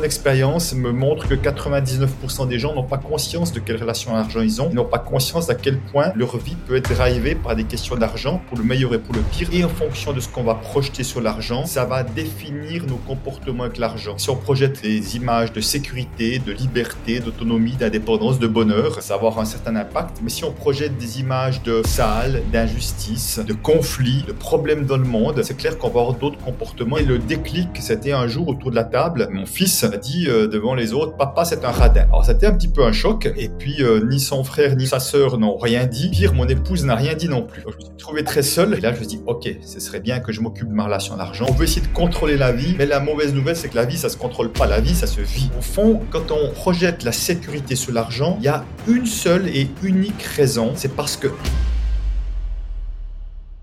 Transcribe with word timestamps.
mon 0.00 0.06
expérience 0.06 0.72
me 0.74 0.92
montre 0.92 1.28
que 1.28 1.34
99% 1.34 2.48
des 2.48 2.58
gens 2.58 2.74
n'ont 2.74 2.84
pas 2.84 2.96
conscience 2.96 3.52
de 3.52 3.60
quelle 3.60 3.76
relation 3.76 4.14
à 4.14 4.20
l'argent 4.20 4.40
ils 4.40 4.62
ont. 4.62 4.72
N'ont 4.72 4.86
pas 4.86 4.98
conscience 4.98 5.50
à 5.50 5.54
quel 5.54 5.78
point 5.78 6.12
leur 6.14 6.38
vie 6.38 6.56
peut 6.66 6.76
être 6.76 6.90
drivée 6.94 7.34
par 7.34 7.54
des 7.54 7.64
questions 7.64 7.96
d'argent, 7.96 8.40
pour 8.48 8.56
le 8.56 8.64
meilleur 8.64 8.94
et 8.94 8.98
pour 8.98 9.14
le 9.14 9.20
pire. 9.20 9.48
Et 9.52 9.62
en 9.62 9.68
fonction 9.68 10.14
de 10.14 10.20
ce 10.20 10.28
qu'on 10.28 10.42
va 10.42 10.54
projeter 10.54 11.04
sur 11.04 11.20
l'argent, 11.20 11.66
ça 11.66 11.84
va 11.84 12.02
définir 12.02 12.86
nos 12.86 12.96
comportements 12.96 13.64
avec 13.64 13.76
l'argent. 13.76 14.16
Si 14.16 14.30
on 14.30 14.36
projette 14.36 14.80
des 14.80 15.16
images 15.16 15.52
de 15.52 15.60
sécurité, 15.60 16.38
de 16.38 16.52
liberté, 16.52 17.20
d'autonomie, 17.20 17.76
d'indépendance, 17.76 18.38
de 18.38 18.46
bonheur, 18.46 19.02
ça 19.02 19.14
va 19.14 19.26
avoir 19.26 19.38
un 19.40 19.44
certain 19.44 19.76
impact. 19.76 20.20
Mais 20.22 20.30
si 20.30 20.44
on 20.44 20.52
projette 20.52 20.96
des 20.96 21.20
images 21.20 21.62
de 21.62 21.82
sale, 21.84 22.42
d'injustice, 22.50 23.38
de 23.46 23.52
conflit, 23.52 24.24
de 24.26 24.32
problèmes 24.32 24.86
dans 24.86 24.96
le 24.96 25.04
monde, 25.04 25.42
c'est 25.42 25.58
clair 25.58 25.76
qu'on 25.76 25.90
va 25.90 26.00
avoir 26.00 26.14
d'autres 26.14 26.42
comportements. 26.42 26.96
Et 26.96 27.04
le 27.04 27.18
déclic, 27.18 27.68
c'était 27.80 28.12
un 28.12 28.28
jour 28.28 28.48
autour 28.48 28.70
de 28.70 28.76
la 28.76 28.84
table, 28.84 29.28
mon 29.30 29.44
fils 29.44 29.89
a 29.92 29.96
dit 29.96 30.26
euh, 30.28 30.46
devant 30.46 30.74
les 30.74 30.92
autres, 30.92 31.16
papa 31.16 31.44
c'est 31.44 31.64
un 31.64 31.70
radin. 31.70 32.02
Alors 32.04 32.24
c'était 32.24 32.46
un 32.46 32.52
petit 32.52 32.68
peu 32.68 32.84
un 32.84 32.92
choc. 32.92 33.30
Et 33.36 33.48
puis 33.48 33.82
euh, 33.82 34.04
ni 34.08 34.20
son 34.20 34.44
frère 34.44 34.76
ni 34.76 34.86
sa 34.86 35.00
sœur 35.00 35.38
n'ont 35.38 35.56
rien 35.56 35.86
dit. 35.86 36.10
Pire, 36.10 36.34
mon 36.34 36.46
épouse 36.46 36.84
n'a 36.84 36.94
rien 36.94 37.14
dit 37.14 37.28
non 37.28 37.42
plus. 37.42 37.62
je 37.62 37.76
me 37.76 37.80
suis 37.80 37.96
trouvé 37.98 38.24
très 38.24 38.42
seul. 38.42 38.74
Et 38.74 38.80
là 38.80 38.94
je 38.94 39.00
me 39.00 39.04
dit, 39.04 39.20
ok, 39.26 39.48
ce 39.62 39.80
serait 39.80 40.00
bien 40.00 40.20
que 40.20 40.32
je 40.32 40.40
m'occupe 40.40 40.68
de 40.68 40.74
ma 40.74 40.84
relation 40.84 41.14
à 41.14 41.18
l'argent. 41.18 41.46
On 41.48 41.52
veut 41.52 41.64
essayer 41.64 41.86
de 41.86 41.92
contrôler 41.92 42.36
la 42.36 42.52
vie, 42.52 42.74
mais 42.78 42.86
la 42.86 43.00
mauvaise 43.00 43.34
nouvelle 43.34 43.56
c'est 43.56 43.68
que 43.68 43.76
la 43.76 43.84
vie 43.84 43.98
ça 43.98 44.08
se 44.08 44.16
contrôle 44.16 44.50
pas. 44.52 44.66
La 44.66 44.80
vie 44.80 44.94
ça 44.94 45.06
se 45.06 45.20
vit. 45.20 45.50
Au 45.58 45.62
fond, 45.62 46.00
quand 46.10 46.30
on 46.30 46.50
projette 46.52 47.04
la 47.04 47.12
sécurité 47.12 47.76
sur 47.76 47.92
l'argent, 47.92 48.36
il 48.40 48.44
y 48.44 48.48
a 48.48 48.64
une 48.88 49.06
seule 49.06 49.48
et 49.48 49.68
unique 49.82 50.22
raison. 50.22 50.72
C'est 50.74 50.94
parce 50.94 51.16
que 51.16 51.28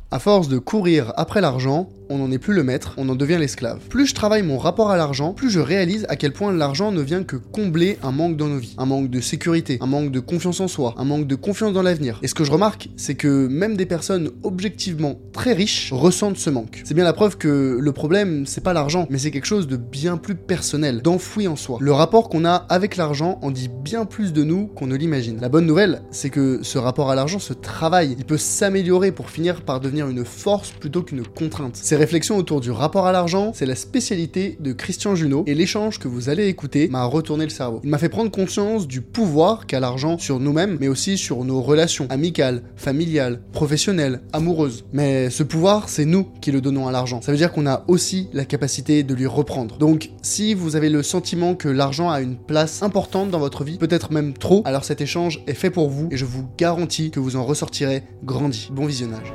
à 0.10 0.20
force 0.20 0.48
de 0.48 0.58
courir 0.58 1.12
après 1.18 1.42
l'argent, 1.42 1.90
on 2.10 2.18
n'en 2.18 2.32
est 2.32 2.38
plus 2.38 2.54
le 2.54 2.64
maître, 2.64 2.94
on 2.98 3.10
en 3.10 3.16
devient 3.16 3.38
l'esclave. 3.40 3.80
Plus 3.90 4.08
je 4.08 4.16
travaille 4.16 4.44
mon 4.44 4.58
rapport 4.58 4.92
à 4.92 4.98
l'argent, 4.98 5.34
plus 5.34 5.50
je 5.50 5.60
réalise 5.60 6.06
à 6.10 6.16
quel 6.16 6.34
point 6.34 6.54
l'argent 6.54 6.92
ne 6.92 7.02
vient 7.02 7.24
que 7.24 7.36
combler 7.36 7.98
un 8.04 8.12
manque 8.12 8.38
dans 8.38 8.48
nos 8.48 8.58
vies. 8.58 8.76
Un 8.78 8.86
manque 8.86 9.10
de 9.10 9.20
sécurité, 9.20 9.78
un 9.82 9.88
manque 9.88 10.12
de 10.12 10.20
confiance 10.20 10.60
en 10.60 10.68
soi, 10.68 10.96
un 10.98 11.06
manque 11.06 11.28
de 11.28 11.36
confiance 11.36 11.74
dans 11.74 11.82
l'avenir. 11.82 12.20
Et 12.24 12.28
ce 12.28 12.34
que 12.36 12.44
je 12.44 12.52
remarque, 12.52 12.90
c'est 12.98 13.16
que 13.16 13.48
même 13.48 13.78
des 13.78 13.86
personnes 13.86 14.32
objectivement 14.44 15.20
très 15.34 15.54
riches 15.54 15.92
ressentent 15.92 16.38
ce 16.38 16.50
manque. 16.50 16.82
C'est 16.86 16.94
bien 16.94 17.04
la 17.04 17.14
preuve 17.14 17.38
que 17.38 17.78
le 17.80 17.92
problème, 17.92 18.46
c'est 18.46 18.64
pas 18.64 18.74
l'argent, 18.74 19.08
mais 19.10 19.18
c'est 19.18 19.32
quelque 19.32 19.46
chose 19.46 19.68
de 19.68 19.78
bien 19.78 20.18
plus 20.18 20.36
personnel, 20.36 21.02
d'enfoui 21.02 21.48
en 21.48 21.56
soi. 21.56 21.78
Le 21.82 21.92
rapport 21.92 22.30
qu'on 22.30 22.46
a 22.46 22.56
avec 22.70 22.98
l'argent 22.98 23.40
en 23.42 23.52
dit 23.52 23.70
bien 23.70 24.06
plus 24.06 24.34
de 24.34 24.44
nous 24.44 24.68
qu'on 24.68 24.88
ne 24.88 24.96
l'imagine. 24.96 25.40
La 25.42 25.50
bonne 25.50 25.66
nouvelle, 25.66 26.02
c'est 26.12 26.30
que 26.30 26.60
ce 26.64 26.78
rapport 26.78 27.12
à 27.12 27.16
l'argent 27.16 27.40
se 27.40 27.54
travaille, 27.54 28.16
il 28.18 28.26
peut 28.26 28.38
s'améliorer 28.38 29.12
pour 29.12 29.30
finir 29.30 29.62
par 29.62 29.80
devenir 29.80 30.08
une 30.08 30.26
force 30.26 30.72
plutôt 30.72 31.04
qu'une 31.04 31.26
contrainte 31.26 31.76
réflexion 31.98 32.38
autour 32.38 32.62
du 32.62 32.72
rapport 32.72 33.08
à 33.08 33.12
l'argent, 33.12 33.52
c'est 33.54 33.66
la 33.66 33.76
spécialité 33.76 34.58
de 34.60 34.72
Christian 34.72 35.16
Junot 35.16 35.44
et 35.48 35.54
l'échange 35.54 36.00
que 36.00 36.08
vous 36.08 36.30
allez 36.30 36.48
écouter 36.48 36.88
m'a 36.88 37.04
retourné 37.04 37.44
le 37.44 37.50
cerveau. 37.50 37.82
Il 37.84 37.90
m'a 37.90 37.98
fait 37.98 38.10
prendre 38.10 38.32
conscience 38.32 38.88
du 38.88 39.02
pouvoir 39.02 39.68
qu'a 39.68 39.80
l'argent 39.80 40.18
sur 40.18 40.40
nous-mêmes, 40.40 40.78
mais 40.80 40.88
aussi 40.88 41.18
sur 41.18 41.44
nos 41.44 41.62
relations 41.62 42.08
amicales, 42.10 42.64
familiales, 42.76 43.42
professionnelles, 43.52 44.22
amoureuses. 44.32 44.86
Mais 44.94 45.30
ce 45.30 45.44
pouvoir, 45.44 45.90
c'est 45.90 46.06
nous 46.06 46.28
qui 46.42 46.52
le 46.52 46.62
donnons 46.62 46.88
à 46.88 46.92
l'argent. 46.92 47.22
Ça 47.22 47.32
veut 47.32 47.38
dire 47.38 47.52
qu'on 47.52 47.68
a 47.68 47.84
aussi 47.88 48.30
la 48.34 48.46
capacité 48.46 49.04
de 49.04 49.14
lui 49.14 49.28
reprendre. 49.28 49.78
Donc, 49.78 50.12
si 50.22 50.54
vous 50.54 50.76
avez 50.76 50.90
le 50.90 51.04
sentiment 51.04 51.56
que 51.56 51.68
l'argent 51.68 52.10
a 52.10 52.22
une 52.22 52.38
place 52.38 52.84
importante 52.84 53.32
dans 53.32 53.40
votre 53.40 53.64
vie, 53.64 53.78
peut-être 53.78 54.12
même 54.12 54.34
trop, 54.34 54.62
alors 54.66 54.86
cet 54.86 55.02
échange 55.02 55.44
est 55.48 55.54
fait 55.54 55.72
pour 55.72 55.90
vous 55.90 56.08
et 56.12 56.18
je 56.18 56.26
vous 56.26 56.48
garantis 56.58 57.12
que 57.12 57.20
vous 57.20 57.36
en 57.36 57.46
ressortirez 57.46 58.04
grandi. 58.24 58.70
Bon 58.72 58.86
visionnage. 58.86 59.34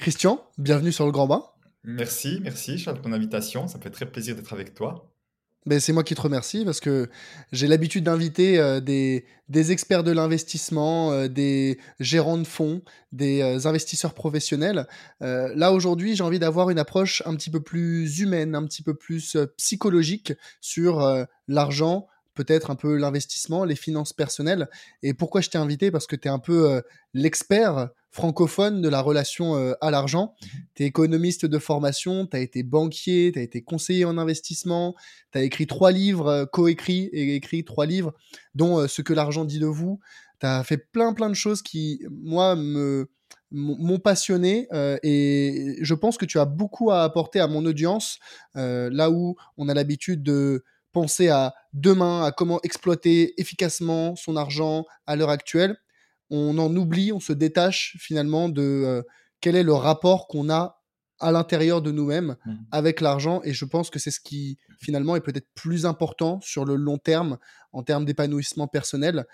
Christian, 0.00 0.42
bienvenue 0.56 0.92
sur 0.92 1.04
le 1.04 1.12
Grand 1.12 1.26
Bain. 1.26 1.44
Merci, 1.84 2.40
merci 2.42 2.78
Charles 2.78 2.96
pour 2.96 3.04
ton 3.04 3.12
invitation. 3.12 3.68
Ça 3.68 3.76
me 3.76 3.82
fait 3.82 3.90
très 3.90 4.06
plaisir 4.06 4.34
d'être 4.34 4.54
avec 4.54 4.72
toi. 4.72 5.12
Ben, 5.66 5.78
c'est 5.78 5.92
moi 5.92 6.04
qui 6.04 6.14
te 6.14 6.22
remercie 6.22 6.64
parce 6.64 6.80
que 6.80 7.10
j'ai 7.52 7.66
l'habitude 7.66 8.04
d'inviter 8.04 8.58
euh, 8.58 8.80
des, 8.80 9.26
experts 9.70 10.02
de 10.02 10.10
l'investissement, 10.10 11.12
euh, 11.12 11.28
des 11.28 11.78
gérants 11.98 12.38
de 12.38 12.46
fonds, 12.46 12.80
des 13.12 13.42
euh, 13.42 13.68
investisseurs 13.68 14.14
professionnels. 14.14 14.86
là, 15.20 15.70
aujourd'hui, 15.70 16.16
j'ai 16.16 16.24
envie 16.24 16.38
d'avoir 16.38 16.70
une 16.70 16.78
approche 16.78 17.22
un 17.26 17.36
petit 17.36 17.50
peu 17.50 17.60
plus 17.60 18.20
humaine, 18.20 18.54
un 18.54 18.64
petit 18.64 18.82
peu 18.82 18.94
plus 18.94 19.36
psychologique 19.58 20.32
sur 20.62 21.26
l'argent, 21.46 22.06
peut-être 22.32 22.70
un 22.70 22.74
peu 22.74 22.96
l'investissement, 22.96 23.66
les 23.66 23.76
finances 23.76 24.14
personnelles. 24.14 24.70
Et 25.02 25.12
pourquoi 25.12 25.42
je 25.42 25.50
t'ai 25.50 25.58
invité? 25.58 25.90
Parce 25.90 26.06
que 26.06 26.16
tu 26.16 26.26
es 26.28 26.30
un 26.30 26.38
peu 26.38 26.82
l'expert 27.12 27.90
francophone 28.10 28.82
de 28.82 28.88
la 28.88 29.00
relation 29.00 29.56
euh, 29.56 29.74
à 29.80 29.90
l'argent. 29.90 30.34
Mmh 30.42 30.46
tu 30.74 30.82
es 30.84 30.86
économiste 30.86 31.46
de 31.46 31.58
formation, 31.58 32.26
tu 32.26 32.36
as 32.36 32.40
été 32.40 32.62
banquier, 32.62 33.32
tu 33.32 33.38
as 33.38 33.42
été 33.42 33.62
conseiller 33.62 34.04
en 34.04 34.18
investissement, 34.18 34.94
tu 35.32 35.38
as 35.38 35.42
écrit 35.42 35.66
trois 35.66 35.92
livres, 35.92 36.28
euh, 36.28 36.46
coécrit 36.46 37.10
et 37.12 37.34
écrit 37.34 37.64
trois 37.64 37.86
livres, 37.86 38.14
dont 38.54 38.78
euh, 38.78 38.86
Ce 38.86 39.02
que 39.02 39.12
l'argent 39.12 39.44
dit 39.44 39.58
de 39.58 39.66
vous. 39.66 40.00
Tu 40.40 40.46
as 40.46 40.64
fait 40.64 40.78
plein 40.78 41.12
plein 41.12 41.28
de 41.28 41.34
choses 41.34 41.62
qui, 41.62 42.02
moi, 42.10 42.56
me 42.56 43.10
m'ont 43.52 43.98
passionné 43.98 44.68
et 45.02 45.76
je 45.80 45.94
pense 45.94 46.18
que 46.18 46.24
tu 46.24 46.38
as 46.38 46.44
beaucoup 46.44 46.92
à 46.92 47.02
apporter 47.02 47.40
à 47.40 47.48
mon 47.48 47.66
audience, 47.66 48.20
là 48.54 49.10
où 49.10 49.34
on 49.56 49.68
a 49.68 49.74
l'habitude 49.74 50.22
de 50.22 50.62
penser 50.92 51.30
à 51.30 51.52
demain, 51.72 52.22
à 52.24 52.30
comment 52.30 52.60
exploiter 52.62 53.40
efficacement 53.40 54.14
son 54.14 54.36
argent 54.36 54.84
à 55.06 55.16
l'heure 55.16 55.30
actuelle 55.30 55.76
on 56.30 56.58
en 56.58 56.74
oublie, 56.76 57.12
on 57.12 57.20
se 57.20 57.32
détache 57.32 57.96
finalement 57.98 58.48
de 58.48 58.62
euh, 58.62 59.02
quel 59.40 59.56
est 59.56 59.62
le 59.62 59.72
rapport 59.72 60.28
qu'on 60.28 60.48
a 60.48 60.80
à 61.18 61.32
l'intérieur 61.32 61.82
de 61.82 61.90
nous-mêmes 61.90 62.36
mmh. 62.46 62.54
avec 62.70 63.00
l'argent. 63.00 63.42
Et 63.44 63.52
je 63.52 63.64
pense 63.64 63.90
que 63.90 63.98
c'est 63.98 64.10
ce 64.10 64.20
qui 64.20 64.56
finalement 64.78 65.16
est 65.16 65.20
peut-être 65.20 65.48
plus 65.54 65.84
important 65.84 66.40
sur 66.40 66.64
le 66.64 66.76
long 66.76 66.96
terme 66.96 67.36
en 67.72 67.82
termes 67.82 68.06
d'épanouissement 68.06 68.68
personnel. 68.68 69.26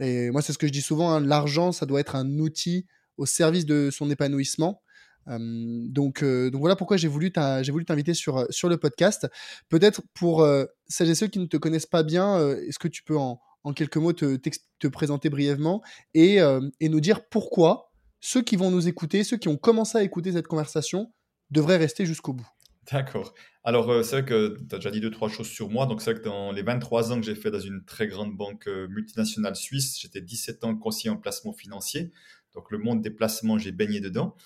Et 0.00 0.30
moi, 0.30 0.40
c'est 0.42 0.52
ce 0.52 0.58
que 0.58 0.66
je 0.66 0.72
dis 0.72 0.80
souvent, 0.80 1.10
hein, 1.10 1.20
l'argent, 1.20 1.70
ça 1.70 1.86
doit 1.86 2.00
être 2.00 2.16
un 2.16 2.38
outil 2.38 2.86
au 3.18 3.26
service 3.26 3.66
de 3.66 3.90
son 3.92 4.10
épanouissement. 4.10 4.80
donc, 5.26 6.22
euh, 6.22 6.50
donc 6.50 6.60
voilà 6.60 6.76
pourquoi 6.76 6.96
j'ai 6.96 7.08
voulu 7.08 7.30
t'inviter 7.30 8.14
sur, 8.14 8.46
sur 8.50 8.68
le 8.68 8.78
podcast. 8.78 9.28
Peut-être 9.68 10.02
pour 10.14 10.42
euh, 10.42 10.64
celles 10.88 11.10
et 11.10 11.14
ceux 11.14 11.26
qui 11.26 11.38
ne 11.38 11.46
te 11.46 11.58
connaissent 11.58 11.86
pas 11.86 12.02
bien, 12.02 12.38
est-ce 12.56 12.78
que 12.78 12.88
tu 12.88 13.02
peux 13.02 13.18
en, 13.18 13.40
en 13.64 13.72
quelques 13.72 13.96
mots, 13.96 14.12
te, 14.12 14.36
te 14.78 14.86
présenter 14.86 15.30
brièvement 15.30 15.82
et, 16.12 16.40
euh, 16.40 16.60
et, 16.80 16.88
nous 16.88 17.00
dire 17.00 17.26
pourquoi 17.28 17.90
ceux 18.20 18.42
qui 18.42 18.56
vont 18.56 18.70
nous 18.70 18.86
écouter, 18.88 19.24
ceux 19.24 19.36
qui 19.36 19.48
ont 19.48 19.56
commencé 19.56 19.98
à 19.98 20.02
écouter 20.02 20.32
cette 20.32 20.46
conversation, 20.46 21.12
devraient 21.50 21.76
rester 21.76 22.06
jusqu'au 22.06 22.34
bout. 22.34 22.48
D'accord. 22.92 23.34
Alors, 23.64 23.90
euh, 23.90 24.02
c'est 24.02 24.20
vrai 24.20 24.24
que 24.24 24.58
tu 24.68 24.74
as 24.74 24.78
déjà 24.78 24.90
dit 24.90 25.00
deux, 25.00 25.10
trois 25.10 25.30
choses 25.30 25.48
sur 25.48 25.70
moi. 25.70 25.86
Donc, 25.86 26.02
c'est 26.02 26.12
vrai 26.12 26.20
que 26.20 26.24
dans 26.24 26.52
les 26.52 26.62
23 26.62 27.12
ans 27.12 27.20
que 27.20 27.26
j'ai 27.26 27.34
fait 27.34 27.50
dans 27.50 27.60
une 27.60 27.84
très 27.84 28.06
grande 28.06 28.36
banque 28.36 28.68
euh, 28.68 28.86
multinationale 28.88 29.56
suisse, 29.56 29.98
j'étais 29.98 30.20
17 30.20 30.64
ans 30.64 30.74
conseiller 30.76 31.10
en 31.10 31.16
placement 31.16 31.52
financier. 31.54 32.12
Donc, 32.54 32.70
le 32.70 32.78
monde 32.78 33.00
des 33.00 33.10
placements, 33.10 33.58
j'ai 33.58 33.72
baigné 33.72 34.00
dedans. 34.00 34.36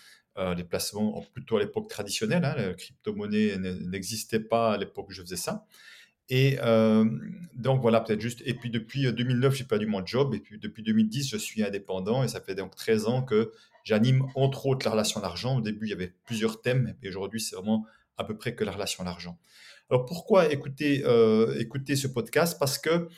les 0.57 0.63
placements, 0.63 1.21
plutôt 1.35 1.57
à 1.57 1.61
l'époque 1.61 1.89
traditionnelle, 1.89 2.45
hein, 2.45 2.55
la 2.57 2.73
crypto-monnaie 2.73 3.59
n'existait 3.59 4.39
pas 4.39 4.75
à 4.75 4.77
l'époque 4.79 5.09
où 5.09 5.13
je 5.13 5.23
faisais 5.23 5.35
ça. 5.37 5.67
Et 6.29 6.59
euh, 6.63 7.05
donc 7.55 7.81
voilà, 7.81 8.01
peut-être 8.01 8.21
juste. 8.21 8.43
Et 8.45 8.55
puis 8.55 8.71
depuis 8.71 9.11
2009, 9.13 9.53
euh, 9.53 9.57
j'ai 9.57 9.65
perdu 9.65 9.87
mon 9.87 10.05
job. 10.05 10.35
Et 10.35 10.41
puis 10.41 10.59
depuis 10.59 10.83
2010, 10.83 11.29
je 11.29 11.37
suis 11.37 11.63
indépendant. 11.63 12.23
Et 12.23 12.29
ça 12.29 12.41
fait 12.41 12.55
donc 12.55 12.75
13 12.77 13.07
ans 13.07 13.23
que 13.23 13.53
j'anime 13.85 14.27
entre 14.35 14.67
autres 14.67 14.87
la 14.87 14.93
relation 14.93 15.21
à 15.21 15.23
l'argent. 15.23 15.57
Au 15.57 15.61
début, 15.61 15.87
il 15.87 15.91
y 15.91 15.95
avait 15.95 16.15
plusieurs 16.25 16.61
thèmes. 16.61 16.95
Et 17.03 17.09
aujourd'hui, 17.09 17.41
c'est 17.41 17.57
vraiment 17.57 17.87
à 18.17 18.25
peu 18.25 18.37
près 18.37 18.55
que 18.55 18.65
la 18.65 18.73
relation 18.73 19.03
à 19.03 19.07
l'argent. 19.07 19.39
Alors 19.91 20.05
pourquoi 20.05 20.53
écouter, 20.53 21.03
euh, 21.07 21.59
écouter 21.59 21.97
ce 21.97 22.09
podcast? 22.09 22.59
Parce 22.59 22.79
que 22.79 23.09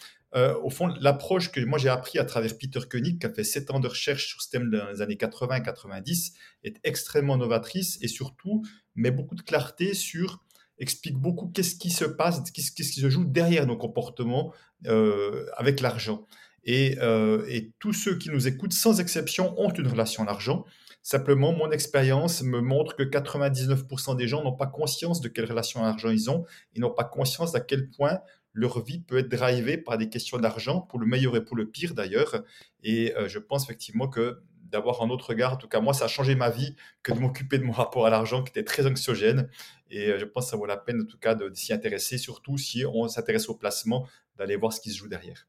au 0.62 0.70
fond, 0.70 0.86
l'approche 1.00 1.50
que 1.50 1.58
moi 1.58 1.76
j'ai 1.76 1.88
appris 1.88 2.20
à 2.20 2.24
travers 2.24 2.56
Peter 2.56 2.78
Koenig, 2.88 3.18
qui 3.18 3.26
a 3.26 3.30
fait 3.30 3.42
7 3.42 3.72
ans 3.72 3.80
de 3.80 3.88
recherche 3.88 4.28
sur 4.28 4.40
ce 4.40 4.48
thème 4.48 4.70
dans 4.70 4.88
les 4.88 5.02
années 5.02 5.16
80-90, 5.16 6.34
est 6.62 6.76
extrêmement 6.84 7.36
novatrice 7.36 7.98
et 8.00 8.06
surtout 8.06 8.62
met 8.94 9.10
beaucoup 9.10 9.34
de 9.34 9.42
clarté 9.42 9.92
sur 9.92 10.40
explique 10.80 11.16
beaucoup 11.16 11.48
qu'est-ce 11.54 11.76
qui 11.76 11.90
se 11.90 12.04
passe, 12.04 12.42
qu'est-ce 12.50 12.72
qui 12.72 12.84
se 12.84 13.10
joue 13.10 13.24
derrière 13.24 13.66
nos 13.66 13.76
comportements 13.76 14.52
euh, 14.86 15.46
avec 15.56 15.80
l'argent. 15.80 16.26
Euh, 16.68 17.44
et, 17.48 17.72
tous 17.78 17.92
ceux 17.92 18.16
qui 18.16 18.30
nous 18.30 18.48
écoutent, 18.48 18.72
sans 18.72 19.00
exception, 19.00 19.58
ont 19.58 19.70
une 19.70 19.86
relation 19.86 20.22
à 20.22 20.26
l'argent. 20.26 20.64
Simplement, 21.02 21.52
mon 21.52 21.70
expérience 21.70 22.42
me 22.42 22.60
montre 22.60 22.94
que 22.94 23.02
99% 23.02 24.16
des 24.16 24.28
gens 24.28 24.42
n'ont 24.44 24.56
pas 24.56 24.66
conscience 24.66 25.20
de 25.20 25.28
quelle 25.28 25.46
relation 25.46 25.82
à 25.82 25.86
l'argent 25.86 26.10
ils 26.10 26.30
ont. 26.30 26.44
Ils 26.74 26.80
n'ont 26.80 26.90
pas 26.90 27.04
conscience 27.04 27.54
à 27.54 27.60
quel 27.60 27.88
point 27.88 28.20
leur 28.52 28.82
vie 28.84 29.00
peut 29.00 29.18
être 29.18 29.28
drivée 29.28 29.78
par 29.78 29.96
des 29.96 30.08
questions 30.08 30.38
d'argent, 30.38 30.80
pour 30.80 30.98
le 30.98 31.06
meilleur 31.06 31.36
et 31.36 31.44
pour 31.44 31.56
le 31.56 31.70
pire 31.70 31.94
d'ailleurs. 31.94 32.42
Et 32.82 33.14
euh, 33.16 33.28
je 33.28 33.38
pense 33.38 33.64
effectivement 33.64 34.08
que 34.08 34.42
d'avoir 34.70 35.02
un 35.02 35.10
autre 35.10 35.30
regard. 35.30 35.54
En 35.54 35.56
tout 35.56 35.68
cas, 35.68 35.80
moi, 35.80 35.92
ça 35.92 36.06
a 36.06 36.08
changé 36.08 36.34
ma 36.34 36.50
vie 36.50 36.74
que 37.02 37.12
de 37.12 37.18
m'occuper 37.18 37.58
de 37.58 37.64
mon 37.64 37.72
rapport 37.72 38.06
à 38.06 38.10
l'argent 38.10 38.42
qui 38.42 38.50
était 38.50 38.64
très 38.64 38.86
anxiogène. 38.86 39.48
Et 39.90 40.08
euh, 40.08 40.18
je 40.18 40.24
pense 40.24 40.46
que 40.46 40.50
ça 40.52 40.56
vaut 40.56 40.66
la 40.66 40.76
peine, 40.76 41.02
en 41.02 41.04
tout 41.04 41.18
cas, 41.18 41.34
de, 41.34 41.52
s'y 41.54 41.72
intéresser, 41.72 42.18
surtout 42.18 42.56
si 42.58 42.84
on 42.86 43.08
s'intéresse 43.08 43.48
au 43.48 43.54
placement, 43.54 44.06
d'aller 44.36 44.56
voir 44.56 44.72
ce 44.72 44.80
qui 44.80 44.90
se 44.90 44.98
joue 44.98 45.08
derrière. 45.08 45.46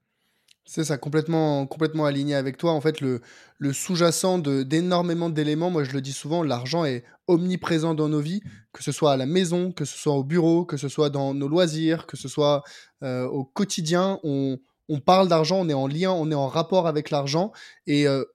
C'est 0.65 0.83
ça, 0.83 0.97
complètement 0.97 1.65
complètement 1.65 2.05
aligné 2.05 2.35
avec 2.35 2.55
toi. 2.55 2.71
En 2.71 2.81
fait, 2.81 3.01
le 3.01 3.19
le 3.57 3.73
sous-jacent 3.73 4.37
d'énormément 4.37 5.29
d'éléments, 5.29 5.71
moi 5.71 5.83
je 5.83 5.91
le 5.91 6.01
dis 6.01 6.13
souvent, 6.13 6.43
l'argent 6.43 6.85
est 6.85 7.03
omniprésent 7.27 7.93
dans 7.95 8.09
nos 8.09 8.21
vies, 8.21 8.41
que 8.71 8.83
ce 8.83 8.91
soit 8.91 9.11
à 9.11 9.17
la 9.17 9.25
maison, 9.25 9.71
que 9.71 9.85
ce 9.85 9.97
soit 9.97 10.13
au 10.13 10.23
bureau, 10.23 10.63
que 10.63 10.77
ce 10.77 10.87
soit 10.87 11.09
dans 11.09 11.33
nos 11.33 11.47
loisirs, 11.47 12.05
que 12.05 12.15
ce 12.15 12.27
soit, 12.27 12.63
heu, 13.03 13.25
au 13.25 13.43
quotidien. 13.43 14.19
On 14.23 14.59
on 14.91 14.99
parle 14.99 15.29
d'argent, 15.29 15.57
on 15.57 15.69
est 15.69 15.73
en 15.73 15.87
lien, 15.87 16.11
on 16.11 16.29
est 16.31 16.35
en 16.35 16.47
rapport 16.47 16.85
avec 16.85 17.11
l'argent 17.11 17.53
et 17.87 18.07
heu, 18.07 18.27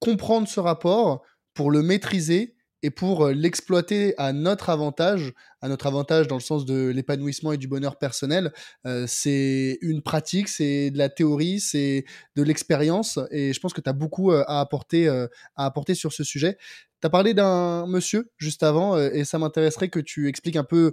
comprendre 0.00 0.48
ce 0.48 0.60
rapport 0.60 1.22
pour 1.54 1.70
le 1.70 1.82
maîtriser 1.82 2.56
et 2.82 2.90
pour, 2.90 3.26
heu, 3.26 3.32
l'exploiter 3.32 4.14
à 4.18 4.32
notre 4.32 4.70
avantage, 4.70 5.32
à 5.60 5.68
notre 5.68 5.86
avantage 5.86 6.28
dans 6.28 6.36
le 6.36 6.40
sens 6.40 6.64
de 6.64 6.88
l'épanouissement 6.88 7.52
et 7.52 7.58
du 7.58 7.68
bonheur 7.68 7.98
personnel, 7.98 8.52
heu, 8.86 9.04
c'est 9.06 9.78
une 9.82 10.00
pratique, 10.02 10.48
c'est 10.48 10.90
de 10.90 10.96
la 10.98 11.10
théorie, 11.10 11.60
c'est 11.60 12.04
de 12.36 12.42
l'expérience 12.42 13.18
et 13.30 13.52
je 13.52 13.60
pense 13.60 13.74
que 13.74 13.82
tu 13.82 13.90
as 13.90 13.92
beaucoup, 13.92 14.32
heu, 14.32 14.44
à 14.48 14.60
apporter, 14.60 15.08
à 15.08 15.28
apporter 15.66 15.94
sur 15.94 16.12
ce 16.14 16.24
sujet. 16.24 16.56
Tu 17.02 17.06
as 17.06 17.10
parlé 17.10 17.34
d'un 17.34 17.86
monsieur 17.86 18.30
juste 18.38 18.62
avant, 18.62 18.98
et 18.98 19.24
ça 19.24 19.38
m'intéresserait 19.38 19.88
que 19.90 20.00
tu 20.00 20.28
expliques 20.28 20.56
un 20.56 20.64
peu, 20.64 20.92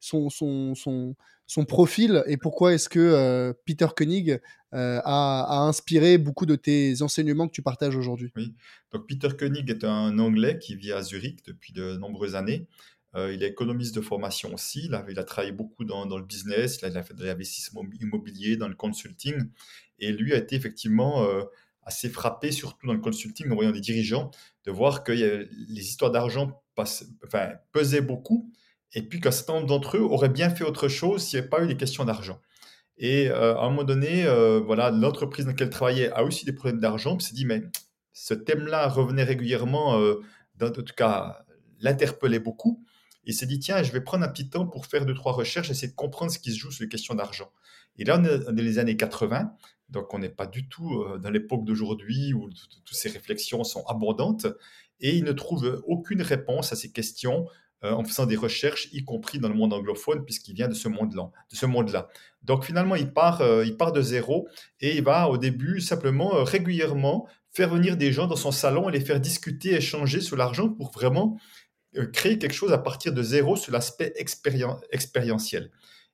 son 0.00 0.30
son 0.30 0.74
son 0.74 1.14
son 1.46 1.64
profil 1.64 2.22
et 2.26 2.36
pourquoi 2.36 2.74
est-ce 2.74 2.88
que, 2.88 2.98
heu, 3.00 3.54
Peter 3.66 3.86
Koenig, 3.96 4.30
heu, 4.32 4.40
a 4.72 5.58
inspiré 5.66 6.18
beaucoup 6.18 6.46
de 6.46 6.56
tes 6.56 7.02
enseignements 7.02 7.46
que 7.48 7.52
tu 7.52 7.62
partages 7.62 7.96
aujourd'hui? 7.96 8.32
Oui, 8.36 8.54
donc 8.92 9.06
Peter 9.06 9.28
Koenig 9.38 9.70
est 9.70 9.84
un 9.84 10.18
Anglais 10.18 10.58
qui 10.58 10.74
vit 10.74 10.92
à 10.92 11.02
Zurich 11.02 11.44
depuis 11.44 11.72
de 11.72 11.96
nombreuses 11.96 12.34
années. 12.34 12.66
Heu, 13.14 13.32
il 13.32 13.44
est 13.44 13.48
économiste 13.48 13.94
de 13.94 14.00
formation 14.00 14.52
aussi. 14.52 14.86
Il 14.86 14.94
a 14.94 15.04
il 15.08 15.18
a 15.20 15.24
travaillé 15.24 15.52
beaucoup 15.52 15.84
dans 15.84 16.04
le 16.04 16.24
business, 16.24 16.80
il 16.82 16.96
a 16.96 17.02
fait 17.04 17.14
de 17.14 17.24
l'investissement 17.24 17.82
immobilier, 18.00 18.56
dans 18.56 18.66
le 18.68 18.74
consulting 18.74 19.34
et 20.00 20.10
lui 20.12 20.32
a 20.34 20.38
été 20.38 20.56
effectivement, 20.56 21.24
assez 21.84 22.08
frappé, 22.08 22.50
surtout 22.50 22.86
dans 22.88 22.92
le 22.94 23.00
consulting, 23.00 23.50
en 23.52 23.54
voyant 23.54 23.70
des 23.70 23.80
dirigeants, 23.80 24.30
de 24.64 24.72
voir 24.72 25.04
que 25.04 25.12
les 25.12 25.48
histoires 25.88 26.10
d'argent 26.10 26.60
pesaient 27.72 28.00
beaucoup 28.00 28.52
et 28.94 29.02
puis 29.02 29.20
qu'un 29.20 29.30
certain 29.30 29.54
nombre 29.54 29.66
d'entre 29.66 29.96
eux 29.96 30.00
auraient 30.00 30.28
bien 30.28 30.50
fait 30.50 30.64
autre 30.64 30.88
chose 30.88 31.22
s'il 31.22 31.38
n'y 31.38 31.40
avait 31.40 31.50
pas 31.50 31.62
eu 31.62 31.66
des 31.66 31.76
questions 31.76 32.04
d'argent. 32.04 32.40
Et 32.96 33.28
heu, 33.28 33.34
à 33.34 33.60
un 33.62 33.70
moment 33.70 33.84
donné, 33.84 34.24
heu, 34.24 34.58
voilà, 34.58 34.90
l'entreprise 34.90 35.44
dans 35.44 35.50
laquelle 35.50 35.68
il 35.68 35.70
travaillait 35.70 36.10
a 36.12 36.24
aussi 36.24 36.44
des 36.44 36.52
problèmes 36.52 36.80
d'argent. 36.80 37.16
Puis 37.16 37.26
s'est 37.26 37.34
dit: 37.34 37.44
«Mais 37.44 37.62
ce 38.12 38.34
thème-là 38.34 38.88
revenait 38.88 39.24
régulièrement, 39.24 39.98
dans 40.56 40.68
en 40.68 40.70
tout 40.70 40.84
cas, 40.96 41.44
l'interpellait 41.80 42.38
beaucoup». 42.38 42.84
Il 43.24 43.34
s'est 43.34 43.46
dit: 43.46 43.58
«Tiens, 43.58 43.82
je 43.82 43.90
vais 43.90 44.00
prendre 44.00 44.24
un 44.24 44.28
petit 44.28 44.48
temps 44.48 44.66
pour 44.66 44.86
faire 44.86 45.06
deux 45.06 45.14
trois 45.14 45.32
recherches, 45.32 45.70
essayer 45.70 45.88
de 45.88 45.96
comprendre 45.96 46.30
ce 46.30 46.38
qui 46.38 46.52
se 46.52 46.58
joue 46.58 46.70
sur 46.70 46.84
les 46.84 46.88
questions 46.88 47.14
d'argent». 47.14 47.50
Et 47.96 48.04
là, 48.04 48.18
on 48.20 48.24
est 48.24 48.38
dans 48.38 48.62
les 48.62 48.78
années 48.78 48.96
80, 48.96 49.52
donc 49.88 50.14
on 50.14 50.18
n'est 50.18 50.28
pas 50.28 50.46
du 50.46 50.68
tout, 50.68 51.04
dans 51.18 51.30
l'époque 51.30 51.64
d'aujourd'hui 51.64 52.32
où 52.32 52.48
toutes 52.50 52.96
ces 52.96 53.08
réflexions 53.08 53.64
sont 53.64 53.84
abondantes 53.86 54.46
et 55.00 55.16
il 55.16 55.24
ne 55.24 55.32
trouve 55.32 55.82
aucune 55.86 56.22
réponse 56.22 56.72
à 56.72 56.76
ces 56.76 56.90
questions 56.92 57.46
euh, 57.84 57.92
en 57.92 58.02
faisant 58.02 58.24
des 58.24 58.36
recherches, 58.36 58.88
y 58.92 59.04
compris 59.04 59.38
dans 59.38 59.48
le 59.48 59.54
monde 59.54 59.74
anglophone, 59.74 60.24
puisqu'il 60.24 60.54
vient 60.54 60.68
de 60.68 60.74
ce 60.74 60.88
monde-là. 60.88 62.08
Donc 62.42 62.64
finalement, 62.64 62.94
il 62.94 63.12
part, 63.12 63.42
euh, 63.42 63.62
il 63.66 63.76
part 63.76 63.92
de 63.92 64.00
zéro 64.00 64.48
et 64.80 64.96
il 64.96 65.04
va 65.04 65.28
au 65.28 65.36
début 65.36 65.82
simplement 65.82 66.34
euh, 66.34 66.44
régulièrement 66.44 67.28
faire 67.52 67.68
venir 67.68 67.98
des 67.98 68.10
gens 68.10 68.26
dans 68.26 68.36
son 68.36 68.52
salon 68.52 68.88
et 68.88 68.92
les 68.92 69.00
faire 69.00 69.20
discuter, 69.20 69.74
échanger 69.74 70.22
sur 70.22 70.36
l'argent 70.36 70.70
pour 70.70 70.92
vraiment 70.92 71.38
créer 72.12 72.38
quelque 72.38 72.54
chose 72.54 72.72
à 72.72 72.78
partir 72.78 73.12
de 73.12 73.22
zéro 73.22 73.54
sur 73.54 73.72
l'aspect 73.72 74.12
expérientiel. 74.16 75.70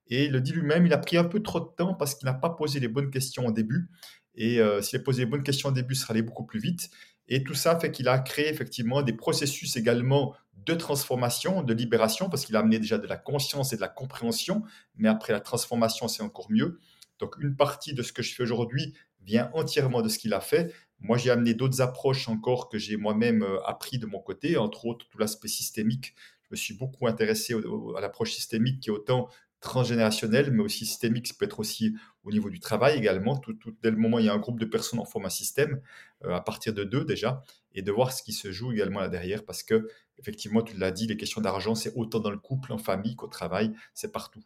Et 0.08 0.25
il 0.25 0.32
le 0.32 0.40
dit 0.40 0.52
lui-même, 0.52 0.87
il 0.87 0.93
a 0.93 0.99
pris 0.99 1.16
un 1.16 1.25
peu 1.25 1.40
trop 1.40 1.61
de 1.61 1.69
temps 1.76 1.94
parce 1.94 2.16
qu'il 2.16 2.26
n'a 2.26 2.34
pas 2.34 2.50
posé 2.50 2.81
les 2.81 2.88
bonnes 2.88 3.11
questions 3.11 3.46
au 3.46 3.52
début. 3.52 3.88
Et 4.34 4.61
s'il 4.82 5.00
a 5.00 5.02
posé 5.02 5.25
les 5.25 5.31
bonnes 5.31 5.43
questions 5.43 5.70
au 5.70 5.73
début, 5.73 5.94
ça 5.94 6.08
allait 6.11 6.20
beaucoup 6.20 6.44
plus 6.44 6.61
vite. 6.61 6.90
Et 7.31 7.44
tout 7.44 7.55
ça 7.55 7.79
fait 7.79 7.91
qu'il 7.91 8.09
a 8.09 8.19
créé 8.19 8.49
effectivement 8.49 9.03
des 9.03 9.12
processus 9.12 9.77
également 9.77 10.35
de 10.67 10.75
transformation, 10.75 11.62
de 11.62 11.73
libération, 11.73 12.29
parce 12.29 12.44
qu'il 12.44 12.56
a 12.56 12.59
amené 12.59 12.79
déjà 12.79 12.99
de 12.99 13.06
la 13.06 13.17
conscience 13.17 13.73
et 13.73 13.77
de 13.77 13.81
la 13.81 13.88
compréhension, 13.88 14.62
mais 14.97 15.09
après 15.09 15.32
la 15.32 15.41
transformation, 15.41 16.09
c'est 16.09 16.23
encore 16.23 16.50
mieux. 16.50 16.79
Donc 17.19 17.37
une 17.41 17.56
partie 17.56 17.94
de 17.94 18.03
ce 18.03 18.12
que 18.12 18.23
je 18.23 18.35
fais 18.35 18.43
aujourd'hui 18.43 18.94
vient 19.23 19.50
entièrement 19.55 20.03
de 20.03 20.09
ce 20.09 20.19
qu'il 20.19 20.35
a 20.35 20.41
fait. 20.41 20.75
Moi, 20.99 21.17
j'ai 21.17 21.31
amené 21.31 21.55
d'autres 21.55 21.81
approches 21.81 22.29
encore 22.29 22.69
que 22.69 22.79
j'ai 22.79 22.97
moi-même 22.97 23.43
euh, 23.43 23.62
appris 23.65 23.99
de 23.99 24.06
mon 24.06 24.19
côté, 24.19 24.56
entre 24.56 24.87
autres 24.87 25.06
tout 25.09 25.19
l'aspect 25.19 25.49
systémique. 25.49 26.15
Je 26.43 26.49
me 26.50 26.56
suis 26.56 26.75
beaucoup 26.75 27.06
intéressé 27.06 27.55
à 27.55 28.00
l'approche 28.00 28.33
systémique 28.33 28.81
qui 28.81 28.91
est 28.91 28.93
autant 28.93 29.29
transgénérationnel, 29.61 30.50
mais 30.50 30.62
aussi 30.62 30.87
systémique, 30.87 31.29
ça 31.29 31.35
peut 31.38 31.44
être 31.44 31.61
aussi 31.61 31.94
au 32.25 32.33
niveau 32.33 32.50
du 32.50 32.61
travail 32.61 32.97
également. 32.99 33.37
Tout, 33.37 33.55
dès 33.83 33.91
le 33.91 33.97
moment 33.97 34.17
où 34.17 34.21
il 34.21 34.26
y 34.26 34.29
a 34.29 34.33
un 34.33 34.38
groupe 34.38 34.59
de 34.59 34.65
personnes, 34.65 34.99
en 34.99 35.05
forme 35.05 35.26
un 35.26 35.31
système, 35.31 35.81
à 36.28 36.40
partir 36.40 36.72
de 36.75 36.84
deux 36.84 37.05
déjà, 37.05 37.43
et 37.75 37.82
de 37.82 37.93
voir 37.93 38.12
ce 38.12 38.22
qui 38.22 38.32
se 38.32 38.52
joue 38.52 38.72
également 38.72 39.00
là 39.00 39.08
derrière, 39.08 39.44
parce 39.44 39.62
que, 39.62 39.88
effectivement, 40.19 40.62
tu 40.62 40.76
l'as 40.76 40.90
dit, 40.90 41.06
les 41.06 41.17
questions 41.17 41.40
d'argent, 41.40 41.75
c'est 41.75 41.93
autant 41.94 42.20
dans 42.20 42.31
le 42.31 42.38
couple, 42.38 42.72
en 42.72 42.78
famille 42.78 43.17
qu'au 43.17 43.28
travail, 43.28 43.72
c'est 43.94 44.12
partout. 44.12 44.44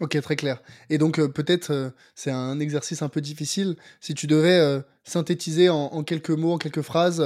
Ok, 0.00 0.20
très 0.20 0.36
clair. 0.36 0.62
Et 0.90 0.98
donc, 0.98 1.18
euh, 1.18 1.28
peut-être, 1.28 1.72
euh, 1.72 1.90
c'est 2.14 2.30
un 2.30 2.60
exercice 2.60 3.02
un 3.02 3.08
peu 3.08 3.20
difficile. 3.20 3.74
Si 4.00 4.14
tu 4.14 4.28
devais 4.28 4.80
synthétiser 5.02 5.70
en, 5.70 6.04
quelques 6.04 6.30
mots, 6.30 6.52
en 6.52 6.58
quelques 6.58 6.82
phrases, 6.82 7.24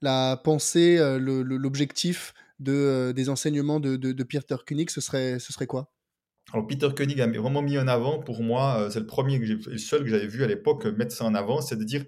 la 0.00 0.40
pensée, 0.42 0.98
l'objectif 1.18 2.32
de, 2.60 3.12
des 3.14 3.28
enseignements 3.28 3.80
de, 3.80 3.96
de, 3.96 4.12
de 4.12 4.22
Peter 4.22 4.56
Koenig, 4.66 4.88
ce 4.90 5.00
serait, 5.00 5.38
ce 5.38 5.52
serait 5.52 5.66
quoi? 5.66 5.90
Alors 6.52 6.66
Peter 6.66 6.88
Koenig 6.94 7.20
a 7.20 7.26
vraiment 7.26 7.62
mis 7.62 7.78
en 7.78 7.88
avant, 7.88 8.20
pour 8.20 8.42
moi, 8.42 8.78
euh, 8.78 8.90
c'est 8.90 9.00
le 9.00 9.06
premier 9.06 9.40
que 9.40 9.44
le 9.70 9.78
seul 9.78 10.04
que 10.04 10.08
j'avais 10.08 10.26
vu 10.26 10.44
à 10.44 10.46
l'époque 10.46 10.84
mettre 10.84 11.14
ça 11.14 11.24
en 11.24 11.34
avant, 11.34 11.60
c'est 11.60 11.76
de 11.76 11.84
dire 11.84 12.04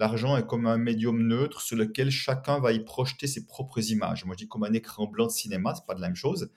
l'argent 0.00 0.36
est 0.36 0.46
comme 0.46 0.66
un 0.66 0.78
médium 0.78 1.22
neutre 1.26 1.60
sur 1.60 1.76
lequel 1.76 2.10
chacun 2.10 2.58
va 2.58 2.72
y 2.72 2.80
projeter 2.80 3.26
ses 3.26 3.46
propres 3.46 3.90
images. 3.90 4.24
Moi, 4.24 4.34
je 4.36 4.44
dis 4.44 4.48
comme 4.48 4.64
un 4.64 4.72
écran 4.72 5.06
blanc 5.06 5.26
de 5.26 5.30
cinéma, 5.30 5.74
c'est 5.74 5.86
pas 5.86 5.94
de 5.94 6.00
la 6.00 6.08
même 6.08 6.16
chose. 6.16 6.50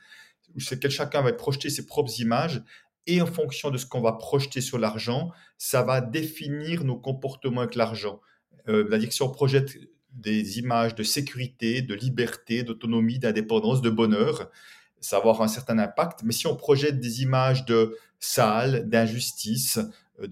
Sur 0.58 0.76
lequel 0.76 0.92
chacun 0.92 1.22
va 1.22 1.30
y 1.30 1.36
projeter 1.36 1.70
ses 1.70 1.86
propres 1.86 2.20
images 2.20 2.64
et 3.06 3.22
en 3.22 3.26
fonction 3.26 3.70
de 3.70 3.78
ce 3.78 3.86
qu'on 3.86 4.02
va 4.02 4.14
projeter 4.14 4.62
sur 4.62 4.80
l'argent, 4.80 5.32
ça 5.58 5.84
va 5.84 6.00
définir 6.00 6.86
nos 6.86 6.96
comportements 6.96 7.62
avec 7.62 7.76
l'argent. 7.76 8.22
Euh, 8.70 8.86
C'est-à-dire 8.88 9.10
que 9.10 9.14
si 9.14 9.22
on 9.22 9.30
projette 9.30 9.78
des 10.12 10.60
images 10.60 10.96
de 10.96 11.04
sécurité, 11.04 11.82
de 11.82 11.96
liberté, 11.96 12.64
d'autonomie, 12.64 13.20
d'indépendance, 13.20 13.82
de 13.82 13.90
bonheur, 13.90 14.50
ça 15.02 15.18
va 15.18 15.24
avoir 15.24 15.42
un 15.42 15.50
certain 15.50 15.80
impact. 15.80 16.22
Mais 16.24 16.32
si 16.32 16.48
on 16.48 16.56
projette 16.56 17.00
des 17.02 17.24
images 17.24 17.66
de 17.66 17.98
salles, 18.20 18.88
d'injustice, 18.88 19.80
euh, 20.22 20.28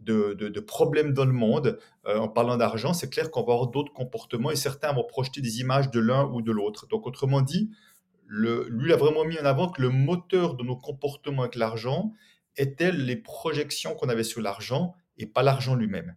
de 0.00 0.60
problèmes 0.60 1.12
dans 1.12 1.24
le 1.24 1.32
monde, 1.32 1.78
euh, 2.06 2.18
en 2.18 2.28
parlant 2.28 2.56
d'argent, 2.56 2.94
c'est 2.94 3.10
clair 3.10 3.30
qu'on 3.30 3.42
va 3.42 3.52
avoir 3.52 3.68
d'autres 3.68 3.92
comportements 3.92 4.50
et 4.50 4.56
certains 4.56 4.92
vont 4.92 5.04
projeter 5.04 5.40
des 5.40 5.60
images 5.60 5.90
de 5.90 6.00
l'un 6.00 6.24
ou 6.26 6.42
de 6.42 6.52
l'autre. 6.52 6.86
Donc, 6.88 7.06
autrement 7.06 7.42
dit, 7.42 7.70
le, 8.26 8.66
lui 8.68 8.92
a 8.92 8.96
vraiment 8.96 9.24
mis 9.24 9.38
en 9.38 9.44
avant 9.44 9.68
que 9.68 9.82
le 9.82 9.90
moteur 9.90 10.54
de 10.54 10.64
nos 10.64 10.76
comportements 10.76 11.42
avec 11.42 11.56
l'argent 11.56 12.12
était 12.56 12.92
les 12.92 13.16
projections 13.16 13.94
qu'on 13.94 14.08
avait 14.08 14.24
sur 14.24 14.40
l'argent 14.40 14.94
et 15.16 15.26
pas 15.26 15.42
l'argent 15.42 15.74
lui-même. 15.74 16.14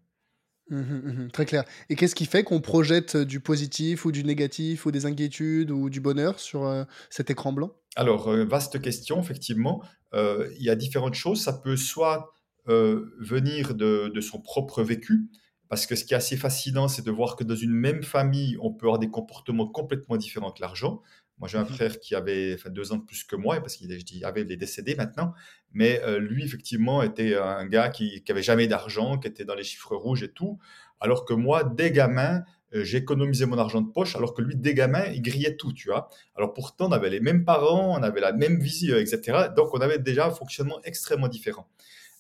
Mmh 0.70 0.78
mmh 0.78 1.32
très 1.32 1.46
clair. 1.46 1.66
Et 1.90 1.96
qu'est-ce 1.96 2.16
qui 2.16 2.26
fait 2.26 2.44
qu'on 2.44 2.62
projette, 2.62 3.18
du 3.18 3.42
positif 3.42 4.06
ou 4.06 4.12
du 4.14 4.24
négatif 4.24 4.86
ou 4.86 4.92
des 4.92 5.06
inquiétudes 5.06 5.70
ou 5.70 5.90
du 5.90 6.00
bonheur 6.00 6.40
sur, 6.40 6.66
heu, 6.66 6.86
cet 7.10 7.30
écran 7.30 7.52
blanc? 7.52 7.72
Alors, 7.98 8.30
euh, 8.30 8.46
vaste 8.46 8.82
question, 8.82 9.20
effectivement. 9.20 9.84
Euh, 10.14 10.50
il 10.58 10.64
y 10.64 10.70
a 10.70 10.76
différentes 10.76 11.16
choses. 11.16 11.42
Ça 11.42 11.52
peut 11.52 11.76
soit, 11.76 12.34
heu, 12.70 13.14
venir 13.20 13.76
de 13.76 14.10
de 14.14 14.22
son 14.22 14.40
propre 14.42 14.84
vécu, 14.84 15.30
parce 15.70 15.86
que 15.86 15.96
ce 15.96 16.04
qui 16.06 16.14
est 16.14 16.18
assez 16.18 16.38
fascinant, 16.38 16.88
c'est 16.88 17.06
de 17.06 17.12
voir 17.12 17.36
que 17.36 17.44
dans 17.44 17.56
une 17.56 17.72
même 17.74 18.04
famille, 18.04 18.58
on 18.62 18.74
peut 18.74 18.88
avoir 18.88 19.00
des 19.00 19.10
comportements 19.10 19.68
complètement 19.68 20.18
différents 20.18 20.52
que 20.52 20.62
l'argent. 20.62 21.02
Moi, 21.40 21.48
j'ai 21.48 21.58
un 21.58 21.64
mmh 21.64 21.66
frère 21.66 22.00
qui 22.00 22.14
avait 22.14 22.54
enfin, 22.56 22.70
2 22.70 22.92
ans 22.92 22.98
de 22.98 23.04
plus 23.06 23.24
que 23.24 23.36
moi, 23.36 23.60
parce 23.62 23.76
qu'il 23.76 23.90
je 23.92 24.26
avait, 24.26 24.42
il 24.42 24.52
est 24.52 24.58
décédé 24.58 24.96
maintenant, 24.96 25.34
mais 25.74 26.02
heu, 26.06 26.18
lui, 26.20 26.44
effectivement, 26.44 27.02
était 27.04 27.36
un 27.36 27.66
gars 27.66 27.90
qui 27.90 28.24
qui 28.24 28.32
avait 28.32 28.44
jamais 28.44 28.68
d'argent, 28.68 29.18
qui 29.18 29.28
était 29.28 29.46
dans 29.46 29.56
les 29.56 29.64
chiffres 29.64 29.96
rouges 29.96 30.24
et 30.24 30.32
tout. 30.32 30.60
Alors 31.00 31.26
que 31.26 31.34
moi, 31.34 31.64
dès 31.64 31.92
gamin, 31.92 32.44
heu, 32.76 32.84
j'économisais 32.84 33.46
mon 33.46 33.58
argent 33.58 33.82
de 33.82 33.92
poche, 33.92 34.16
alors 34.16 34.34
que 34.34 34.42
lui, 34.42 34.56
dès 34.56 34.74
gamin, 34.76 35.06
il 35.14 35.22
grillait 35.22 35.56
tout, 35.56 35.74
tu 35.74 35.88
vois? 35.90 36.10
Alors 36.36 36.54
pourtant, 36.54 36.90
on 36.90 36.92
avait 36.92 37.10
les 37.10 37.20
mêmes 37.22 37.44
parents, 37.46 37.98
on 37.98 38.04
avait 38.04 38.22
la 38.22 38.34
même 38.34 38.60
vision, 38.60 38.98
et 38.98 39.06
cetera. 39.06 39.48
Donc 39.50 39.74
on 39.74 39.80
avait 39.82 40.00
déjà 40.00 40.28
un 40.28 40.32
fonctionnement 40.32 40.80
extrêmement 40.84 41.28
différent. 41.28 41.68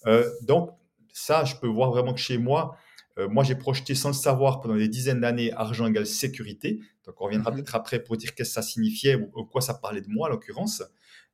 Heu, 0.08 0.32
donc 0.42 0.72
ça, 1.14 1.44
je 1.46 1.56
peux 1.56 1.68
voir 1.68 1.92
vraiment 1.92 2.14
que 2.14 2.20
chez 2.20 2.38
moi, 2.38 2.78
euh, 3.18 3.28
moi, 3.28 3.44
j'ai 3.44 3.56
projeté 3.56 3.96
sans 3.96 4.10
le 4.10 4.14
savoir 4.14 4.62
pendant 4.62 4.76
des 4.76 4.88
dizaines 4.88 5.22
d'années 5.22 5.52
argent 5.54 5.88
égale 5.88 6.08
sécurité. 6.08 6.80
Donc, 7.06 7.20
on 7.20 7.26
reviendra 7.26 7.52
mmh 7.52 7.56
peut-être 7.56 7.76
après 7.76 8.00
pour 8.00 8.16
dire 8.18 8.34
qu'est-ce 8.36 8.50
que 8.50 8.54
ça 8.54 8.62
signifiait 8.62 9.16
ou, 9.16 9.44
quoi 9.46 9.62
ça 9.62 9.74
parlait 9.74 10.02
de 10.02 10.10
moi, 10.10 10.28
en 10.28 10.32
l'occurrence. 10.32 10.84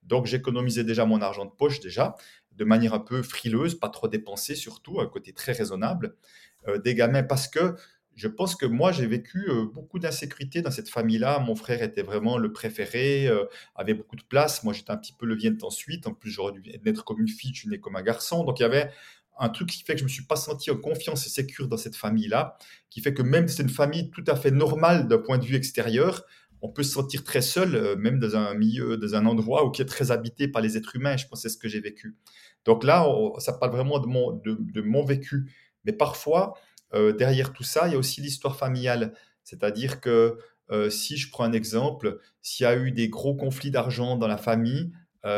Donc, 0.03 0.25
j'économisais 0.25 0.83
déjà 0.83 1.05
mon 1.05 1.21
argent 1.21 1.45
de 1.45 1.51
poche, 1.51 1.79
déjà, 1.79 2.15
de 2.53 2.65
manière 2.65 2.93
un 2.93 2.99
peu 2.99 3.21
frileuse, 3.21 3.75
pas 3.75 3.89
trop 3.89 4.07
dépensée 4.07 4.55
surtout, 4.55 4.99
un 4.99 5.05
côté 5.05 5.33
très 5.33 5.51
raisonnable 5.51 6.15
euh, 6.67 6.79
des 6.79 6.95
gamins, 6.95 7.23
parce 7.23 7.47
que 7.47 7.75
je 8.17 8.27
pense 8.27 8.55
que 8.55 8.65
moi, 8.65 8.91
j'ai 8.91 9.07
vécu 9.07 9.45
euh, 9.49 9.65
beaucoup 9.65 9.99
d'insécurité 9.99 10.61
dans 10.61 10.71
cette 10.71 10.89
famille-là. 10.89 11.39
Mon 11.39 11.55
frère 11.55 11.81
était 11.81 12.01
vraiment 12.01 12.37
le 12.37 12.51
préféré, 12.51 13.29
avait 13.75 13.93
beaucoup 13.93 14.17
de 14.17 14.23
place. 14.23 14.63
Moi, 14.63 14.73
j'étais 14.73 14.91
un 14.91 14.97
petit 14.97 15.13
peu 15.13 15.25
le 15.25 15.35
vient 15.35 15.55
ensuite. 15.61 16.05
En 16.07 16.13
plus, 16.13 16.31
j'aurais 16.31 16.53
dû 16.53 16.61
naître 16.83 17.05
comme 17.05 17.21
une 17.21 17.29
fille, 17.29 17.53
je 17.53 17.69
suis 17.69 17.79
comme 17.79 17.95
un 17.95 18.03
garçon. 18.03 18.43
Donc, 18.43 18.59
il 18.59 18.63
y 18.63 18.65
avait 18.65 18.89
un 19.39 19.49
truc 19.49 19.69
qui 19.69 19.83
fait 19.83 19.93
que 19.93 19.99
je 19.99 20.03
me 20.03 20.09
suis 20.09 20.25
pas 20.25 20.35
senti 20.35 20.71
en 20.71 20.77
confiance 20.77 21.25
et 21.27 21.29
sécure 21.29 21.67
dans 21.67 21.77
cette 21.77 21.95
famille-là, 21.95 22.57
qui 22.89 23.01
fait 23.01 23.13
que 23.13 23.21
même 23.21 23.47
si 23.47 23.57
c'est 23.57 23.63
une 23.63 23.69
famille 23.69 24.09
tout 24.11 24.23
à 24.27 24.35
fait 24.35 24.51
normale 24.51 25.07
d'un 25.07 25.19
point 25.19 25.37
de 25.37 25.45
vue 25.45 25.55
extérieur, 25.55 26.25
on 26.61 26.69
peut 26.69 26.83
se 26.83 26.91
sentir 26.91 27.23
très 27.23 27.41
seul, 27.41 27.75
euh, 27.75 27.95
même 27.95 28.19
dans 28.19 28.35
un 28.35 28.53
milieu, 28.55 28.97
dans 28.97 29.15
un 29.15 29.25
endroit 29.25 29.65
où 29.65 29.71
qui 29.71 29.81
est 29.81 29.85
très 29.85 30.11
habité 30.11 30.47
par 30.47 30.61
les 30.61 30.75
êtres 30.75 30.95
humains. 30.95 31.17
Je 31.17 31.27
pense 31.27 31.43
que 31.43 31.49
c'est 31.49 31.53
ce 31.53 31.59
que 31.59 31.67
j'ai 31.67 31.79
vécu. 31.79 32.15
Donc 32.65 32.83
là, 32.83 33.07
ça 33.37 33.53
parle 33.53 33.71
vraiment 33.71 33.99
de 33.99 34.07
mon, 34.07 34.33
de, 34.33 34.81
mon 34.81 35.05
vécu. 35.05 35.51
Mais 35.85 35.93
parfois, 35.93 36.55
euh, 36.93 37.13
derrière 37.13 37.53
tout 37.53 37.63
ça, 37.63 37.87
il 37.87 37.93
y 37.93 37.95
a 37.95 37.99
aussi 37.99 38.21
l'histoire 38.21 38.55
familiale. 38.55 39.13
C'est-à-dire 39.43 40.01
que 40.01 40.37
euh, 40.69 40.89
si 40.89 41.17
je 41.17 41.29
prends 41.29 41.43
un 41.43 41.53
exemple, 41.53 42.19
s'il 42.41 42.65
y 42.65 42.67
a 42.67 42.75
eu 42.75 42.91
des 42.91 43.09
gros 43.09 43.35
conflits 43.35 43.71
d'argent 43.71 44.15
dans 44.17 44.27
la 44.27 44.37
famille, 44.37 44.91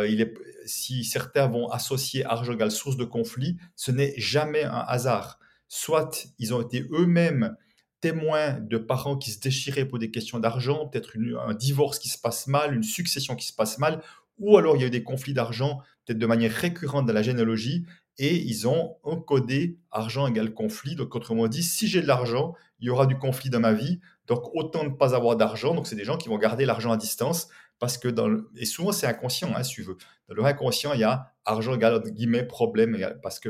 il 0.08 0.22
est, 0.22 0.36
si 0.68 1.04
certains 1.04 1.48
vont 1.48 1.68
associer 1.70 2.24
argent 2.24 2.54
égale 2.54 2.70
source 2.70 2.96
de 2.96 3.06
conflit, 3.06 3.58
ce 3.76 3.90
n'est 3.90 4.14
jamais 4.18 4.64
un 4.64 4.86
hasard. 4.88 5.40
Soit 5.68 6.28
ils 6.38 6.54
ont 6.54 6.62
été 6.62 6.86
eux-mêmes 6.92 7.56
témoins 8.02 8.60
de 8.60 8.78
parents 8.78 9.18
qui 9.18 9.32
se 9.32 9.40
déchiraient 9.40 9.86
pour 9.86 10.00
des 10.00 10.12
questions 10.12 10.40
d'argent, 10.40 10.88
peut-être 10.88 11.14
un 11.46 11.54
divorce 11.54 12.00
qui 12.00 12.10
se 12.10 12.18
passe 12.18 12.48
mal, 12.48 12.74
une 12.74 12.84
succession 12.84 13.36
qui 13.36 13.48
se 13.48 13.54
passe 13.54 13.78
mal, 13.78 14.02
ou 14.38 14.58
alors 14.58 14.76
il 14.78 14.82
y 14.82 14.84
a 14.84 14.88
eu 14.88 14.92
des 14.92 15.04
conflits 15.04 15.34
d'argent, 15.34 15.80
peut-être 16.06 16.20
de 16.20 16.26
manière 16.26 16.52
récurrente 16.52 17.06
dans 17.06 17.14
la 17.14 17.22
généalogie, 17.22 17.86
et 18.20 18.36
ils 18.36 18.68
ont 18.68 18.98
encodé 19.04 19.80
argent 19.90 20.28
égale 20.28 20.54
conflit. 20.54 20.96
Donc, 20.96 21.16
autrement 21.16 21.48
dit, 21.48 21.64
si 21.64 21.88
j'ai 21.88 22.02
de 22.02 22.08
l'argent, 22.08 22.54
il 22.80 22.88
y 22.88 22.90
aura 22.92 23.08
du 23.08 23.18
conflit 23.18 23.50
dans 23.50 23.60
ma 23.60 23.74
vie. 23.74 24.00
Donc, 24.28 24.44
autant 24.54 24.84
ne 24.84 24.90
pas 24.90 25.16
avoir 25.16 25.36
d'argent. 25.36 25.74
Donc, 25.74 25.88
c'est 25.88 25.96
des 25.96 26.06
gens 26.06 26.18
qui 26.18 26.30
vont 26.30 26.38
garder 26.38 26.66
l'argent 26.66 26.92
à 26.92 26.98
distance 26.98 27.48
parce 27.80 27.98
que 27.98 28.10
dans 28.10 28.28
le... 28.28 28.52
et 28.58 28.66
souvent 28.66 28.92
c'est 28.92 29.08
inconscient, 29.08 29.56
hein, 29.56 29.64
si 29.64 29.76
tu 29.76 29.84
veux. 29.84 29.98
Dans 30.28 30.36
le 30.36 30.44
inconscient, 30.44 30.94
il 30.94 31.00
y 31.00 31.04
a 31.06 31.34
argent 31.46 31.74
égale 31.74 32.04
guillemets 32.04 32.44
problème 32.44 32.98
parce 33.24 33.40
que 33.40 33.50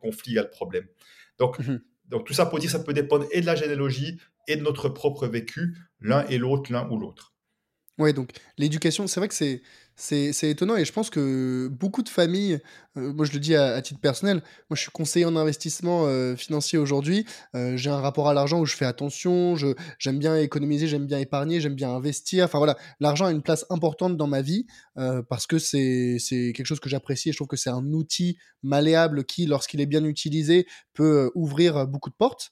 conflit 0.00 0.32
égale 0.32 0.50
problème. 0.50 0.86
Donc, 1.38 1.58
mmh 1.60 1.78
donc 2.08 2.24
tout 2.24 2.34
ça 2.34 2.46
pour 2.46 2.60
dire 2.60 2.70
ça 2.70 2.78
peut 2.78 2.92
dépendre 2.92 3.26
et 3.32 3.40
de 3.40 3.46
la 3.46 3.56
généalogie 3.56 4.20
et 4.46 4.56
de 4.56 4.62
notre 4.62 4.88
propre 4.88 5.26
vécu, 5.26 5.76
l'un 6.00 6.24
et 6.28 6.38
l'autre, 6.38 6.72
l'un 6.72 6.88
ou 6.88 6.98
l'autre. 6.98 7.34
Oui, 7.98 8.12
donc 8.12 8.30
l'éducation, 8.58 9.06
c'est 9.06 9.20
vrai 9.20 9.28
que 9.28 9.34
c'est 9.34 9.62
c'est 9.96 10.50
étonnant 10.50 10.76
et 10.76 10.84
je 10.84 10.92
pense 10.92 11.08
que 11.08 11.68
beaucoup 11.68 12.02
de 12.02 12.10
familles, 12.10 12.60
euh, 12.98 13.14
moi 13.14 13.24
je 13.24 13.32
le 13.32 13.38
dis 13.38 13.56
à, 13.56 13.80
titre 13.80 13.98
personnel, 13.98 14.42
moi 14.68 14.76
je 14.76 14.82
suis 14.82 14.90
conseiller 14.90 15.24
en 15.24 15.36
investissement 15.36 16.04
euh, 16.04 16.36
financier 16.36 16.78
aujourd'hui, 16.78 17.24
euh, 17.54 17.78
j'ai 17.78 17.88
un 17.88 18.00
rapport 18.00 18.28
à 18.28 18.34
l'argent 18.34 18.60
où 18.60 18.66
je 18.66 18.76
fais 18.76 18.84
attention, 18.84 19.56
j'aime 19.98 20.18
bien 20.18 20.36
économiser, 20.36 20.86
j'aime 20.86 21.06
bien 21.06 21.18
épargner, 21.18 21.62
j'aime 21.62 21.74
bien 21.74 21.90
investir, 21.90 22.44
enfin 22.44 22.58
voilà, 22.58 22.76
l'argent 23.00 23.24
a 23.24 23.30
une 23.30 23.40
place 23.40 23.64
importante 23.70 24.18
dans 24.18 24.26
ma 24.26 24.42
vie 24.42 24.66
parce 25.28 25.46
que 25.46 25.58
c'est 25.58 26.18
quelque 26.54 26.66
chose 26.66 26.80
que 26.80 26.90
j'apprécie 26.90 27.30
et 27.30 27.32
je 27.32 27.38
trouve 27.38 27.48
que 27.48 27.56
c'est 27.56 27.70
un 27.70 27.92
outil 27.92 28.36
malléable 28.62 29.24
qui, 29.24 29.46
lorsqu'il 29.46 29.80
est 29.80 29.86
bien 29.86 30.04
utilisé, 30.04 30.66
peut 30.92 31.30
ouvrir 31.34 31.86
beaucoup 31.86 32.10
de 32.10 32.14
portes. 32.14 32.50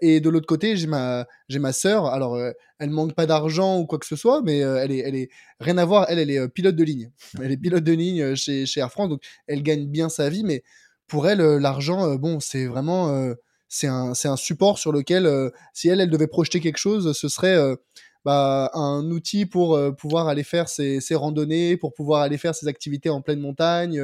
Et 0.00 0.20
de 0.20 0.28
l'autre 0.28 0.46
côté, 0.46 0.76
j'ai 0.76 0.86
ma, 0.86 1.26
j'ai 1.48 1.58
ma 1.58 1.72
sœur, 1.72 2.06
alors 2.06 2.38
elle 2.78 2.90
manque 2.90 3.14
pas 3.14 3.26
d'argent 3.26 3.78
ou 3.78 3.86
quoi 3.86 3.98
que 3.98 4.06
ce 4.06 4.16
soit, 4.16 4.42
mais 4.42 4.58
elle, 4.58 4.92
est, 4.92 4.98
elle 4.98 5.14
est 5.14 5.28
rien 5.60 5.78
à 5.78 5.84
voir, 5.84 6.06
elle, 6.08 6.18
elle 6.18 6.30
est 6.30 6.48
pilote 6.48 6.76
de 6.76 6.84
ligne. 6.84 7.10
Elle 7.40 7.52
est 7.52 7.56
pilote 7.56 7.84
de 7.84 7.92
ligne 7.92 8.22
euh, 8.22 8.34
chez, 8.34 8.66
chez 8.66 8.80
Air 8.80 8.90
France, 8.90 9.08
donc 9.08 9.22
elle 9.46 9.62
gagne 9.62 9.86
bien 9.86 10.08
sa 10.08 10.28
vie, 10.28 10.44
mais 10.44 10.62
pour 11.06 11.28
elle, 11.28 11.40
euh, 11.40 11.58
l'argent, 11.58 12.04
euh, 12.04 12.16
bon, 12.16 12.40
c'est 12.40 12.66
vraiment 12.66 13.34
c'est 13.68 13.86
un, 13.86 14.12
un, 14.24 14.36
support 14.36 14.78
sur 14.78 14.92
lequel, 14.92 15.30
si 15.74 15.88
elle, 15.88 16.00
elle 16.00 16.10
devait 16.10 16.26
projeter 16.26 16.60
quelque 16.60 16.78
chose, 16.78 17.12
ce 17.16 17.28
serait 17.28 17.76
bah, 18.24 18.70
un 18.74 19.10
outil 19.10 19.46
pour 19.46 19.78
pouvoir 19.96 20.28
aller 20.28 20.42
faire 20.42 20.68
ses, 20.68 21.00
randonnées, 21.12 21.76
pour 21.76 21.94
pouvoir 21.94 22.22
aller 22.22 22.38
faire 22.38 22.54
ses 22.54 22.68
activités 22.68 23.10
en 23.10 23.22
pleine 23.22 23.40
montagne, 23.40 24.02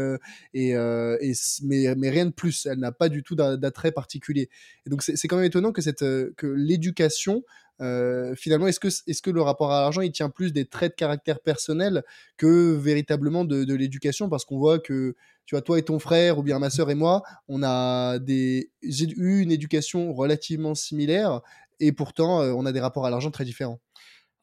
et, 0.55 0.71
et 0.71 1.33
mais, 1.63 1.95
mais, 1.97 2.11
rien 2.11 2.27
de 2.27 2.33
plus. 2.33 2.67
Elle 2.67 2.79
n'a 2.79 2.93
pas 2.93 3.09
du 3.09 3.23
tout 3.23 3.35
d'attrait 3.35 3.93
particulier. 3.93 4.49
Et 4.87 4.91
donc 4.91 5.03
c'est 5.03 5.29
quand 5.29 5.37
même 5.37 5.45
étonnant 5.45 5.73
que, 5.73 5.83
cette, 5.83 6.05
que 6.37 6.47
l'éducation 6.47 7.43
euh, 7.81 8.35
finalement, 8.37 8.67
est-ce 8.69 8.81
que, 8.81 8.89
est 8.89 9.21
que 9.21 9.31
le 9.31 9.43
rapport 9.43 9.73
à 9.73 9.81
l'argent, 9.81 10.01
il 10.01 10.13
tient 10.13 10.31
plus 10.31 10.53
des 10.53 10.65
traits 10.65 10.93
de 10.93 10.97
caractère 10.97 11.41
personnel 11.41 12.05
que 12.37 12.75
véritablement 12.75 13.45
de, 13.45 13.75
l'éducation? 13.75 14.29
Parce 14.29 14.45
qu'on 14.45 14.59
voit 14.59 14.79
que, 14.79 15.17
tu 15.47 15.55
vois, 15.55 15.63
toi 15.63 15.79
et 15.79 15.83
ton 15.83 15.99
frère, 15.99 16.39
ou 16.39 16.43
bien 16.43 16.59
ma 16.59 16.71
sœur 16.71 16.91
et 16.91 16.95
moi, 16.95 17.23
on 17.49 17.63
a 17.63 18.19
des, 18.19 18.71
eu 18.83 19.41
une 19.41 19.53
éducation 19.53 20.13
relativement 20.13 20.75
similaire, 20.75 21.41
et 21.81 21.93
pourtant, 21.93 22.41
euh, 22.41 22.53
on 22.53 22.67
a 22.67 22.73
des 22.73 22.81
rapports 22.81 23.07
à 23.07 23.11
l'argent 23.11 23.31
très 23.31 23.45
différents. 23.45 23.81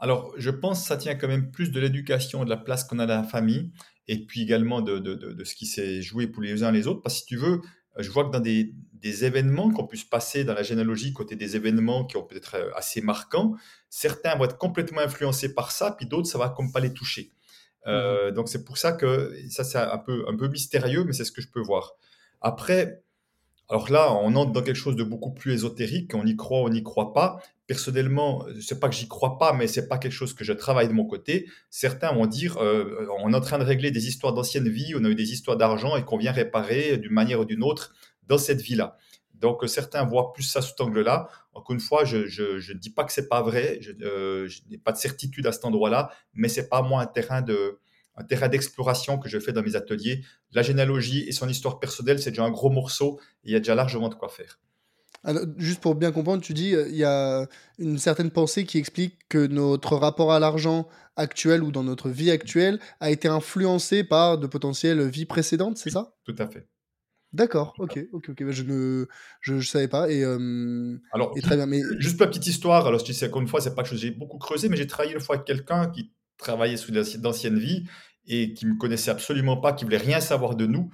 Alors, 0.01 0.34
je 0.36 0.50
pense 0.50 0.81
que 0.81 0.88
ça 0.88 0.98
tient 0.98 1.15
quand 1.15 1.27
même 1.27 1.51
plus 1.51 1.72
de 1.72 1.79
l'éducation, 1.79 2.43
de 2.43 2.50
la 2.50 2.58
place 2.58 2.84
qu'on 2.84 3.00
a 3.00 3.05
dans 3.05 3.22
la 3.22 3.24
famille, 3.24 3.72
et 4.08 4.25
puis 4.25 4.41
également 4.41 4.81
de, 4.81 4.98
de, 4.98 5.13
de 5.13 5.43
ce 5.43 5.55
qui 5.55 5.67
s'est 5.67 6.01
joué 6.01 6.27
pour 6.27 6.41
les 6.41 6.63
uns 6.63 6.72
les 6.72 6.88
autres. 6.88 7.01
Parce 7.01 7.15
que 7.15 7.20
si 7.20 7.25
tu 7.27 7.38
veux, 7.38 7.62
je 7.98 8.10
vois 8.10 8.25
que 8.25 8.31
dans 8.31 8.39
des, 8.39 8.74
des 8.93 9.25
événements 9.25 9.72
qu'on 9.72 9.86
puisse 9.86 10.03
passer 10.03 10.43
dans 10.43 10.53
la 10.53 10.63
généalogie, 10.63 11.13
côté 11.13 11.36
des 11.36 11.55
événements 11.55 12.05
qui 12.05 12.17
ont 12.17 12.24
peut-être 12.24 12.55
euh, 12.55 12.72
assez 12.75 13.01
marquants, 13.01 13.53
certains 13.89 14.36
vont 14.36 14.46
être 14.46 14.58
complètement 14.58 15.01
influencés 15.01 15.53
par 15.53 15.72
ça, 15.72 15.91
puis 15.91 16.08
d'autres, 16.08 16.27
ça 16.27 16.38
va 16.38 16.50
comme 16.50 16.72
pas 16.72 16.79
les 16.79 16.93
toucher. 16.93 17.31
Euh, 17.88 18.31
mmh 18.31 18.36
donc 18.36 18.48
c'est 18.50 18.63
pour 18.63 18.77
ça 18.77 18.93
que 18.93 19.36
ça, 19.50 19.63
c'est 19.63 19.77
un 19.77 19.98
peu, 19.98 20.25
un 20.27 20.36
peu 20.36 20.48
mystérieux, 20.48 21.03
mais 21.03 21.13
c'est 21.13 21.25
ce 21.25 21.31
que 21.31 21.41
je 21.41 21.50
peux 21.50 21.62
voir. 21.62 21.93
Après, 22.39 23.03
alors 23.70 23.89
là, 23.89 24.13
on 24.13 24.36
entre 24.36 24.51
dans 24.51 24.62
quelque 24.62 24.75
chose 24.75 24.96
de 24.96 25.03
beaucoup 25.03 25.34
plus 25.34 25.53
ésotérique, 25.53 26.13
on 26.13 26.25
y 26.25 26.36
croit, 26.36 26.60
on 26.60 26.70
n'y 26.70 26.84
croit 26.84 27.13
pas. 27.13 27.41
Personnellement, 27.72 28.46
c'est 28.60 28.82
pas 28.82 28.90
que 28.90 28.96
j'y 28.96 29.08
crois 29.08 29.38
pas, 29.38 29.54
mais 29.54 29.66
c'est 29.66 29.88
pas 29.88 29.98
quelque 29.98 30.12
chose 30.12 30.34
que 30.34 30.44
je 30.44 30.51
travaille 30.51 30.90
de 30.90 30.94
mon 30.94 31.06
côté. 31.06 31.50
Certains 31.70 32.12
vont 32.12 32.25
dire, 32.25 32.58
euh, 32.58 33.08
on 33.20 33.32
est 33.32 33.36
en 33.38 33.40
train 33.40 33.60
de 33.60 33.63
régler 33.63 33.92
des 33.92 34.10
histoires 34.10 34.34
d'anciennes 34.34 34.68
vies, 34.68 34.94
on 34.94 35.06
a 35.06 35.08
eu 35.08 35.16
des 35.16 35.32
histoires 35.32 35.56
d'argent 35.56 35.96
et 35.96 36.04
qu'on 36.04 36.18
vient 36.18 36.34
réparer 36.34 36.98
d'une 36.98 37.13
manière 37.13 37.40
ou 37.40 37.46
d'une 37.46 37.63
autre 37.63 37.94
dans 38.28 38.38
cette 38.38 38.60
vie-là. 38.60 38.98
Donc, 39.36 39.63
certains 39.70 40.04
voient 40.04 40.34
plus 40.34 40.44
ça 40.44 40.62
sous 40.62 40.72
cet 40.72 40.82
angle-là. 40.82 41.30
Encore 41.54 41.74
une 41.74 41.80
fois, 41.80 42.04
je 42.04 42.18
ne 42.18 42.78
dis 42.78 42.90
pas 42.90 43.06
que 43.06 43.13
c'est 43.13 43.30
pas 43.30 43.42
vrai. 43.42 43.80
Euh, 44.01 44.50
je, 44.50 44.60
n'ai 44.70 44.78
pas 44.78 44.92
de 44.92 44.98
certitude 44.98 45.48
à 45.48 45.54
cet 45.54 45.63
endroit-là, 45.63 46.12
mais 46.34 46.50
c'est 46.50 46.68
pas 46.68 46.82
moi 46.82 47.01
un 47.01 47.06
terrain 47.06 47.42
de 47.42 47.80
un 48.18 48.25
terrain 48.25 48.50
d'exploration 48.50 49.18
que 49.18 49.30
je 49.30 49.40
fais 49.40 49.54
dans 49.54 49.63
mes 49.63 49.78
ateliers. 49.78 50.25
La 50.51 50.62
généalogie 50.62 51.24
et 51.25 51.32
son 51.32 51.48
histoire 51.48 51.80
personnelle, 51.80 52.20
c'est 52.22 52.32
déjà 52.32 52.44
un 52.44 52.51
gros 52.51 52.70
morceau. 52.70 53.22
il 53.46 53.54
y 53.54 53.56
a 53.56 53.60
déjà 53.60 53.75
largement 53.75 54.10
de 54.10 54.16
quoi 54.16 54.28
faire. 54.28 54.60
Juste 55.58 55.82
pour 55.82 55.96
bien 55.96 56.12
comprendre, 56.12 56.42
tu 56.42 56.54
dis, 56.54 56.74
euh, 56.75 56.88
il 56.90 56.96
y 56.96 57.04
a 57.04 57.48
une 57.78 57.98
certaine 57.98 58.32
pensée 58.32 58.66
qui 58.66 58.78
explique 58.78 59.20
que 59.30 59.46
notre 59.46 59.96
rapport 59.96 60.32
à 60.32 60.40
l'argent 60.40 60.88
actuel 61.16 61.63
ou 61.63 61.72
dans 61.72 61.84
notre 61.84 62.10
vie 62.10 62.32
actuelle 62.32 62.80
a 63.00 63.12
été 63.12 63.28
influencé 63.28 64.04
par 64.04 64.38
de 64.38 64.48
potentielles 64.48 65.08
vies 65.08 65.25
précédentes, 65.25 65.78
c'est 65.78 65.92
ça? 65.92 66.16
Tout 66.24 66.36
à 66.40 66.48
fait. 66.48 66.68
D'accord, 67.34 67.74
OK, 67.80 67.98
OK, 68.12 68.30
OK. 68.30 68.44
Bah, 68.44 68.51
je 68.51 68.63
ne 68.63 69.06
je 69.40 69.60
je 69.60 69.70
savais 69.70 69.88
pas 69.88 70.12
et 70.12 70.24
Alors, 71.13 71.34
très 71.42 71.56
bien, 71.56 71.66
mais 71.66 71.82
juste 72.00 72.20
la 72.20 72.28
petite 72.28 72.48
histoire, 72.48 72.88
alors 72.88 73.06
sais, 73.06 73.28
encore 73.28 73.42
une 73.42 73.48
fois, 73.48 73.62
c'est 73.62 73.75
pas 73.75 73.84
que 73.84 73.96
j'ai 73.96 74.12
beaucoup 74.12 74.38
creusé, 74.38 74.68
mais 74.68 74.75
j'ai 74.75 74.88
travaillé 74.88 75.13
une 75.13 75.22
fois 75.22 75.36
avec 75.36 75.46
quelqu'un 75.46 75.90
qui 75.90 76.12
travaillait 76.38 76.78
sous 76.78 76.92
d'anciennes 76.92 77.60
vies 77.60 77.86
et 78.25 78.54
qui 78.54 78.66
me 78.66 78.78
connaissait 78.78 79.12
absolument 79.12 79.58
pas, 79.58 79.74
qui 79.74 79.86
voulait 79.86 79.98
rien 79.98 80.20
savoir 80.20 80.56
de 80.56 80.66
nous 80.66 80.90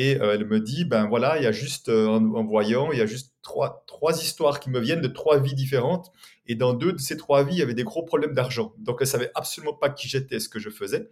et 0.00 0.08
euh, 0.20 0.34
elle 0.34 0.46
me 0.46 0.58
dit: 0.60 0.84
«Ben, 0.84 1.04
voilà, 1.08 1.30
il 1.38 1.44
y 1.44 1.46
a 1.46 1.52
juste, 1.52 1.88
euh, 1.88 2.06
en 2.40 2.44
voyant, 2.44 2.92
il 2.92 2.98
y 2.98 3.02
a 3.02 3.06
juste 3.14 3.28
trois 3.42 3.70
trois 3.86 4.14
histoires 4.26 4.58
qui 4.60 4.70
me 4.70 4.80
viennent 4.86 5.04
de 5.08 5.12
trois 5.20 5.38
vies 5.46 5.54
différentes 5.64 6.06
et 6.46 6.54
dans 6.62 6.74
deux 6.82 6.92
de 6.92 7.00
ces 7.08 7.16
trois 7.16 7.42
vies, 7.44 7.56
il 7.56 7.58
y 7.58 7.62
avait 7.68 7.74
des 7.82 7.84
gros 7.92 8.04
problèmes 8.10 8.34
d'argent». 8.34 8.68
Donc 8.86 8.96
elle 9.00 9.06
savait 9.16 9.32
absolument 9.34 9.74
pas 9.82 9.90
qui 9.90 10.06
j'étais, 10.08 10.38
ce 10.40 10.48
que 10.48 10.60
je 10.64 10.70
faisais 10.70 11.08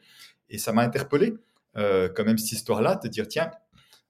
et 0.51 0.59
ça 0.59 0.73
m'a 0.73 0.83
interpellé, 0.83 1.35
euh, 1.77 2.09
quand 2.15 2.25
même 2.25 2.39
cette 2.39 2.53
histoire-là, 2.53 2.97
de 3.03 3.09
dire: 3.09 3.27
«Tiens, 3.29 3.51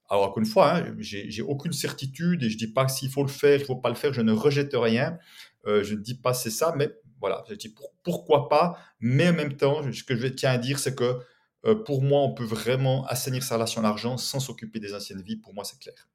alors, 0.09 0.25
encore 0.25 0.39
une 0.39 0.45
fois, 0.45 0.75
hein, 0.75 0.95
j'ai 0.99 1.41
aucune 1.41 1.73
certitude 1.73 2.43
et 2.43 2.49
je 2.49 2.57
dis 2.57 2.71
pas 2.71 2.87
s'il 2.87 3.09
faut 3.09 3.23
le 3.23 3.29
faire, 3.41 3.59
il 3.59 3.65
faut 3.65 3.81
pas 3.85 3.89
le 3.89 3.95
faire, 3.95 4.13
je 4.13 4.21
ne 4.21 4.33
rejette 4.33 4.73
rien. 4.73 5.17
Euh, 5.67 5.83
je 5.83 5.95
ne 5.95 6.01
dis 6.01 6.13
pas 6.15 6.33
c'est 6.33 6.51
ça, 6.51 6.73
mais 6.77 6.89
voilà, 7.19 7.43
je 7.49 7.55
dis 7.55 7.73
pourquoi 8.03 8.49
pas? 8.49 8.77
Mais 8.99 9.29
en 9.29 9.33
même 9.33 9.55
temps, 9.57 9.81
ce 9.91 10.03
que 10.03 10.15
je 10.15 10.27
tiens 10.27 10.51
à 10.51 10.57
dire, 10.59 10.77
c'est 10.79 10.95
que 10.95 11.19
euh, 11.65 11.75
pour 11.75 12.01
moi, 12.01 12.21
on 12.21 12.33
peut 12.33 12.45
vraiment 12.45 13.05
assainir 13.07 13.43
sa 13.43 13.55
relation 13.55 13.81
à 13.81 13.83
l'argent 13.83 14.17
sans 14.17 14.39
s'occuper 14.39 14.79
des 14.79 14.93
anciennes 14.93 15.21
vies. 15.21 15.37
Pour 15.37 15.53
moi, 15.53 15.63
c'est 15.63 15.79
clair. 15.79 16.09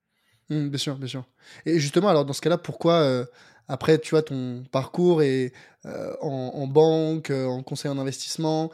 Mmh, 0.48 0.68
bien 0.68 0.78
sûr, 0.78 0.96
bien 0.96 1.08
sûr. 1.08 1.24
Et 1.66 1.78
justement, 1.78 2.08
alors 2.08 2.24
dans 2.24 2.32
ce 2.32 2.40
cas-là, 2.40 2.58
pourquoi 2.58 2.94
euh, 3.02 3.24
après, 3.68 3.98
tu 3.98 4.10
vois, 4.10 4.22
ton 4.22 4.64
parcours 4.72 5.22
est 5.22 5.52
en, 5.84 6.66
banque, 6.66 7.30
en 7.30 7.62
conseil 7.62 7.90
en 7.90 7.98
investissement, 7.98 8.72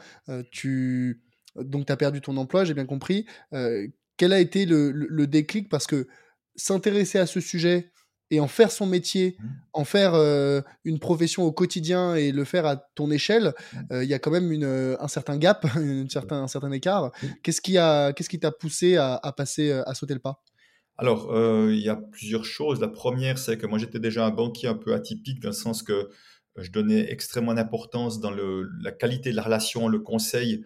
tu 0.49 1.21
donc 1.55 1.89
as 1.91 1.97
perdu 1.97 2.19
ton 2.19 2.35
emploi, 2.35 2.65
j'ai 2.65 2.73
bien 2.73 2.87
compris 2.87 3.27
quel 4.17 4.33
a 4.33 4.39
été 4.39 4.65
le, 4.65 5.25
déclic? 5.27 5.69
Parce 5.69 5.87
que 5.87 6.07
s'intéresser 6.55 7.19
à 7.19 7.27
ce 7.27 7.39
sujet 7.39 7.91
et 8.31 8.39
en 8.39 8.47
faire 8.47 8.71
son 8.71 8.85
métier, 8.85 9.37
mmh. 9.39 9.45
en 9.73 9.85
faire 9.85 10.13
euh, 10.13 10.61
une 10.83 10.99
profession 10.99 11.43
au 11.43 11.51
quotidien 11.51 12.15
et 12.15 12.31
le 12.31 12.43
faire 12.43 12.65
à 12.65 12.75
ton 12.75 13.09
échelle, 13.11 13.53
mmh. 13.53 13.77
euh, 13.91 14.03
il 14.03 14.09
y 14.09 14.13
a 14.13 14.19
quand 14.19 14.31
même 14.31 14.51
une, 14.51 14.65
euh, 14.65 14.95
un 14.99 15.07
certain 15.07 15.37
gap, 15.37 15.65
un 15.75 16.07
certain, 16.09 16.43
un 16.43 16.47
certain 16.47 16.71
écart. 16.71 17.05
Mmh. 17.05 17.27
Qu'est-ce 17.43 17.61
qui 17.61 17.77
a, 17.77 18.13
qu'est-ce 18.13 18.29
qui 18.29 18.39
t'a 18.39 18.51
poussé 18.51 18.97
à, 18.97 19.19
passer, 19.35 19.71
à 19.71 19.93
sauter 19.93 20.13
le 20.13 20.19
pas? 20.19 20.41
Alors, 20.97 21.29
il 21.69 21.79
y 21.79 21.89
a 21.89 21.95
plusieurs 21.95 22.43
choses. 22.43 22.81
La 22.81 22.87
première, 22.87 23.37
c'est 23.37 23.57
que 23.57 23.67
moi 23.67 23.77
j'étais 23.77 23.99
déjà 23.99 24.25
un 24.25 24.31
banquier 24.31 24.67
un 24.67 24.73
peu 24.73 24.95
atypique 24.95 25.39
dans 25.39 25.49
le 25.49 25.53
sens 25.53 25.83
que 25.83 26.09
je 26.55 26.71
donnais 26.71 27.11
extrêmement 27.11 27.53
d'importance 27.53 28.19
dans 28.19 28.31
le, 28.31 28.67
la 28.81 28.91
qualité 28.91 29.29
de 29.29 29.35
la 29.35 29.43
relation, 29.43 29.87
le 29.87 29.99
conseil, 29.99 30.65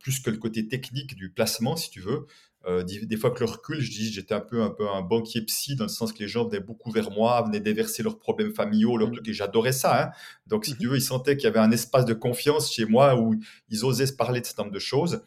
plus 0.00 0.20
que 0.20 0.28
le 0.28 0.36
côté 0.36 0.68
technique 0.68 1.14
du 1.14 1.30
placement, 1.30 1.76
si 1.76 1.88
tu 1.88 2.00
veux. 2.00 2.26
Euh, 2.66 2.84
des, 2.84 3.16
fois 3.16 3.32
que 3.32 3.40
le 3.40 3.50
recul, 3.50 3.80
je 3.80 3.90
dis, 3.90 4.12
j'étais 4.12 4.34
un 4.34 4.40
peu, 4.40 4.62
un 4.62 4.70
peu 4.70 4.88
un 4.88 5.02
banquier 5.02 5.42
psy, 5.42 5.74
dans 5.74 5.84
le 5.84 5.88
sens 5.88 6.12
que 6.12 6.20
les 6.20 6.28
gens 6.28 6.46
venaient 6.46 6.60
beaucoup 6.60 6.92
vers 6.92 7.10
moi, 7.10 7.42
venaient 7.42 7.60
déverser 7.60 8.04
leurs 8.04 8.18
problèmes 8.18 8.54
familiaux, 8.54 8.96
leurs 8.96 9.08
mmh. 9.08 9.14
trucs, 9.14 9.28
et 9.28 9.32
j'adorais 9.32 9.72
ça. 9.72 10.02
Hein. 10.02 10.10
Donc, 10.46 10.64
si 10.64 10.74
mmh 10.74 10.76
tu 10.78 10.88
veux, 10.88 10.96
ils 10.96 11.02
sentaient 11.02 11.36
qu'il 11.36 11.44
y 11.44 11.48
avait 11.48 11.58
un 11.58 11.72
espace 11.72 12.04
de 12.04 12.14
confiance 12.14 12.72
chez 12.72 12.84
moi 12.84 13.18
où 13.18 13.34
ils 13.68 13.84
osaient 13.84 14.06
se 14.06 14.12
parler 14.12 14.40
de 14.40 14.46
ce 14.46 14.52
nombre 14.58 14.70
de 14.70 14.78
choses. 14.78 15.22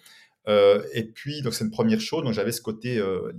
Euh, 0.47 0.83
et 0.93 1.03
puis, 1.03 1.41
donc 1.41 1.53
c'est 1.53 1.65
une 1.65 1.71
première 1.71 1.99
chose. 1.99 2.23
Donc, 2.23 2.33
j'avais 2.33 2.53
ce 2.53 2.61
côté 2.61 2.99
euh, 2.99 3.33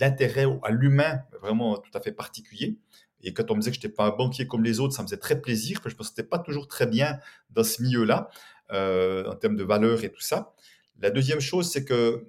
l'intérêt 0.00 0.46
à 0.64 0.70
l'humain 0.70 1.20
vraiment 1.40 1.76
tout 1.76 1.90
à 1.94 2.00
fait 2.00 2.12
particulier. 2.12 2.78
Et 3.22 3.32
quand 3.32 3.50
on 3.50 3.54
me 3.54 3.60
disait 3.60 3.70
que 3.70 3.76
je 3.76 3.80
n'étais 3.80 3.94
pas 3.94 4.06
un 4.06 4.16
banquier 4.16 4.48
comme 4.48 4.64
les 4.64 4.80
autres, 4.80 4.94
ça 4.94 5.02
me 5.02 5.06
faisait 5.06 5.18
très 5.18 5.40
plaisir, 5.40 5.80
parce 5.80 5.84
que 5.84 5.90
je 5.90 5.96
ne 5.96 6.00
me 6.00 6.08
sentais 6.08 6.24
pas 6.24 6.38
toujours 6.38 6.66
très 6.66 6.86
bien 6.86 7.18
dans 7.50 7.64
ce 7.64 7.80
milieu-là, 7.82 8.28
en 8.70 9.34
termes 9.36 9.56
de 9.56 9.64
valeurs 9.64 10.04
et 10.04 10.10
tout 10.10 10.20
ça. 10.20 10.52
La 11.00 11.10
deuxième 11.10 11.40
chose, 11.40 11.70
c'est 11.70 11.84
que 11.84 12.24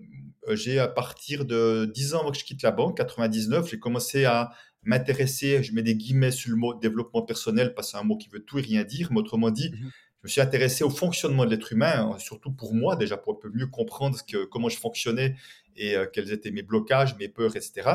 j'ai 0.55 0.79
à 0.79 0.87
partir 0.87 1.45
de 1.45 1.89
10 1.93 2.15
ans 2.15 2.21
avant 2.21 2.31
que 2.31 2.37
je 2.37 2.43
quitte 2.43 2.61
la 2.61 2.71
banque, 2.71 2.97
99, 2.97 3.69
j'ai 3.69 3.79
commencé 3.79 4.25
à 4.25 4.51
m'intéresser, 4.83 5.61
je 5.63 5.73
mets 5.73 5.83
des 5.83 5.95
guillemets 5.95 6.31
sur 6.31 6.49
le 6.49 6.55
mot 6.55 6.73
développement 6.73 7.21
personnel 7.21 7.73
parce 7.73 7.87
que 7.87 7.91
c'est 7.91 7.97
un 7.97 8.03
mot 8.03 8.17
qui 8.17 8.29
veut 8.29 8.39
tout 8.39 8.57
et 8.57 8.61
rien 8.61 8.83
dire, 8.83 9.09
mais 9.11 9.19
autrement 9.19 9.51
dit, 9.51 9.69
mhm. 9.69 9.77
je 9.79 10.23
me 10.23 10.27
suis 10.29 10.41
intéressé 10.41 10.83
au 10.83 10.89
fonctionnement 10.89 11.45
de 11.45 11.51
l'être 11.51 11.73
humain, 11.73 12.09
hein, 12.13 12.19
surtout 12.19 12.51
pour 12.51 12.73
moi 12.73 12.95
déjà, 12.95 13.17
pour 13.17 13.33
un 13.33 13.37
peu 13.39 13.49
mieux 13.53 13.67
comprendre 13.67 14.17
que, 14.25 14.45
comment 14.45 14.69
je 14.69 14.77
fonctionnais 14.77 15.35
et 15.75 15.95
euh, 15.95 16.05
quels 16.11 16.31
étaient 16.31 16.51
mes 16.51 16.63
blocages, 16.63 17.17
mes 17.17 17.27
peurs, 17.27 17.55
etc. 17.55 17.89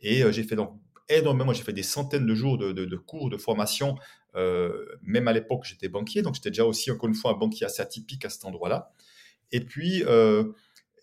Et 0.00 0.22
euh, 0.22 0.30
j'ai 0.30 0.42
fait 0.42 0.56
donc 0.56 0.78
énormément, 1.08 1.52
j'ai 1.52 1.62
fait 1.62 1.72
des 1.72 1.82
centaines 1.82 2.26
de 2.26 2.34
jours 2.34 2.58
de, 2.58 2.96
cours, 2.96 3.30
de 3.30 3.36
formation, 3.36 3.96
même 4.34 5.28
à 5.28 5.32
l'époque 5.32 5.64
j'étais 5.64 5.88
banquier, 5.88 6.20
donc 6.20 6.34
j'étais 6.34 6.50
déjà 6.50 6.64
aussi 6.64 6.90
encore 6.90 7.08
une 7.08 7.14
fois 7.14 7.30
un 7.30 7.34
banquier 7.34 7.64
assez 7.64 7.80
atypique 7.80 8.24
à 8.24 8.28
cet 8.28 8.44
endroit-là. 8.44 8.90
Et 9.52 9.60
puis, 9.60 10.02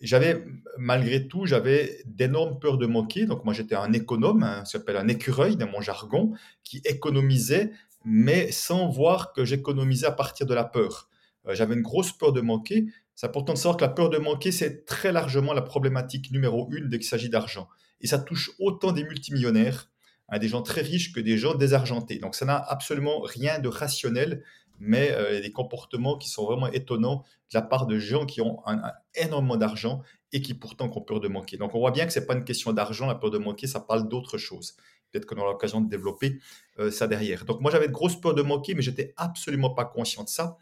j'avais, 0.02 0.44
malgré 0.78 1.28
tout, 1.28 1.46
j'avais 1.46 2.02
d'énormes 2.06 2.60
peurs 2.60 2.78
de 2.78 2.86
manquer. 2.86 3.26
Donc, 3.26 3.46
moi, 3.46 3.54
j'étais 3.54 3.76
un 3.76 3.94
économe, 3.94 4.44
hein, 4.44 4.66
ça 4.66 4.80
s'appelle 4.80 4.98
un 4.98 5.08
écureuil 5.08 5.56
dans 5.56 5.68
mon 5.68 5.82
jargon, 5.82 6.34
qui 6.64 6.82
économisait, 6.86 7.72
mais 8.06 8.52
sans 8.52 8.90
voir 8.90 9.34
que 9.34 9.46
j'économisais 9.46 10.08
à 10.08 10.12
partir 10.12 10.46
de 10.46 10.54
la 10.54 10.66
peur. 10.66 11.10
Euh, 11.48 11.56
j'avais 11.56 11.74
une 11.74 11.82
grosse 11.82 12.12
peur 12.12 12.34
de 12.34 12.42
manquer. 12.42 12.86
C'est 13.16 13.28
important 13.28 13.54
de 13.54 13.58
savoir 13.58 13.78
que 13.78 13.84
la 13.84 13.90
peur 13.90 14.10
de 14.10 14.18
manquer, 14.18 14.52
c'est 14.52 14.86
très 14.86 15.12
largement 15.12 15.54
la 15.54 15.62
problématique 15.62 16.32
numéro 16.32 16.70
une 16.72 16.90
dès 16.90 16.98
qu'il 17.00 17.08
s'agit 17.08 17.30
d'argent. 17.30 17.70
Et 18.02 18.08
ça 18.08 18.20
touche 18.20 18.52
autant 18.60 18.92
des 18.92 19.04
multimillionnaires, 19.04 19.90
hein, 20.30 20.40
des 20.40 20.50
gens 20.50 20.62
très 20.62 20.82
riches, 20.82 21.14
que 21.14 21.20
des 21.20 21.38
gens 21.38 21.56
désargentés. 21.56 22.20
Donc, 22.20 22.36
ça 22.36 22.46
n'a 22.46 22.58
absolument 22.58 23.22
rien 23.22 23.60
de 23.60 23.70
rationnel 23.70 24.44
mais 24.80 25.12
euh, 25.12 25.42
des 25.42 25.52
comportements 25.52 26.18
qui 26.18 26.30
sont 26.30 26.46
vraiment 26.46 26.68
étonnants 26.68 27.24
de 27.52 27.58
la 27.58 27.62
part 27.62 27.86
de 27.86 28.00
gens 28.00 28.26
qui 28.26 28.42
ont 28.42 28.62
un, 28.66 28.82
énormément 29.16 29.58
d'argent 29.58 30.02
et 30.32 30.42
qui 30.42 30.54
pourtant 30.54 30.90
ont 30.94 31.02
peur 31.02 31.20
de 31.20 31.28
manquer. 31.28 31.58
Donc 31.58 31.76
on 31.76 31.80
voit 31.80 31.92
bien 31.92 32.06
que 32.06 32.14
ce 32.14 32.20
n'est 32.20 32.26
pas 32.26 32.34
une 32.34 32.44
question 32.44 32.74
d'argent, 32.74 33.06
la 33.06 33.16
peur 33.16 33.32
de 33.32 33.38
manquer, 33.38 33.68
ça 33.68 33.80
parle 33.80 34.08
d'autre 34.08 34.38
chose. 34.38 34.76
Peut-être 35.12 35.26
qu'on 35.26 35.38
aura 35.38 35.52
l'occasion 35.52 35.80
de 35.80 35.90
développer 35.90 36.40
euh, 36.80 36.90
ça 36.90 37.08
derrière. 37.08 37.46
Donc 37.46 37.62
moi 37.62 37.72
j'avais 37.72 37.88
de 37.88 37.94
grosses 37.94 38.20
peurs 38.20 38.34
de 38.34 38.42
manquer, 38.42 38.74
mais 38.74 38.82
j'étais 38.82 39.14
absolument 39.18 39.70
pas 39.70 39.86
conscient 39.86 40.24
de 40.24 40.30
ça. 40.30 40.58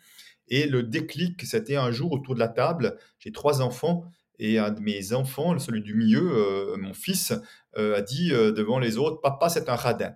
Et 0.47 0.67
le 0.67 0.83
déclic, 0.83 1.45
c'était 1.45 1.77
un 1.77 1.91
jour 1.91 2.11
autour 2.11 2.35
de 2.35 2.39
la 2.39 2.49
table, 2.49 2.97
j'ai 3.19 3.31
trois 3.31 3.61
enfants, 3.61 4.03
et 4.37 4.57
un 4.57 4.71
de 4.71 4.81
mes 4.81 5.13
enfants, 5.13 5.57
celui 5.59 5.81
du 5.81 5.93
milieu, 5.93 6.31
euh, 6.33 6.75
mon 6.77 6.93
fils, 6.93 7.33
a 7.77 8.01
dit 8.01 8.31
devant 8.31 8.79
les 8.79 8.97
autres, 8.97 9.21
papa 9.21 9.47
c'est 9.47 9.69
un 9.69 9.75
radin. 9.75 10.13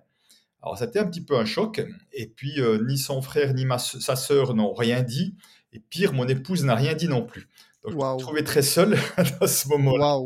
Alors, 0.66 0.78
c'était 0.78 0.98
un 0.98 1.06
petit 1.06 1.20
peu 1.20 1.38
un 1.38 1.44
choc. 1.44 1.80
Et 2.12 2.26
puis, 2.26 2.60
euh, 2.60 2.84
ni 2.88 2.98
son 2.98 3.22
frère 3.22 3.54
ni 3.54 3.64
sa 3.78 4.16
sœur 4.16 4.52
n'ont 4.52 4.74
rien 4.74 5.04
dit. 5.04 5.36
Et 5.72 5.78
pire, 5.78 6.12
mon 6.12 6.26
épouse 6.26 6.64
n'a 6.64 6.74
rien 6.74 6.94
dit 6.94 7.06
non 7.06 7.22
plus. 7.22 7.48
Donc, 7.84 7.92
je 7.92 7.96
me 7.96 8.18
trouvais 8.18 8.42
très 8.42 8.62
seul 8.62 8.98
à 9.40 9.46
ce 9.46 9.68
moment-là. 9.68 10.18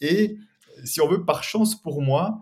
Et 0.00 0.36
si 0.82 1.00
on 1.00 1.06
veut, 1.06 1.24
par 1.24 1.44
chance 1.44 1.80
pour 1.80 2.02
moi, 2.02 2.40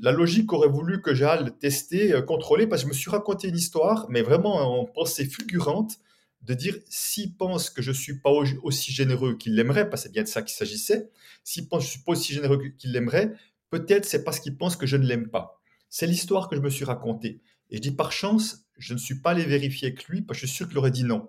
la 0.00 0.12
logique 0.12 0.52
aurait 0.52 0.68
voulu 0.68 1.02
que 1.02 1.12
j'aille 1.12 1.50
tester, 1.58 2.12
euh, 2.12 2.22
contrôler, 2.22 2.68
parce 2.68 2.82
que 2.82 2.86
je 2.86 2.94
me 2.94 2.96
suis 2.96 3.10
raconté 3.10 3.48
une 3.48 3.56
histoire, 3.56 4.06
mais 4.08 4.22
vraiment 4.22 4.80
en 4.80 4.84
pensée 4.84 5.24
fulgurante, 5.24 5.98
de 6.42 6.54
dire 6.54 6.76
s'il 6.88 7.34
pense 7.34 7.68
que 7.68 7.82
je 7.82 7.90
ne 7.90 7.96
suis 7.96 8.20
pas 8.20 8.30
aussi 8.62 8.92
généreux 8.92 9.34
qu'il 9.34 9.56
l'aimerait, 9.56 9.90
parce 9.90 10.02
que 10.02 10.08
c'est 10.08 10.12
bien 10.12 10.22
de 10.22 10.28
ça 10.28 10.42
qu'il 10.42 10.54
s'agissait, 10.54 11.10
s'il 11.42 11.68
pense 11.68 11.80
que 11.80 11.86
je 11.86 11.88
ne 11.88 11.96
suis 11.96 12.04
pas 12.04 12.12
aussi 12.12 12.32
généreux 12.32 12.62
qu'il 12.78 12.92
l'aimerait, 12.92 13.32
peut-être 13.70 14.04
c'est 14.04 14.22
parce 14.22 14.38
qu'il 14.38 14.56
pense 14.56 14.76
que 14.76 14.86
je 14.86 14.96
ne 14.96 15.04
l'aime 15.04 15.28
pas. 15.28 15.58
C'est 15.94 16.06
l'histoire 16.06 16.48
que 16.48 16.56
je 16.56 16.62
me 16.62 16.70
suis 16.70 16.86
racontée. 16.86 17.42
Et 17.68 17.76
je 17.76 17.82
dis 17.82 17.90
par 17.90 18.12
chance, 18.12 18.64
je 18.78 18.94
ne 18.94 18.98
suis 18.98 19.20
pas 19.20 19.32
allé 19.32 19.44
vérifier 19.44 19.88
avec 19.88 20.04
lui 20.04 20.22
parce 20.22 20.40
que 20.40 20.46
je 20.46 20.50
suis 20.50 20.56
sûr 20.56 20.66
qu'il 20.66 20.78
aurait 20.78 20.90
dit 20.90 21.04
non. 21.04 21.28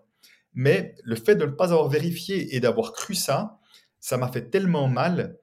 Mais 0.53 0.95
le 1.03 1.17
fait 1.17 1.35
de 1.35 1.45
ne 1.45 1.51
pas 1.51 1.73
avoir 1.73 1.89
vérifié 1.89 2.55
et 2.55 2.61
d'avoir 2.61 2.93
cru 2.93 3.13
ça, 3.13 3.59
ça 3.99 4.15
m'a 4.15 4.31
fait 4.31 4.49
tellement 4.49 4.87
mal 4.87 5.37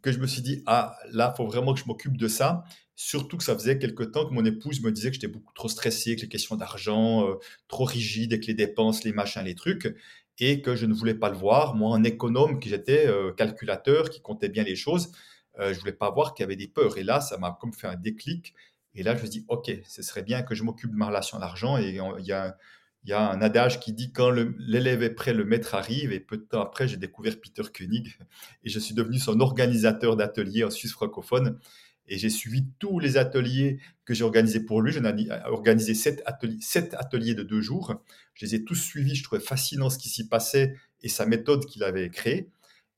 que 0.00 0.10
je 0.10 0.18
me 0.18 0.26
suis 0.26 0.40
dit, 0.40 0.62
ah 0.64 0.96
là, 1.10 1.34
faut 1.36 1.46
vraiment 1.46 1.74
que 1.74 1.80
je 1.80 1.84
m'occupe 1.84 2.16
de 2.16 2.28
ça. 2.28 2.64
Surtout 2.96 3.36
que 3.36 3.44
ça 3.44 3.54
faisait 3.54 3.78
quelque 3.78 4.04
temps 4.04 4.26
que 4.26 4.32
mon 4.32 4.44
épouse 4.46 4.80
me 4.80 4.90
disait 4.90 5.10
que 5.10 5.16
j'étais 5.16 5.28
beaucoup 5.28 5.52
trop 5.52 5.68
stressé 5.68 6.12
avec 6.12 6.22
les 6.22 6.28
questions 6.28 6.56
d'argent, 6.56 7.28
euh, 7.28 7.34
trop 7.68 7.84
rigide 7.84 8.32
avec 8.32 8.46
les 8.46 8.54
dépenses, 8.54 9.04
les 9.04 9.12
machins, 9.12 9.44
les 9.44 9.54
trucs, 9.54 9.94
et 10.38 10.62
que 10.62 10.76
je 10.76 10.86
ne 10.86 10.94
voulais 10.94 11.14
pas 11.14 11.28
le 11.28 11.36
voir. 11.36 11.74
Moi, 11.74 11.94
un 11.94 12.04
économe, 12.04 12.58
qui 12.58 12.70
j'étais 12.70 13.06
euh, 13.06 13.32
calculateur, 13.32 14.08
qui 14.08 14.22
comptait 14.22 14.48
bien 14.48 14.64
les 14.64 14.76
choses, 14.76 15.12
je 15.58 15.78
voulais 15.78 15.92
pas 15.92 16.10
voir 16.10 16.34
qu'il 16.34 16.42
y 16.42 16.46
avait 16.46 16.56
des 16.56 16.68
peurs. 16.68 16.98
Et 16.98 17.02
là, 17.02 17.20
ça 17.20 17.38
m'a 17.38 17.56
comme 17.60 17.72
fait 17.72 17.86
un 17.86 17.96
déclic. 17.96 18.54
Et 18.94 19.02
là, 19.02 19.16
je 19.16 19.22
me 19.22 19.28
dis, 19.28 19.44
OK, 19.48 19.70
ce 19.86 20.02
serait 20.02 20.22
bien 20.22 20.42
que 20.42 20.54
je 20.54 20.62
m'occupe 20.62 20.90
de 20.90 20.96
ma 20.96 21.06
relation 21.06 21.38
à 21.38 21.40
l'argent. 21.40 21.78
Et 21.78 21.90
il 21.90 22.26
y 22.26 22.32
a, 22.32 22.56
y 23.04 23.12
a 23.12 23.30
un 23.30 23.40
adage 23.40 23.80
qui 23.80 23.92
dit 23.92 24.12
quand 24.12 24.30
l'élève 24.30 25.02
est 25.02 25.10
prêt, 25.10 25.32
le 25.32 25.44
maître 25.44 25.74
arrive. 25.74 26.12
Et 26.12 26.20
peu 26.20 26.36
de 26.36 26.42
temps 26.42 26.60
après, 26.60 26.88
j'ai 26.88 26.98
découvert 26.98 27.40
Peter 27.40 27.62
Koenig 27.74 28.18
et 28.64 28.68
je 28.68 28.78
suis 28.78 28.94
devenu 28.94 29.18
son 29.18 29.40
organisateur 29.40 30.16
d'ateliers 30.16 30.64
en 30.64 30.70
Suisse 30.70 30.92
francophone. 30.92 31.58
Et 32.08 32.18
j'ai 32.18 32.30
suivi 32.30 32.66
tous 32.78 32.98
les 32.98 33.16
ateliers 33.16 33.78
que 34.04 34.12
j'ai 34.12 34.24
organisés 34.24 34.60
pour 34.60 34.82
lui. 34.82 34.92
J'en 34.92 35.04
ai 35.04 35.28
organisé 35.46 35.94
sept 35.94 36.20
ateliers, 36.26 36.58
sept 36.60 36.94
ateliers 36.94 37.34
de 37.34 37.42
deux 37.44 37.60
jours. 37.60 37.94
Je 38.34 38.44
les 38.44 38.56
ai 38.56 38.64
tous 38.64 38.74
suivis. 38.74 39.14
Je 39.14 39.22
trouvais 39.22 39.40
fascinant 39.40 39.88
ce 39.88 39.98
qui 39.98 40.08
s'y 40.08 40.28
passait 40.28 40.74
et 41.02 41.08
sa 41.08 41.26
méthode 41.26 41.64
qu'il 41.64 41.84
avait 41.84 42.10
créée. 42.10 42.50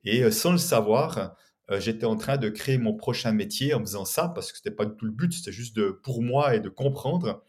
Et 0.05 0.23
euh, 0.23 0.31
sans 0.31 0.53
le 0.53 0.59
savoir, 0.59 1.37
euh, 1.71 1.81
j'étais 1.81 2.07
en 2.07 2.17
train 2.17 2.37
de 2.37 2.49
créer 2.49 2.79
mon 2.79 2.95
prochain 2.95 3.33
métier 3.33 3.75
en 3.75 3.81
faisant 3.81 4.05
ça, 4.05 4.29
parce 4.29 4.53
que 4.53 4.59
ce 4.59 4.63
n'était 4.63 4.77
pas 4.77 4.85
du 4.85 4.97
tout 4.97 5.07
le 5.07 5.13
but, 5.13 5.33
c'était 5.33 5.53
juste 5.53 5.75
de, 5.77 5.91
pour 5.91 6.23
moi 6.23 6.55
et 6.55 6.61
de 6.61 6.69
comprendre. 6.69 7.43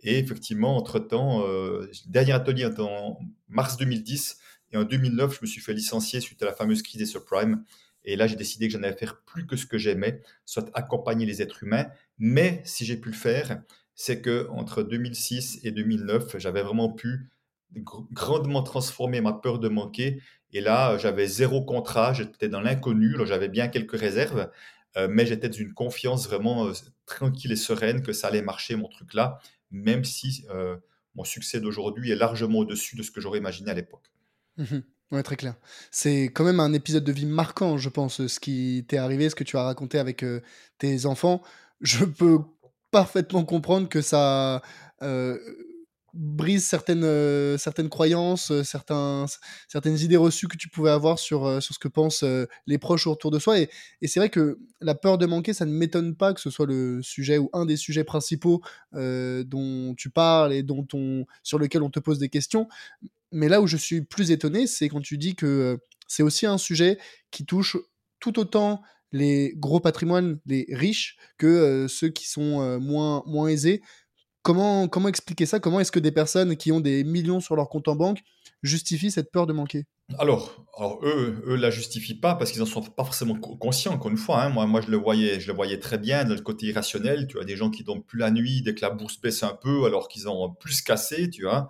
Et 0.00 0.18
effectivement, 0.18 0.76
entre-temps, 0.76 1.44
euh, 1.46 1.90
dernier 2.06 2.32
atelier 2.32 2.66
en 2.78 3.18
mars 3.48 3.76
2010, 3.76 4.38
et 4.70 4.76
en 4.76 4.84
2009, 4.84 5.36
je 5.36 5.38
me 5.42 5.46
suis 5.46 5.60
fait 5.60 5.72
licencier 5.72 6.20
suite 6.20 6.42
à 6.42 6.46
la 6.46 6.52
fameuse 6.52 6.82
crise 6.82 6.98
des 6.98 7.06
subprimes. 7.06 7.64
Et 8.04 8.16
là, 8.16 8.26
j'ai 8.26 8.36
décidé 8.36 8.68
que 8.68 8.72
j'en 8.74 8.82
allais 8.82 8.96
faire 8.96 9.20
plus 9.22 9.46
que 9.46 9.56
ce 9.56 9.66
que 9.66 9.78
j'aimais, 9.78 10.22
soit 10.44 10.70
accompagner 10.74 11.26
les 11.26 11.42
êtres 11.42 11.62
humains. 11.62 11.86
Mais 12.18 12.62
si 12.64 12.84
j'ai 12.84 12.96
pu 12.96 13.08
le 13.08 13.14
faire, 13.14 13.62
c'est 13.94 14.20
que 14.20 14.48
entre 14.50 14.82
2006 14.82 15.60
et 15.64 15.72
2009, 15.72 16.38
j'avais 16.38 16.62
vraiment 16.62 16.92
pu 16.92 17.30
grandement 18.12 18.62
transformer 18.62 19.20
ma 19.20 19.32
peur 19.32 19.58
de 19.58 19.68
manquer 19.68 20.22
et 20.52 20.60
là, 20.60 20.96
j'avais 20.98 21.26
zéro 21.26 21.62
contrat, 21.62 22.12
j'étais 22.12 22.48
dans 22.48 22.60
l'inconnu, 22.60 23.14
j'avais 23.26 23.48
bien 23.48 23.68
quelques 23.68 23.98
réserves, 23.98 24.50
euh, 24.96 25.08
mais 25.10 25.26
j'étais 25.26 25.48
dans 25.48 25.56
une 25.56 25.74
confiance 25.74 26.26
vraiment 26.26 26.66
euh, 26.66 26.72
tranquille 27.06 27.52
et 27.52 27.56
sereine 27.56 28.02
que 28.02 28.12
ça 28.12 28.28
allait 28.28 28.42
marcher, 28.42 28.76
mon 28.76 28.88
truc 28.88 29.12
là, 29.14 29.38
même 29.70 30.04
si 30.04 30.46
euh, 30.50 30.76
mon 31.14 31.24
succès 31.24 31.60
d'aujourd'hui 31.60 32.10
est 32.10 32.16
largement 32.16 32.60
au-dessus 32.60 32.96
de 32.96 33.02
ce 33.02 33.10
que 33.10 33.20
j'aurais 33.20 33.38
imaginé 33.38 33.70
à 33.70 33.74
l'époque. 33.74 34.10
Mmh 34.56 34.78
très 35.24 35.36
clair. 35.36 35.54
C'est 35.90 36.24
quand 36.24 36.44
même 36.44 36.60
un 36.60 36.74
épisode 36.74 37.02
de 37.02 37.12
vie 37.12 37.24
marquant, 37.24 37.78
je 37.78 37.88
pense, 37.88 38.26
ce 38.26 38.40
qui 38.40 38.84
t'est 38.86 38.98
arrivé, 38.98 39.30
ce 39.30 39.34
que 39.34 39.42
tu 39.42 39.56
as 39.56 39.62
raconté 39.62 39.98
avec 39.98 40.22
tes 40.76 41.06
enfants. 41.06 41.42
Je 41.80 42.04
peux 42.04 42.40
parfaitement 42.90 43.42
comprendre 43.46 43.88
que 43.88 44.02
ça 44.02 44.60
brise 46.18 46.64
certaines, 46.64 47.04
euh, 47.04 47.56
certaines 47.58 47.88
croyances, 47.88 48.50
euh, 48.50 48.64
certains, 48.64 49.26
certaines 49.68 49.98
idées 49.98 50.16
reçues 50.16 50.48
que 50.48 50.56
tu 50.56 50.68
pouvais 50.68 50.90
avoir 50.90 51.20
sur, 51.20 51.46
euh, 51.46 51.60
sur 51.60 51.74
ce 51.74 51.78
que 51.78 51.86
pensent 51.86 52.24
les 52.66 52.78
proches 52.78 53.06
autour 53.06 53.30
de 53.30 53.38
soi. 53.38 53.60
Et, 53.60 53.70
et 54.02 54.08
c'est 54.08 54.18
vrai 54.18 54.28
que 54.28 54.58
la 54.80 54.96
peur 54.96 55.16
de 55.16 55.26
manquer, 55.26 55.54
ça 55.54 55.64
ne 55.64 55.70
m'étonne 55.70 56.16
pas 56.16 56.34
que 56.34 56.40
ce 56.40 56.50
soit 56.50 56.66
le 56.66 57.00
sujet 57.02 57.38
ou 57.38 57.48
un 57.52 57.66
des 57.66 57.76
sujets 57.76 58.04
principaux 58.04 58.62
dont 58.92 59.94
tu 59.96 60.10
parles 60.10 60.52
et 60.52 60.62
dont 60.62 60.86
on, 60.92 61.24
sur 61.42 61.58
lequel 61.58 61.82
on 61.82 61.90
te 61.90 62.00
pose 62.00 62.18
des 62.18 62.28
questions. 62.28 62.68
Mais 63.30 63.48
là 63.48 63.60
où 63.60 63.66
je 63.66 63.76
suis 63.76 64.02
plus 64.02 64.30
étonné, 64.30 64.66
c'est 64.66 64.88
quand 64.88 65.00
tu 65.00 65.18
dis 65.18 65.34
que 65.34 65.78
c'est 66.08 66.22
aussi 66.22 66.46
un 66.46 66.58
sujet 66.58 66.98
qui 67.30 67.44
touche 67.44 67.76
tout 68.20 68.38
autant 68.38 68.82
les 69.12 69.54
gros 69.56 69.80
patrimoines, 69.80 70.38
les 70.46 70.66
riches, 70.70 71.16
que 71.38 71.86
ceux 71.88 72.08
qui 72.08 72.28
sont 72.28 72.78
moins, 72.80 73.22
moins 73.26 73.48
aisés. 73.48 73.82
Comment, 74.42 74.88
comment 74.88 75.08
expliquer 75.08 75.46
ça? 75.46 75.60
Comment 75.60 75.80
est-ce 75.80 75.92
que 75.92 75.98
des 75.98 76.12
personnes 76.12 76.56
qui 76.56 76.72
ont 76.72 76.80
des 76.80 77.04
millions 77.04 77.40
sur 77.40 77.56
leur 77.56 77.68
compte 77.68 77.88
en 77.88 77.96
banque 77.96 78.20
justifient 78.62 79.10
cette 79.10 79.30
peur 79.30 79.46
de 79.46 79.52
manquer? 79.52 79.86
Alors, 80.16 80.64
alors, 80.78 81.04
eux, 81.04 81.42
eux 81.46 81.56
la 81.56 81.70
justifient 81.70 82.18
pas 82.18 82.34
parce 82.34 82.50
qu'ils 82.50 82.60
n'en 82.60 82.66
sont 82.66 82.80
pas 82.80 83.04
forcément 83.04 83.34
conscients. 83.34 83.92
Encore 83.92 84.10
une 84.10 84.16
fois, 84.16 84.42
hein. 84.42 84.48
moi, 84.48 84.66
moi, 84.66 84.80
je 84.80 84.90
le 84.90 84.96
voyais, 84.96 85.38
je 85.38 85.48
le 85.48 85.54
voyais 85.54 85.78
très 85.78 85.98
bien 85.98 86.24
dans 86.24 86.34
le 86.34 86.40
côté 86.40 86.66
irrationnel. 86.66 87.26
Tu 87.26 87.38
as 87.38 87.44
des 87.44 87.56
gens 87.56 87.68
qui 87.68 87.84
dorment 87.84 88.02
plus 88.02 88.18
la 88.18 88.30
nuit 88.30 88.62
dès 88.62 88.74
que 88.74 88.80
la 88.80 88.90
bourse 88.90 89.20
baisse 89.20 89.42
un 89.42 89.54
peu, 89.54 89.84
alors 89.84 90.08
qu'ils 90.08 90.28
ont 90.28 90.50
plus 90.54 90.80
cassé, 90.80 91.28
tu 91.28 91.42
vois. 91.42 91.68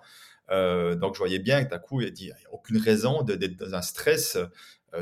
Euh, 0.51 0.95
donc, 0.95 1.15
je 1.15 1.19
voyais 1.19 1.39
bien 1.39 1.65
que 1.65 1.69
d'un 1.69 1.79
coup, 1.79 1.99
il 2.01 2.13
n'y 2.13 2.31
a 2.31 2.35
aucune 2.53 2.77
raison 2.77 3.23
d'être 3.23 3.57
dans 3.57 3.75
un 3.75 3.81
stress 3.81 4.37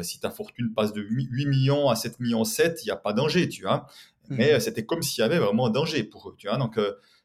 si 0.02 0.20
ta 0.20 0.30
fortune 0.30 0.74
passe 0.74 0.92
de 0.92 1.02
8 1.02 1.46
millions 1.46 1.90
à 1.90 1.96
7 1.96 2.20
millions 2.20 2.44
7, 2.44 2.80
il 2.84 2.88
n'y 2.88 2.92
a 2.92 2.98
pas 2.98 3.14
danger, 3.14 3.48
tu 3.48 3.62
vois. 3.62 3.88
Mais 4.30 4.58
mmh. 4.58 4.60
c'était 4.60 4.86
comme 4.86 5.02
s'il 5.02 5.22
y 5.22 5.24
avait 5.24 5.40
vraiment 5.40 5.68
un 5.68 5.70
danger 5.70 6.04
pour 6.04 6.30
eux, 6.30 6.36
tu 6.38 6.48
vois. 6.48 6.58
Donc, 6.58 6.78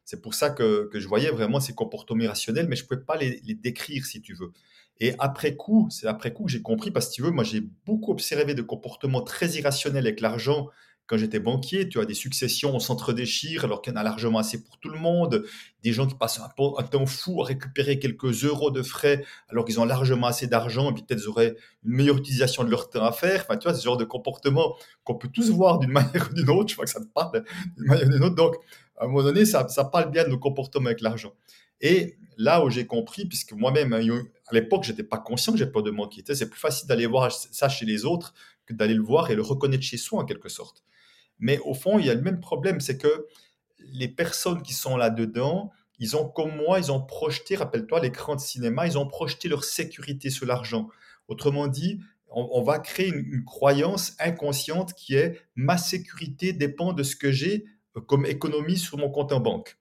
c'est 0.04 0.20
pour 0.20 0.34
ça 0.34 0.50
que, 0.50 0.90
je 0.92 1.08
voyais 1.08 1.30
vraiment 1.30 1.60
ces 1.60 1.74
comportements 1.74 2.24
irrationnels, 2.24 2.68
mais 2.68 2.76
je 2.76 2.84
ne 2.84 2.88
pouvais 2.88 3.00
pas 3.00 3.16
les, 3.16 3.40
décrire, 3.54 4.06
si 4.06 4.20
tu 4.20 4.34
veux. 4.34 4.52
Et 5.00 5.14
après 5.18 5.56
coup, 5.56 5.88
c'est 5.90 6.06
après 6.06 6.32
coup 6.32 6.44
que 6.44 6.50
j'ai 6.50 6.62
compris, 6.62 6.90
parce 6.90 7.08
que 7.08 7.14
tu 7.14 7.22
veux, 7.22 7.30
moi 7.30 7.44
j'ai 7.44 7.62
beaucoup 7.86 8.12
observé 8.12 8.54
de 8.54 8.62
comportements 8.62 9.22
très 9.22 9.48
irrationnels 9.50 10.06
avec 10.06 10.20
l'argent 10.20 10.68
quand 11.06 11.18
j'étais 11.18 11.40
banquier, 11.40 11.88
tu 11.88 12.00
as 12.00 12.06
des 12.06 12.14
successions, 12.14 12.74
on 12.74 12.78
s'entre-déchire 12.78 13.64
alors 13.64 13.82
qu'il 13.82 13.92
y 13.92 13.96
en 13.96 14.00
a 14.00 14.02
largement 14.02 14.38
assez 14.38 14.62
pour 14.62 14.78
tout 14.78 14.88
le 14.88 14.98
monde. 14.98 15.44
Des 15.82 15.92
gens 15.92 16.06
qui 16.06 16.14
passent 16.14 16.40
un, 16.40 16.82
temps 16.84 17.06
fou 17.06 17.42
à 17.42 17.44
récupérer 17.44 17.98
quelques 17.98 18.44
euros 18.44 18.70
de 18.70 18.82
frais 18.82 19.24
alors 19.48 19.64
qu'ils 19.64 19.80
ont 19.80 19.84
largement 19.84 20.28
assez 20.28 20.46
d'argent 20.46 20.90
et 20.90 20.94
puis 20.94 21.02
peut-être 21.02 21.26
auraient 21.26 21.54
une 21.84 21.96
meilleure 21.96 22.16
utilisation 22.16 22.64
de 22.64 22.70
leur 22.70 22.88
temps 22.88 23.04
à 23.04 23.12
faire. 23.12 23.42
Enfin, 23.42 23.58
tu 23.58 23.68
vois, 23.68 23.76
ce 23.76 23.84
genre 23.84 23.96
de 23.96 24.04
comportement 24.04 24.74
qu'on 25.04 25.16
peut 25.16 25.28
tous 25.28 25.50
voir 25.50 25.80
d'une 25.80 25.90
manière 25.92 26.30
ou 26.30 26.34
d'une 26.34 26.48
autre. 26.50 26.70
Je 26.70 26.74
crois 26.76 26.86
que 26.86 26.90
ça 26.90 27.00
te 27.00 27.12
parle 27.12 27.44
d'une 27.76 27.86
manière 27.86 28.06
ou 28.06 28.10
d'une 28.10 28.24
autre. 28.24 28.36
Donc, 28.36 28.54
à 29.02 29.06
un 29.06 29.08
moment 29.08 29.24
donné, 29.24 29.44
ça, 29.44 29.64
parle 29.90 30.12
bien 30.12 30.22
de 30.22 30.28
nos 30.28 30.38
comportements 30.38 30.86
avec 30.86 31.00
l'argent. 31.00 31.34
Et 31.80 32.18
là 32.36 32.64
où 32.64 32.70
j'ai 32.70 32.86
compris, 32.86 33.26
puisque 33.26 33.52
moi-même, 33.52 33.92
hein, 33.92 34.22
à 34.46 34.54
l'époque, 34.54 34.84
j'étais 34.84 35.02
pas 35.02 35.18
conscient 35.18 35.52
que 35.52 35.58
j'ai 35.58 35.66
peur 35.66 35.82
de 35.82 35.90
manquer. 35.90 36.22
C'est 36.24 36.48
plus 36.48 36.60
facile 36.60 36.86
d'aller 36.86 37.06
voir 37.06 37.32
ça 37.32 37.68
chez 37.68 37.84
les 37.84 38.04
autres 38.04 38.32
que 38.64 38.72
d'aller 38.72 38.94
le 38.94 39.02
voir 39.02 39.28
et 39.32 39.34
le 39.34 39.42
reconnaître 39.42 39.82
chez 39.82 39.96
soi 39.96 40.20
en 40.20 40.24
quelque 40.24 40.48
sorte. 40.48 40.84
Mais 41.40 41.58
au 41.64 41.74
fond, 41.74 41.98
il 41.98 42.06
y 42.06 42.10
a 42.10 42.14
le 42.14 42.20
même 42.20 42.38
problème, 42.38 42.78
c'est 42.78 42.96
que 42.96 43.26
les 43.80 44.06
personnes 44.06 44.62
qui 44.62 44.72
sont 44.72 44.96
là-dedans, 44.96 45.72
ils 45.98 46.16
ont, 46.16 46.28
comme 46.28 46.54
moi, 46.54 46.78
ils 46.78 46.92
ont 46.92 47.02
projeté, 47.04 47.56
rappelle-toi, 47.56 47.98
l'écran 47.98 48.36
de 48.36 48.40
cinéma, 48.40 48.86
ils 48.86 48.98
ont 48.98 49.08
projeté 49.08 49.48
leur 49.48 49.64
sécurité 49.64 50.30
sur 50.30 50.46
l'argent. 50.46 50.88
Autrement 51.26 51.66
dit, 51.66 51.98
on, 52.28 52.62
va 52.62 52.78
créer 52.78 53.08
une, 53.08 53.44
croyance 53.44 54.14
inconsciente 54.20 54.94
qui 54.94 55.16
est 55.16 55.40
ma 55.56 55.76
sécurité 55.76 56.52
dépend 56.52 56.92
de 56.92 57.02
ce 57.02 57.16
que 57.16 57.32
j'ai 57.32 57.66
comme 58.00 58.26
économie 58.26 58.78
sur 58.78 58.98
mon 58.98 59.10
compte 59.10 59.32
en 59.32 59.40
banque. 59.40 59.76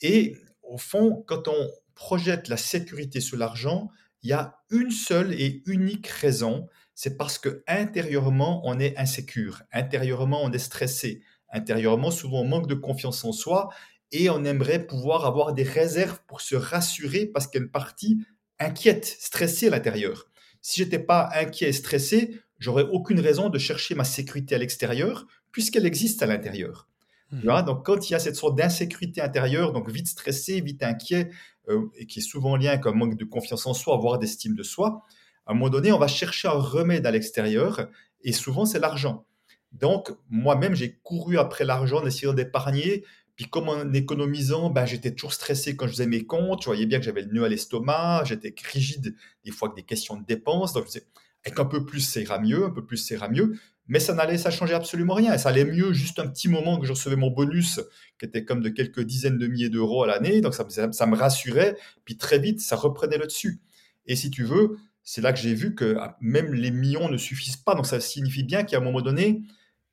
Et 0.00 0.36
au 0.62 0.78
fond, 0.78 1.22
quand 1.26 1.48
on 1.48 1.70
projette 1.94 2.48
la 2.48 2.56
sécurité 2.56 3.20
sur 3.20 3.36
l'argent, 3.36 3.90
il 4.22 4.30
y 4.30 4.32
a 4.32 4.56
une 4.70 4.90
seule 4.90 5.32
et 5.32 5.62
unique 5.66 6.06
raison, 6.06 6.68
c'est 6.94 7.16
parce 7.16 7.38
que 7.38 7.62
intérieurement, 7.66 8.62
on 8.64 8.78
est 8.78 8.96
insécure, 8.96 9.62
intérieurement, 9.72 10.42
on 10.42 10.52
est 10.52 10.58
stressé, 10.58 11.22
intérieurement, 11.52 12.10
souvent, 12.10 12.40
on 12.40 12.48
manque 12.48 12.68
de 12.68 12.74
confiance 12.74 13.24
en 13.24 13.32
soi 13.32 13.70
et 14.10 14.30
on 14.30 14.44
aimerait 14.44 14.86
pouvoir 14.86 15.26
avoir 15.26 15.54
des 15.54 15.62
réserves 15.62 16.20
pour 16.26 16.40
se 16.40 16.54
rassurer 16.54 17.26
parce 17.26 17.48
une 17.54 17.70
partie 17.70 18.24
inquiète, 18.58 19.04
stressée 19.04 19.68
à 19.68 19.70
l'intérieur. 19.70 20.26
Si 20.60 20.80
j'étais 20.80 20.98
pas 20.98 21.30
inquiet 21.34 21.68
et 21.68 21.72
stressé, 21.72 22.40
j'aurais 22.58 22.84
aucune 22.84 23.20
raison 23.20 23.48
de 23.48 23.58
chercher 23.58 23.94
ma 23.94 24.04
sécurité 24.04 24.54
à 24.54 24.58
l'extérieur 24.58 25.26
puisqu'elle 25.50 25.86
existe 25.86 26.22
à 26.22 26.26
l'intérieur. 26.26 26.88
Mmh. 27.32 27.62
Donc, 27.64 27.84
quand 27.84 28.08
il 28.08 28.12
y 28.12 28.14
a 28.14 28.18
cette 28.18 28.36
sorte 28.36 28.56
d'insécurité 28.56 29.20
intérieure, 29.20 29.72
donc 29.72 29.90
vite 29.90 30.06
stressé, 30.06 30.60
vite 30.60 30.82
inquiet, 30.82 31.30
euh, 31.68 31.86
et 31.96 32.06
qui 32.06 32.18
est 32.18 32.22
souvent 32.22 32.56
lié 32.56 32.68
avec 32.68 32.86
un 32.86 32.92
manque 32.92 33.16
de 33.16 33.24
confiance 33.24 33.66
en 33.66 33.74
soi, 33.74 33.96
voire 33.96 34.18
d'estime 34.18 34.54
de 34.54 34.62
soi, 34.62 35.04
à 35.46 35.52
un 35.52 35.54
moment 35.54 35.70
donné, 35.70 35.92
on 35.92 35.98
va 35.98 36.08
chercher 36.08 36.48
un 36.48 36.52
remède 36.52 37.06
à 37.06 37.10
l'extérieur 37.10 37.88
et 38.22 38.32
souvent 38.32 38.64
c'est 38.64 38.78
l'argent. 38.78 39.26
Donc, 39.72 40.12
moi-même, 40.28 40.74
j'ai 40.74 40.98
couru 41.02 41.38
après 41.38 41.64
l'argent 41.64 42.02
en 42.02 42.06
essayant 42.06 42.34
d'épargner. 42.34 43.04
Puis, 43.36 43.46
comme 43.46 43.68
en 43.68 43.92
économisant, 43.92 44.70
ben, 44.70 44.84
j'étais 44.84 45.12
toujours 45.12 45.32
stressé 45.32 45.74
quand 45.74 45.86
je 45.86 45.92
faisais 45.92 46.06
mes 46.06 46.26
comptes. 46.26 46.60
Je 46.62 46.66
voyais 46.66 46.86
bien 46.86 46.98
que 46.98 47.04
j'avais 47.04 47.22
le 47.22 47.32
nœud 47.32 47.44
à 47.44 47.48
l'estomac. 47.48 48.24
J'étais 48.26 48.54
rigide 48.72 49.16
des 49.44 49.50
fois 49.50 49.68
avec 49.68 49.76
des 49.76 49.82
questions 49.82 50.16
de 50.16 50.24
dépenses. 50.24 50.74
Donc, 50.74 50.84
je 50.84 50.88
disais, 50.88 51.06
avec 51.44 51.58
un 51.58 51.64
peu 51.64 51.84
plus, 51.86 52.00
ça 52.00 52.20
ira 52.20 52.38
mieux. 52.38 52.66
Un 52.66 52.70
peu 52.70 52.84
plus, 52.84 52.98
ça 52.98 53.14
ira 53.14 53.28
mieux. 53.28 53.58
Mais 53.92 54.00
ça 54.00 54.14
n'allait, 54.14 54.38
ça 54.38 54.50
changeait 54.50 54.74
absolument 54.74 55.14
rien. 55.14 55.36
Ça 55.36 55.50
allait 55.50 55.66
mieux 55.66 55.92
juste 55.92 56.18
un 56.18 56.26
petit 56.26 56.48
moment 56.48 56.78
que 56.78 56.86
je 56.86 56.92
recevais 56.92 57.16
mon 57.16 57.30
bonus, 57.30 57.78
qui 58.18 58.24
était 58.24 58.44
comme 58.44 58.62
de 58.62 58.70
quelques 58.70 59.02
dizaines 59.02 59.36
de 59.36 59.46
milliers 59.46 59.68
d'euros 59.68 60.02
à 60.02 60.06
l'année. 60.06 60.40
Donc, 60.40 60.54
ça, 60.54 60.66
ça 60.92 61.06
me 61.06 61.14
rassurait. 61.14 61.76
Puis, 62.06 62.16
très 62.16 62.38
vite, 62.38 62.60
ça 62.60 62.74
reprenait 62.74 63.18
le 63.18 63.26
dessus. 63.26 63.60
Et 64.06 64.16
si 64.16 64.30
tu 64.30 64.44
veux, 64.44 64.78
c'est 65.02 65.20
là 65.20 65.32
que 65.32 65.38
j'ai 65.38 65.54
vu 65.54 65.74
que 65.74 65.96
ah, 65.98 66.16
même 66.20 66.54
les 66.54 66.70
millions 66.70 67.08
ne 67.08 67.16
suffisent 67.16 67.56
pas. 67.56 67.74
Donc 67.74 67.86
ça 67.86 68.00
signifie 68.00 68.44
bien 68.44 68.62
qu'à 68.64 68.78
un 68.78 68.80
moment 68.80 69.00
donné, 69.00 69.42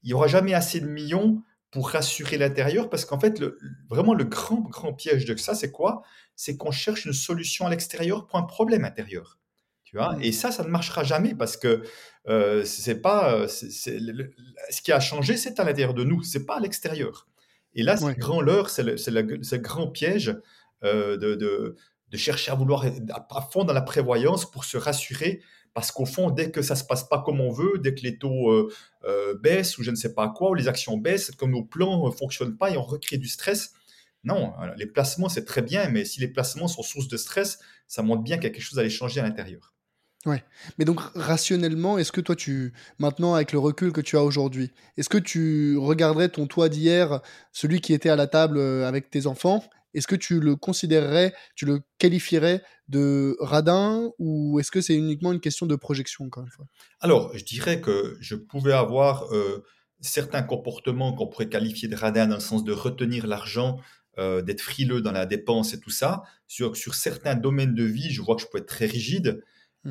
il 0.04 0.08
n'y 0.08 0.14
aura 0.14 0.28
jamais 0.28 0.54
assez 0.54 0.80
de 0.80 0.88
millions 0.88 1.44
pour 1.72 1.92
rassurer 1.92 2.38
l'intérieur, 2.38 2.90
parce 2.90 3.06
qu'en 3.06 3.20
fait, 3.20 3.44
vraiment 3.90 4.16
le 4.16 4.24
grand, 4.24 4.62
grand 4.62 4.92
piège 4.92 5.26
de 5.26 5.36
ça, 5.36 5.54
c'est 5.54 5.72
quoi? 5.72 6.02
C'est 6.36 6.58
qu'on 6.58 6.72
cherche 6.72 7.06
une 7.06 7.14
solution 7.14 7.68
à 7.68 7.70
l'extérieur 7.70 8.26
pour 8.26 8.40
un 8.40 8.44
problème 8.44 8.86
intérieur. 8.86 9.38
Tu 9.90 9.98
vois? 9.98 10.16
Mmh. 10.16 10.24
Et 10.24 10.32
ça, 10.32 10.52
ça 10.52 10.64
ne 10.64 10.70
marchera 10.70 11.04
jamais 11.04 11.34
parce 11.34 11.58
que 11.58 11.84
euh, 12.28 12.64
c'est 12.64 13.02
pas 13.02 13.34
euh, 13.34 13.48
ce 13.48 14.82
qui 14.84 14.92
a 14.92 15.00
changé, 15.00 15.36
c'est 15.36 15.60
à 15.60 15.64
l'intérieur 15.64 15.94
de 15.94 16.04
nous, 16.04 16.22
c'est 16.22 16.46
pas 16.46 16.58
à 16.58 16.60
l'extérieur. 16.60 17.28
Et 17.74 17.84
là, 17.84 17.98
c'est 17.98 18.18
grand 18.18 18.42
leurre, 18.42 18.70
c'est 18.70 18.84
le, 18.84 19.58
grand 19.58 19.88
piège 19.88 20.36
euh, 20.84 21.18
de, 21.18 21.36
de 21.36 22.18
chercher 22.18 22.52
à 22.52 22.56
vouloir 22.56 22.86
à 22.86 23.42
fond 23.42 23.64
dans 23.64 23.74
la 23.74 23.82
prévoyance 23.82 24.50
pour 24.50 24.66
se 24.66 24.78
rassurer 24.78 25.42
parce 25.74 25.92
qu'au 25.92 26.06
fond, 26.06 26.30
dès 26.30 26.52
que 26.52 26.62
ça 26.62 26.76
se 26.76 26.84
passe 26.84 27.04
pas 27.04 27.22
comme 27.22 27.42
on 27.42 27.52
veut, 27.52 27.80
dès 27.80 27.94
que 27.94 28.02
les 28.02 28.18
taux 28.18 28.52
euh, 28.52 28.74
euh, 29.06 29.38
baissent 29.38 29.78
ou 29.78 29.84
je 29.84 29.92
ne 29.92 29.96
sais 29.96 30.14
pas 30.14 30.30
quoi, 30.30 30.50
ou 30.50 30.54
les 30.54 30.68
actions 30.68 30.98
baissent, 30.98 31.32
comme 31.32 31.52
nos 31.52 31.64
plans 31.64 32.06
ne 32.08 32.12
fonctionnent 32.12 32.58
pas 32.58 32.72
et 32.72 32.78
on 32.78 32.84
recrée 32.84 33.18
du 33.18 33.28
stress. 33.28 33.74
Non, 34.26 34.52
les 34.76 34.86
placements, 34.86 35.30
c'est 35.30 35.46
très 35.46 35.62
bien, 35.62 35.88
mais 35.90 36.04
si 36.04 36.20
les 36.20 36.28
placements 36.28 36.68
sont 36.68 36.84
source 36.84 37.08
de 37.08 37.16
stress, 37.16 37.60
ça 37.88 38.02
montre 38.02 38.22
bien 38.22 38.36
qu'il 38.36 38.46
y 38.46 38.48
a 38.48 38.50
quelque 38.50 38.62
chose 38.62 38.78
à 38.78 38.82
aller 38.82 38.90
changer 38.90 39.22
à 39.22 39.24
l'intérieur. 39.24 39.74
Ouais. 40.26 40.44
Mais 40.78 40.86
donc, 40.86 41.00
rationnellement, 41.16 41.98
est-ce 41.98 42.12
que 42.12 42.20
toi, 42.22 42.36
tu, 42.36 42.74
maintenant, 42.98 43.36
avec 43.36 43.54
le 43.54 43.60
recul 43.60 43.94
que 43.94 44.02
tu 44.02 44.18
as 44.18 44.24
aujourd'hui, 44.24 44.72
est-ce 44.98 45.10
que 45.10 45.18
tu 45.18 45.78
regarderais 45.78 46.30
ton 46.30 46.46
toi 46.46 46.68
d'hier, 46.68 47.22
celui 47.54 47.80
qui 47.80 47.94
était 47.94 48.10
à 48.10 48.18
la 48.18 48.28
table 48.28 48.58
euh, 48.58 48.88
avec 48.88 49.10
tes 49.10 49.28
enfants, 49.28 49.64
est-ce 49.94 50.08
que 50.08 50.16
tu 50.16 50.40
le 50.40 50.56
considérerais, 50.56 51.34
tu 51.56 51.66
le 51.66 51.82
qualifierais 51.98 52.62
de 52.90 53.38
radin 53.40 54.12
ou 54.20 54.60
est-ce 54.60 54.72
que 54.72 54.82
c'est 54.82 54.96
uniquement 54.96 55.32
une 55.32 55.40
question 55.40 55.66
de 55.66 55.76
projection 55.76 56.26
encore 56.26 56.44
une 56.44 56.52
fois? 56.52 56.66
Alors, 57.00 57.36
je 57.36 57.44
dirais 57.44 57.82
que 57.82 58.18
je 58.20 58.36
pouvais 58.36 58.74
avoir 58.74 59.34
euh, 59.34 59.64
certains 60.02 60.44
comportements 60.44 61.14
qu'on 61.14 61.28
pourrait 61.28 61.50
qualifier 61.50 61.88
de 61.88 61.96
radin 61.96 62.28
dans 62.28 62.36
le 62.36 62.42
sens 62.42 62.64
de 62.64 62.74
retenir 62.74 63.26
l'argent, 63.26 63.80
euh, 64.18 64.42
d'être 64.42 64.62
frileux 64.62 65.02
dans 65.02 65.12
la 65.12 65.26
dépense 65.26 65.74
et 65.74 65.80
tout 65.80 65.92
ça. 65.92 66.24
Sur, 66.48 66.76
sur 66.76 66.94
certains 66.94 67.36
domaines 67.36 67.74
de 67.74 67.84
vie, 67.84 68.12
je 68.12 68.22
vois 68.22 68.36
que 68.36 68.42
je 68.42 68.48
peux 68.48 68.58
être 68.60 68.68
très 68.68 68.86
rigide. 68.86 69.42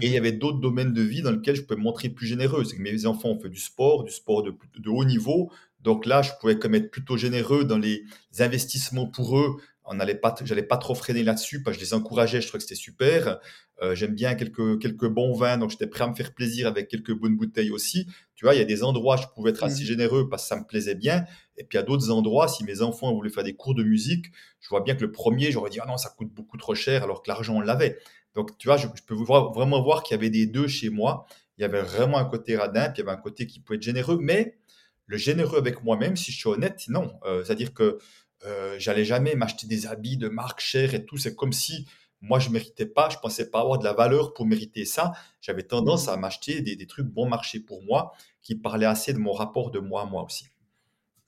Et 0.00 0.06
il 0.06 0.12
y 0.12 0.16
mmh 0.16 0.18
avait 0.18 0.32
d'autres 0.32 0.60
domaines 0.60 0.92
de 0.92 1.00
vie 1.02 1.22
dans 1.22 1.30
lesquels 1.30 1.56
je 1.56 1.62
peux 1.62 1.74
me 1.74 1.80
montrer 1.80 2.10
plus 2.10 2.26
généreux. 2.26 2.64
C'est 2.64 2.76
que 2.76 2.82
mes 2.82 3.06
enfants 3.06 3.30
ont 3.30 3.40
fait 3.40 3.48
du 3.48 3.58
sport, 3.60 4.04
du 4.04 4.12
sport 4.12 4.42
de, 4.42 4.54
de 4.78 4.90
haut 4.90 5.04
niveau. 5.04 5.50
Donc 5.80 6.06
là, 6.06 6.22
je 6.22 6.30
pouvais 6.40 6.58
comme 6.58 6.74
être 6.74 6.90
plutôt 6.90 7.16
généreux 7.16 7.64
dans 7.64 7.78
les 7.78 8.02
investissements 8.38 9.06
pour 9.06 9.38
eux, 9.38 9.56
on 9.90 9.94
n'allait 9.94 10.14
pas, 10.14 10.34
j'allais 10.44 10.62
pas 10.62 10.76
trop 10.76 10.94
freiner 10.94 11.22
là-dessus, 11.22 11.62
parce 11.62 11.76
que 11.76 11.82
je 11.82 11.88
les 11.88 11.94
encourageais, 11.94 12.40
je 12.40 12.48
trouvais 12.48 12.58
que 12.58 12.68
c'était 12.68 12.74
super. 12.74 13.38
Euh, 13.80 13.94
j'aime 13.94 14.14
bien 14.14 14.34
quelques, 14.34 14.80
quelques 14.80 15.08
bons 15.08 15.32
vins, 15.34 15.56
donc 15.56 15.70
j'étais 15.70 15.86
prêt 15.86 16.04
à 16.04 16.08
me 16.08 16.14
faire 16.14 16.34
plaisir 16.34 16.66
avec 16.66 16.88
quelques 16.88 17.14
bonnes 17.14 17.36
bouteilles 17.36 17.70
aussi. 17.70 18.06
Tu 18.34 18.44
vois, 18.44 18.54
il 18.54 18.58
y 18.58 18.60
a 18.60 18.66
des 18.66 18.82
endroits 18.82 19.16
où 19.16 19.22
je 19.22 19.26
pouvais 19.34 19.50
être 19.50 19.64
assez 19.64 19.82
mmh. 19.82 19.86
généreux 19.86 20.28
parce 20.28 20.42
que 20.42 20.48
ça 20.48 20.56
me 20.56 20.66
plaisait 20.66 20.94
bien. 20.94 21.24
Et 21.56 21.64
puis, 21.64 21.76
il 21.76 21.80
y 21.80 21.82
a 21.82 21.84
d'autres 21.84 22.10
endroits, 22.10 22.48
si 22.48 22.64
mes 22.64 22.82
enfants 22.82 23.14
voulaient 23.14 23.30
faire 23.30 23.44
des 23.44 23.54
cours 23.54 23.74
de 23.74 23.82
musique, 23.82 24.26
je 24.60 24.68
vois 24.68 24.82
bien 24.82 24.94
que 24.94 25.00
le 25.00 25.10
premier, 25.10 25.50
j'aurais 25.52 25.70
dit, 25.70 25.78
ah 25.80 25.86
non, 25.88 25.96
ça 25.96 26.10
coûte 26.10 26.28
beaucoup 26.34 26.58
trop 26.58 26.74
cher, 26.74 27.02
alors 27.02 27.22
que 27.22 27.28
l'argent, 27.28 27.56
on 27.56 27.60
l'avait. 27.60 27.98
Donc, 28.38 28.56
tu 28.56 28.68
vois, 28.68 28.76
je, 28.76 28.86
peux 29.04 29.16
vraiment 29.16 29.82
voir 29.82 30.04
qu'il 30.04 30.14
y 30.14 30.18
avait 30.18 30.30
des 30.30 30.46
deux 30.46 30.68
chez 30.68 30.90
moi. 30.90 31.26
Il 31.56 31.62
y 31.62 31.64
avait 31.64 31.82
vraiment 31.82 32.18
un 32.18 32.24
côté 32.24 32.56
radin, 32.56 32.88
puis 32.88 33.02
il 33.02 33.04
y 33.04 33.08
avait 33.08 33.18
un 33.18 33.20
côté 33.20 33.48
qui 33.48 33.58
pouvait 33.58 33.78
être 33.78 33.82
généreux, 33.82 34.16
mais 34.20 34.60
le 35.06 35.16
généreux 35.16 35.58
avec 35.58 35.82
moi-même, 35.82 36.14
si 36.16 36.30
je 36.30 36.36
suis 36.36 36.48
honnête, 36.48 36.84
non. 36.86 37.18
Euh, 37.24 37.42
c'est-à-dire 37.42 37.74
que 37.74 37.98
euh, 38.46 38.76
j'allais 38.78 39.04
jamais 39.04 39.34
m'acheter 39.34 39.66
des 39.66 39.88
habits 39.88 40.18
de 40.18 40.28
marque 40.28 40.60
chère 40.60 40.94
et 40.94 41.04
tout. 41.04 41.16
C'est 41.16 41.34
comme 41.34 41.52
si 41.52 41.88
moi, 42.20 42.38
je 42.38 42.50
méritais 42.50 42.86
pas, 42.86 43.08
je 43.10 43.16
pensais 43.18 43.50
pas 43.50 43.58
avoir 43.58 43.80
de 43.80 43.82
la 43.84 43.92
valeur 43.92 44.34
pour 44.34 44.46
mériter 44.46 44.84
ça. 44.84 45.14
J'avais 45.40 45.64
tendance 45.64 46.06
mmh. 46.06 46.10
à 46.10 46.16
m'acheter 46.16 46.60
des, 46.60 46.86
trucs 46.86 47.06
bon 47.06 47.28
marché 47.28 47.58
pour 47.58 47.82
moi 47.82 48.12
qui 48.40 48.54
parlaient 48.54 48.86
assez 48.86 49.12
de 49.12 49.18
mon 49.18 49.32
rapport 49.32 49.72
de 49.72 49.80
moi 49.80 50.02
à 50.02 50.04
moi 50.04 50.22
aussi. 50.22 50.46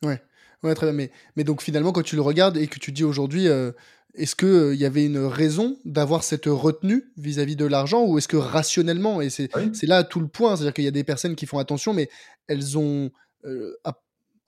Ouais, 0.04 0.22
ouais 0.62 0.76
très 0.76 0.86
bien. 0.86 0.92
Mais, 0.92 1.10
mais 1.34 1.42
donc 1.42 1.60
finalement, 1.60 1.90
quand 1.90 2.04
tu 2.04 2.14
le 2.14 2.22
regardes 2.22 2.56
et 2.56 2.68
que 2.68 2.78
tu 2.78 2.92
dis 2.92 3.02
aujourd'hui, 3.02 3.48
euh, 3.48 3.72
est-ce 4.14 4.34
qu'il 4.34 4.48
euh, 4.48 4.74
y 4.74 4.84
avait 4.84 5.06
une 5.06 5.18
raison 5.18 5.78
d'avoir 5.84 6.24
cette 6.24 6.46
retenue 6.46 7.12
vis-à-vis 7.16 7.56
de 7.56 7.64
l'argent 7.64 8.04
ou 8.04 8.18
est-ce 8.18 8.28
que 8.28 8.36
rationnellement, 8.36 9.20
et 9.20 9.30
c'est 9.30 9.48
là 9.82 10.04
tout 10.04 10.20
le 10.20 10.28
point, 10.28 10.56
c'est-à-dire 10.56 10.74
qu'il 10.74 10.84
y 10.84 10.88
a 10.88 10.92
des 10.92 11.04
personnes 11.04 11.36
qui 11.36 11.46
font 11.46 11.58
attention, 11.58 11.94
mais 11.94 12.08
elles 12.48 12.76
ont 12.76 13.10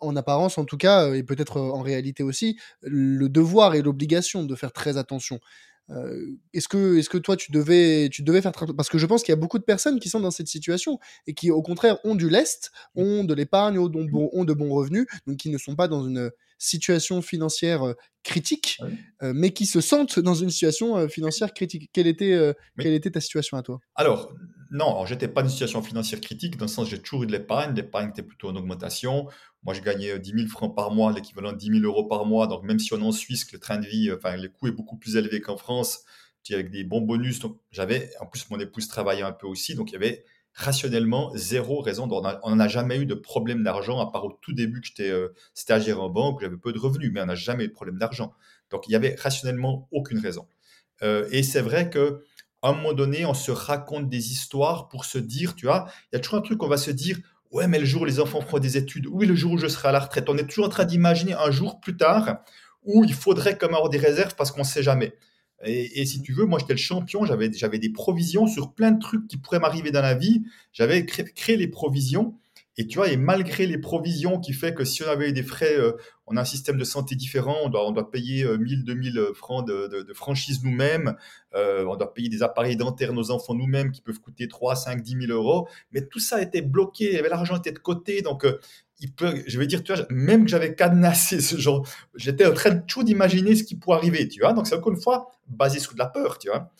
en 0.02 0.16
apparence 0.16 0.58
en 0.58 0.64
tout 0.64 0.76
cas, 0.76 1.08
euh, 1.08 1.14
et 1.14 1.22
peut-être 1.22 1.56
euh, 1.56 1.70
en 1.70 1.80
réalité 1.80 2.22
aussi, 2.22 2.58
le 2.82 3.28
devoir 3.28 3.74
et 3.74 3.82
l'obligation 3.82 4.44
de 4.44 4.54
faire 4.54 4.72
très 4.72 4.96
attention. 4.98 5.40
Euh, 5.90 6.38
est-ce 6.54 6.68
que, 6.68 6.98
est 6.98 7.08
que 7.08 7.18
toi, 7.18 7.36
tu 7.36 7.50
devais, 7.50 8.08
tu 8.10 8.22
devais 8.22 8.40
faire 8.40 8.52
parce 8.52 8.88
que 8.88 8.98
je 8.98 9.06
pense 9.06 9.22
qu'il 9.22 9.32
y 9.32 9.36
a 9.36 9.40
beaucoup 9.40 9.58
de 9.58 9.64
personnes 9.64 9.98
qui 9.98 10.08
sont 10.08 10.20
dans 10.20 10.30
cette 10.30 10.46
situation 10.46 10.98
et 11.26 11.34
qui, 11.34 11.50
au 11.50 11.62
contraire, 11.62 11.98
ont 12.04 12.14
du 12.14 12.28
lest, 12.28 12.70
mmh. 12.94 13.02
ont 13.02 13.24
de 13.24 13.34
l'épargne, 13.34 13.78
ont, 13.78 13.90
ont, 14.32 14.44
de 14.44 14.52
bons 14.52 14.72
revenus, 14.72 15.06
donc 15.26 15.38
qui 15.38 15.50
ne 15.50 15.58
sont 15.58 15.74
pas 15.74 15.88
dans 15.88 16.06
une 16.06 16.30
situation 16.62 17.22
financière 17.22 17.82
critique, 18.22 18.78
mais 19.20 19.50
qui 19.50 19.66
se 19.66 19.80
sentent 19.80 20.20
dans 20.20 20.34
une 20.34 20.50
situation 20.50 21.08
financière 21.08 21.52
critique. 21.52 21.90
Quelle 21.92 22.06
était, 22.06 22.54
quelle 22.78 22.94
était 22.94 23.10
ta 23.10 23.20
situation 23.20 23.56
à 23.56 23.62
toi? 23.62 23.80
Alors, 23.96 24.32
non, 24.70 25.04
j'étais 25.04 25.28
pas 25.28 25.42
dans 25.42 25.48
une 25.48 25.52
situation 25.52 25.82
financière 25.82 26.20
critique, 26.20 26.56
dans 26.56 26.66
le 26.66 26.70
sens 26.70 26.88
j'ai 26.88 27.02
toujours 27.02 27.24
eu 27.24 27.26
de 27.26 27.32
l'épargne. 27.32 27.74
L'épargne 27.74 28.10
était 28.10 28.22
plutôt 28.22 28.48
en 28.48 28.56
augmentation. 28.56 29.26
Moi, 29.64 29.74
je 29.74 29.80
gagnais 29.80 30.18
10 30.18 30.30
000 30.30 30.48
francs 30.48 30.74
par 30.74 30.92
mois, 30.92 31.12
l'équivalent 31.12 31.52
de 31.52 31.58
10 31.58 31.80
000 31.80 31.84
euros 31.84 32.04
par 32.04 32.24
mois. 32.24 32.46
Donc, 32.46 32.62
même 32.62 32.78
si 32.78 32.92
on 32.94 33.00
est 33.00 33.04
en 33.04 33.12
Suisse, 33.12 33.44
que 33.44 33.54
le 33.54 33.60
train 33.60 33.78
de 33.78 33.86
vie, 33.86 34.12
enfin, 34.12 34.36
le 34.36 34.48
coût 34.48 34.68
est 34.68 34.72
beaucoup 34.72 34.96
plus 34.96 35.16
élevé 35.16 35.40
qu'en 35.40 35.56
France, 35.56 36.04
avec 36.50 36.70
des 36.70 36.84
bons 36.84 37.00
bonus. 37.00 37.40
Donc, 37.40 37.58
j'avais, 37.70 38.10
en 38.20 38.26
plus, 38.26 38.48
mon 38.50 38.58
épouse 38.60 38.88
travaillait 38.88 39.22
un 39.22 39.32
peu 39.32 39.46
aussi. 39.46 39.74
Donc, 39.74 39.90
il 39.90 39.94
y 39.94 39.96
avait 39.96 40.24
rationnellement 40.54 41.32
zéro 41.34 41.80
raison. 41.80 42.08
On 42.42 42.56
n'a 42.56 42.68
jamais 42.68 42.98
eu 42.98 43.06
de 43.06 43.14
problème 43.14 43.62
d'argent, 43.62 44.00
à 44.00 44.10
part 44.10 44.24
au 44.24 44.38
tout 44.40 44.52
début 44.52 44.80
que 44.80 44.86
j'étais 44.86 45.10
euh, 45.10 45.34
stagiaire 45.54 46.00
en 46.00 46.10
banque, 46.10 46.40
j'avais 46.40 46.56
peu 46.56 46.72
de 46.72 46.78
revenus, 46.78 47.10
mais 47.12 47.22
on 47.22 47.26
n'a 47.26 47.34
jamais 47.34 47.64
eu 47.64 47.68
de 47.68 47.72
problème 47.72 47.98
d'argent. 47.98 48.32
Donc, 48.70 48.88
il 48.88 48.92
y 48.92 48.96
avait 48.96 49.16
rationnellement 49.18 49.88
aucune 49.92 50.18
raison. 50.18 50.46
Euh, 51.02 51.26
et 51.30 51.42
c'est 51.42 51.60
vrai 51.62 51.90
que 51.90 52.22
à 52.62 52.68
un 52.68 52.74
moment 52.74 52.92
donné, 52.92 53.26
on 53.26 53.34
se 53.34 53.50
raconte 53.50 54.08
des 54.08 54.30
histoires 54.32 54.88
pour 54.88 55.04
se 55.04 55.18
dire, 55.18 55.56
tu 55.56 55.66
vois, 55.66 55.86
il 56.12 56.16
y 56.16 56.16
a 56.16 56.20
toujours 56.20 56.38
un 56.38 56.42
truc, 56.42 56.62
on 56.62 56.68
va 56.68 56.76
se 56.76 56.92
dire, 56.92 57.18
ouais, 57.50 57.66
mais 57.66 57.80
le 57.80 57.84
jour 57.84 58.02
où 58.02 58.04
les 58.04 58.20
enfants 58.20 58.40
feront 58.40 58.60
des 58.60 58.76
études, 58.76 59.08
oui, 59.08 59.26
le 59.26 59.34
jour 59.34 59.52
où 59.52 59.58
je 59.58 59.66
serai 59.66 59.88
à 59.88 59.92
la 59.92 59.98
retraite, 59.98 60.28
on 60.28 60.38
est 60.38 60.46
toujours 60.46 60.66
en 60.66 60.68
train 60.68 60.84
d'imaginer 60.84 61.34
un 61.34 61.50
jour 61.50 61.80
plus 61.80 61.96
tard 61.96 62.38
où 62.84 63.04
il 63.04 63.14
faudrait 63.14 63.58
comme 63.58 63.74
avoir 63.74 63.88
des 63.88 63.98
réserves 63.98 64.34
parce 64.36 64.52
qu'on 64.52 64.60
ne 64.60 64.66
sait 64.66 64.82
jamais. 64.82 65.14
Et, 65.64 66.04
si 66.06 66.22
tu 66.22 66.32
veux, 66.32 66.44
moi, 66.44 66.58
j'étais 66.58 66.72
le 66.72 66.78
champion, 66.78 67.24
j'avais, 67.24 67.48
des 67.48 67.90
provisions 67.90 68.46
sur 68.46 68.72
plein 68.72 68.90
de 68.90 68.98
trucs 68.98 69.28
qui 69.28 69.36
pourraient 69.36 69.60
m'arriver 69.60 69.90
dans 69.90 70.02
la 70.02 70.14
vie. 70.14 70.42
J'avais 70.72 71.06
créé, 71.06 71.56
les 71.56 71.68
provisions. 71.68 72.34
Et 72.78 72.86
tu 72.86 72.96
vois, 72.96 73.10
et 73.10 73.18
malgré 73.18 73.66
les 73.66 73.76
provisions 73.76 74.40
qui 74.40 74.54
fait 74.54 74.74
que 74.74 74.84
si 74.84 75.02
on 75.02 75.06
avait 75.06 75.32
des 75.32 75.42
frais, 75.42 75.76
euh, 75.76 75.92
on 76.26 76.38
a 76.38 76.40
un 76.40 76.44
système 76.46 76.78
de 76.78 76.84
santé 76.84 77.14
différent, 77.14 77.56
on 77.64 77.68
doit, 77.68 78.10
payer 78.10 78.46
1000, 78.46 78.84
2000 78.84 79.20
francs 79.34 79.66
de, 79.68 80.10
franchise 80.14 80.64
nous-mêmes, 80.64 81.14
euh, 81.54 81.84
on 81.84 81.96
doit 81.96 82.14
payer 82.14 82.30
des 82.30 82.42
appareils 82.42 82.76
dentaires 82.76 83.12
nos 83.12 83.30
enfants 83.30 83.54
nous-mêmes 83.54 83.92
qui 83.92 84.00
peuvent 84.00 84.20
coûter 84.20 84.48
3, 84.48 84.74
5, 84.74 85.02
10 85.02 85.26
000 85.26 85.32
euros. 85.32 85.68
Mais 85.92 86.06
tout 86.06 86.18
ça 86.18 86.40
était 86.40 86.62
bloqué, 86.62 87.20
l'argent 87.28 87.58
était 87.58 87.72
de 87.72 87.78
côté. 87.78 88.22
Donc, 88.22 88.46
je 89.46 89.58
vais 89.58 89.66
dire, 89.66 89.82
tu 89.82 89.92
vois, 89.92 90.04
même 90.10 90.44
que 90.44 90.50
j'avais 90.50 90.74
cadenassé 90.74 91.40
ce 91.40 91.56
genre, 91.56 91.86
j'étais 92.14 92.46
en 92.46 92.52
train 92.52 92.70
de 92.70 92.82
tout 92.86 93.02
d'imaginer 93.02 93.54
ce 93.54 93.64
qui 93.64 93.76
pourrait 93.76 93.98
arriver, 93.98 94.28
tu 94.28 94.40
vois. 94.40 94.52
Donc, 94.52 94.66
c'est 94.66 94.74
encore 94.74 94.92
une 94.92 95.00
fois 95.00 95.30
basé 95.48 95.78
sur 95.78 95.94
de 95.94 95.98
la 95.98 96.06
peur, 96.06 96.38
tu 96.38 96.48
vois. 96.48 96.70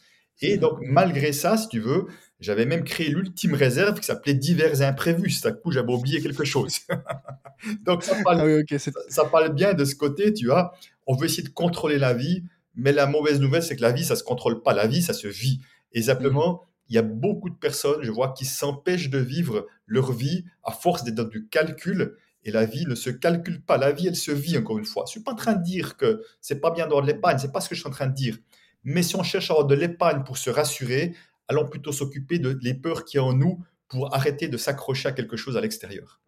Et 0.40 0.56
donc, 0.56 0.78
malgré 0.82 1.32
ça, 1.32 1.56
si 1.56 1.68
tu 1.68 1.80
veux, 1.80 2.06
j'avais 2.40 2.66
même 2.66 2.82
créé 2.82 3.08
l'ultime 3.08 3.54
réserve 3.54 4.00
qui 4.00 4.06
s'appelait 4.06 4.34
divers 4.34 4.82
et 4.82 4.84
imprévus. 4.84 5.30
C'est 5.30 5.46
à 5.46 5.52
coup, 5.52 5.70
j'avais 5.70 5.92
oublié 5.92 6.20
quelque 6.20 6.44
chose. 6.44 6.80
donc, 7.84 8.02
ça 8.02 8.16
parle, 8.24 8.64
ah 8.70 8.78
ça 9.08 9.24
parle, 9.26 9.54
bien 9.54 9.74
de 9.74 9.84
ce 9.84 9.94
côté, 9.94 10.32
tu 10.32 10.46
vois. 10.46 10.72
On 11.06 11.14
veut 11.14 11.26
essayer 11.26 11.44
de 11.44 11.48
contrôler 11.48 11.98
la 11.98 12.12
vie, 12.12 12.42
mais 12.74 12.92
la 12.92 13.06
mauvaise 13.06 13.40
nouvelle, 13.40 13.62
c'est 13.62 13.76
que 13.76 13.82
la 13.82 13.92
vie, 13.92 14.04
ça 14.04 14.16
se 14.16 14.24
contrôle 14.24 14.62
pas. 14.62 14.74
La 14.74 14.86
vie, 14.86 15.02
ça 15.02 15.12
se 15.12 15.28
vit. 15.28 15.60
Et 15.92 16.02
simplement, 16.02 16.64
il 16.92 16.96
y 16.96 16.98
a 16.98 17.02
beaucoup 17.02 17.48
de 17.48 17.54
personnes, 17.54 18.02
je 18.02 18.10
vois, 18.10 18.34
qui 18.34 18.44
s'empêchent 18.44 19.08
de 19.08 19.16
vivre 19.16 19.66
leur 19.86 20.12
vie 20.12 20.44
à 20.62 20.72
force 20.72 21.04
d'être 21.04 21.14
dans 21.14 21.24
du 21.24 21.48
calcul. 21.48 22.18
Et 22.44 22.50
la 22.50 22.66
vie 22.66 22.84
ne 22.84 22.94
se 22.94 23.08
calcule 23.08 23.62
pas. 23.62 23.78
La 23.78 23.92
vie, 23.92 24.08
elle 24.08 24.16
se 24.16 24.30
vit, 24.30 24.58
encore 24.58 24.78
une 24.78 24.84
fois. 24.84 25.04
Je 25.06 25.08
ne 25.08 25.12
suis 25.12 25.20
pas 25.22 25.32
en 25.32 25.36
train 25.36 25.54
de 25.54 25.62
dire 25.62 25.96
que 25.96 26.22
c'est 26.42 26.60
pas 26.60 26.70
bien 26.70 26.84
d'avoir 26.84 27.00
de 27.00 27.06
l'épargne. 27.06 27.38
C'est 27.38 27.50
pas 27.50 27.62
ce 27.62 27.70
que 27.70 27.74
je 27.74 27.80
suis 27.80 27.88
en 27.88 27.92
train 27.92 28.08
de 28.08 28.14
dire. 28.14 28.36
Mais 28.84 29.02
si 29.02 29.16
on 29.16 29.22
cherche 29.22 29.50
à 29.50 29.54
avoir 29.54 29.66
de 29.66 29.74
l'épargne 29.74 30.22
pour 30.22 30.36
se 30.36 30.50
rassurer, 30.50 31.14
allons 31.48 31.66
plutôt 31.66 31.92
s'occuper 31.92 32.38
de 32.38 32.58
les 32.60 32.74
peurs 32.74 33.06
qui 33.06 33.16
y 33.16 33.20
en 33.20 33.32
nous 33.32 33.64
pour 33.88 34.14
arrêter 34.14 34.48
de 34.48 34.58
s'accrocher 34.58 35.08
à 35.08 35.12
quelque 35.12 35.38
chose 35.38 35.56
à 35.56 35.62
l'extérieur. 35.62 36.20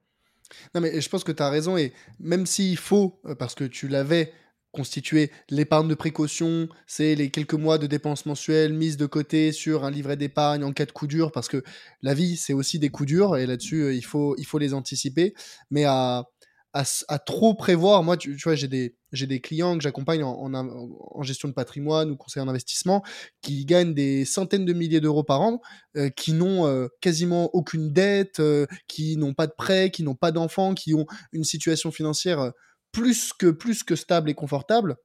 Non, 0.75 0.81
mais 0.81 0.99
je 0.99 1.09
pense 1.11 1.25
que 1.25 1.33
tu 1.33 1.43
as 1.43 1.51
raison. 1.51 1.77
Et 1.77 1.93
même 2.21 2.47
s'il 2.47 2.79
faut, 2.79 3.21
euh, 3.27 3.35
parce 3.35 3.55
que 3.55 3.65
tu 3.65 3.87
l'avais 3.87 4.33
constituer 4.75 5.31
l'épargne 5.49 5.89
de 5.89 5.95
précaution, 5.95 6.69
c'est 6.87 7.15
les 7.15 7.31
quelques 7.31 7.55
mois 7.55 7.79
de 7.79 7.87
dépenses 7.87 8.27
mensuelles 8.27 8.75
mises 8.75 8.97
de 8.97 9.07
côté 9.07 9.53
sur 9.53 9.85
un 9.85 9.91
livret 9.91 10.17
d'épargne 10.17 10.65
en 10.65 10.73
cas 10.73 10.85
de 10.85 10.93
coup 10.93 11.07
dur, 11.07 11.33
parce 11.33 11.49
que 11.49 11.63
la 12.03 12.13
vie, 12.13 12.37
c'est 12.37 12.53
aussi 12.53 12.79
des 12.79 12.91
coups 12.91 13.07
durs, 13.07 13.37
et 13.37 13.47
là-dessus, 13.47 13.83
euh, 13.83 13.95
il 13.95 14.05
faut, 14.05 14.35
il 14.37 14.45
faut 14.45 14.59
les 14.59 14.75
anticiper. 14.75 15.33
Mais 15.71 15.85
à, 15.85 16.25
à, 16.73 17.19
trop 17.21 17.55
prévoir, 17.55 18.03
moi, 18.03 18.17
tu, 18.17 18.37
vois, 18.43 18.57
j'ai 18.57 18.67
des, 18.67 18.97
j'ai 19.13 19.29
des 19.29 19.41
clients 19.41 19.77
que 19.79 19.83
j'accompagne 19.83 20.25
en, 20.25 20.53
en, 20.53 21.23
gestion 21.23 21.49
de 21.49 21.55
patrimoine 21.55 22.11
ou 22.11 22.17
conseil 22.17 22.43
en 22.43 22.49
investissement 22.49 23.05
qui 23.43 23.65
gagnent 23.65 23.95
des 23.95 24.25
centaines 24.25 24.65
de 24.65 24.73
milliers 24.73 25.01
d'euros 25.01 25.23
par 25.23 25.41
an, 25.41 25.61
euh, 25.97 26.11
qui 26.11 26.33
n'ont 26.33 26.67
euh, 26.67 26.89
quasiment 27.01 27.49
aucune 27.55 27.93
dette, 27.93 28.43
qui 28.89 29.17
n'ont 29.17 29.35
pas 29.35 29.47
de 29.47 29.55
prêts, 29.57 29.91
qui 29.91 30.03
n'ont 30.03 30.17
pas 30.17 30.33
d'enfants, 30.33 30.75
qui 30.75 30.95
ont 30.95 31.07
une 31.33 31.45
situation 31.45 31.93
financière 31.93 32.53
plus 32.95 33.33
que, 33.33 33.51
plus 33.51 33.83
que 33.83 33.97
stable 33.97 34.31
et 34.31 34.35
confortable 34.35 34.97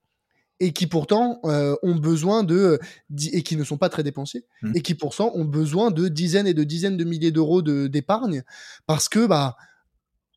et 0.62 0.73
qui 0.73 0.88
pourtant 0.88 1.39
euh, 1.45 1.75
ont 1.84 1.95
besoin 1.95 2.43
de 2.43 2.80
et 3.32 3.43
qui 3.43 3.56
ne 3.56 3.63
sont 3.63 3.78
pas 3.78 3.89
très 3.89 4.04
dépensiers 4.04 4.45
mmh. 4.62 4.71
et 4.75 4.82
qui 4.82 4.93
pourtant 4.93 5.32
ont 5.34 5.45
besoin 5.45 5.89
de 5.89 6.08
dizaines 6.08 6.47
et 6.47 6.54
de 6.54 6.63
dizaines 6.63 6.97
de 6.97 7.04
milliers 7.04 7.32
d'euros 7.32 7.62
d'épargne 7.62 8.43
parce 8.86 9.10
que 9.10 9.25
bah 9.25 9.56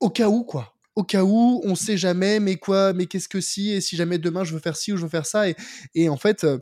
au 0.00 0.10
cas 0.10 0.28
où 0.28 0.44
quoi 0.44 0.74
au 0.94 1.04
cas 1.04 1.24
où 1.24 1.60
on 1.64 1.74
sait 1.74 1.96
jamais 1.96 2.40
mais 2.40 2.56
quoi 2.56 2.92
mais 2.92 3.06
qu'est-ce 3.06 3.28
que 3.28 3.40
si 3.40 3.70
et 3.70 3.80
si 3.80 3.96
jamais 3.96 4.18
demain 4.18 4.44
je 4.44 4.54
veux 4.54 4.60
faire 4.60 4.76
ci 4.76 4.92
ou 4.92 4.96
je 4.96 5.02
veux 5.02 5.08
faire 5.08 5.26
ça 5.26 5.48
et, 5.48 5.56
et 5.94 6.08
en 6.08 6.16
fait 6.16 6.44
euh, 6.44 6.58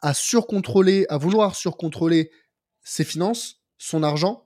à 0.00 0.14
surcontrôler 0.14 1.06
à 1.08 1.18
vouloir 1.18 1.56
surcontrôler 1.56 2.30
ses 2.84 3.04
finances 3.04 3.62
son 3.78 4.02
argent 4.02 4.44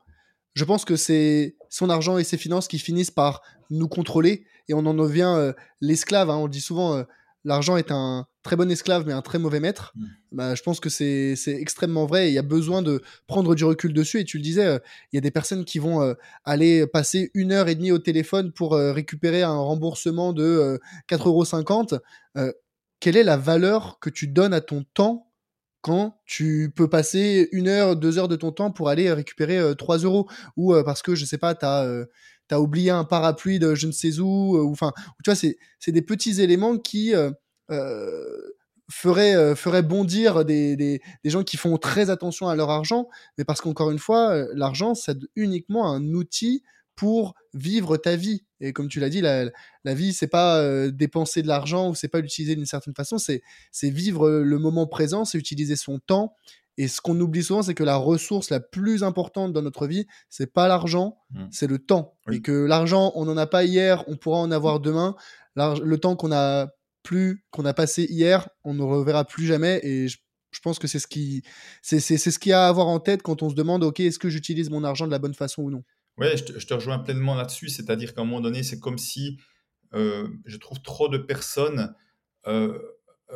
je 0.54 0.64
pense 0.64 0.84
que 0.84 0.96
c'est 0.96 1.56
son 1.68 1.90
argent 1.90 2.18
et 2.18 2.24
ses 2.24 2.38
finances 2.38 2.68
qui 2.68 2.78
finissent 2.78 3.10
par 3.10 3.42
nous 3.70 3.88
contrôler 3.88 4.46
et 4.70 4.74
on 4.74 4.86
en 4.86 4.94
devient 4.94 5.34
euh, 5.36 5.52
l'esclave. 5.80 6.30
Hein. 6.30 6.36
On 6.36 6.48
dit 6.48 6.60
souvent 6.60 6.96
euh, 6.96 7.02
l'argent 7.44 7.76
est 7.76 7.90
un 7.90 8.26
très 8.42 8.54
bon 8.56 8.70
esclave 8.70 9.04
mais 9.04 9.12
un 9.12 9.20
très 9.20 9.38
mauvais 9.38 9.58
maître. 9.58 9.92
Mmh. 9.96 10.04
Bah, 10.32 10.54
je 10.54 10.62
pense 10.62 10.78
que 10.78 10.88
c'est 10.88 11.34
extrêmement 11.46 12.06
vrai 12.06 12.30
il 12.30 12.34
y 12.34 12.38
a 12.38 12.42
besoin 12.42 12.80
de 12.80 13.02
prendre 13.26 13.54
du 13.56 13.64
recul 13.64 13.92
dessus. 13.92 14.20
Et 14.20 14.24
tu 14.24 14.36
le 14.36 14.44
disais, 14.44 14.64
euh, 14.64 14.78
il 15.12 15.16
y 15.16 15.18
a 15.18 15.20
des 15.20 15.32
personnes 15.32 15.64
qui 15.64 15.80
vont 15.80 16.14
aller 16.44 16.86
passer 16.86 17.30
une 17.34 17.52
heure 17.52 17.68
et 17.68 17.74
demie 17.74 17.92
au 17.92 17.98
téléphone 17.98 18.52
pour 18.52 18.74
récupérer 18.74 19.42
un 19.42 19.58
remboursement 19.58 20.32
de 20.32 20.80
4,50 21.08 21.94
euros. 21.94 22.52
quelle 23.00 23.16
est 23.16 23.24
la 23.24 23.36
valeur 23.36 23.98
que 24.00 24.08
tu 24.08 24.28
donnes 24.28 24.54
à 24.54 24.60
ton 24.60 24.84
temps 24.94 25.26
quand 25.82 26.20
tu 26.26 26.70
peux 26.76 26.88
passer 26.88 27.48
une 27.52 27.66
heure, 27.66 27.96
deux 27.96 28.18
heures 28.18 28.28
de 28.28 28.36
ton 28.36 28.52
temps 28.52 28.70
pour 28.70 28.88
aller 28.88 29.12
récupérer 29.12 29.74
3 29.76 29.98
euros? 29.98 30.28
Ou 30.56 30.74
parce 30.84 31.02
que 31.02 31.16
je 31.16 31.24
sais 31.24 31.38
pas, 31.38 31.54
tu 31.54 31.66
as, 31.66 32.06
oublié 32.58 32.90
un 32.90 33.04
parapluie 33.04 33.58
de 33.58 33.74
je 33.74 33.86
ne 33.86 33.92
sais 33.92 34.18
où, 34.18 34.56
ou 34.56 34.72
enfin, 34.72 34.92
tu 35.22 35.30
vois, 35.30 35.36
c'est 35.36 35.92
des 35.92 36.02
petits 36.02 36.40
éléments 36.40 36.78
qui 36.78 37.12
feraient, 38.90 39.54
feraient 39.54 39.82
bondir 39.82 40.44
des, 40.44 40.74
des, 40.74 41.00
des, 41.22 41.30
gens 41.30 41.44
qui 41.44 41.56
font 41.56 41.76
très 41.76 42.10
attention 42.10 42.48
à 42.48 42.56
leur 42.56 42.70
argent, 42.70 43.08
mais 43.38 43.44
parce 43.44 43.60
qu'encore 43.60 43.90
une 43.90 43.98
fois, 43.98 44.46
l'argent, 44.54 44.94
c'est 44.94 45.18
uniquement 45.36 45.92
un 45.92 46.02
outil 46.14 46.62
pour 47.00 47.34
vivre 47.54 47.96
ta 47.96 48.14
vie. 48.14 48.44
Et 48.60 48.74
comme 48.74 48.88
tu 48.88 49.00
l'as 49.00 49.08
dit, 49.08 49.22
la, 49.22 49.46
la 49.84 49.94
vie, 49.94 50.12
c'est 50.12 50.26
pas 50.26 50.58
euh, 50.58 50.90
dépenser 50.90 51.40
de 51.40 51.48
l'argent 51.48 51.88
ou 51.88 51.94
c'est 51.94 52.08
pas 52.08 52.20
l'utiliser 52.20 52.56
d'une 52.56 52.66
certaine 52.66 52.94
façon, 52.94 53.16
c'est 53.16 53.40
vivre 53.82 54.28
le 54.28 54.58
moment 54.58 54.86
présent, 54.86 55.24
c'est 55.24 55.38
utiliser 55.38 55.76
son 55.76 55.98
temps. 55.98 56.34
Et 56.80 56.88
ce 56.88 57.02
qu'on 57.02 57.20
oublie 57.20 57.42
souvent, 57.42 57.60
c'est 57.60 57.74
que 57.74 57.84
la 57.84 57.96
ressource 57.96 58.48
la 58.48 58.58
plus 58.58 59.04
importante 59.04 59.52
dans 59.52 59.60
notre 59.60 59.86
vie, 59.86 60.06
c'est 60.30 60.50
pas 60.50 60.66
l'argent, 60.66 61.18
mmh. 61.32 61.44
c'est 61.50 61.66
le 61.66 61.78
temps. 61.78 62.16
Et 62.32 62.40
que 62.40 62.64
l'argent, 62.64 63.12
on 63.16 63.26
n'en 63.26 63.36
a 63.36 63.46
pas 63.46 63.64
hier, 63.64 64.02
on 64.06 64.16
pourra 64.16 64.38
en 64.38 64.50
avoir 64.50 64.80
demain. 64.80 65.14
Le 65.56 65.96
temps 65.98 66.16
qu'on 66.16 66.32
a 66.32 66.68
plus, 67.02 67.44
qu'on 67.50 67.66
a 67.66 67.74
passé 67.74 68.06
hier, 68.08 68.48
on 68.64 68.72
ne 68.72 68.82
reverra 68.82 69.26
plus 69.26 69.44
jamais. 69.44 69.80
Et 69.82 70.08
je, 70.08 70.16
je 70.52 70.60
pense 70.60 70.78
que 70.78 70.88
c'est 70.88 70.98
ce 70.98 71.06
qui, 71.06 71.42
c'est 71.82 72.00
ce 72.00 72.38
qu'il 72.38 72.48
y 72.48 72.52
a 72.54 72.64
à 72.64 72.68
avoir 72.68 72.86
en 72.86 72.98
tête 72.98 73.20
quand 73.20 73.42
on 73.42 73.50
se 73.50 73.54
demande, 73.54 73.84
ok, 73.84 74.00
est-ce 74.00 74.18
que 74.18 74.30
j'utilise 74.30 74.70
mon 74.70 74.82
argent 74.82 75.04
de 75.04 75.10
la 75.10 75.18
bonne 75.18 75.34
façon 75.34 75.64
ou 75.64 75.70
non? 75.70 75.84
Oui, 76.16 76.28
je 76.34 76.66
te, 76.66 76.72
rejoins 76.72 76.98
pleinement 77.00 77.34
là-dessus. 77.34 77.68
C'est-à-dire 77.68 78.14
qu'à 78.14 78.22
un 78.22 78.24
moment 78.24 78.40
donné, 78.40 78.62
c'est 78.62 78.80
comme 78.80 78.96
si 78.96 79.36
euh, 79.92 80.26
je 80.46 80.56
trouve 80.56 80.80
trop 80.80 81.10
de 81.10 81.18
personnes 81.18 81.94
euh, 82.46 82.78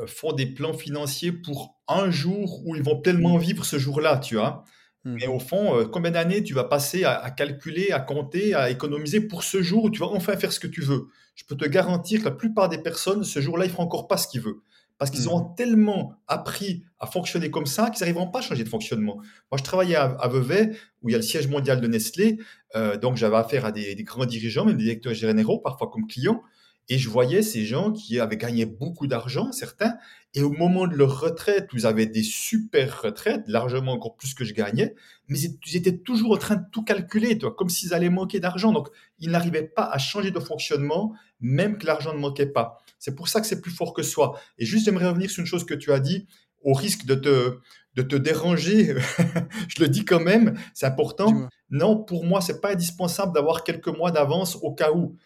font 0.07 0.33
des 0.33 0.47
plans 0.47 0.73
financiers 0.73 1.33
pour 1.33 1.79
un 1.89 2.11
jour 2.11 2.63
où 2.67 2.77
ils 2.77 2.83
vont 2.83 3.01
pleinement 3.01 3.37
vivre 3.37 3.65
ce 3.65 3.79
jour-là, 3.79 4.19
tu 4.19 4.37
vois. 4.37 4.65
Mmh. 5.05 5.15
Mais 5.21 5.27
au 5.27 5.39
fond, 5.39 5.87
combien 5.93 6.11
d'années 6.11 6.43
tu 6.43 6.55
vas 6.55 6.65
passer 6.65 7.05
à, 7.05 7.31
calculer, 7.31 7.91
à 7.91 8.01
compter, 8.01 8.55
à 8.55 8.71
économiser 8.71 9.21
pour 9.21 9.43
ce 9.43 9.63
jour 9.63 9.85
où 9.85 9.91
tu 9.91 10.01
vas 10.01 10.07
enfin 10.07 10.37
faire 10.37 10.53
ce 10.53 10.61
que 10.61 10.67
tu 10.67 10.81
veux? 10.81 11.09
Je 11.35 11.45
peux 11.45 11.57
te 11.57 11.67
garantir 11.67 12.21
que 12.21 12.25
la 12.25 12.31
plupart 12.31 12.69
des 12.69 12.79
personnes, 12.79 13.25
ce 13.25 13.41
jour-là, 13.41 13.67
ils 13.67 13.69
ne 13.69 13.73
feront 13.73 13.85
encore 13.85 14.09
pas 14.09 14.17
ce 14.17 14.29
qu'ils 14.29 14.41
veulent 14.41 14.63
parce 14.99 15.11
qu'ils 15.11 15.29
ont 15.29 15.41
mmh. 15.41 15.55
tellement 15.57 16.15
appris 16.29 16.85
à 16.99 17.07
fonctionner 17.07 17.51
comme 17.51 17.67
ça 17.67 17.91
qu'ils 17.91 18.01
n'arriveront 18.01 18.31
pas 18.31 18.39
à 18.39 18.43
changer 18.43 18.65
de 18.65 18.69
fonctionnement. 18.69 19.17
Moi, 19.51 19.59
je 19.59 19.63
travaillais 19.63 19.97
à, 19.97 20.29
Vevey, 20.29 20.71
où 21.03 21.09
il 21.09 21.13
y 21.13 21.15
a 21.15 21.19
le 21.19 21.23
siège 21.23 21.49
mondial 21.49 21.81
de 21.81 21.87
Nestlé, 21.87 22.39
euh, 22.77 22.97
donc 22.97 23.17
j'avais 23.17 23.37
affaire 23.37 23.65
à 23.65 23.73
des, 23.73 23.95
grands 24.05 24.25
dirigeants, 24.25 24.65
même 24.65 24.77
des 24.77 24.85
directeurs 24.85 25.15
généraux, 25.15 25.59
parfois 25.59 25.91
comme 25.91 26.07
clients, 26.07 26.43
et 26.89 26.99
je 26.99 27.09
voyais 27.09 27.43
ces 27.43 27.65
gens 27.65 27.93
qui 27.93 28.21
avaient 28.21 28.37
gagné 28.37 28.67
beaucoup 28.67 29.07
d'argent, 29.07 29.53
certains, 29.53 29.95
et 30.35 30.43
au 30.43 30.51
moment 30.51 30.87
de 30.87 30.95
leur 30.95 31.21
retraite, 31.21 31.69
ils 31.73 31.87
avaient 31.87 32.07
des 32.07 32.23
super 32.23 33.03
retraites, 33.03 33.45
largement 33.47 33.93
encore 33.93 34.17
plus 34.17 34.35
que 34.35 34.45
je 34.45 34.53
gagnais, 34.53 34.95
mais 35.29 35.39
ils 35.39 35.77
étaient 35.77 35.97
toujours 35.97 36.33
en 36.33 36.37
train 36.37 36.57
de 36.57 36.65
tout 36.73 36.83
calculer, 36.83 37.39
toi, 37.39 37.55
comme 37.55 37.69
s'ils 37.69 37.95
allaient 37.95 38.11
manquer 38.11 38.41
d'argent. 38.41 38.73
Donc, 38.73 38.89
ils 39.19 39.31
n'arrivaient 39.31 39.63
pas 39.67 39.85
à 39.85 39.99
changer 39.99 40.31
de 40.31 40.41
fonctionnement, 40.41 41.15
même 41.41 41.79
que 41.79 41.87
l'argent 41.87 42.13
ne 42.13 42.19
manquait 42.19 42.47
pas. 42.47 42.83
C'est 42.99 43.15
pour 43.15 43.29
ça 43.29 43.41
que 43.41 43.47
c'est 43.47 43.61
plus 43.61 43.71
fort 43.71 43.95
que 43.95 44.03
soi. 44.03 44.39
Et 44.59 44.67
juste, 44.67 44.85
j'aimerais 44.85 45.09
revenir 45.09 45.31
sur 45.31 45.41
une 45.41 45.47
chose 45.47 45.65
que 45.65 45.75
tu 45.75 45.93
as 45.93 46.01
dit. 46.01 46.27
au 46.63 46.73
risque 46.73 47.05
de 47.05 47.15
te, 47.15 47.59
de 47.95 48.03
te 48.03 48.17
déranger, 48.17 48.95
je 49.69 49.83
le 49.83 49.89
dis 49.89 50.05
quand 50.05 50.21
même, 50.21 50.59
c'est 50.73 50.87
important. 50.87 51.49
Non, 51.71 52.03
pour 52.03 52.25
moi, 52.25 52.41
c'est 52.41 52.61
pas 52.61 52.73
indispensable 52.73 53.35
d'avoir 53.35 53.65
quelques 53.65 53.89
mois 53.89 54.11
d'avance 54.11 54.57
au 54.63 54.73
cas 54.73 54.93
où. 54.93 55.17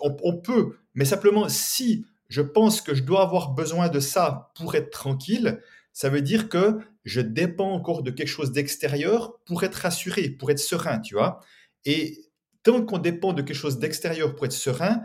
On, 0.00 0.36
peut, 0.36 0.76
mais 0.94 1.04
simplement 1.04 1.48
si 1.48 2.04
je 2.28 2.42
pense 2.42 2.80
que 2.80 2.94
je 2.94 3.02
dois 3.02 3.22
avoir 3.22 3.50
besoin 3.50 3.88
de 3.88 4.00
ça 4.00 4.50
pour 4.56 4.74
être 4.74 4.90
tranquille, 4.90 5.60
ça 5.92 6.08
veut 6.08 6.22
dire 6.22 6.48
que 6.48 6.78
je 7.04 7.20
dépends 7.20 7.72
encore 7.72 8.02
de 8.02 8.10
quelque 8.10 8.28
chose 8.28 8.52
d'extérieur 8.52 9.38
pour 9.46 9.62
être 9.62 9.76
rassuré, 9.76 10.28
pour 10.28 10.50
être 10.50 10.58
serein, 10.58 10.98
tu 10.98 11.14
vois. 11.14 11.40
Et 11.84 12.26
tant 12.62 12.84
qu'on 12.84 12.98
dépend 12.98 13.32
de 13.32 13.42
quelque 13.42 13.56
chose 13.56 13.78
d'extérieur 13.78 14.34
pour 14.34 14.46
être 14.46 14.52
serein, 14.52 15.02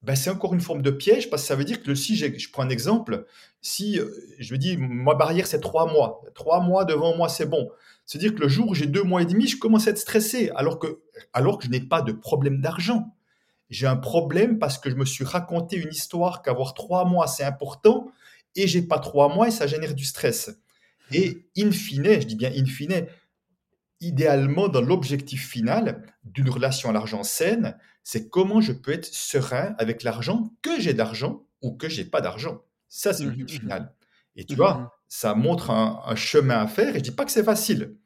ben 0.00 0.16
c'est 0.16 0.30
encore 0.30 0.54
une 0.54 0.60
forme 0.60 0.82
de 0.82 0.90
piège 0.90 1.30
parce 1.30 1.42
que 1.42 1.48
ça 1.48 1.54
veut 1.54 1.64
dire 1.64 1.82
que 1.82 1.94
si 1.94 2.16
je 2.16 2.50
prends 2.50 2.64
un 2.64 2.70
exemple, 2.70 3.26
si 3.60 4.00
euh, 4.00 4.10
je 4.38 4.52
me 4.52 4.58
dis 4.58 4.76
ma 4.76 5.14
barrière 5.14 5.46
c'est 5.46 5.60
trois 5.60 5.92
mois, 5.92 6.22
trois 6.34 6.60
mois 6.60 6.84
devant 6.84 7.16
moi 7.16 7.28
c'est 7.28 7.46
bon, 7.46 7.70
c'est 8.04 8.18
dire 8.18 8.34
que 8.34 8.40
le 8.40 8.48
jour 8.48 8.68
où 8.68 8.74
j'ai 8.74 8.86
deux 8.86 9.02
mois 9.02 9.22
et 9.22 9.26
demi, 9.26 9.46
je 9.46 9.58
commence 9.58 9.86
à 9.86 9.90
être 9.90 9.98
stressé 9.98 10.50
alors 10.56 10.78
que, 10.78 11.00
alors 11.32 11.58
que 11.58 11.66
je 11.66 11.70
n'ai 11.70 11.80
pas 11.80 12.02
de 12.02 12.12
problème 12.12 12.60
d'argent. 12.60 13.14
J'ai 13.72 13.86
un 13.86 13.96
problème 13.96 14.58
parce 14.58 14.76
que 14.76 14.90
je 14.90 14.96
me 14.96 15.06
suis 15.06 15.24
raconté 15.24 15.76
une 15.76 15.88
histoire 15.88 16.42
qu'avoir 16.42 16.74
trois 16.74 17.06
mois 17.06 17.26
c'est 17.26 17.42
important 17.42 18.12
et 18.54 18.68
j'ai 18.68 18.82
pas 18.82 18.98
trois 18.98 19.34
mois 19.34 19.48
et 19.48 19.50
ça 19.50 19.66
génère 19.66 19.94
du 19.94 20.04
stress. 20.04 20.50
Et 21.10 21.48
in 21.56 21.70
fine, 21.70 22.20
je 22.20 22.26
dis 22.26 22.36
bien 22.36 22.52
in 22.54 22.66
fine, 22.66 23.06
idéalement 24.00 24.68
dans 24.68 24.82
l'objectif 24.82 25.48
final 25.48 26.02
d'une 26.22 26.50
relation 26.50 26.90
à 26.90 26.92
l'argent 26.92 27.22
saine, 27.22 27.78
c'est 28.04 28.28
comment 28.28 28.60
je 28.60 28.72
peux 28.72 28.92
être 28.92 29.06
serein 29.06 29.74
avec 29.78 30.02
l'argent, 30.02 30.52
que 30.60 30.78
j'ai 30.78 30.92
d'argent 30.92 31.46
ou 31.62 31.72
que 31.72 31.88
j'ai 31.88 32.04
pas 32.04 32.20
d'argent. 32.20 32.60
Ça, 32.88 33.14
c'est 33.14 33.24
le 33.24 33.30
but 33.30 33.44
mmh 33.44 33.48
final. 33.48 33.94
Et 34.36 34.44
tu 34.44 34.52
mmh 34.52 34.56
vois, 34.56 34.98
ça 35.08 35.34
montre 35.34 35.70
un, 35.70 36.14
chemin 36.14 36.58
à 36.58 36.66
faire. 36.66 36.94
Et 36.94 36.98
je 36.98 37.04
dis 37.04 37.10
pas 37.10 37.24
que 37.24 37.32
c'est 37.32 37.42
facile. 37.42 37.96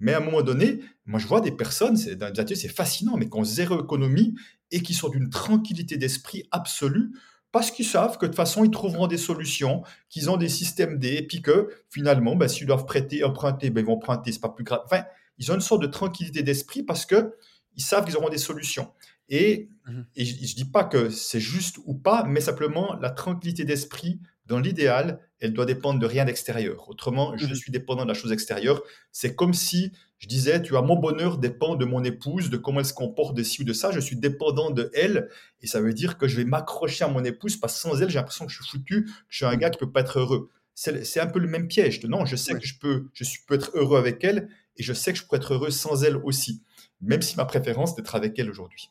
Mais 0.00 0.12
à 0.12 0.18
un 0.18 0.20
moment 0.20 0.42
donné, 0.42 0.80
moi, 1.06 1.18
je 1.18 1.26
vois 1.26 1.40
des 1.40 1.52
personnes, 1.52 1.96
c'est, 1.96 2.16
dans 2.16 2.32
les 2.32 2.54
c'est 2.54 2.68
fascinant, 2.68 3.16
mais 3.16 3.28
qui 3.28 3.36
ont 3.36 3.44
zéro 3.44 3.82
économie 3.82 4.34
et 4.70 4.82
qui 4.82 4.94
sont 4.94 5.08
d'une 5.08 5.30
tranquillité 5.30 5.96
d'esprit 5.96 6.44
absolue 6.50 7.12
parce 7.54 7.70
qu'ils 7.70 7.86
savent 7.86 8.18
que 8.18 8.26
de 8.26 8.30
toute 8.30 8.36
façon, 8.36 8.64
ils 8.64 8.70
trouveront 8.72 9.06
des 9.06 9.16
solutions, 9.16 9.84
qu'ils 10.08 10.28
ont 10.28 10.36
des 10.36 10.48
systèmes 10.48 10.98
D, 10.98 11.14
et 11.18 11.22
puis 11.22 11.40
que 11.40 11.68
finalement, 11.88 12.34
ben, 12.34 12.48
s'ils 12.48 12.66
doivent 12.66 12.84
prêter, 12.84 13.22
emprunter, 13.22 13.70
ben, 13.70 13.80
ils 13.80 13.86
vont 13.86 13.92
emprunter, 13.92 14.32
c'est 14.32 14.40
pas 14.40 14.48
plus 14.48 14.64
grave. 14.64 14.80
Enfin, 14.86 15.04
ils 15.38 15.52
ont 15.52 15.54
une 15.54 15.60
sorte 15.60 15.80
de 15.80 15.86
tranquillité 15.86 16.42
d'esprit 16.42 16.82
parce 16.82 17.06
que 17.06 17.36
ils 17.76 17.82
savent 17.82 18.06
qu'ils 18.06 18.16
auront 18.16 18.28
des 18.28 18.38
solutions. 18.38 18.92
Et, 19.28 19.68
mmh 19.86 20.02
je 20.16 20.22
ne 20.22 20.54
dis 20.54 20.64
pas 20.64 20.82
que 20.82 21.10
c'est 21.10 21.38
juste 21.38 21.78
ou 21.84 21.94
pas, 21.94 22.24
mais 22.24 22.40
simplement 22.40 22.96
la 23.00 23.10
tranquillité 23.10 23.64
d'esprit, 23.64 24.20
dans 24.46 24.58
l'idéal, 24.58 25.20
elle 25.40 25.52
doit 25.52 25.66
dépendre 25.66 25.98
de 25.98 26.06
rien 26.06 26.24
d'extérieur. 26.24 26.88
Autrement, 26.88 27.36
je 27.36 27.46
mmh 27.46 27.54
suis 27.54 27.72
dépendant 27.72 28.02
de 28.02 28.08
la 28.08 28.14
chose 28.14 28.32
extérieure. 28.32 28.82
C'est 29.12 29.34
comme 29.34 29.54
si 29.54 29.92
je 30.18 30.28
disais, 30.28 30.62
tu 30.62 30.70
vois, 30.70 30.82
mon 30.82 30.96
bonheur 30.96 31.38
dépend 31.38 31.76
de 31.76 31.84
mon 31.84 32.02
épouse, 32.02 32.50
de 32.50 32.56
comment 32.56 32.80
elle 32.80 32.86
se 32.86 32.94
comporte, 32.94 33.36
de 33.36 33.42
ci 33.42 33.62
ou 33.62 33.64
de 33.64 33.72
ça. 33.72 33.90
Je 33.90 34.00
suis 34.00 34.16
dépendant 34.16 34.70
de 34.70 34.90
elle. 34.94 35.28
Et 35.60 35.66
ça 35.66 35.80
veut 35.80 35.92
dire 35.92 36.16
que 36.16 36.28
je 36.28 36.36
vais 36.36 36.44
m'accrocher 36.44 37.04
à 37.04 37.08
mon 37.08 37.24
épouse 37.24 37.56
parce 37.56 37.74
que 37.74 37.80
sans 37.80 38.00
elle, 38.00 38.08
j'ai 38.08 38.18
l'impression 38.18 38.46
que 38.46 38.52
je 38.52 38.62
suis 38.62 38.70
foutu, 38.70 39.04
que 39.04 39.10
je 39.28 39.36
suis 39.36 39.46
un 39.46 39.56
gars 39.56 39.70
qui 39.70 39.76
ne 39.76 39.86
peut 39.86 39.92
pas 39.92 40.00
être 40.00 40.18
heureux. 40.18 40.50
C'est 40.74 41.20
un 41.20 41.26
peu 41.26 41.38
le 41.38 41.46
même 41.46 41.68
piège. 41.68 42.02
Non, 42.04 42.24
je 42.24 42.36
sais 42.36 42.54
que 42.54 42.66
je 42.66 42.78
peux, 42.78 43.08
je 43.12 43.22
suis, 43.22 43.40
peux 43.46 43.54
être 43.54 43.70
heureux 43.74 43.98
avec 43.98 44.24
elle 44.24 44.48
et 44.76 44.82
je 44.82 44.92
sais 44.92 45.12
que 45.12 45.18
je 45.18 45.24
pourrais 45.24 45.38
être 45.38 45.54
heureux 45.54 45.70
sans 45.70 46.02
elle 46.02 46.16
aussi, 46.16 46.62
même 47.00 47.22
si 47.22 47.36
ma 47.36 47.44
préférence 47.44 47.92
est 47.92 47.96
d'être 47.96 48.14
avec 48.14 48.38
elle 48.38 48.50
aujourd'hui. 48.50 48.90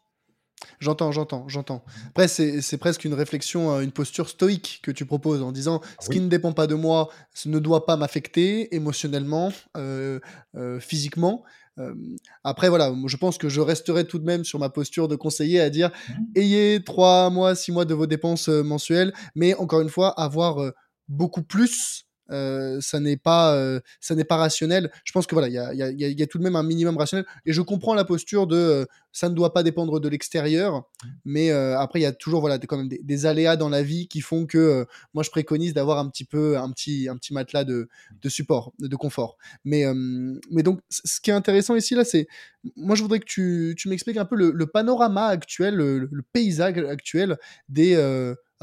J'entends, 0.79 1.11
j'entends, 1.11 1.47
j'entends. 1.47 1.83
Après, 2.09 2.27
c'est 2.27 2.77
presque 2.77 3.05
une 3.05 3.13
réflexion, 3.13 3.71
euh, 3.71 3.81
une 3.81 3.91
posture 3.91 4.29
stoïque 4.29 4.79
que 4.83 4.91
tu 4.91 5.05
proposes 5.05 5.41
en 5.41 5.51
disant 5.51 5.81
ah 5.83 5.87
ce 6.01 6.09
qui 6.09 6.19
ne 6.19 6.27
dépend 6.27 6.53
pas 6.53 6.67
de 6.67 6.75
moi 6.75 7.09
ce 7.33 7.49
ne 7.49 7.59
doit 7.59 7.85
pas 7.85 7.97
m'affecter 7.97 8.75
émotionnellement, 8.75 9.51
euh, 9.77 10.19
euh, 10.55 10.79
physiquement. 10.79 11.43
après, 12.43 12.69
voilà, 12.69 12.93
je 13.07 13.17
pense 13.17 13.39
que 13.39 13.49
je 13.49 13.59
resterai 13.59 14.05
tout 14.05 14.19
de 14.19 14.25
même 14.25 14.43
sur 14.43 14.59
ma 14.59 14.69
posture 14.69 15.07
de 15.07 15.15
conseiller 15.15 15.59
à 15.59 15.69
dire 15.71 15.89
mmh. 15.89 16.13
ayez 16.35 16.83
trois 16.83 17.29
mois, 17.31 17.55
six 17.55 17.71
mois 17.71 17.85
de 17.85 17.95
vos 17.95 18.05
dépenses 18.05 18.47
mensuelles, 18.47 19.11
mais 19.35 19.55
encore 19.55 19.81
une 19.81 19.89
fois, 19.89 20.09
avoir 20.09 20.57
beaucoup 21.07 21.41
plus 21.41 22.05
euh, 22.31 22.79
ça 22.79 23.01
n'est 23.01 23.17
pas 23.17 23.53
euh, 23.55 23.81
ça 23.99 24.15
n'est 24.15 24.23
pas 24.23 24.37
rationnel 24.37 24.89
je 25.03 25.11
pense 25.11 25.27
que 25.27 25.35
voilà 25.35 25.49
il 25.49 25.53
y 25.53 25.57
a, 25.57 25.73
y, 25.73 25.83
a, 25.83 25.89
y 25.89 26.23
a, 26.23 26.27
tout 26.27 26.37
de 26.37 26.43
même 26.43 26.55
un 26.55 26.63
minimum 26.63 26.95
rationnel 26.95 27.25
et 27.45 27.51
je 27.51 27.61
comprends 27.61 27.93
la 27.93 28.05
posture 28.05 28.47
de 28.47 28.55
euh, 28.55 28.85
ça 29.13 29.29
ne 29.29 29.35
doit 29.35 29.53
pas 29.53 29.63
dépendre 29.63 30.01
de 30.01 30.09
l'extérieur 30.09 30.83
mais 31.23 31.51
après 31.51 31.99
il 31.99 32.03
y 32.03 32.05
a 32.05 32.11
toujours 32.11 32.41
voilà 32.41 32.57
quand 32.57 32.77
même 32.77 32.89
des, 32.89 33.25
aléas 33.25 33.55
dans 33.55 33.69
la 33.69 33.83
vie 33.83 34.07
qui 34.07 34.19
font 34.19 34.45
que 34.45 34.85
moi 35.13 35.23
je 35.23 35.29
préconise 35.29 35.73
d'avoir 35.73 35.99
un 35.99 36.09
petit 36.09 36.25
peu 36.25 36.57
un 36.57 36.69
petit 36.71 37.07
un 37.07 37.15
petit 37.15 37.33
matelas 37.33 37.63
de, 37.63 37.87
de 38.21 38.29
support 38.29 38.73
de 38.79 38.95
confort. 38.95 39.37
Mais 39.63 39.85
mais 40.51 40.63
donc 40.63 40.81
ce 40.89 41.21
qui 41.21 41.29
est 41.29 41.33
intéressant 41.33 41.75
ici 41.75 41.95
là 41.95 42.03
c'est 42.03 42.27
moi 42.75 42.95
je 42.95 43.01
voudrais 43.01 43.19
que 43.19 43.25
tu, 43.25 43.75
tu 43.77 43.87
m'expliques 43.87 44.17
un 44.17 44.25
peu 44.25 44.35
le, 44.35 44.65
panorama 44.65 45.27
actuel 45.27 45.75
le, 45.75 46.09
paysage 46.33 46.77
actuel 46.77 47.37
des 47.69 47.95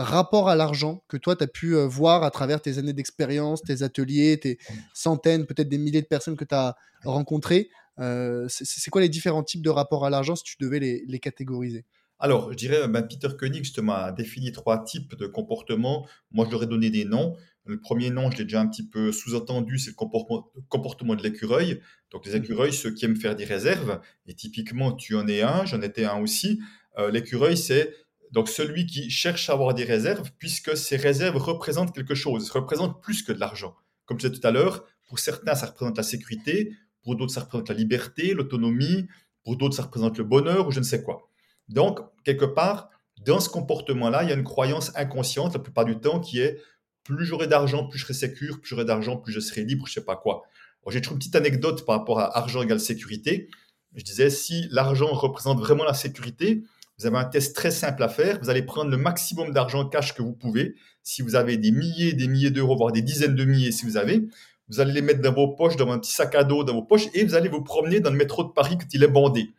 rapport 0.02 0.48
à 0.48 0.56
l'argent 0.56 1.02
que 1.08 1.16
toi, 1.16 1.36
tu 1.36 1.44
as 1.44 1.46
pu 1.46 1.76
euh, 1.76 1.86
voir 1.86 2.22
à 2.24 2.30
travers 2.30 2.60
tes 2.60 2.78
années 2.78 2.92
d'expérience, 2.92 3.62
tes 3.62 3.82
ateliers, 3.82 4.38
tes 4.38 4.58
centaines, 4.94 5.46
peut-être 5.46 5.68
des 5.68 5.78
milliers 5.78 6.02
de 6.02 6.06
personnes 6.06 6.36
que 6.36 6.44
tu 6.44 6.54
as 6.54 6.76
rencontrées. 7.04 7.70
euh, 7.70 7.80
C'est 7.98 8.90
quoi 8.90 9.00
les 9.00 9.09
différents 9.09 9.42
types 9.42 9.62
de 9.62 9.70
rapports 9.70 10.05
à 10.05 10.11
l'argent 10.11 10.37
si 10.37 10.44
tu 10.44 10.57
devais 10.61 10.79
les, 10.81 11.18
catégoriser? 11.18 11.85
Alors, 12.18 12.53
je 12.53 12.57
dirais, 12.57 12.87
ben, 12.88 13.03
Peter 13.03 13.29
Koenig 13.38 13.64
justement 13.64 13.94
a 13.94 14.12
défini 14.12 14.53
trois 14.53 14.85
types 14.85 15.14
de 15.14 15.26
comportements. 15.26 16.07
Moi, 16.31 16.44
je 16.46 16.50
leur 16.50 16.62
ai 16.64 16.66
donné 16.66 16.90
des 16.90 17.05
noms. 17.07 17.37
Le 17.64 17.81
premier 17.81 18.11
nom, 18.11 18.31
je 18.31 18.38
l'ai 18.38 18.44
déjà 18.44 18.61
un 18.61 18.66
petit 18.66 18.87
peu 18.87 19.12
sous-entendu, 19.12 19.79
c'est 19.79 19.90
le 19.90 19.94
comportement, 19.94 20.50
comportement 20.68 21.14
de 21.14 21.22
l'écureuil. 21.22 21.81
Donc, 22.11 22.26
les 22.26 22.33
mmh. 22.33 22.42
écureuils, 22.42 22.72
ceux 22.72 22.92
qui 22.92 23.05
aiment 23.05 23.16
faire 23.16 23.37
des 23.37 23.44
réserves, 23.44 24.00
et 24.26 24.35
typiquement, 24.35 24.92
tu 24.92 25.14
en 25.14 25.26
es 25.29 25.42
un, 25.42 25.64
j'en 25.66 25.81
étais 25.81 26.05
un 26.05 26.20
aussi. 26.20 26.61
Euh, 26.98 27.11
l'écureuil, 27.11 27.57
c'est 27.57 27.94
donc 28.33 28.48
celui 28.48 28.87
qui 28.87 29.11
cherche 29.11 29.50
à 29.50 29.55
avoir 29.55 29.74
des 29.74 29.85
réserves, 29.85 30.31
puisque 30.38 30.76
ces 30.76 30.96
réserves 30.96 31.37
représentent 31.37 31.94
quelque 31.94 32.14
chose, 32.14 32.50
représentent 32.50 33.03
plus 33.03 33.22
que 33.22 33.33
de 33.33 33.40
l'argent. 33.40 33.74
Comme 34.07 34.20
je 34.20 34.29
disais 34.29 34.40
tout 34.40 34.46
à 34.46 34.50
l'heure, 34.50 34.85
pour 35.09 35.18
certains, 35.18 35.55
ça 35.55 35.66
représente 35.66 35.96
la 35.96 36.03
sécurité, 36.03 36.72
pour 37.02 37.16
d'autres, 37.16 37.32
ça 37.32 37.40
représente 37.40 37.68
la 37.68 37.74
liberté, 37.74 38.34
l'autonomie, 38.34 39.06
pour 39.42 39.56
d'autres, 39.56 39.74
ça 39.74 39.82
représente 39.82 40.18
le 40.18 40.24
bonheur 40.24 40.68
ou 40.68 40.70
je 40.70 40.80
ne 40.80 40.84
sais 40.84 41.02
quoi. 41.02 41.28
Donc, 41.68 42.00
quelque 42.24 42.44
part, 42.44 42.90
dans 43.24 43.40
ce 43.40 43.48
comportement-là, 43.48 44.22
il 44.22 44.28
y 44.28 44.32
a 44.32 44.34
une 44.34 44.44
croyance 44.44 44.92
inconsciente 44.96 45.54
la 45.54 45.60
plupart 45.60 45.84
du 45.84 45.98
temps 45.98 46.20
qui 46.20 46.40
est 46.40 46.60
plus 47.04 47.24
j'aurai 47.24 47.46
d'argent, 47.46 47.86
plus 47.86 47.98
je 47.98 48.04
serai 48.04 48.14
sécure, 48.14 48.60
plus 48.60 48.68
j'aurai 48.68 48.84
d'argent, 48.84 49.16
plus 49.16 49.32
je 49.32 49.40
serai 49.40 49.64
libre, 49.64 49.86
je 49.86 49.92
ne 49.92 49.94
sais 49.94 50.04
pas 50.04 50.16
quoi. 50.16 50.42
J'ai 50.88 51.00
toujours 51.00 51.14
une 51.14 51.18
petite 51.18 51.36
anecdote 51.36 51.84
par 51.84 51.98
rapport 51.98 52.18
à 52.20 52.36
argent 52.36 52.62
égale 52.62 52.80
sécurité. 52.80 53.48
Je 53.94 54.02
disais, 54.02 54.30
si 54.30 54.66
l'argent 54.70 55.12
représente 55.12 55.58
vraiment 55.58 55.84
la 55.84 55.94
sécurité, 55.94 56.64
vous 56.98 57.06
avez 57.06 57.16
un 57.16 57.24
test 57.24 57.54
très 57.54 57.70
simple 57.70 58.02
à 58.02 58.08
faire. 58.08 58.38
Vous 58.40 58.50
allez 58.50 58.62
prendre 58.62 58.90
le 58.90 58.96
maximum 58.96 59.52
d'argent 59.52 59.86
cash 59.86 60.14
que 60.14 60.22
vous 60.22 60.32
pouvez. 60.32 60.74
Si 61.02 61.22
vous 61.22 61.34
avez 61.34 61.56
des 61.56 61.70
milliers, 61.70 62.12
des 62.12 62.28
milliers 62.28 62.50
d'euros, 62.50 62.76
voire 62.76 62.92
des 62.92 63.02
dizaines 63.02 63.34
de 63.34 63.44
milliers, 63.44 63.72
si 63.72 63.86
vous 63.86 63.96
avez, 63.96 64.28
vous 64.70 64.80
allez 64.80 64.92
les 64.92 65.02
mettre 65.02 65.20
dans 65.20 65.33
vos 65.33 65.48
poches, 65.48 65.76
dans 65.76 65.90
un 65.90 65.98
petit 65.98 66.12
sac 66.12 66.35
à 66.35 66.44
dos, 66.44 66.64
dans 66.64 66.74
vos 66.74 66.83
poches, 66.83 67.09
et 67.12 67.24
vous 67.24 67.35
allez 67.35 67.48
vous 67.48 67.62
promener 67.62 68.00
dans 68.00 68.11
le 68.11 68.16
métro 68.16 68.44
de 68.44 68.50
Paris 68.50 68.78
quand 68.78 68.87
il 68.92 69.02
est 69.02 69.09
bandé. 69.09 69.50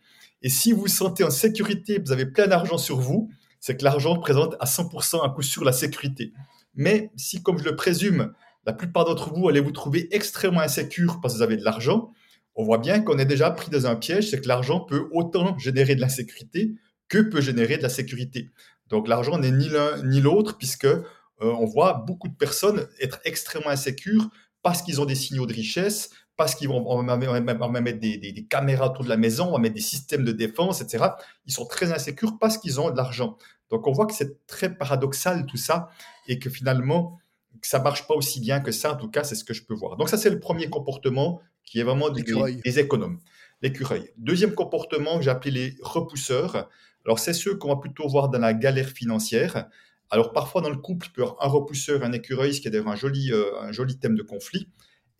Et 0.41 0.50
si 0.50 0.71
vous 0.71 0.82
vous 0.82 0.88
sentez 0.88 1.24
en 1.24 1.30
sécurité, 1.30 2.00
vous 2.04 2.12
avez 2.12 2.26
plein 2.26 2.47
d'argent 2.47 2.78
sur 2.78 3.00
vous, 3.00 3.30
c'est 3.60 3.78
que 3.78 3.84
l'argent 3.84 4.13
représente 4.13 4.56
à 4.60 4.65
100% 4.65 5.24
un 5.24 5.30
coup 5.30 5.43
sur 5.43 5.63
la 5.63 5.74
sécurité. 5.74 6.34
Mais 6.74 7.12
si, 7.15 7.43
comme 7.43 7.60
je 7.60 7.65
le 7.65 7.76
présume, 7.76 8.34
la 8.65 8.74
plupart 8.74 9.06
d'entre 9.06 9.34
vous 9.34 9.50
allez 9.50 9.60
vous 9.60 9.71
trouver 9.71 10.08
extrêmement 10.15 10.62
insécure 10.62 11.19
parce 11.21 11.34
que 11.34 11.38
vous 11.38 11.43
avez 11.43 11.58
de 11.58 11.63
l'argent, 11.63 12.12
on 12.56 12.63
voit 12.63 12.78
bien 12.78 13.02
qu'on 13.02 13.17
est 13.17 13.26
déjà 13.26 13.52
pris 13.52 13.69
dans 13.69 13.88
un 13.88 13.95
piège, 13.95 14.30
c'est 14.30 14.41
que 14.41 14.47
l'argent 14.47 14.80
peut 14.80 15.08
autant 15.12 15.58
générer 15.58 15.95
de 15.95 16.02
l'insécurité 16.02 16.74
que 17.08 17.19
peut 17.19 17.41
générer 17.41 17.78
de 17.78 17.84
la 17.84 17.89
sécurité. 17.89 18.50
Donc 18.88 19.08
l'argent 19.08 19.38
n'est 19.38 19.52
ni 19.52 19.67
l'un 19.67 20.02
ni 20.04 20.21
l'autre, 20.21 20.58
puisque 20.58 20.86
euh, 20.86 21.02
on 21.39 21.65
voit 21.65 22.04
beaucoup 22.08 22.28
de 22.28 22.36
personnes 22.36 22.88
être 23.00 23.19
extrêmement 23.26 23.69
insécures 23.69 24.30
parce 24.63 24.82
qu'ils 24.82 25.02
ont 25.02 25.06
des 25.06 25.15
signaux 25.15 25.45
de 25.45 25.54
richesse, 25.54 26.10
parce 26.38 26.56
qu'ils 26.56 26.69
vont 26.69 26.84
on 26.88 27.04
va, 27.04 27.17
mettre 27.17 28.00
des, 28.00 28.47
caméras 28.50 28.91
autour 28.91 29.04
de 29.04 29.10
la 29.10 29.17
maison, 29.17 29.50
on 29.50 29.52
va 29.54 29.60
mettre 29.60 29.76
des 29.76 29.82
systèmes 29.82 30.24
de 30.24 30.32
défense, 30.32 30.82
etc. 30.82 31.06
Ils 31.45 31.54
sont 31.54 31.65
très 31.65 31.91
insécures 31.91 32.38
parce 32.39 32.58
qu'ils 32.58 32.80
ont 32.80 32.89
de 32.89 32.97
l'argent. 32.97 33.38
Donc 33.69 33.88
on 33.88 33.92
voit 33.92 34.06
que 34.06 34.13
c'est 34.13 34.46
très 34.48 34.75
paradoxal 34.75 35.46
tout 35.46 35.58
ça 35.58 35.90
et 36.27 36.40
que 36.40 36.50
finalement 36.50 37.19
ça 37.62 37.79
marche 37.79 38.08
pas 38.08 38.15
aussi 38.15 38.40
bien 38.40 38.60
que 38.60 38.71
ça. 38.71 38.94
En 38.94 38.96
tout 38.96 39.10
cas, 39.10 39.23
c'est 39.23 39.36
ce 39.36 39.44
que 39.44 39.54
je 39.54 39.63
peux 39.63 39.75
voir. 39.75 39.98
Donc 39.98 40.10
ça 40.10 40.17
c'est 40.17 40.29
le 40.29 40.40
premier 40.40 40.69
comportement 40.69 41.42
qui 41.63 41.79
est 41.79 41.83
vraiment 41.83 42.10
des, 42.10 42.23
des 42.63 42.79
économes, 42.79 43.19
l'écureuil. 43.62 44.10
Deuxième 44.17 44.54
comportement 44.54 45.17
que 45.17 45.23
j'ai 45.23 45.29
appelé 45.29 45.52
les 45.52 45.75
repousseurs. 45.81 46.69
Alors, 47.06 47.19
c'est 47.19 47.33
ceux 47.33 47.56
qu'on 47.56 47.69
va 47.69 47.77
plutôt 47.77 48.08
voir 48.08 48.29
dans 48.29 48.40
la 48.40 48.54
galère 48.54 48.90
financière. 48.90 49.67
Alors, 50.12 50.34
parfois, 50.34 50.62
dans 50.62 50.70
le 50.70 50.78
couple, 50.78 51.08
il 51.08 51.14
peut 51.14 51.22
y 51.22 51.24
avoir 51.24 51.44
un 51.44 51.48
repousseur, 51.48 52.04
un 52.04 52.12
écureuil, 52.12 52.54
ce 52.54 52.62
qui 52.62 52.68
est 52.68 52.72
d'ailleurs 52.72 52.90
un 52.90 52.96
joli, 52.96 53.32
euh, 53.32 53.60
un 53.62 53.72
joli 53.72 53.98
thème 53.98 54.16
de 54.16 54.24
conflit. 54.24 54.68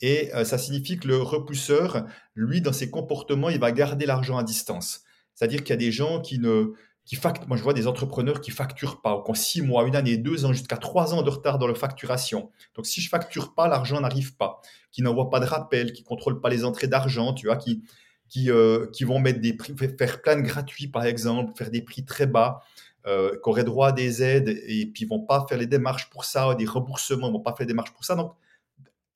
Et 0.02 0.34
euh, 0.36 0.44
ça 0.44 0.58
signifie 0.58 0.98
que 0.98 1.08
le 1.08 1.18
repousseur, 1.18 2.06
lui, 2.36 2.62
dans 2.62 2.74
ses 2.74 2.92
comportements, 2.92 3.50
il 3.50 3.60
va 3.60 3.72
garder 3.72 4.06
l'argent 4.06 4.38
à 4.38 4.44
distance. 4.44 5.02
C'est-à-dire 5.34 5.62
qu'il 5.62 5.70
y 5.70 5.74
a 5.74 5.78
des 5.78 5.92
gens 5.92 6.20
qui 6.20 6.40
ne, 6.40 6.74
qui 7.06 7.16
facturent. 7.16 7.48
Moi, 7.48 7.58
je 7.58 7.64
vois 7.64 7.74
des 7.74 7.88
entrepreneurs 7.88 8.42
qui 8.42 8.52
facturent 8.52 9.02
pas, 9.02 9.22
qui 9.24 9.32
ont 9.32 9.34
six 9.34 9.62
mois, 9.62 9.88
une 9.88 9.96
année, 9.96 10.18
deux 10.18 10.46
ans, 10.46 10.54
jusqu'à 10.54 10.78
trois 10.78 11.14
ans 11.14 11.22
de 11.22 11.30
retard 11.30 11.58
dans 11.58 11.68
leur 11.68 11.78
facturation. 11.78 12.52
Donc, 12.76 12.86
si 12.86 13.00
je 13.02 13.10
facture 13.10 13.54
pas, 13.54 13.68
l'argent 13.68 14.02
n'arrive 14.02 14.36
pas. 14.36 14.62
Qui 14.92 15.02
n'envoient 15.02 15.30
pas 15.30 15.40
de 15.40 15.46
rappel, 15.46 15.94
qui 15.94 16.04
contrôlent 16.04 16.42
pas 16.42 16.50
les 16.50 16.66
entrées 16.66 16.88
d'argent, 16.88 17.34
tu 17.34 17.48
vois, 17.48 17.56
qui, 17.56 17.84
qui, 18.28 18.50
euh, 18.50 18.88
qui 18.94 19.04
vont 19.04 19.20
mettre 19.20 19.42
des 19.42 19.54
prix, 19.54 19.76
faire 19.76 20.22
plein 20.22 20.36
de 20.36 20.42
gratuits, 20.42 20.88
par 20.88 21.06
exemple, 21.06 21.54
faire 21.56 21.70
des 21.70 21.82
prix 21.82 22.06
très 22.06 22.28
bas, 22.28 22.62
euh, 23.08 23.32
qui 23.32 23.50
auraient 23.50 23.64
droit 23.64 23.90
à 23.90 23.92
des 23.92 24.24
aides, 24.24 24.50
et 24.50 24.86
puis 24.86 25.04
ils 25.04 25.08
vont 25.08 25.22
pas 25.22 25.46
faire 25.48 25.58
les 25.58 25.68
démarches 25.68 26.10
pour 26.10 26.26
ça, 26.26 26.54
des 26.56 26.66
remboursements, 26.66 27.30
ils 27.30 27.34
vont 27.34 27.40
pas 27.40 27.56
faire 27.56 27.66
des 27.66 27.74
démarches 27.74 27.94
pour 27.94 28.06
ça. 28.06 28.16
Donc, 28.16 28.34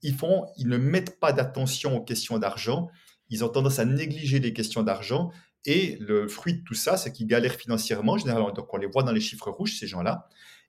ils, 0.02 0.14
font, 0.14 0.46
ils 0.58 0.68
ne 0.68 0.78
mettent 0.78 1.20
pas 1.20 1.34
d'attention 1.34 1.98
aux 1.98 2.04
questions 2.04 2.40
d'argent, 2.40 2.90
ils 3.30 3.44
ont 3.44 3.50
tendance 3.50 3.80
à 3.80 3.86
négliger 3.86 4.40
les 4.40 4.54
questions 4.54 4.84
d'argent, 4.84 5.32
et 5.66 5.98
le 6.00 6.28
fruit 6.28 6.54
de 6.56 6.64
tout 6.64 6.76
ça, 6.76 6.96
c'est 6.98 7.12
qu'ils 7.12 7.28
galèrent 7.28 7.56
financièrement, 7.56 8.18
généralement. 8.18 8.52
Donc, 8.52 8.74
on 8.74 8.78
les 8.78 8.88
voit 8.88 9.04
dans 9.04 9.12
les 9.12 9.22
chiffres 9.22 9.50
rouges, 9.50 9.80
ces 9.80 9.88
gens-là. 9.88 10.28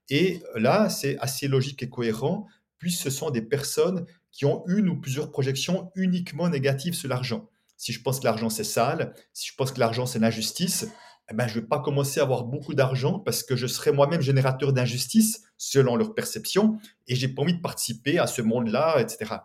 Et 0.09 0.41
là, 0.55 0.89
c'est 0.89 1.19
assez 1.19 1.49
logique 1.49 1.83
et 1.83 1.91
cohérent, 1.91 2.47
puisque 2.79 3.03
ce 3.03 3.11
sont 3.11 3.31
des 3.31 3.43
personnes 3.43 4.07
qui 4.31 4.45
ont 4.45 4.65
une 4.67 4.89
ou 4.89 5.01
plusieurs 5.01 5.31
projections 5.31 5.91
uniquement 5.95 6.49
négatives 6.49 6.95
sur 6.95 7.09
l'argent. 7.09 7.49
Si 7.77 7.93
je 7.93 8.03
pense 8.03 8.21
que 8.21 8.25
l'argent 8.25 8.49
c'est 8.51 8.65
sale, 8.65 9.15
si 9.33 9.49
je 9.49 9.55
pense 9.55 9.73
que 9.73 9.81
l'argent 9.81 10.07
c'est 10.07 10.19
l'injustice, 10.19 10.87
eh 11.31 11.35
ben, 11.35 11.49
je 11.49 11.57
ne 11.57 11.61
vais 11.61 11.67
pas 11.67 11.81
commencer 11.81 12.21
à 12.21 12.23
avoir 12.23 12.45
beaucoup 12.45 12.75
d'argent 12.75 13.19
parce 13.19 13.43
que 13.43 13.57
je 13.57 13.67
serai 13.67 13.91
moi-même 13.93 14.21
générateur 14.21 14.73
d'injustice 14.73 15.43
selon 15.57 15.97
leur 15.97 16.15
perception 16.15 16.79
et 17.09 17.17
j'ai 17.17 17.29
pas 17.29 17.43
envie 17.43 17.55
de 17.55 17.61
participer 17.61 18.19
à 18.19 18.27
ce 18.27 18.43
monde-là, 18.43 19.01
etc. 19.01 19.37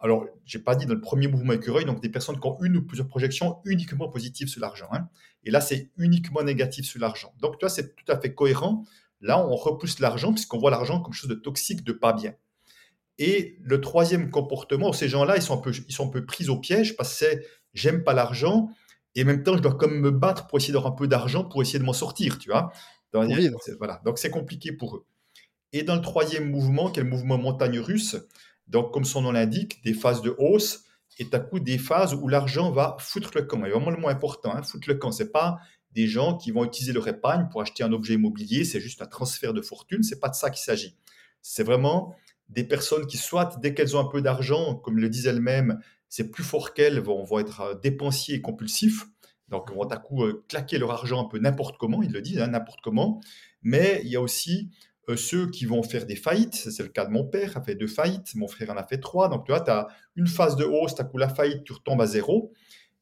Alors, 0.00 0.26
j'ai 0.44 0.58
pas 0.58 0.76
dit 0.76 0.84
dans 0.84 0.92
le 0.92 1.00
premier 1.00 1.28
mouvement 1.28 1.54
écureuil, 1.54 1.86
donc 1.86 2.02
des 2.02 2.10
personnes 2.10 2.38
qui 2.38 2.46
ont 2.46 2.58
une 2.60 2.76
ou 2.76 2.82
plusieurs 2.82 3.08
projections 3.08 3.56
uniquement 3.64 4.08
positives 4.08 4.48
sur 4.48 4.60
l'argent. 4.60 4.88
Hein. 4.92 5.08
Et 5.44 5.50
là, 5.50 5.62
c'est 5.62 5.90
uniquement 5.96 6.42
négatif 6.42 6.84
sur 6.84 7.00
l'argent. 7.00 7.32
Donc, 7.40 7.58
tu 7.58 7.64
vois, 7.64 7.70
c'est 7.70 7.96
tout 7.96 8.12
à 8.12 8.20
fait 8.20 8.34
cohérent. 8.34 8.84
Là, 9.22 9.38
on 9.38 9.56
repousse 9.56 10.00
l'argent 10.00 10.34
puisqu'on 10.34 10.58
voit 10.58 10.70
l'argent 10.70 11.00
comme 11.00 11.14
chose 11.14 11.30
de 11.30 11.34
toxique, 11.34 11.84
de 11.84 11.92
pas 11.92 12.12
bien. 12.12 12.34
Et 13.16 13.56
le 13.62 13.80
troisième 13.80 14.28
comportement, 14.30 14.92
ces 14.92 15.08
gens-là, 15.08 15.36
ils 15.36 15.42
sont 15.42 15.58
un 15.58 15.62
peu, 15.62 15.72
peu 16.12 16.26
pris 16.26 16.50
au 16.50 16.58
piège 16.58 16.96
parce 16.96 17.10
que 17.10 17.16
c'est 17.16 17.46
j'aime 17.72 18.04
pas 18.04 18.12
l'argent 18.12 18.68
et 19.14 19.22
en 19.22 19.26
même 19.26 19.42
temps, 19.42 19.56
je 19.56 19.62
dois 19.62 19.74
comme 19.74 19.98
me 19.98 20.10
battre 20.10 20.46
pour 20.46 20.58
essayer 20.58 20.72
d'avoir 20.72 20.92
un 20.92 20.96
peu 20.96 21.06
d'argent 21.06 21.44
pour 21.44 21.62
essayer 21.62 21.78
de 21.78 21.84
m'en 21.84 21.92
sortir, 21.92 22.38
tu 22.38 22.50
vois. 22.50 22.72
voilà. 23.78 24.00
Donc, 24.04 24.18
c'est 24.18 24.30
compliqué 24.30 24.72
pour 24.72 24.96
eux. 24.96 25.06
Et 25.72 25.82
dans 25.82 25.94
le 25.94 26.02
troisième 26.02 26.50
mouvement, 26.50 26.90
qui 26.90 27.00
est 27.00 27.02
le 27.02 27.08
mouvement 27.08 27.38
montagne 27.38 27.78
russe, 27.78 28.16
donc, 28.68 28.92
comme 28.92 29.04
son 29.04 29.22
nom 29.22 29.32
l'indique, 29.32 29.82
des 29.84 29.94
phases 29.94 30.22
de 30.22 30.34
hausse 30.38 30.84
et 31.18 31.28
à 31.32 31.38
coup 31.38 31.60
des 31.60 31.78
phases 31.78 32.14
où 32.14 32.28
l'argent 32.28 32.72
va 32.72 32.96
foutre 32.98 33.30
le 33.34 33.42
camp. 33.42 33.60
C'est 33.62 33.70
vraiment 33.70 33.90
le 33.90 33.98
mot 33.98 34.08
important, 34.08 34.54
hein, 34.54 34.62
foutre 34.62 34.88
le 34.88 34.96
camp. 34.96 35.12
C'est 35.12 35.30
pas 35.30 35.58
des 35.92 36.06
gens 36.08 36.36
qui 36.36 36.50
vont 36.50 36.64
utiliser 36.64 36.92
leur 36.92 37.06
épargne 37.06 37.48
pour 37.50 37.60
acheter 37.60 37.84
un 37.84 37.92
objet 37.92 38.14
immobilier, 38.14 38.64
c'est 38.64 38.80
juste 38.80 39.00
un 39.00 39.06
transfert 39.06 39.52
de 39.52 39.60
fortune, 39.60 40.02
c'est 40.02 40.18
pas 40.18 40.28
de 40.28 40.34
ça 40.34 40.50
qu'il 40.50 40.62
s'agit. 40.62 40.96
C'est 41.40 41.62
vraiment 41.62 42.16
des 42.48 42.64
personnes 42.64 43.06
qui, 43.06 43.16
soit 43.16 43.56
dès 43.60 43.74
qu'elles 43.74 43.96
ont 43.96 44.00
un 44.00 44.10
peu 44.10 44.20
d'argent, 44.20 44.74
comme 44.74 44.98
le 44.98 45.08
disent 45.08 45.26
elles-mêmes, 45.26 45.78
c'est 46.14 46.30
plus 46.30 46.44
fort 46.44 46.74
qu'elles, 46.74 47.00
vont, 47.00 47.24
vont 47.24 47.40
être 47.40 47.60
euh, 47.60 47.74
dépensiers 47.74 48.36
et 48.36 48.40
compulsifs, 48.40 49.06
donc 49.48 49.72
vont 49.72 49.82
à 49.82 49.96
coup 49.96 50.22
euh, 50.22 50.44
claquer 50.48 50.78
leur 50.78 50.92
argent 50.92 51.20
un 51.20 51.28
peu 51.28 51.40
n'importe 51.40 51.76
comment, 51.76 52.04
ils 52.04 52.12
le 52.12 52.22
disent, 52.22 52.38
hein, 52.38 52.46
n'importe 52.46 52.78
comment. 52.84 53.20
Mais 53.62 54.00
il 54.04 54.10
y 54.10 54.14
a 54.14 54.20
aussi 54.20 54.70
euh, 55.08 55.16
ceux 55.16 55.50
qui 55.50 55.66
vont 55.66 55.82
faire 55.82 56.06
des 56.06 56.14
faillites, 56.14 56.54
c'est 56.54 56.82
le 56.84 56.88
cas 56.88 57.04
de 57.04 57.10
mon 57.10 57.24
père, 57.24 57.56
a 57.56 57.62
fait 57.62 57.74
deux 57.74 57.88
faillites, 57.88 58.32
mon 58.36 58.46
frère 58.46 58.70
en 58.70 58.76
a 58.76 58.84
fait 58.84 58.98
trois. 58.98 59.28
Donc, 59.28 59.44
tu 59.44 59.50
vois, 59.50 59.60
tu 59.60 59.72
as 59.72 59.88
une 60.14 60.28
phase 60.28 60.54
de 60.54 60.64
hausse, 60.64 60.94
tu 60.94 61.00
as 61.00 61.04
coup 61.04 61.18
la 61.18 61.28
faillite, 61.28 61.64
tu 61.64 61.72
retombes 61.72 62.00
à 62.00 62.06
zéro. 62.06 62.52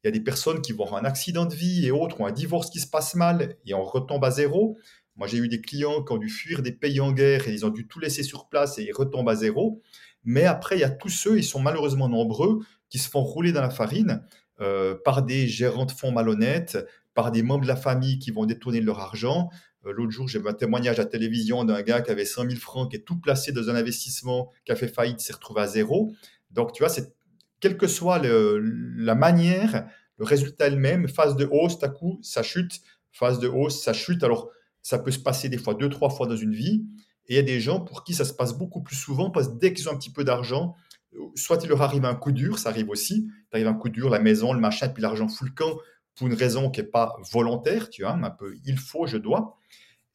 Il 0.03 0.07
y 0.07 0.09
a 0.09 0.11
des 0.11 0.19
personnes 0.19 0.61
qui 0.61 0.73
vont 0.73 0.85
avoir 0.85 0.99
un 0.99 1.05
accident 1.05 1.45
de 1.45 1.53
vie 1.53 1.85
et 1.85 1.91
autres, 1.91 2.19
ou 2.19 2.25
un 2.25 2.31
divorce 2.31 2.71
qui 2.71 2.79
se 2.79 2.87
passe 2.87 3.13
mal, 3.13 3.57
et 3.67 3.75
on 3.75 3.83
retombe 3.83 4.25
à 4.25 4.31
zéro. 4.31 4.75
Moi, 5.17 5.27
j'ai 5.27 5.37
eu 5.37 5.47
des 5.47 5.61
clients 5.61 6.03
qui 6.03 6.11
ont 6.13 6.17
dû 6.17 6.29
fuir 6.29 6.63
des 6.63 6.71
pays 6.71 6.99
en 6.99 7.11
guerre 7.11 7.47
et 7.47 7.53
ils 7.53 7.63
ont 7.63 7.69
dû 7.69 7.87
tout 7.87 7.99
laisser 7.99 8.23
sur 8.23 8.49
place 8.49 8.79
et 8.79 8.85
ils 8.85 8.91
retombent 8.91 9.29
à 9.29 9.35
zéro. 9.35 9.83
Mais 10.23 10.45
après, 10.45 10.77
il 10.77 10.81
y 10.81 10.85
a 10.85 10.89
tous 10.89 11.09
ceux, 11.09 11.37
ils 11.37 11.43
sont 11.43 11.59
malheureusement 11.59 12.09
nombreux, 12.09 12.59
qui 12.89 12.99
se 12.99 13.09
font 13.09 13.23
rouler 13.23 13.51
dans 13.51 13.61
la 13.61 13.69
farine 13.69 14.23
euh, 14.61 14.95
par 15.03 15.23
des 15.23 15.47
gérants 15.47 15.85
de 15.85 15.91
fonds 15.91 16.11
malhonnêtes, 16.11 16.77
par 17.13 17.31
des 17.31 17.43
membres 17.43 17.63
de 17.63 17.67
la 17.67 17.75
famille 17.75 18.19
qui 18.19 18.31
vont 18.31 18.45
détourner 18.45 18.81
leur 18.81 18.99
argent, 18.99 19.49
euh, 19.85 19.91
l'autre 19.91 20.11
jour, 20.11 20.27
j'ai 20.27 20.39
vu 20.39 20.47
un 20.47 20.53
témoignage 20.53 20.99
à 20.99 21.03
la 21.03 21.09
télévision 21.09 21.63
d'un 21.65 21.81
gars 21.81 22.01
qui 22.01 22.11
avait 22.11 22.25
100 22.25 22.43
000 22.43 22.55
francs, 22.55 22.89
qui 22.89 22.97
est 22.97 23.01
tout 23.01 23.19
placé 23.19 23.51
dans 23.51 23.69
un 23.69 23.75
investissement, 23.75 24.51
qui 24.65 24.71
a 24.71 24.75
fait 24.75 24.87
faillite, 24.87 25.19
s'est 25.19 25.33
retrouvé 25.33 25.61
à 25.61 25.67
zéro. 25.67 26.13
Donc, 26.51 26.73
tu 26.73 26.83
vois, 26.83 26.93
quelle 27.59 27.77
que 27.77 27.87
soit 27.87 28.19
la 28.19 29.15
manière, 29.15 29.87
le 30.17 30.25
résultat 30.25 30.67
est 30.67 30.71
le 30.71 30.77
même. 30.77 31.07
Phase 31.07 31.35
de 31.35 31.47
hausse, 31.49 31.81
à 31.83 31.89
coup, 31.89 32.19
ça 32.21 32.43
chute. 32.43 32.81
Phase 33.11 33.39
de 33.39 33.47
hausse, 33.47 33.81
ça 33.81 33.93
chute. 33.93 34.23
Alors, 34.23 34.49
ça 34.81 34.99
peut 34.99 35.11
se 35.11 35.19
passer 35.19 35.49
des 35.49 35.57
fois 35.57 35.73
deux, 35.73 35.89
trois 35.89 36.09
fois 36.09 36.27
dans 36.27 36.35
une 36.35 36.53
vie. 36.53 36.85
Et 37.27 37.33
il 37.33 37.35
y 37.35 37.39
a 37.39 37.43
des 37.43 37.59
gens 37.59 37.79
pour 37.79 38.03
qui 38.03 38.13
ça 38.13 38.25
se 38.25 38.33
passe 38.33 38.53
beaucoup 38.53 38.81
plus 38.81 38.95
souvent 38.95 39.29
parce 39.29 39.47
que 39.47 39.53
dès 39.53 39.73
qu'ils 39.73 39.87
ont 39.89 39.93
un 39.93 39.97
petit 39.97 40.11
peu 40.11 40.23
d'argent, 40.23 40.75
soit 41.35 41.59
il 41.63 41.69
leur 41.69 41.81
arrive 41.81 42.05
un 42.05 42.15
coup 42.15 42.31
dur, 42.31 42.59
ça 42.59 42.69
arrive 42.69 42.89
aussi. 42.89 43.27
Tu 43.49 43.55
arrive 43.55 43.67
un 43.67 43.73
coup 43.73 43.89
dur, 43.89 44.09
la 44.09 44.19
maison, 44.19 44.53
le 44.53 44.59
machin, 44.59 44.89
puis 44.89 45.01
l'argent 45.01 45.27
fout 45.27 45.47
le 45.47 45.53
camp 45.53 45.77
pour 46.15 46.27
une 46.27 46.33
raison 46.33 46.69
qui 46.69 46.81
n'est 46.81 46.87
pas 46.87 47.15
volontaire, 47.31 47.89
tu 47.89 48.03
vois, 48.03 48.11
un 48.11 48.29
peu 48.29 48.55
il 48.65 48.77
faut, 48.77 49.07
je 49.07 49.17
dois. 49.17 49.57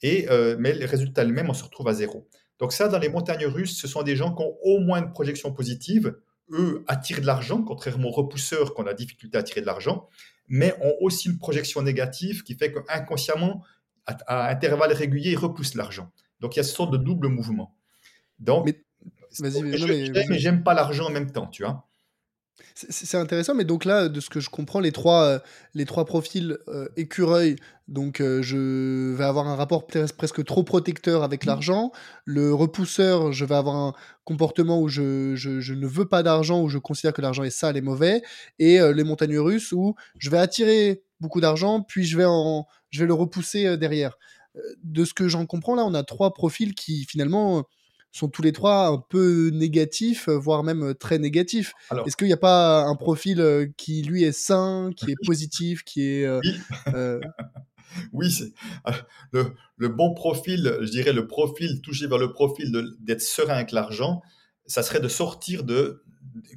Et, 0.02 0.28
euh, 0.30 0.56
mais 0.58 0.72
les 0.72 0.86
résultats 0.86 1.24
eux-mêmes, 1.24 1.50
on 1.50 1.54
se 1.54 1.64
retrouve 1.64 1.88
à 1.88 1.94
zéro. 1.94 2.28
Donc 2.58 2.72
ça, 2.72 2.88
dans 2.88 2.98
les 2.98 3.08
montagnes 3.08 3.46
russes, 3.46 3.76
ce 3.80 3.88
sont 3.88 4.02
des 4.02 4.16
gens 4.16 4.34
qui 4.34 4.42
ont 4.42 4.56
au 4.62 4.78
moins 4.80 5.00
une 5.00 5.12
projection 5.12 5.52
positive. 5.52 6.16
Eux 6.50 6.84
attirent 6.86 7.20
de 7.20 7.26
l'argent, 7.26 7.62
contrairement 7.62 8.08
aux 8.08 8.12
repousseurs 8.12 8.74
qui 8.74 8.80
ont 8.80 8.84
la 8.84 8.94
difficulté 8.94 9.36
à 9.36 9.40
attirer 9.40 9.60
de 9.60 9.66
l'argent, 9.66 10.08
mais 10.48 10.74
ont 10.80 10.94
aussi 11.00 11.28
une 11.28 11.38
projection 11.38 11.82
négative 11.82 12.42
qui 12.42 12.54
fait 12.54 12.72
qu'inconsciemment, 12.72 13.62
à, 14.06 14.14
à 14.26 14.50
intervalles 14.50 14.92
réguliers, 14.92 15.32
ils 15.32 15.38
repoussent 15.38 15.74
l'argent. 15.74 16.10
Donc 16.40 16.56
il 16.56 16.58
y 16.58 16.60
a 16.60 16.64
ce 16.64 16.74
sorte 16.74 16.92
de 16.92 16.98
double 16.98 17.28
mouvement. 17.28 17.74
Donc, 18.38 18.66
mais, 18.66 18.80
mais 19.40 20.38
j'aime 20.38 20.62
pas 20.62 20.74
l'argent 20.74 21.06
en 21.06 21.10
même 21.10 21.30
temps, 21.30 21.46
tu 21.48 21.64
vois. 21.64 21.88
C'est 22.74 23.16
intéressant, 23.16 23.54
mais 23.54 23.64
donc 23.64 23.84
là, 23.84 24.08
de 24.08 24.20
ce 24.20 24.30
que 24.30 24.40
je 24.40 24.50
comprends, 24.50 24.80
les 24.80 24.92
trois, 24.92 25.24
euh, 25.24 25.38
les 25.74 25.84
trois 25.84 26.04
profils 26.04 26.56
euh, 26.68 26.88
écureuil, 26.96 27.56
donc 27.88 28.20
euh, 28.20 28.42
je 28.42 29.14
vais 29.14 29.24
avoir 29.24 29.48
un 29.48 29.56
rapport 29.56 29.86
presque 29.86 30.44
trop 30.44 30.62
protecteur 30.62 31.22
avec 31.22 31.44
mmh. 31.44 31.48
l'argent. 31.48 31.92
Le 32.24 32.54
repousseur, 32.54 33.32
je 33.32 33.44
vais 33.44 33.54
avoir 33.54 33.76
un 33.76 33.94
comportement 34.24 34.80
où 34.80 34.88
je, 34.88 35.34
je, 35.34 35.72
ne 35.72 35.86
veux 35.86 36.06
pas 36.06 36.22
d'argent, 36.22 36.62
où 36.62 36.68
je 36.68 36.78
considère 36.78 37.12
que 37.12 37.22
l'argent 37.22 37.44
est 37.44 37.50
sale 37.50 37.76
et 37.76 37.80
mauvais. 37.80 38.22
Et 38.58 38.78
les 38.92 39.04
montagnes 39.04 39.38
russes, 39.38 39.72
où 39.72 39.94
je 40.18 40.30
vais 40.30 40.38
attirer 40.38 41.02
beaucoup 41.20 41.40
d'argent, 41.40 41.82
puis 41.82 42.04
je 42.04 42.16
vais, 42.16 42.26
en, 42.26 42.66
je 42.90 43.00
vais 43.00 43.06
le 43.06 43.14
repousser 43.14 43.76
derrière. 43.76 44.18
De 44.82 45.04
ce 45.04 45.14
que 45.14 45.28
j'en 45.28 45.46
comprends, 45.46 45.74
là, 45.74 45.84
on 45.84 45.94
a 45.94 46.02
trois 46.02 46.32
profils 46.34 46.74
qui 46.74 47.04
finalement 47.04 47.66
sont 48.12 48.28
tous 48.28 48.42
les 48.42 48.52
trois 48.52 48.88
un 48.88 48.98
peu 49.08 49.50
négatifs, 49.50 50.28
euh, 50.28 50.38
voire 50.38 50.62
même 50.62 50.82
euh, 50.82 50.94
très 50.94 51.18
négatifs. 51.18 51.72
Est-ce 52.06 52.16
qu'il 52.16 52.26
n'y 52.26 52.32
a 52.32 52.38
pas 52.38 52.82
un 52.84 52.96
profil 52.96 53.40
euh, 53.40 53.66
qui, 53.76 54.02
lui, 54.02 54.24
est 54.24 54.32
sain, 54.32 54.90
qui 54.96 55.10
est 55.10 55.26
positif, 55.26 55.84
qui 55.84 56.02
est... 56.02 56.26
oui, 58.12 58.30
c'est 58.30 58.52
le, 59.32 59.88
bon 59.88 60.14
profil, 60.14 60.76
je 60.80 60.90
dirais 60.90 61.12
le 61.12 61.26
profil, 61.26 61.80
touché 61.82 62.06
vers 62.06 62.18
le 62.18 62.32
profil 62.32 62.72
d'être 63.00 63.22
serein 63.22 63.54
avec 63.54 63.72
l'argent, 63.72 64.22
ça 64.66 64.82
serait 64.82 65.00
de 65.00 65.08
sortir 65.08 65.64
de, 65.64 66.02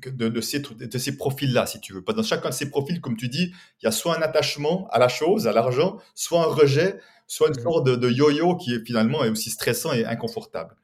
de, 0.05 0.41
ces, 0.41 0.59
de 0.59 0.97
ces 0.97 1.17
profils-là, 1.17 1.65
si 1.65 1.79
tu 1.79 1.93
veux. 1.93 2.01
Dans 2.01 2.23
chacun 2.23 2.49
de 2.49 2.53
ces 2.53 2.69
profils, 2.69 2.99
comme 2.99 3.15
tu 3.15 3.29
dis, 3.29 3.53
il 3.81 3.85
y 3.85 3.87
a 3.87 3.91
soit 3.91 4.17
un 4.17 4.21
attachement 4.21 4.87
à 4.91 4.99
la 4.99 5.07
chose, 5.07 5.47
à 5.47 5.53
l'argent, 5.53 5.97
soit 6.15 6.41
un 6.41 6.47
rejet, 6.47 6.99
soit 7.31 7.47
une 7.47 7.53
sorte 7.53 7.87
de, 7.87 7.95
de 7.95 8.09
yo-yo 8.09 8.57
qui 8.57 8.73
est 8.73 8.85
finalement 8.85 9.23
est 9.23 9.29
aussi 9.29 9.51
stressant 9.51 9.93
et 9.93 10.03
inconfortable. 10.03 10.75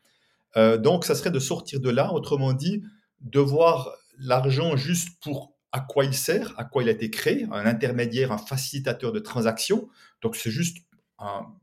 Euh, 0.55 0.77
donc, 0.77 1.03
ça 1.03 1.13
serait 1.13 1.29
de 1.29 1.39
sortir 1.39 1.81
de 1.81 1.89
là, 1.89 2.13
autrement 2.13 2.53
dit, 2.53 2.83
de 3.19 3.41
voir 3.41 3.91
l'argent 4.17 4.77
juste 4.77 5.09
pour 5.21 5.51
à 5.73 5.81
quoi 5.81 6.05
il 6.05 6.13
sert, 6.13 6.53
à 6.57 6.63
quoi 6.63 6.83
il 6.83 6.87
a 6.87 6.93
été 6.93 7.11
créé, 7.11 7.45
un 7.51 7.65
intermédiaire, 7.65 8.31
un 8.31 8.37
facilitateur 8.37 9.11
de 9.11 9.19
transactions. 9.19 9.89
Donc, 10.21 10.37
c'est 10.37 10.49
juste 10.49 10.77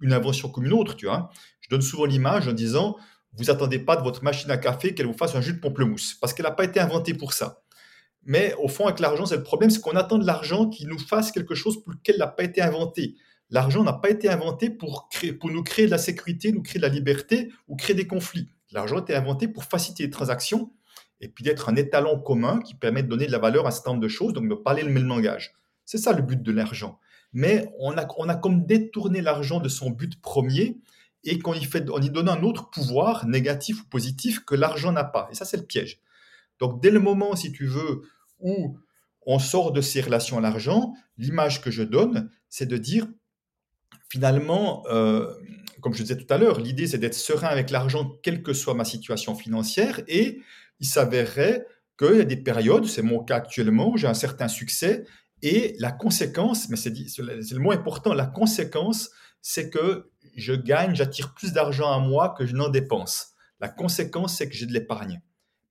une 0.02 0.12
invention 0.12 0.50
comme 0.50 0.66
une 0.66 0.74
autre, 0.74 0.96
tu 0.96 1.06
vois. 1.06 1.30
Je 1.62 1.70
donne 1.70 1.80
souvent 1.80 2.04
l'image 2.04 2.46
en 2.46 2.52
disant, 2.52 2.98
vous 3.32 3.50
attendez 3.50 3.78
pas 3.78 3.96
de 3.96 4.02
votre 4.02 4.22
machine 4.22 4.50
à 4.50 4.58
café 4.58 4.94
qu'elle 4.94 5.06
vous 5.06 5.16
fasse 5.16 5.34
un 5.34 5.40
jus 5.40 5.54
de 5.54 5.60
pamplemousse, 5.60 6.12
parce 6.20 6.34
qu'elle 6.34 6.44
n'a 6.44 6.52
pas 6.52 6.64
été 6.64 6.78
inventée 6.78 7.14
pour 7.14 7.32
ça. 7.32 7.62
Mais 8.22 8.54
au 8.62 8.68
fond, 8.68 8.84
avec 8.84 9.00
l'argent, 9.00 9.24
c'est 9.24 9.38
le 9.38 9.44
problème, 9.44 9.70
c'est 9.70 9.80
qu'on 9.80 9.96
attend 9.96 10.18
de 10.18 10.26
l'argent 10.26 10.68
qui 10.68 10.84
nous 10.84 10.98
fasse 10.98 11.32
quelque 11.32 11.54
chose 11.54 11.82
pour 11.82 11.92
lequel 11.94 12.16
il 12.16 12.18
n'a 12.18 12.26
pas 12.26 12.44
été 12.44 12.60
inventé. 12.60 13.16
L'argent 13.54 13.84
n'a 13.84 13.92
pas 13.92 14.10
été 14.10 14.28
inventé 14.28 14.68
pour, 14.68 15.08
pour 15.38 15.48
nous 15.48 15.62
créer 15.62 15.86
de 15.86 15.92
la 15.92 15.98
sécurité, 15.98 16.50
nous 16.50 16.60
créer 16.60 16.80
de 16.80 16.86
la 16.86 16.92
liberté 16.92 17.52
ou 17.68 17.76
créer 17.76 17.94
des 17.94 18.08
conflits. 18.08 18.48
L'argent 18.72 18.96
a 18.96 19.00
été 19.02 19.14
inventé 19.14 19.46
pour 19.46 19.62
faciliter 19.62 20.02
les 20.02 20.10
transactions 20.10 20.72
et 21.20 21.28
puis 21.28 21.44
d'être 21.44 21.68
un 21.68 21.76
étalon 21.76 22.18
commun 22.18 22.58
qui 22.58 22.74
permet 22.74 23.04
de 23.04 23.08
donner 23.08 23.28
de 23.28 23.30
la 23.30 23.38
valeur 23.38 23.66
à 23.66 23.68
un 23.68 23.70
certain 23.70 23.92
nombre 23.92 24.02
de 24.02 24.08
choses, 24.08 24.32
donc 24.32 24.48
de 24.48 24.56
parler 24.56 24.82
le 24.82 24.90
même 24.90 25.06
langage. 25.06 25.52
C'est 25.84 25.98
ça 25.98 26.12
le 26.12 26.22
but 26.22 26.42
de 26.42 26.50
l'argent. 26.50 26.98
Mais 27.32 27.72
on 27.78 27.96
a, 27.96 28.04
on 28.18 28.28
a 28.28 28.34
comme 28.34 28.66
détourné 28.66 29.20
l'argent 29.20 29.60
de 29.60 29.68
son 29.68 29.90
but 29.90 30.20
premier 30.20 30.76
et 31.22 31.38
qu'on 31.38 31.54
y, 31.54 31.62
fait, 31.62 31.88
on 31.90 32.02
y 32.02 32.10
donne 32.10 32.28
un 32.28 32.42
autre 32.42 32.70
pouvoir, 32.70 33.24
négatif 33.24 33.82
ou 33.82 33.84
positif, 33.86 34.44
que 34.44 34.56
l'argent 34.56 34.90
n'a 34.90 35.04
pas. 35.04 35.28
Et 35.30 35.36
ça, 35.36 35.44
c'est 35.44 35.58
le 35.58 35.64
piège. 35.64 36.00
Donc, 36.58 36.82
dès 36.82 36.90
le 36.90 36.98
moment, 36.98 37.36
si 37.36 37.52
tu 37.52 37.66
veux, 37.66 38.02
où 38.40 38.76
on 39.24 39.38
sort 39.38 39.70
de 39.70 39.80
ces 39.80 40.00
relations 40.00 40.38
à 40.38 40.40
l'argent, 40.40 40.92
l'image 41.18 41.60
que 41.60 41.70
je 41.70 41.84
donne, 41.84 42.32
c'est 42.48 42.66
de 42.66 42.76
dire, 42.76 43.06
finalement, 44.14 44.84
euh, 44.86 45.26
comme 45.80 45.92
je 45.92 46.02
disais 46.02 46.16
tout 46.16 46.32
à 46.32 46.38
l'heure, 46.38 46.60
l'idée 46.60 46.86
c'est 46.86 46.98
d'être 46.98 47.14
serein 47.14 47.48
avec 47.48 47.70
l'argent, 47.70 48.12
quelle 48.22 48.44
que 48.44 48.52
soit 48.52 48.74
ma 48.74 48.84
situation 48.84 49.34
financière. 49.34 50.00
Et 50.06 50.40
il 50.78 50.86
s'avérerait 50.86 51.66
qu'il 51.98 52.18
y 52.18 52.20
a 52.20 52.24
des 52.24 52.36
périodes, 52.36 52.86
c'est 52.86 53.02
mon 53.02 53.24
cas 53.24 53.34
actuellement, 53.34 53.90
où 53.90 53.96
j'ai 53.96 54.06
un 54.06 54.14
certain 54.14 54.46
succès. 54.46 55.04
Et 55.42 55.74
la 55.80 55.90
conséquence, 55.90 56.68
mais 56.68 56.76
c'est 56.76 56.92
le 56.92 57.58
mot 57.58 57.72
important, 57.72 58.14
la 58.14 58.26
conséquence, 58.26 59.10
c'est 59.42 59.68
que 59.68 60.12
je 60.36 60.52
gagne, 60.52 60.94
j'attire 60.94 61.34
plus 61.34 61.52
d'argent 61.52 61.90
à 61.90 61.98
moi 61.98 62.36
que 62.38 62.46
je 62.46 62.54
n'en 62.54 62.68
dépense. 62.68 63.32
La 63.58 63.68
conséquence, 63.68 64.36
c'est 64.36 64.48
que 64.48 64.54
j'ai 64.54 64.66
de 64.66 64.72
l'épargne. 64.72 65.22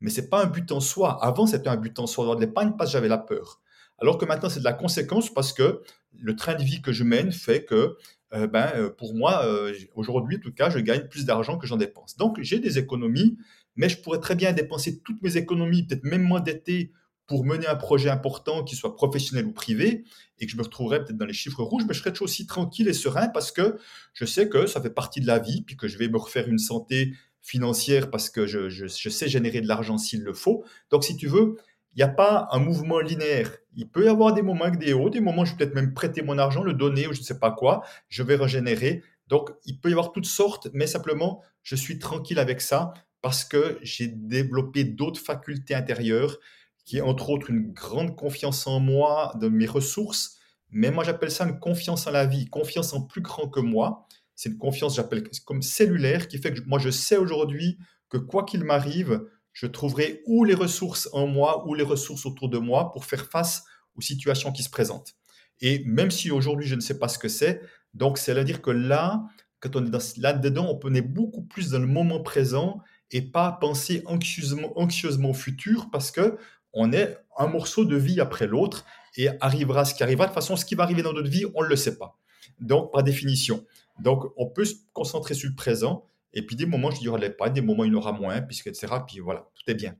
Mais 0.01 0.09
ce 0.09 0.19
n'est 0.19 0.27
pas 0.27 0.43
un 0.43 0.47
but 0.47 0.69
en 0.73 0.81
soi. 0.81 1.17
Avant, 1.23 1.47
c'était 1.47 1.69
un 1.69 1.77
but 1.77 1.97
en 1.97 2.07
soi 2.07 2.25
d'avoir 2.25 2.35
de 2.35 2.45
l'épargne 2.45 2.73
parce 2.77 2.89
que 2.89 2.93
j'avais 2.93 3.07
la 3.07 3.19
peur. 3.19 3.61
Alors 3.99 4.17
que 4.17 4.25
maintenant, 4.25 4.49
c'est 4.49 4.59
de 4.59 4.65
la 4.65 4.73
conséquence 4.73 5.33
parce 5.33 5.53
que 5.53 5.81
le 6.19 6.35
train 6.35 6.55
de 6.55 6.63
vie 6.63 6.81
que 6.81 6.91
je 6.91 7.03
mène 7.03 7.31
fait 7.31 7.63
que, 7.63 7.97
euh, 8.34 8.47
ben, 8.47 8.71
euh, 8.75 8.89
pour 8.89 9.13
moi, 9.13 9.45
euh, 9.45 9.73
aujourd'hui, 9.95 10.38
en 10.38 10.39
tout 10.39 10.53
cas, 10.53 10.69
je 10.69 10.79
gagne 10.79 11.07
plus 11.07 11.25
d'argent 11.25 11.57
que 11.57 11.67
j'en 11.67 11.77
dépense. 11.77 12.17
Donc, 12.17 12.39
j'ai 12.41 12.59
des 12.59 12.79
économies, 12.79 13.38
mais 13.75 13.89
je 13.89 13.99
pourrais 13.99 14.19
très 14.19 14.36
bien 14.36 14.53
dépenser 14.53 15.01
toutes 15.01 15.21
mes 15.21 15.38
économies, 15.38 15.86
peut-être 15.86 16.03
même 16.03 16.23
m'endetter 16.23 16.91
pour 17.27 17.45
mener 17.45 17.67
un 17.67 17.75
projet 17.75 18.09
important, 18.09 18.63
qu'il 18.63 18.77
soit 18.77 18.95
professionnel 18.95 19.45
ou 19.45 19.53
privé, 19.53 20.03
et 20.39 20.45
que 20.45 20.51
je 20.51 20.57
me 20.57 20.63
retrouverais 20.63 21.03
peut-être 21.03 21.17
dans 21.17 21.25
les 21.25 21.34
chiffres 21.34 21.63
rouges, 21.63 21.84
mais 21.88 21.93
je 21.93 21.99
serais 21.99 22.21
aussi 22.21 22.47
tranquille 22.47 22.88
et 22.88 22.93
serein 22.93 23.29
parce 23.29 23.51
que 23.51 23.77
je 24.13 24.25
sais 24.25 24.49
que 24.49 24.67
ça 24.67 24.81
fait 24.81 24.89
partie 24.89 25.21
de 25.21 25.27
la 25.27 25.39
vie, 25.39 25.61
puis 25.61 25.77
que 25.77 25.88
je 25.88 25.97
vais 25.97 26.09
me 26.09 26.17
refaire 26.17 26.49
une 26.49 26.57
santé 26.57 27.13
financière 27.41 28.09
parce 28.09 28.29
que 28.29 28.45
je, 28.45 28.67
je 28.69 29.09
sais 29.09 29.29
générer 29.29 29.61
de 29.61 29.67
l'argent 29.67 29.97
s'il 29.97 30.23
le 30.23 30.34
faut. 30.34 30.65
Donc, 30.89 31.03
si 31.03 31.15
tu 31.15 31.27
veux, 31.27 31.57
il 31.95 31.97
n'y 31.97 32.03
a 32.03 32.09
pas 32.09 32.47
un 32.51 32.59
mouvement 32.59 32.99
linéaire. 32.99 33.51
Il 33.76 33.89
peut 33.89 34.05
y 34.05 34.07
avoir 34.07 34.34
des 34.34 34.41
moments 34.41 34.65
avec 34.65 34.80
des 34.80 34.93
hauts, 34.93 35.09
des 35.09 35.19
moments 35.19 35.41
où 35.41 35.45
je 35.45 35.51
vais 35.51 35.57
peut-être 35.57 35.76
même 35.76 35.93
prêter 35.93 36.21
mon 36.21 36.38
argent, 36.38 36.63
le 36.63 36.74
donner 36.74 37.07
ou 37.07 37.13
je 37.13 37.19
ne 37.19 37.24
sais 37.26 37.39
pas 37.39 37.51
quoi, 37.51 37.84
je 38.09 38.24
vais 38.24 38.36
régénérer. 38.36 39.03
Donc, 39.28 39.51
il 39.65 39.80
peut 39.80 39.89
y 39.89 39.93
avoir 39.93 40.11
toutes 40.11 40.26
sortes, 40.26 40.69
mais 40.74 40.88
simplement, 40.88 41.41
je 41.63 41.76
suis 41.76 41.99
tranquille 41.99 42.39
avec 42.39 42.61
ça 42.61 42.93
parce 43.21 43.45
que 43.45 43.80
j'ai 43.82 44.07
développé 44.07 44.84
d'autres 44.84 45.19
facultés 45.19 45.74
intérieures 45.74 46.38
qui 46.86 46.97
est 46.97 47.01
entre 47.01 47.30
autres 47.30 47.49
une 47.49 47.71
grande 47.71 48.15
confiance 48.15 48.67
en 48.67 48.80
moi, 48.80 49.34
de 49.39 49.47
mes 49.47 49.65
ressources, 49.65 50.38
mais 50.69 50.91
moi 50.91 51.03
j'appelle 51.03 51.32
ça 51.32 51.45
une 51.45 51.59
confiance 51.59 52.07
en 52.07 52.11
la 52.11 52.26
vie, 52.26 52.49
confiance 52.49 52.93
en 52.93 53.01
plus 53.01 53.21
grand 53.21 53.47
que 53.47 53.59
moi. 53.59 54.07
C'est 54.36 54.49
une 54.49 54.57
confiance, 54.57 54.95
j'appelle 54.95 55.24
comme 55.45 55.61
cellulaire, 55.61 56.28
qui 56.28 56.38
fait 56.38 56.53
que 56.53 56.61
moi 56.65 56.80
je 56.80 56.89
sais 56.89 57.15
aujourd'hui 57.15 57.78
que 58.09 58.17
quoi 58.17 58.43
qu'il 58.43 58.63
m'arrive, 58.63 59.24
je 59.53 59.67
trouverai 59.67 60.21
ou 60.25 60.43
les 60.43 60.55
ressources 60.55 61.09
en 61.13 61.27
moi 61.27 61.65
ou 61.67 61.75
les 61.75 61.83
ressources 61.83 62.25
autour 62.25 62.49
de 62.49 62.57
moi 62.57 62.91
pour 62.91 63.05
faire 63.05 63.25
face 63.25 63.63
aux 63.95 64.01
situations 64.01 64.51
qui 64.51 64.63
se 64.63 64.69
présentent. 64.69 65.13
Et 65.61 65.83
même 65.85 66.11
si 66.11 66.31
aujourd'hui 66.31 66.67
je 66.67 66.75
ne 66.75 66.81
sais 66.81 66.99
pas 66.99 67.07
ce 67.07 67.19
que 67.19 67.29
c'est, 67.29 67.61
donc 67.93 68.17
c'est 68.17 68.37
à 68.37 68.43
dire 68.43 68.61
que 68.61 68.71
là, 68.71 69.23
quand 69.59 69.75
on 69.75 69.85
est 69.85 70.17
là-dedans, 70.17 70.77
on 70.83 70.95
être 70.95 71.13
beaucoup 71.13 71.43
plus 71.43 71.69
dans 71.69 71.79
le 71.79 71.87
moment 71.87 72.21
présent 72.21 72.81
et 73.11 73.21
pas 73.21 73.51
penser 73.51 74.01
anxieusement, 74.05 74.77
anxieusement 74.77 75.29
au 75.29 75.33
futur 75.33 75.89
parce 75.91 76.11
que 76.11 76.37
on 76.73 76.91
est 76.91 77.17
un 77.37 77.47
morceau 77.47 77.85
de 77.85 77.95
vie 77.95 78.19
après 78.19 78.47
l'autre 78.47 78.85
et 79.15 79.29
arrivera 79.39 79.85
ce 79.85 79.93
qui 79.93 80.03
arrivera. 80.03 80.25
De 80.25 80.31
toute 80.31 80.35
façon, 80.35 80.55
ce 80.55 80.65
qui 80.65 80.75
va 80.75 80.83
arriver 80.83 81.03
dans 81.03 81.13
notre 81.13 81.29
vie, 81.29 81.45
on 81.53 81.61
ne 81.61 81.67
le 81.67 81.75
sait 81.75 81.97
pas. 81.97 82.17
Donc, 82.59 82.91
par 82.91 83.03
définition. 83.03 83.63
Donc, 83.99 84.25
on 84.37 84.47
peut 84.47 84.65
se 84.65 84.73
concentrer 84.91 85.35
sur 85.35 85.49
le 85.49 85.55
présent 85.55 86.05
et 86.34 86.45
puis 86.45 86.55
des 86.55 86.65
moments, 86.65 86.91
je 86.91 86.99
dirais 86.99 87.29
pas, 87.29 87.49
des 87.49 87.61
moments, 87.61 87.84
il 87.84 87.95
aura 87.95 88.11
moins, 88.11 88.41
puisque, 88.41 88.67
etc. 88.67 88.88
Puis 89.07 89.19
voilà, 89.19 89.47
tout 89.55 89.71
est 89.71 89.75
bien. 89.75 89.95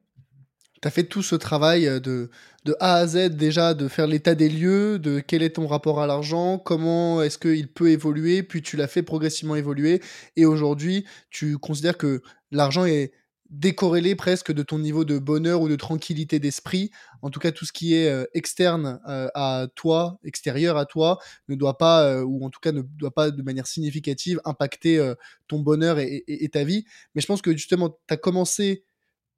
Tu 0.82 0.88
as 0.88 0.92
fait 0.92 1.06
tout 1.06 1.24
ce 1.24 1.36
travail 1.36 1.86
de, 2.02 2.30
de 2.66 2.76
A 2.80 2.96
à 2.96 3.08
Z 3.08 3.30
déjà, 3.30 3.74
de 3.74 3.88
faire 3.88 4.08
l'état 4.08 4.36
des 4.36 4.50
lieux, 4.50 5.00
de 5.00 5.22
quel 5.22 5.42
est 5.42 5.52
ton 5.52 5.68
rapport 5.68 6.02
à 6.02 6.08
l'argent, 6.08 6.58
comment 6.58 7.22
est-ce 7.22 7.38
qu'il 7.38 7.72
peut 7.72 7.90
évoluer, 7.90 8.44
puis 8.44 8.62
tu 8.62 8.76
l'as 8.76 8.88
fait 8.88 9.04
progressivement 9.04 9.56
évoluer. 9.56 10.02
Et 10.36 10.46
aujourd'hui, 10.46 11.06
tu 11.30 11.58
considères 11.58 11.98
que 11.98 12.22
l'argent 12.52 12.84
est 12.84 13.14
décorrélé 13.54 14.16
presque 14.16 14.52
de 14.52 14.64
ton 14.64 14.80
niveau 14.80 15.06
de 15.06 15.20
bonheur 15.20 15.62
ou 15.62 15.70
de 15.70 15.76
tranquillité 15.76 16.40
d'esprit. 16.40 16.90
En 17.22 17.30
tout 17.30 17.40
cas, 17.40 17.52
tout 17.52 17.66
ce 17.66 17.72
qui 17.72 17.94
est 17.94 18.10
euh, 18.10 18.26
externe 18.34 19.00
euh, 19.08 19.30
à 19.36 19.68
toi, 19.76 20.20
extérieur 20.24 20.76
à 20.76 20.86
toi, 20.86 21.20
ne 21.48 21.56
doit 21.56 21.78
pas, 21.78 22.04
euh, 22.04 22.24
ou 22.24 22.44
en 22.44 22.50
tout 22.50 22.60
cas 22.60 22.72
ne 22.72 22.82
doit 22.82 23.14
pas 23.14 23.30
de 23.30 23.42
manière 23.44 23.68
significative 23.68 24.42
impacter 24.44 25.14
ton 25.48 25.60
bonheur 25.60 26.00
et, 26.00 26.50
ta 26.52 26.64
vie. 26.64 26.86
Mais 27.14 27.22
je 27.22 27.28
pense 27.28 27.42
que 27.42 27.52
justement, 27.52 27.90
tu 27.90 28.14
as 28.14 28.18
commencé 28.18 28.84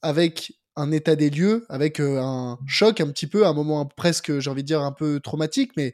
avec 0.02 0.54
un 0.78 0.92
état 0.92 1.16
des 1.16 1.30
lieux, 1.30 1.66
avec 1.70 2.00
un 2.00 2.58
choc 2.68 3.02
un 3.02 3.08
petit 3.08 3.28
peu, 3.28 3.46
un 3.46 3.54
moment 3.54 3.86
presque, 3.86 4.40
j'ai 4.40 4.50
envie 4.50 4.64
de 4.64 4.68
dire, 4.68 4.82
un 4.82 4.92
peu 4.92 5.20
traumatique, 5.20 5.72
mais 5.76 5.92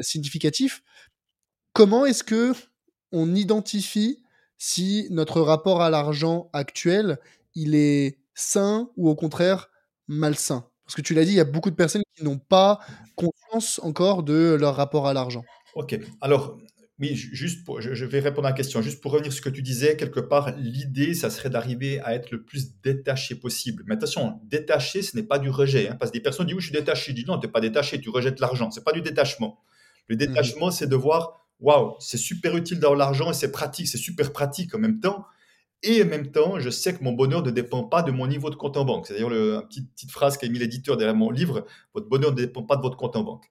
significatif. 0.00 0.82
Comment 1.72 2.04
est-ce 2.04 2.24
que 2.24 2.52
on 3.12 3.34
identifie 3.34 4.22
si 4.58 5.06
notre 5.10 5.40
rapport 5.40 5.82
à 5.82 5.90
l'argent 5.90 6.50
actuel 6.52 7.18
il 7.54 7.74
est 7.74 8.18
sain 8.34 8.90
ou 8.96 9.08
au 9.08 9.14
contraire 9.14 9.70
malsain? 10.06 10.68
Parce 10.84 10.94
que 10.94 11.02
tu 11.02 11.14
l'as 11.14 11.24
dit, 11.24 11.32
il 11.32 11.36
y 11.36 11.40
a 11.40 11.44
beaucoup 11.44 11.70
de 11.70 11.76
personnes 11.76 12.02
qui 12.16 12.24
n'ont 12.24 12.38
pas 12.38 12.80
conscience 13.14 13.78
encore 13.82 14.22
de 14.22 14.56
leur 14.58 14.76
rapport 14.76 15.06
à 15.06 15.12
l'argent. 15.12 15.44
Ok, 15.74 15.98
alors 16.20 16.58
oui, 17.00 17.14
juste 17.14 17.64
pour, 17.64 17.80
je, 17.80 18.04
vais 18.04 18.18
répondre 18.18 18.48
à 18.48 18.50
la 18.50 18.56
question. 18.56 18.82
Juste 18.82 19.00
pour 19.00 19.12
revenir 19.12 19.32
sur 19.32 19.44
ce 19.44 19.48
que 19.48 19.54
tu 19.54 19.62
disais, 19.62 19.96
quelque 19.96 20.18
part, 20.18 20.56
l'idée, 20.56 21.14
ça 21.14 21.30
serait 21.30 21.48
d'arriver 21.48 22.00
à 22.00 22.14
être 22.14 22.32
le 22.32 22.42
plus 22.42 22.80
détaché 22.80 23.36
possible. 23.36 23.84
Mais 23.86 23.94
attention, 23.94 24.40
détaché, 24.44 25.02
ce 25.02 25.16
n'est 25.16 25.22
pas 25.22 25.38
du 25.38 25.48
rejet. 25.48 25.88
Hein, 25.88 25.96
parce 26.00 26.10
que 26.10 26.16
des 26.16 26.22
personnes 26.22 26.46
disent 26.46 26.56
oui, 26.56 26.60
je 26.60 26.66
suis 26.66 26.74
détaché. 26.74 27.12
Je 27.12 27.16
dis 27.16 27.24
non, 27.24 27.38
tu 27.38 27.46
n'es 27.46 27.52
pas 27.52 27.60
détaché, 27.60 28.00
tu 28.00 28.10
rejettes 28.10 28.40
l'argent. 28.40 28.72
Ce 28.72 28.80
n'est 28.80 28.84
pas 28.84 28.92
du 28.92 29.00
détachement. 29.00 29.60
Le 30.08 30.16
mmh 30.16 30.18
détachement, 30.18 30.70
c'est 30.72 30.88
de 30.88 30.96
voir 30.96 31.47
waouh, 31.60 31.96
c'est 32.00 32.18
super 32.18 32.56
utile 32.56 32.80
d'avoir 32.80 32.98
l'argent 32.98 33.30
et 33.30 33.34
c'est 33.34 33.52
pratique, 33.52 33.88
c'est 33.88 33.98
super 33.98 34.32
pratique 34.32 34.74
en 34.74 34.78
même 34.78 35.00
temps. 35.00 35.26
Et 35.82 36.02
en 36.02 36.06
même 36.06 36.32
temps, 36.32 36.58
je 36.58 36.70
sais 36.70 36.92
que 36.92 37.04
mon 37.04 37.12
bonheur 37.12 37.42
ne 37.42 37.50
dépend 37.50 37.84
pas 37.84 38.02
de 38.02 38.10
mon 38.10 38.26
niveau 38.26 38.50
de 38.50 38.56
compte 38.56 38.76
en 38.76 38.84
banque. 38.84 39.06
C'est 39.06 39.14
d'ailleurs 39.14 39.32
une 39.32 39.62
petite, 39.68 39.92
petite 39.92 40.10
phrase 40.10 40.36
qu'a 40.36 40.48
mis 40.48 40.58
l'éditeur 40.58 40.96
derrière 40.96 41.14
mon 41.14 41.30
livre 41.30 41.66
votre 41.94 42.08
bonheur 42.08 42.32
ne 42.32 42.36
dépend 42.36 42.64
pas 42.64 42.76
de 42.76 42.82
votre 42.82 42.96
compte 42.96 43.14
en 43.14 43.22
banque. 43.22 43.46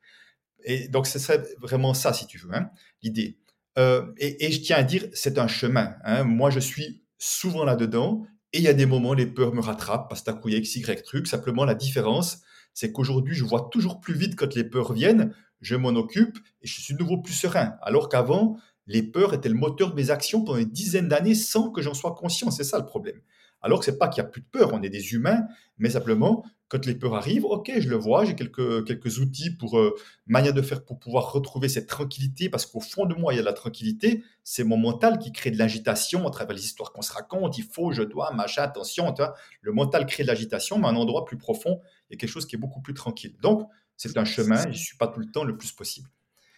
Et 0.66 0.90
donc, 0.90 1.08
ce 1.08 1.20
serait 1.20 1.44
vraiment 1.62 1.94
ça, 1.94 2.12
si 2.12 2.28
tu 2.28 2.38
veux, 2.38 2.54
hein, 2.54 2.70
l'idée. 3.02 3.38
Euh, 3.78 4.12
et, 4.18 4.52
je 4.52 4.60
tiens 4.62 4.78
à 4.78 4.84
dire, 4.84 5.06
c'est 5.14 5.38
un 5.38 5.48
chemin. 5.48 5.96
Hein. 6.04 6.24
Moi, 6.24 6.50
je 6.50 6.60
suis 6.60 7.04
souvent 7.18 7.64
là-dedans. 7.64 8.26
Et 8.54 8.60
il 8.60 8.64
y 8.64 8.68
a 8.68 8.74
des 8.74 8.86
moments, 8.86 9.14
les 9.14 9.28
peurs 9.28 9.54
me 9.54 9.62
rattrapent 9.62 10.10
parce 10.10 10.24
que 10.24 10.50
y 10.50 10.56
a 10.56 10.58
X, 10.58 10.76
Y 10.76 11.04
truc. 11.04 11.28
Simplement, 11.28 11.64
la 11.64 11.76
différence, 11.76 12.42
c'est 12.74 12.92
qu'aujourd'hui, 12.92 13.36
je 13.36 13.44
vois 13.44 13.70
toujours 13.72 14.02
plus 14.02 14.16
vite 14.16 14.36
quand 14.36 14.54
les 14.56 14.64
peurs 14.64 14.94
viennent. 14.94 15.34
Je 15.62 15.76
m'en 15.76 15.90
occupe 15.90 16.38
et 16.62 16.68
je 16.68 16.82
suis 16.82 16.94
de 16.94 17.00
nouveau 17.00 17.18
plus 17.18 17.34
serein. 17.34 17.76
Alors 17.82 18.10
qu'avant, 18.10 18.58
les 18.86 19.04
peurs 19.04 19.34
étaient 19.34 19.50
le 19.50 19.56
moteur 19.56 19.92
de 19.92 19.96
mes 19.96 20.12
actions 20.12 20.44
pendant 20.44 20.60
une 20.60 20.70
dizaine 20.70 21.08
d'années 21.08 21.36
sans 21.36 21.72
que 21.72 21.82
j'en 21.82 21.94
sois 21.94 22.16
conscient. 22.16 22.52
C'est 22.52 22.64
ça 22.64 22.78
le 22.80 22.86
problème. 22.86 23.22
Alors 23.62 23.80
que 23.80 23.86
c'est 23.86 23.98
pas 23.98 24.08
qu'il 24.08 24.22
n'y 24.24 24.28
a 24.28 24.32
plus 24.32 24.42
de 24.42 24.48
peur, 24.48 24.72
on 24.74 24.82
est 24.84 24.90
des 24.90 25.14
humains, 25.14 25.46
mais 25.78 25.90
simplement, 25.90 26.46
quand 26.68 26.86
les 26.86 26.96
peurs 26.96 27.16
arrivent, 27.16 27.46
ok, 27.46 27.72
je 27.80 27.90
le 27.90 27.96
vois, 27.96 28.24
j'ai 28.26 28.36
quelques, 28.36 28.86
quelques 28.86 29.20
outils 29.20 29.52
pour 29.52 29.80
euh, 29.80 29.96
manière 30.26 30.54
de 30.54 30.62
faire 30.62 30.84
pour 30.84 31.00
pouvoir 31.00 31.32
retrouver 31.32 31.70
cette 31.70 31.88
tranquillité, 31.88 32.50
parce 32.50 32.66
qu'au 32.66 32.82
fond 32.82 33.06
de 33.06 33.16
moi, 33.16 33.34
il 33.34 33.38
y 33.38 33.40
a 33.40 33.42
de 33.42 33.48
la 33.48 33.54
tranquillité. 33.54 34.24
C'est 34.44 34.64
mon 34.64 34.78
mental 34.78 35.18
qui 35.18 35.32
crée 35.32 35.50
de 35.50 35.58
l'agitation 35.58 36.28
à 36.28 36.30
travers 36.30 36.56
les 36.56 36.66
histoires 36.66 36.92
qu'on 36.92 37.02
se 37.02 37.12
raconte. 37.12 37.58
Il 37.58 37.64
faut, 37.64 37.92
je 37.92 38.04
dois, 38.04 38.32
machin, 38.34 38.64
attention. 38.64 39.14
Le 39.62 39.72
mental 39.72 40.06
crée 40.06 40.24
de 40.24 40.28
l'agitation, 40.28 40.78
mais 40.78 40.88
à 40.88 40.90
un 40.92 40.96
endroit 40.96 41.26
plus 41.26 41.38
profond, 41.38 41.82
il 42.10 42.14
y 42.14 42.16
a 42.16 42.18
quelque 42.20 42.30
chose 42.30 42.46
qui 42.46 42.56
est 42.56 42.60
beaucoup 42.60 42.82
plus 42.82 42.94
tranquille. 42.94 43.36
Donc, 43.42 43.68
c'est 43.98 44.18
un 44.18 44.26
chemin, 44.26 44.62
je 44.64 44.70
ne 44.70 44.74
suis 44.74 44.98
pas 44.98 45.08
tout 45.08 45.20
le 45.20 45.30
temps 45.32 45.44
le 45.44 45.58
plus 45.58 45.72
possible. 45.72 46.10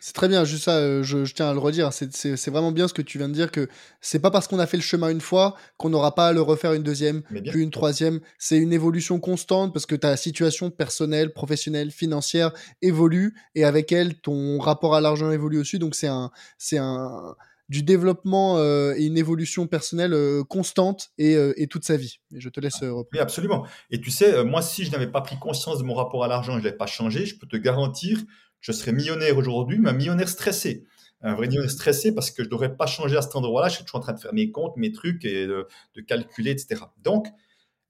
C'est 0.01 0.13
très 0.13 0.29
bien, 0.29 0.45
juste 0.45 0.63
ça, 0.63 0.77
euh, 0.77 1.03
je, 1.03 1.25
tiens 1.33 1.49
à 1.49 1.53
le 1.53 1.59
redire. 1.59 1.91
C'est 1.91 2.47
vraiment 2.47 2.71
bien 2.71 2.87
ce 2.87 2.93
que 2.93 3.01
tu 3.01 3.17
viens 3.17 3.27
de 3.27 3.33
dire 3.33 3.51
que 3.51 3.67
c'est 3.99 4.19
pas 4.19 4.31
parce 4.31 4.47
qu'on 4.47 4.59
a 4.59 4.65
fait 4.65 4.77
le 4.77 4.83
chemin 4.83 5.09
une 5.09 5.19
fois 5.19 5.57
qu'on 5.75 5.89
n'aura 5.89 6.15
pas 6.15 6.27
à 6.27 6.33
le 6.33 6.41
refaire 6.41 6.71
une 6.71 6.83
deuxième, 6.83 7.21
puis 7.23 7.61
une 7.61 7.69
troisième. 7.69 8.21
C'est 8.37 8.57
une 8.57 8.71
évolution 8.71 9.19
constante 9.19 9.73
parce 9.73 9.85
que 9.85 9.95
ta 9.95 10.15
situation 10.15 10.71
personnelle, 10.71 11.33
professionnelle, 11.33 11.91
financière 11.91 12.53
évolue 12.81 13.35
et 13.55 13.65
avec 13.65 13.91
elle, 13.91 14.15
ton 14.21 14.59
rapport 14.59 14.95
à 14.95 15.01
l'argent 15.01 15.31
évolue 15.31 15.59
aussi. 15.59 15.79
Donc 15.79 15.95
c'est 15.95 16.07
un, 16.07 16.31
c'est 16.57 16.77
un, 16.77 17.35
du 17.69 17.83
développement 17.83 18.57
euh, 18.57 18.93
et 18.97 19.05
une 19.05 19.17
évolution 19.17 19.67
personnelle 19.67 20.13
euh, 20.13 20.43
constante 20.43 21.11
et, 21.17 21.33
et, 21.55 21.67
toute 21.67 21.85
sa 21.85 21.97
vie. 21.97 22.19
Je 22.35 22.49
te 22.49 22.59
laisse 22.59 22.81
reprendre. 22.81 23.07
Oui, 23.13 23.19
absolument. 23.19 23.65
Et 23.91 24.01
tu 24.01 24.11
sais, 24.11 24.43
moi, 24.43 24.61
si 24.61 24.83
je 24.83 24.91
n'avais 24.91 25.07
pas 25.07 25.21
pris 25.21 25.37
conscience 25.37 25.77
de 25.77 25.83
mon 25.83 25.93
rapport 25.93 26.23
à 26.23 26.27
l'argent 26.27 26.53
je 26.53 26.59
ne 26.59 26.63
l'avais 26.63 26.77
pas 26.77 26.87
changé, 26.87 27.25
je 27.25 27.37
peux 27.37 27.47
te 27.47 27.57
garantir 27.57 28.19
je 28.59 28.71
serais 28.71 28.91
millionnaire 28.91 29.37
aujourd'hui, 29.37 29.79
mais 29.79 29.89
un 29.89 29.93
millionnaire 29.93 30.29
stressé. 30.29 30.85
Un 31.21 31.35
vrai 31.35 31.47
millionnaire 31.47 31.71
stressé 31.71 32.13
parce 32.13 32.31
que 32.31 32.43
je 32.43 32.47
ne 32.47 32.51
devrais 32.51 32.75
pas 32.75 32.85
changer 32.85 33.17
à 33.17 33.21
cet 33.21 33.35
endroit-là. 33.35 33.69
Je 33.69 33.75
suis 33.75 33.83
toujours 33.85 33.99
en 33.99 34.03
train 34.03 34.13
de 34.13 34.19
faire 34.19 34.33
mes 34.33 34.51
comptes, 34.51 34.75
mes 34.77 34.91
trucs 34.91 35.25
et 35.25 35.47
de, 35.47 35.67
calculer, 36.07 36.51
etc. 36.51 36.81
Donc, 37.03 37.27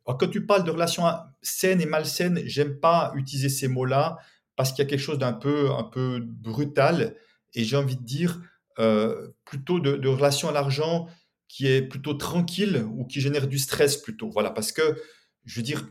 quand 0.06 0.28
tu 0.28 0.46
parles 0.46 0.64
de 0.64 0.72
relations 0.72 1.04
saines 1.42 1.82
et 1.82 1.86
malsaines, 1.86 2.42
j'aime 2.46 2.80
pas 2.80 3.12
utiliser 3.16 3.50
ces 3.50 3.68
mots-là 3.68 4.18
parce 4.56 4.72
qu'il 4.72 4.84
y 4.84 4.88
a 4.88 4.90
quelque 4.90 5.00
chose 5.00 5.20
d'un 5.20 5.34
peu, 5.34 5.72
un 5.72 5.84
peu 5.84 6.20
brutal 6.22 7.16
et 7.54 7.64
j'ai 7.64 7.78
envie 7.78 7.96
de 7.96 8.04
dire 8.04 8.42
euh, 8.80 9.30
plutôt 9.46 9.80
de, 9.80 9.96
de 9.96 10.08
relation 10.08 10.50
à 10.50 10.52
l'argent 10.52 11.08
qui 11.48 11.68
est 11.68 11.82
plutôt 11.82 12.14
tranquille 12.14 12.86
ou 12.94 13.06
qui 13.06 13.22
génère 13.22 13.48
du 13.48 13.58
stress 13.58 13.98
plutôt. 13.98 14.30
Voilà, 14.30 14.52
parce 14.52 14.72
que 14.72 14.96
je 15.46 15.56
veux 15.56 15.64
dire, 15.64 15.88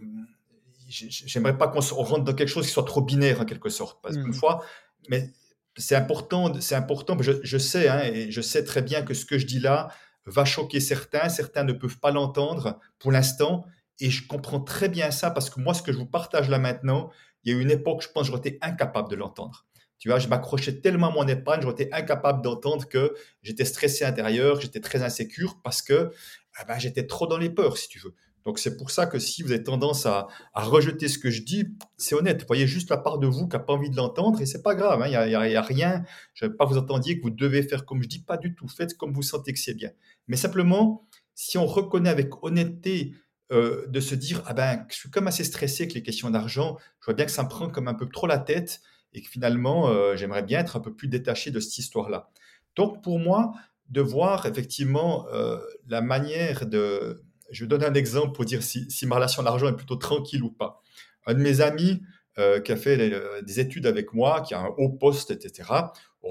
j'aimerais 0.88 1.58
pas 1.58 1.68
qu'on 1.68 1.80
rentre 1.80 2.24
dans 2.24 2.34
quelque 2.34 2.48
chose 2.48 2.66
qui 2.66 2.72
soit 2.72 2.84
trop 2.84 3.02
binaire 3.02 3.40
en 3.40 3.44
quelque 3.44 3.68
sorte. 3.68 4.00
Parce 4.02 4.16
qu'une 4.16 4.28
mmh. 4.28 4.34
fois, 4.34 4.64
mais 5.08 5.30
c'est 5.76 5.96
important, 5.96 6.52
c'est 6.60 6.74
important. 6.74 7.16
Je, 7.20 7.32
je 7.42 7.58
sais, 7.58 7.88
hein, 7.88 8.02
et 8.04 8.30
je 8.30 8.40
sais 8.40 8.64
très 8.64 8.82
bien 8.82 9.02
que 9.02 9.14
ce 9.14 9.24
que 9.26 9.38
je 9.38 9.46
dis 9.46 9.60
là 9.60 9.88
va 10.26 10.44
choquer 10.44 10.80
certains. 10.80 11.28
Certains 11.28 11.64
ne 11.64 11.72
peuvent 11.72 11.98
pas 11.98 12.10
l'entendre 12.10 12.78
pour 12.98 13.12
l'instant, 13.12 13.64
et 14.00 14.10
je 14.10 14.26
comprends 14.26 14.60
très 14.60 14.88
bien 14.88 15.10
ça 15.10 15.30
parce 15.30 15.50
que 15.50 15.60
moi, 15.60 15.74
ce 15.74 15.82
que 15.82 15.92
je 15.92 15.98
vous 15.98 16.06
partage 16.06 16.48
là 16.48 16.58
maintenant, 16.58 17.10
il 17.42 17.52
y 17.52 17.54
a 17.54 17.58
eu 17.58 17.62
une 17.62 17.70
époque, 17.70 18.02
je 18.02 18.08
pense, 18.08 18.26
j'aurais 18.26 18.40
été 18.40 18.58
incapable 18.62 19.08
de 19.10 19.16
l'entendre. 19.16 19.66
Tu 19.98 20.08
vois, 20.08 20.18
je 20.18 20.28
m'accrochais 20.28 20.80
tellement 20.80 21.08
à 21.08 21.12
mon 21.12 21.26
épargne, 21.26 21.68
été 21.68 21.92
incapable 21.92 22.42
d'entendre 22.42 22.88
que 22.88 23.14
j'étais 23.42 23.64
stressé 23.64 24.04
intérieur, 24.04 24.60
j'étais 24.60 24.80
très 24.80 25.02
insécure 25.02 25.60
parce 25.62 25.82
que 25.82 26.10
ah 26.56 26.64
ben, 26.64 26.78
j'étais 26.78 27.06
trop 27.06 27.26
dans 27.26 27.38
les 27.38 27.50
peurs, 27.50 27.76
si 27.76 27.88
tu 27.88 27.98
veux. 27.98 28.14
Donc 28.44 28.58
c'est 28.58 28.76
pour 28.76 28.90
ça 28.90 29.06
que 29.06 29.18
si 29.18 29.42
vous 29.42 29.52
avez 29.52 29.62
tendance 29.62 30.06
à, 30.06 30.26
rejeter 30.54 31.08
ce 31.08 31.18
que 31.18 31.30
je 31.30 31.42
dis, 31.42 31.66
c'est 31.96 32.14
honnête. 32.14 32.46
Voyez 32.46 32.66
juste 32.66 32.88
la 32.88 32.96
part 32.96 33.18
de 33.18 33.26
vous 33.26 33.46
qui 33.46 33.56
n'a 33.56 33.62
pas 33.62 33.74
envie 33.74 33.90
de 33.90 33.96
l'entendre 33.96 34.40
et 34.40 34.46
c'est 34.46 34.62
pas 34.62 34.74
grave. 34.74 35.02
Il 35.06 35.14
hein. 35.14 35.26
n'y 35.26 35.56
a, 35.56 35.62
rien. 35.62 36.02
Je 36.32 36.46
ne 36.46 36.50
veux 36.50 36.56
pas 36.56 36.64
vous 36.64 36.78
entendiez 36.78 37.18
que 37.18 37.24
vous 37.24 37.30
devez 37.30 37.62
faire 37.62 37.84
comme 37.84 38.02
je 38.02 38.08
dis, 38.08 38.20
pas 38.20 38.38
du 38.38 38.54
tout. 38.54 38.66
Faites 38.66 38.96
comme 38.96 39.12
vous 39.12 39.22
sentez 39.22 39.52
que 39.52 39.58
c'est 39.58 39.74
bien. 39.74 39.90
Mais 40.28 40.36
simplement, 40.36 41.06
si 41.34 41.58
on 41.58 41.66
reconnaît 41.66 42.08
avec 42.08 42.42
honnêteté 42.42 43.12
euh, 43.52 43.86
de 43.88 44.00
se 44.00 44.14
dire, 44.14 44.42
ah 44.46 44.54
ben, 44.54 44.86
je 44.88 44.94
suis 44.94 45.10
comme 45.10 45.26
assez 45.26 45.44
stressé 45.44 45.82
avec 45.82 45.94
les 45.94 46.02
questions 46.02 46.30
d'argent, 46.30 46.78
je 47.00 47.04
vois 47.04 47.14
bien 47.14 47.26
que 47.26 47.32
ça 47.32 47.42
me 47.42 47.48
prend 47.48 47.68
comme 47.68 47.86
un 47.86 47.94
peu 47.94 48.08
trop 48.08 48.26
la 48.26 48.38
tête 48.38 48.80
et 49.12 49.22
que 49.22 49.28
finalement, 49.28 49.88
euh, 49.88 50.16
j'aimerais 50.16 50.42
bien 50.42 50.60
être 50.60 50.76
un 50.76 50.80
peu 50.80 50.94
plus 50.94 51.08
détaché 51.08 51.50
de 51.50 51.60
cette 51.60 51.78
histoire-là. 51.78 52.30
Donc 52.76 53.02
pour 53.02 53.18
moi, 53.18 53.52
de 53.88 54.00
voir 54.00 54.46
effectivement 54.46 55.26
euh, 55.32 55.58
la 55.88 56.02
manière 56.02 56.66
de, 56.66 57.22
je 57.50 57.64
vais 57.64 57.68
donner 57.68 57.86
un 57.86 57.94
exemple 57.94 58.32
pour 58.32 58.44
dire 58.44 58.62
si, 58.62 58.88
ma 59.06 59.16
relation 59.16 59.42
d'argent 59.42 59.68
est 59.68 59.76
plutôt 59.76 59.96
tranquille 59.96 60.42
ou 60.42 60.50
pas. 60.50 60.82
Un 61.26 61.34
de 61.34 61.40
mes 61.40 61.60
amis 61.60 62.02
euh, 62.38 62.60
qui 62.60 62.72
a 62.72 62.76
fait 62.76 63.42
des 63.42 63.60
études 63.60 63.86
avec 63.86 64.12
moi, 64.12 64.42
qui 64.42 64.54
a 64.54 64.60
un 64.60 64.68
haut 64.76 64.90
poste, 64.90 65.30
etc., 65.30 65.64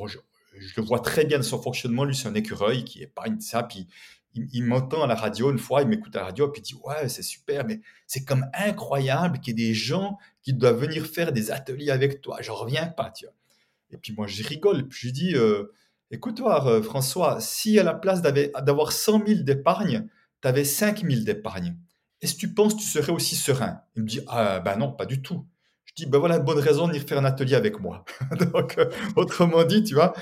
je, 0.06 0.18
le 0.76 0.84
vois 0.84 1.00
très 1.00 1.26
bien 1.26 1.38
de 1.38 1.44
son 1.44 1.62
fonctionnement. 1.62 2.04
Lui, 2.04 2.16
c'est 2.16 2.28
un 2.28 2.34
écureuil 2.34 2.84
qui 2.84 3.04
épargne 3.04 3.40
ça. 3.40 3.64
Puis 3.64 3.88
il, 4.34 4.64
m'entend 4.64 5.04
à 5.04 5.08
la 5.08 5.16
radio 5.16 5.52
une 5.52 5.60
fois, 5.60 5.82
il 5.82 5.88
m'écoute 5.88 6.16
à 6.16 6.20
la 6.20 6.26
radio, 6.26 6.50
puis 6.50 6.62
il 6.62 6.66
dit 6.66 6.82
Ouais, 6.84 7.10
c'est 7.10 7.24
super, 7.24 7.66
mais 7.66 7.82
c'est 8.06 8.24
comme 8.24 8.46
incroyable 8.54 9.40
qu'il 9.40 9.60
y 9.60 9.64
ait 9.64 9.68
des 9.68 9.74
gens 9.74 10.18
doivent 10.54 10.80
venir 10.80 11.06
faire 11.06 11.32
des 11.32 11.52
ateliers 11.52 11.90
avec 11.90 12.22
toi. 12.22 12.38
J'en 12.42 12.56
reviens 12.56 12.88
pas, 12.88 13.12
tu 13.12 13.26
vois. 13.26 13.34
Et 13.92 13.98
puis 13.98 14.14
moi, 14.14 14.28
je 14.28 14.44
rigole, 14.44 14.88
puis 14.88 15.08
je 15.10 15.14
dis 15.14 15.36
euh, 15.36 15.74
Écoute-toi, 16.12 16.66
euh, 16.68 16.82
François, 16.82 17.42
si 17.42 17.78
à 17.80 17.84
la 17.84 17.94
place 17.94 18.22
d'avoir 18.22 18.92
100 18.92 19.26
000 19.26 19.42
d'épargne, 19.42 20.08
tu 20.42 20.48
avais 20.48 20.64
5 20.64 21.04
000 21.06 21.24
d'épargne, 21.24 21.76
est-ce 22.22 22.36
que 22.36 22.40
tu 22.40 22.54
penses 22.54 22.76
que 22.76 22.80
tu 22.80 22.86
serais 22.86 23.12
aussi 23.12 23.36
serein? 23.36 23.82
Il 23.96 24.04
me 24.04 24.08
dit 24.08 24.22
Ah, 24.28 24.60
ben 24.60 24.78
non, 24.78 24.92
pas 24.92 25.06
du 25.06 25.22
tout. 25.22 25.46
Je 25.86 25.94
dis 25.96 26.06
Ben 26.06 26.18
voilà 26.18 26.40
bonne 26.40 26.60
raison 26.60 26.88
de 26.88 26.94
faire 26.94 27.18
un 27.18 27.26
atelier 27.26 27.56
avec 27.56 27.80
moi. 27.80 28.06
donc, 28.54 28.78
euh, 28.78 28.90
autrement 29.16 29.64
dit, 29.64 29.84
tu 29.84 29.96
vois. 29.96 30.14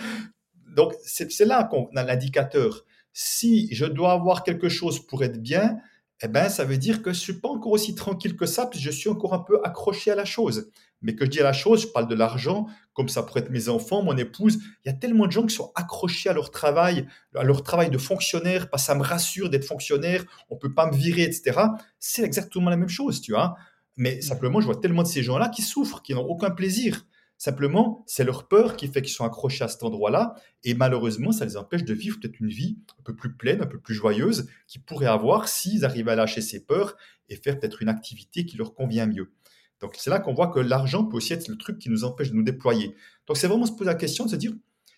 Donc, 0.76 0.94
c'est 1.04 1.46
là 1.46 1.64
qu'on 1.64 1.90
a 1.96 2.04
l'indicateur. 2.04 2.84
Si 3.14 3.74
je 3.74 3.86
dois 3.86 4.12
avoir 4.12 4.44
quelque 4.44 4.68
chose 4.68 5.06
pour 5.06 5.24
être 5.24 5.42
bien, 5.42 5.78
eh 6.22 6.28
ben, 6.28 6.48
ça 6.50 6.64
veut 6.64 6.78
dire 6.78 7.02
que 7.02 7.12
je 7.12 7.20
suis 7.20 7.34
pas 7.34 7.50
encore 7.50 7.74
aussi 7.74 7.94
tranquille 7.94 8.36
que 8.36 8.46
ça, 8.46 8.68
puis 8.68 8.80
je 8.80 8.90
suis 8.90 9.10
encore 9.10 9.34
un 9.34 9.40
peu 9.40 9.60
accroché 9.64 10.12
à 10.12 10.16
la 10.16 10.26
chose. 10.26 10.72
Mais 11.02 11.14
que 11.14 11.26
je 11.26 11.30
dis 11.30 11.40
à 11.42 11.44
la 11.44 11.54
chose, 11.54 11.82
je 11.82 11.88
parle 11.88 12.08
de 12.08 12.16
l'argent, 12.16 12.68
comme 12.94 13.10
ça 13.10 13.22
pourrait 13.22 13.42
être 13.42 13.50
mes 13.50 13.68
enfants, 13.68 14.02
mon 14.02 14.16
épouse. 14.16 14.60
Il 14.86 14.88
y 14.88 14.90
a 14.90 14.94
tellement 14.94 15.28
de 15.28 15.32
gens 15.32 15.46
qui 15.46 15.54
sont 15.54 15.72
accrochés 15.76 16.30
à 16.30 16.34
leur 16.34 16.52
travail, 16.52 17.06
à 17.36 17.44
leur 17.44 17.64
travail 17.64 17.90
de 17.90 17.98
fonctionnaire, 17.98 18.70
parce 18.70 18.84
que 18.84 18.88
ça 18.88 18.96
me 18.96 19.04
rassure 19.04 19.50
d'être 19.50 19.66
fonctionnaire, 19.66 20.24
on 20.50 20.56
peut 20.56 20.74
pas 20.74 20.90
me 20.90 20.96
virer, 20.96 21.24
etc. 21.24 21.60
C'est 22.00 22.24
exactement 22.24 22.70
la 22.70 22.78
même 22.78 22.90
chose, 22.90 23.22
tu 23.22 23.34
vois. 23.34 23.56
Mais 23.98 24.22
simplement, 24.22 24.62
je 24.62 24.66
vois 24.66 24.80
tellement 24.80 25.04
de 25.04 25.08
ces 25.08 25.22
gens-là 25.22 25.50
qui 25.50 25.62
souffrent, 25.62 26.02
qui 26.02 26.14
n'ont 26.14 26.26
aucun 26.26 26.50
plaisir. 26.50 27.06
Simplement, 27.38 28.04
c'est 28.08 28.24
leur 28.24 28.48
peur 28.48 28.78
qui 28.78 28.88
fait 28.88 29.02
qu'ils 29.02 29.14
sont 29.14 29.26
accrochés 29.26 29.64
à 29.64 29.68
cet 29.68 29.84
endroit-là, 29.84 30.36
et 30.64 30.74
malheureusement, 30.74 31.32
ça 31.32 31.46
les 31.46 31.58
empêche 31.58 31.84
de 31.84 31.94
vivre 31.94 32.18
peut-être 32.20 32.40
une 32.40 32.50
vie 32.50 32.78
un 33.00 33.04
peu 33.04 33.16
plus 33.16 33.36
pleine, 33.36 33.62
un 33.62 33.68
peu 33.68 33.80
plus 33.80 33.94
joyeuse, 33.94 34.48
qu'ils 34.68 34.82
pourraient 34.82 35.06
avoir 35.06 35.50
s'ils 35.50 35.84
arrivaient 35.84 36.12
à 36.12 36.16
lâcher 36.16 36.42
ces 36.42 36.66
peurs 36.66 36.96
et 37.28 37.36
faire 37.36 37.60
peut-être 37.60 37.82
une 37.82 37.90
activité 37.90 38.46
qui 38.46 38.56
leur 38.58 38.74
convient 38.74 39.06
mieux. 39.06 39.34
Donc 39.82 39.96
c'est 39.98 40.10
là 40.10 40.20
qu'on 40.20 40.34
voit 40.34 40.48
que 40.48 40.60
l'argent 40.60 41.04
peut 41.04 41.18
aussi 41.18 41.34
être 41.34 41.48
le 41.50 41.58
truc 41.58 41.80
qui 41.80 41.90
nous 41.90 42.06
empêche 42.06 42.30
de 42.30 42.36
nous 42.36 42.44
déployer. 42.44 42.96
Donc 43.28 43.38
c'est 43.38 43.48
vraiment 43.48 43.66
se 43.66 43.74
poser 43.74 43.86
la 43.86 43.96
question 43.96 44.26
de 44.26 44.30
se 44.30 44.36
dire, 44.38 44.54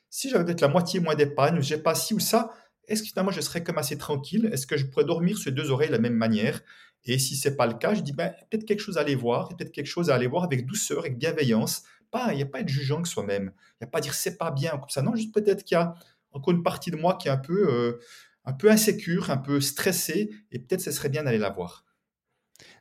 si 0.10 0.30
j'avais 0.30 0.46
peut-être 0.46 0.62
la 0.62 0.68
moitié 0.68 1.00
moins 1.00 1.16
d'épargne, 1.16 1.62
j'ai 1.62 1.78
pas 1.78 1.96
ci 1.96 2.14
ou 2.14 2.20
ça, 2.20 2.52
est-ce 2.88 3.02
que 3.02 3.10
finalement 3.10 3.32
je 3.32 3.42
serais 3.42 3.64
comme 3.64 3.78
assez 3.78 3.98
tranquille? 3.98 4.50
Est-ce 4.54 4.68
que 4.68 4.78
je 4.78 4.86
pourrais 4.86 5.06
dormir 5.06 5.38
sur 5.38 5.52
deux 5.52 5.72
oreilles 5.72 5.90
de 5.90 5.94
la 5.94 6.00
même 6.00 6.14
manière? 6.14 6.62
Et 7.06 7.20
si 7.20 7.36
c'est 7.36 7.56
pas 7.56 7.68
le 7.68 7.74
cas, 7.74 7.94
je 7.94 8.02
dis 8.02 8.14
ben, 8.14 8.34
peut-être 8.50 8.66
quelque 8.66 8.80
chose 8.80 8.98
à 8.98 9.02
aller 9.02 9.16
voir, 9.16 9.50
peut-être 9.50 9.72
quelque 9.72 9.88
chose 9.88 10.10
à 10.10 10.16
aller 10.16 10.28
voir 10.28 10.44
avec 10.44 10.66
douceur, 10.66 11.00
avec 11.00 11.18
bienveillance, 11.18 11.84
pas, 12.12 12.34
il 12.34 12.38
n'y 12.38 12.44
a 12.44 12.46
pas 12.46 12.60
à 12.60 12.62
être 12.62 12.70
jugeant 12.70 13.02
que 13.02 13.08
soi-même. 13.08 13.52
Il 13.74 13.84
n'y 13.84 13.88
a 13.88 13.92
pas 13.92 14.00
à 14.00 14.02
dire 14.02 14.14
c'est 14.14 14.38
pas 14.38 14.52
bien 14.52 14.72
comme 14.72 14.90
ça. 14.90 15.02
Non, 15.02 15.16
juste 15.16 15.34
peut-être 15.34 15.64
qu'il 15.64 15.76
y 15.76 15.80
a 15.80 15.94
encore 16.32 16.54
une 16.54 16.64
partie 16.64 16.92
de 16.92 16.98
moi 16.98 17.16
qui 17.16 17.28
est 17.28 17.32
un 17.32 17.38
peu, 17.38 17.68
euh, 17.70 18.00
un 18.46 18.54
peu 18.54 18.70
insécure, 18.70 19.30
un 19.32 19.38
peu 19.38 19.62
stressée, 19.62 20.30
et 20.52 20.60
peut-être 20.60 20.82
ce 20.82 20.92
serait 20.92 21.10
bien 21.10 21.24
d'aller 21.24 21.38
la 21.38 21.50
voir. 21.50 21.86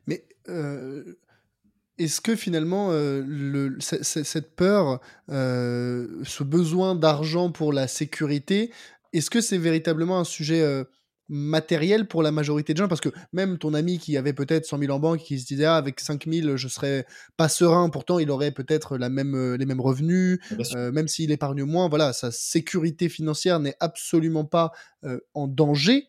Mais 0.06 0.26
euh, 0.48 1.18
est-ce 1.98 2.20
que 2.20 2.36
finalement, 2.36 2.90
euh, 2.90 3.22
le, 3.26 3.76
cette 3.80 4.54
peur, 4.54 5.00
ce 5.28 6.42
besoin 6.42 6.94
d'argent 6.94 7.50
pour 7.50 7.72
la 7.72 7.88
sécurité, 7.88 8.72
est-ce 9.12 9.30
que 9.30 9.40
c'est 9.40 9.58
véritablement 9.58 10.20
un 10.20 10.24
sujet 10.24 10.84
matériel 11.28 12.06
pour 12.06 12.22
la 12.22 12.30
majorité 12.30 12.72
de 12.72 12.78
gens 12.78 12.88
parce 12.88 13.00
que 13.00 13.08
même 13.32 13.58
ton 13.58 13.74
ami 13.74 13.98
qui 13.98 14.16
avait 14.16 14.32
peut-être 14.32 14.64
100 14.64 14.78
000 14.78 14.92
en 14.92 15.00
banque 15.00 15.20
qui 15.20 15.40
se 15.40 15.46
disait 15.46 15.64
ah, 15.64 15.76
avec 15.76 15.98
5 15.98 16.26
000 16.28 16.56
je 16.56 16.68
serais 16.68 17.06
pas 17.36 17.48
serein 17.48 17.90
pourtant 17.90 18.18
il 18.18 18.30
aurait 18.30 18.52
peut-être 18.52 18.96
la 18.96 19.08
même 19.08 19.34
euh, 19.34 19.56
les 19.56 19.66
mêmes 19.66 19.80
revenus 19.80 20.38
euh, 20.74 20.92
même 20.92 21.08
s'il 21.08 21.32
épargne 21.32 21.64
moins 21.64 21.88
voilà 21.88 22.12
sa 22.12 22.30
sécurité 22.30 23.08
financière 23.08 23.58
n'est 23.58 23.76
absolument 23.80 24.44
pas 24.44 24.70
euh, 25.04 25.18
en 25.34 25.48
danger 25.48 26.08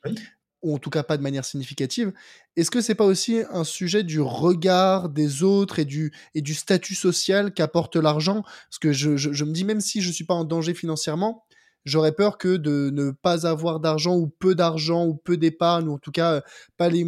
ou 0.62 0.76
en 0.76 0.78
tout 0.80 0.90
cas 0.90 1.04
pas 1.04 1.18
de 1.18 1.22
manière 1.22 1.46
significative. 1.46 2.12
Est-ce 2.56 2.72
que 2.72 2.82
c'est 2.82 2.96
pas 2.96 3.06
aussi 3.06 3.44
un 3.52 3.64
sujet 3.64 4.04
du 4.04 4.20
regard 4.20 5.10
des 5.10 5.44
autres 5.44 5.78
et 5.80 5.86
du 5.86 6.12
et 6.34 6.42
du 6.42 6.56
statut 6.56 6.96
social 6.96 7.54
qu'apporte 7.54 7.96
l'argent? 7.96 8.42
Parce 8.42 8.80
que 8.82 8.92
je, 8.92 9.18
je, 9.18 9.32
je, 9.32 9.44
me 9.46 9.52
dis 9.52 9.66
même 9.66 9.82
si 9.82 10.02
je 10.02 10.12
suis 10.12 10.26
pas 10.26 10.34
en 10.34 10.44
danger 10.44 10.74
financièrement 10.74 11.46
j'aurais 11.88 12.12
peur 12.12 12.38
que 12.38 12.58
de 12.58 12.90
ne 12.92 13.12
pas 13.12 13.48
avoir 13.48 13.80
d'argent 13.80 14.16
ou 14.16 14.28
peu 14.28 14.54
d'argent 14.54 15.08
ou 15.08 15.16
peu 15.16 15.38
d'épargne 15.38 15.88
ou 15.88 15.94
en 15.94 15.98
tout 15.98 16.12
cas 16.12 16.34
euh, 16.34 16.42
pas 16.76 16.90
les 16.90 17.06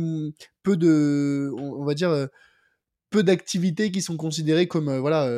peu 0.64 0.78
de 0.78 1.52
on, 1.58 1.84
va 1.84 1.94
dire 1.94 2.10
euh, 2.10 2.28
peu 3.10 3.22
d'activités 3.24 3.92
qui 3.92 4.02
sont 4.02 4.18
considérées 4.18 4.68
comme 4.68 4.88
euh, 4.88 5.00
voilà 5.00 5.30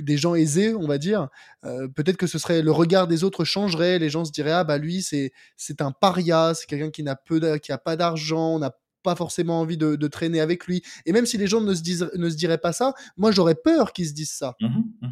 des 0.00 0.16
gens 0.16 0.34
aisés 0.34 0.74
on 0.74 0.86
va 0.86 0.98
dire. 0.98 1.28
Peut-être 1.62 2.16
que 2.16 2.26
ce 2.26 2.38
serait 2.38 2.62
le 2.62 2.70
regard 2.70 3.08
des 3.08 3.24
autres 3.24 3.44
changerait 3.44 3.98
les 3.98 4.10
gens 4.10 4.24
se 4.24 4.32
diraient 4.32 4.52
ah 4.52 4.64
bah 4.64 4.78
lui 4.78 5.02
c'est 5.02 5.32
c'est 5.56 5.82
un 5.82 5.90
paria 5.90 6.54
c'est 6.54 6.66
quelqu'un 6.66 6.90
qui 6.90 7.02
n'a 7.02 7.16
peu 7.16 7.58
qui 7.58 7.72
a 7.72 7.78
pas 7.78 7.96
d'argent 7.96 8.54
on 8.54 8.58
n'a 8.60 8.76
pas 9.02 9.16
forcément 9.16 9.60
envie 9.60 9.76
de, 9.76 10.06
traîner 10.08 10.40
avec 10.40 10.66
lui 10.66 10.82
et 11.06 11.12
même 11.12 11.24
si 11.24 11.38
les 11.38 11.46
gens 11.46 11.60
ne 11.60 11.74
se 11.74 11.82
disent 11.82 12.10
ne 12.14 12.28
se 12.28 12.36
diraient 12.36 12.58
pas 12.58 12.72
ça 12.72 12.94
moi 13.16 13.32
j'aurais 13.32 13.54
peur 13.54 13.92
qu'ils 13.92 14.08
se 14.08 14.12
disent 14.12 14.32
ça. 14.32 14.54
Mmh 14.60 14.66
mmh 15.02 15.08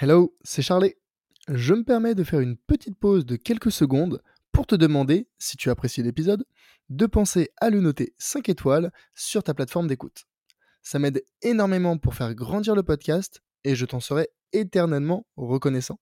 Hello 0.00 0.36
c'est 0.44 0.62
Charlie 0.62 0.94
je 1.52 1.74
me 1.74 1.82
permets 1.82 2.14
de 2.14 2.22
faire 2.22 2.40
une 2.40 2.56
petite 2.56 2.96
pause 2.96 3.26
de 3.26 3.34
quelques 3.34 3.72
secondes 3.72 4.22
pour 4.52 4.66
te 4.66 4.76
demander, 4.76 5.28
si 5.38 5.56
tu 5.56 5.68
apprécies 5.70 6.02
l'épisode, 6.02 6.44
de 6.88 7.06
penser 7.06 7.50
à 7.60 7.70
le 7.70 7.80
noter 7.80 8.14
5 8.18 8.48
étoiles 8.48 8.92
sur 9.14 9.42
ta 9.42 9.52
plateforme 9.52 9.88
d'écoute. 9.88 10.26
Ça 10.82 10.98
m'aide 10.98 11.24
énormément 11.42 11.98
pour 11.98 12.14
faire 12.14 12.34
grandir 12.34 12.74
le 12.74 12.82
podcast 12.82 13.42
et 13.64 13.74
je 13.74 13.84
t'en 13.84 14.00
serai 14.00 14.28
éternellement 14.52 15.26
reconnaissant. 15.36 15.98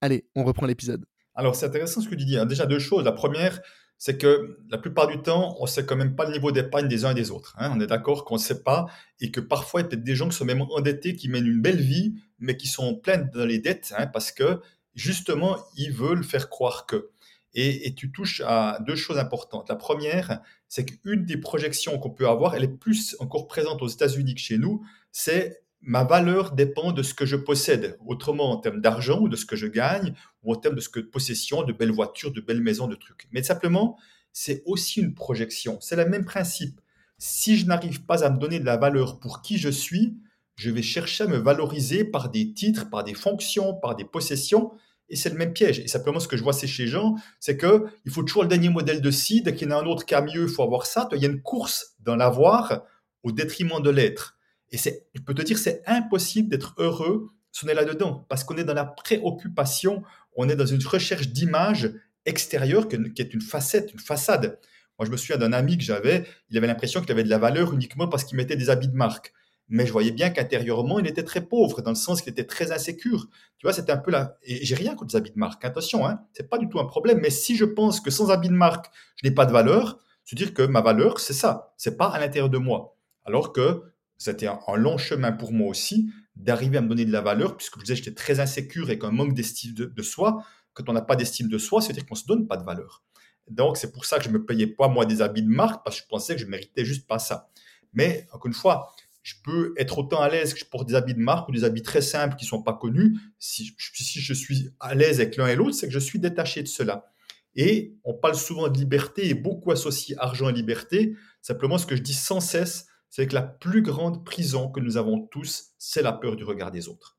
Allez, 0.00 0.26
on 0.36 0.44
reprend 0.44 0.66
l'épisode. 0.66 1.04
Alors 1.34 1.56
c'est 1.56 1.66
intéressant 1.66 2.00
ce 2.00 2.08
que 2.08 2.14
tu 2.14 2.24
dis. 2.24 2.38
Hein. 2.38 2.46
Déjà 2.46 2.66
deux 2.66 2.78
choses. 2.78 3.04
La 3.04 3.12
première, 3.12 3.60
c'est 4.04 4.18
que 4.18 4.58
la 4.68 4.76
plupart 4.76 5.06
du 5.06 5.22
temps, 5.22 5.56
on 5.60 5.66
sait 5.66 5.86
quand 5.86 5.96
même 5.96 6.14
pas 6.14 6.26
le 6.26 6.32
niveau 6.32 6.52
d'épargne 6.52 6.88
des 6.88 7.06
uns 7.06 7.12
et 7.12 7.14
des 7.14 7.30
autres. 7.30 7.54
Hein. 7.56 7.72
On 7.74 7.80
est 7.80 7.86
d'accord 7.86 8.26
qu'on 8.26 8.34
ne 8.34 8.38
sait 8.38 8.62
pas 8.62 8.84
et 9.18 9.30
que 9.30 9.40
parfois, 9.40 9.80
il 9.80 9.84
y 9.84 9.86
a 9.86 9.88
peut-être 9.88 10.04
des 10.04 10.14
gens 10.14 10.28
qui 10.28 10.36
sont 10.36 10.44
même 10.44 10.60
endettés, 10.60 11.16
qui 11.16 11.30
mènent 11.30 11.46
une 11.46 11.62
belle 11.62 11.80
vie, 11.80 12.14
mais 12.38 12.58
qui 12.58 12.66
sont 12.68 12.96
pleins 12.96 13.16
dans 13.16 13.46
les 13.46 13.60
dettes 13.60 13.94
hein, 13.96 14.06
parce 14.06 14.30
que 14.30 14.60
justement, 14.94 15.56
ils 15.78 15.90
veulent 15.90 16.22
faire 16.22 16.50
croire 16.50 16.84
que. 16.84 17.12
Et, 17.54 17.94
tu 17.94 18.12
touches 18.12 18.42
à 18.44 18.78
deux 18.86 18.94
choses 18.94 19.16
importantes. 19.16 19.70
La 19.70 19.76
première, 19.76 20.42
c'est 20.68 20.84
qu'une 20.84 21.24
des 21.24 21.38
projections 21.38 21.98
qu'on 21.98 22.10
peut 22.10 22.28
avoir, 22.28 22.54
elle 22.54 22.64
est 22.64 22.78
plus 22.78 23.16
encore 23.20 23.46
présente 23.46 23.80
aux 23.80 23.88
États-Unis 23.88 24.34
que 24.34 24.40
chez 24.40 24.58
nous, 24.58 24.84
c'est 25.12 25.63
ma 25.84 26.04
valeur 26.04 26.52
dépend 26.52 26.92
de 26.92 27.02
ce 27.02 27.14
que 27.14 27.26
je 27.26 27.36
possède, 27.36 27.98
autrement 28.06 28.50
en 28.50 28.56
termes 28.56 28.80
d'argent 28.80 29.20
ou 29.20 29.28
de 29.28 29.36
ce 29.36 29.46
que 29.46 29.56
je 29.56 29.66
gagne, 29.66 30.14
ou 30.42 30.52
en 30.52 30.56
termes 30.56 30.74
de 30.74 30.80
ce 30.80 30.88
que 30.88 31.00
possession, 31.00 31.62
de 31.62 31.72
belles 31.72 31.92
voitures, 31.92 32.32
de 32.32 32.40
belles 32.40 32.62
maisons, 32.62 32.86
de 32.86 32.94
trucs. 32.94 33.28
Mais 33.32 33.42
simplement, 33.42 33.98
c'est 34.32 34.62
aussi 34.66 35.00
une 35.00 35.14
projection. 35.14 35.78
C'est 35.80 35.96
le 35.96 36.06
même 36.06 36.24
principe. 36.24 36.80
Si 37.18 37.56
je 37.56 37.66
n'arrive 37.66 38.04
pas 38.04 38.24
à 38.24 38.30
me 38.30 38.38
donner 38.38 38.58
de 38.58 38.64
la 38.64 38.76
valeur 38.76 39.20
pour 39.20 39.42
qui 39.42 39.58
je 39.58 39.68
suis, 39.68 40.16
je 40.56 40.70
vais 40.70 40.82
chercher 40.82 41.24
à 41.24 41.26
me 41.26 41.36
valoriser 41.36 42.04
par 42.04 42.30
des 42.30 42.52
titres, 42.52 42.88
par 42.88 43.04
des 43.04 43.14
fonctions, 43.14 43.74
par 43.74 43.94
des 43.96 44.04
possessions. 44.04 44.72
Et 45.08 45.16
c'est 45.16 45.28
le 45.28 45.36
même 45.36 45.52
piège. 45.52 45.80
Et 45.80 45.88
simplement, 45.88 46.18
ce 46.18 46.28
que 46.28 46.36
je 46.36 46.42
vois 46.42 46.52
chez 46.52 46.84
les 46.84 46.88
gens, 46.88 47.14
c'est 47.38 47.56
que 47.56 47.84
il 48.04 48.10
faut 48.10 48.22
toujours 48.22 48.42
le 48.42 48.48
dernier 48.48 48.70
modèle 48.70 49.00
de 49.00 49.10
ci. 49.10 49.42
Dès 49.42 49.54
qu'il 49.54 49.68
y 49.68 49.72
en 49.72 49.76
a 49.76 49.80
un 49.80 49.86
autre 49.86 50.06
qui 50.06 50.14
a 50.14 50.22
mieux, 50.22 50.44
il 50.44 50.48
faut 50.48 50.62
avoir 50.62 50.86
ça. 50.86 51.08
Il 51.12 51.22
y 51.22 51.26
a 51.26 51.28
une 51.28 51.42
course 51.42 51.94
dans 52.00 52.16
l'avoir 52.16 52.82
au 53.22 53.32
détriment 53.32 53.80
de 53.82 53.90
l'être. 53.90 54.33
Et 54.74 55.02
je 55.14 55.20
peux 55.22 55.34
te 55.34 55.42
dire, 55.42 55.58
c'est 55.58 55.82
impossible 55.86 56.48
d'être 56.48 56.74
heureux 56.78 57.30
si 57.52 57.64
on 57.64 57.68
est 57.68 57.74
là-dedans, 57.74 58.26
parce 58.28 58.42
qu'on 58.42 58.56
est 58.56 58.64
dans 58.64 58.74
la 58.74 58.84
préoccupation, 58.84 60.02
on 60.36 60.48
est 60.48 60.56
dans 60.56 60.66
une 60.66 60.84
recherche 60.84 61.28
d'image 61.28 61.92
extérieure 62.26 62.88
qui 62.88 62.96
est 62.96 63.34
une 63.34 63.40
facette, 63.40 63.92
une 63.92 64.00
façade. 64.00 64.58
Moi, 64.98 65.06
je 65.06 65.10
me 65.10 65.16
souviens 65.16 65.36
d'un 65.36 65.52
ami 65.52 65.78
que 65.78 65.84
j'avais, 65.84 66.26
il 66.50 66.58
avait 66.58 66.66
l'impression 66.66 67.00
qu'il 67.00 67.12
avait 67.12 67.22
de 67.22 67.30
la 67.30 67.38
valeur 67.38 67.72
uniquement 67.72 68.08
parce 68.08 68.24
qu'il 68.24 68.36
mettait 68.36 68.56
des 68.56 68.70
habits 68.70 68.88
de 68.88 68.96
marque. 68.96 69.32
Mais 69.68 69.86
je 69.86 69.92
voyais 69.92 70.10
bien 70.10 70.30
qu'intérieurement, 70.30 70.98
il 70.98 71.06
était 71.06 71.22
très 71.22 71.40
pauvre, 71.40 71.80
dans 71.80 71.92
le 71.92 71.96
sens 71.96 72.20
qu'il 72.22 72.32
était 72.32 72.44
très 72.44 72.72
insécure. 72.72 73.28
Tu 73.58 73.66
vois, 73.66 73.72
c'était 73.72 73.92
un 73.92 73.98
peu 73.98 74.10
là. 74.10 74.36
Et 74.42 74.64
j'ai 74.64 74.74
rien 74.74 74.94
contre 74.94 75.14
les 75.14 75.16
habits 75.16 75.30
de 75.30 75.38
marque. 75.38 75.64
Attention, 75.64 76.06
hein, 76.06 76.20
c'est 76.32 76.50
pas 76.50 76.58
du 76.58 76.68
tout 76.68 76.80
un 76.80 76.84
problème. 76.84 77.20
Mais 77.20 77.30
si 77.30 77.56
je 77.56 77.64
pense 77.64 78.00
que 78.00 78.10
sans 78.10 78.30
habits 78.30 78.48
de 78.48 78.54
marque, 78.54 78.90
je 79.22 79.28
n'ai 79.28 79.34
pas 79.34 79.46
de 79.46 79.52
valeur, 79.52 79.98
se 80.24 80.34
dire 80.34 80.54
que 80.54 80.62
ma 80.62 80.80
valeur, 80.80 81.20
c'est 81.20 81.32
ça. 81.32 81.72
C'est 81.76 81.96
pas 81.96 82.08
à 82.08 82.18
l'intérieur 82.18 82.50
de 82.50 82.58
moi. 82.58 82.96
Alors 83.24 83.52
que 83.52 83.82
c'était 84.18 84.46
un, 84.46 84.76
long 84.76 84.98
chemin 84.98 85.32
pour 85.32 85.52
moi 85.52 85.68
aussi 85.68 86.10
d'arriver 86.36 86.78
à 86.78 86.80
me 86.80 86.88
donner 86.88 87.04
de 87.04 87.12
la 87.12 87.20
valeur, 87.20 87.56
puisque 87.56 87.78
je 87.78 87.84
disais 87.84 87.96
j'étais 87.96 88.14
très 88.14 88.40
insécure 88.40 88.90
et 88.90 88.98
qu'un 88.98 89.10
manque 89.10 89.34
d'estime 89.34 89.72
de, 89.74 90.02
soi, 90.02 90.44
quand 90.72 90.88
on 90.88 90.92
n'a 90.92 91.02
pas 91.02 91.16
d'estime 91.16 91.48
de 91.48 91.58
soi, 91.58 91.80
c'est-à-dire 91.80 92.06
qu'on 92.06 92.14
se 92.14 92.26
donne 92.26 92.46
pas 92.46 92.56
de 92.56 92.64
valeur. 92.64 93.02
Donc 93.48 93.76
c'est 93.76 93.92
pour 93.92 94.04
ça 94.04 94.18
que 94.18 94.24
je 94.24 94.30
me 94.30 94.44
payais 94.44 94.66
pas 94.66 94.88
moi 94.88 95.06
des 95.06 95.22
habits 95.22 95.42
de 95.42 95.48
marque 95.48 95.84
parce 95.84 95.96
que 95.96 96.02
je 96.02 96.08
pensais 96.08 96.34
que 96.34 96.40
je 96.40 96.46
méritais 96.46 96.84
juste 96.84 97.06
pas 97.06 97.18
ça. 97.18 97.50
Mais 97.92 98.26
encore 98.32 98.46
une 98.46 98.54
fois, 98.54 98.92
je 99.22 99.34
peux 99.42 99.74
être 99.78 99.98
autant 99.98 100.20
à 100.20 100.28
l'aise 100.28 100.52
que 100.54 100.60
je 100.60 100.64
porte 100.66 100.86
des 100.88 100.94
habits 100.94 101.14
de 101.14 101.20
marque 101.20 101.48
ou 101.48 101.52
des 101.52 101.64
habits 101.64 101.82
très 101.82 102.02
simples 102.02 102.36
qui 102.36 102.44
sont 102.44 102.62
pas 102.62 102.74
connus. 102.74 103.16
Si, 103.38 103.74
je 103.78 104.34
suis 104.34 104.70
à 104.80 104.94
l'aise 104.94 105.20
avec 105.20 105.36
l'un 105.36 105.46
et 105.46 105.56
l'autre, 105.56 105.74
c'est 105.74 105.86
que 105.86 105.92
je 105.92 105.98
suis 105.98 106.18
détaché 106.18 106.62
de 106.62 106.68
cela. 106.68 107.10
Et 107.56 107.96
on 108.04 108.14
parle 108.14 108.34
souvent 108.34 108.68
de 108.68 108.76
liberté 108.76 109.28
et 109.28 109.34
beaucoup 109.34 109.70
associe 109.70 110.18
argent 110.20 110.48
et 110.48 110.52
liberté. 110.52 111.14
Simplement, 111.40 111.78
ce 111.78 111.86
que 111.86 111.96
je 111.96 112.02
dis 112.02 112.14
sans 112.14 112.40
cesse, 112.40 112.86
c'est 113.14 113.28
que 113.28 113.34
la 113.36 113.42
plus 113.42 113.80
grande 113.80 114.24
prison 114.24 114.68
que 114.68 114.80
nous 114.80 114.96
avons 114.96 115.20
tous, 115.20 115.66
c'est 115.78 116.02
la 116.02 116.12
peur 116.12 116.34
du 116.34 116.42
regard 116.42 116.72
des 116.72 116.88
autres. 116.88 117.16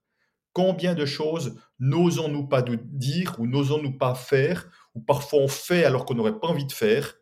Combien 0.51 0.93
de 0.93 1.05
choses 1.05 1.55
n'osons-nous 1.79 2.47
pas 2.47 2.61
dire 2.61 3.35
ou 3.39 3.47
n'osons-nous 3.47 3.97
pas 3.97 4.13
faire, 4.13 4.69
ou 4.93 4.99
parfois 4.99 5.39
on 5.39 5.47
fait 5.47 5.85
alors 5.85 6.03
qu'on 6.03 6.15
n'aurait 6.15 6.37
pas 6.37 6.49
envie 6.49 6.65
de 6.65 6.73
faire, 6.73 7.15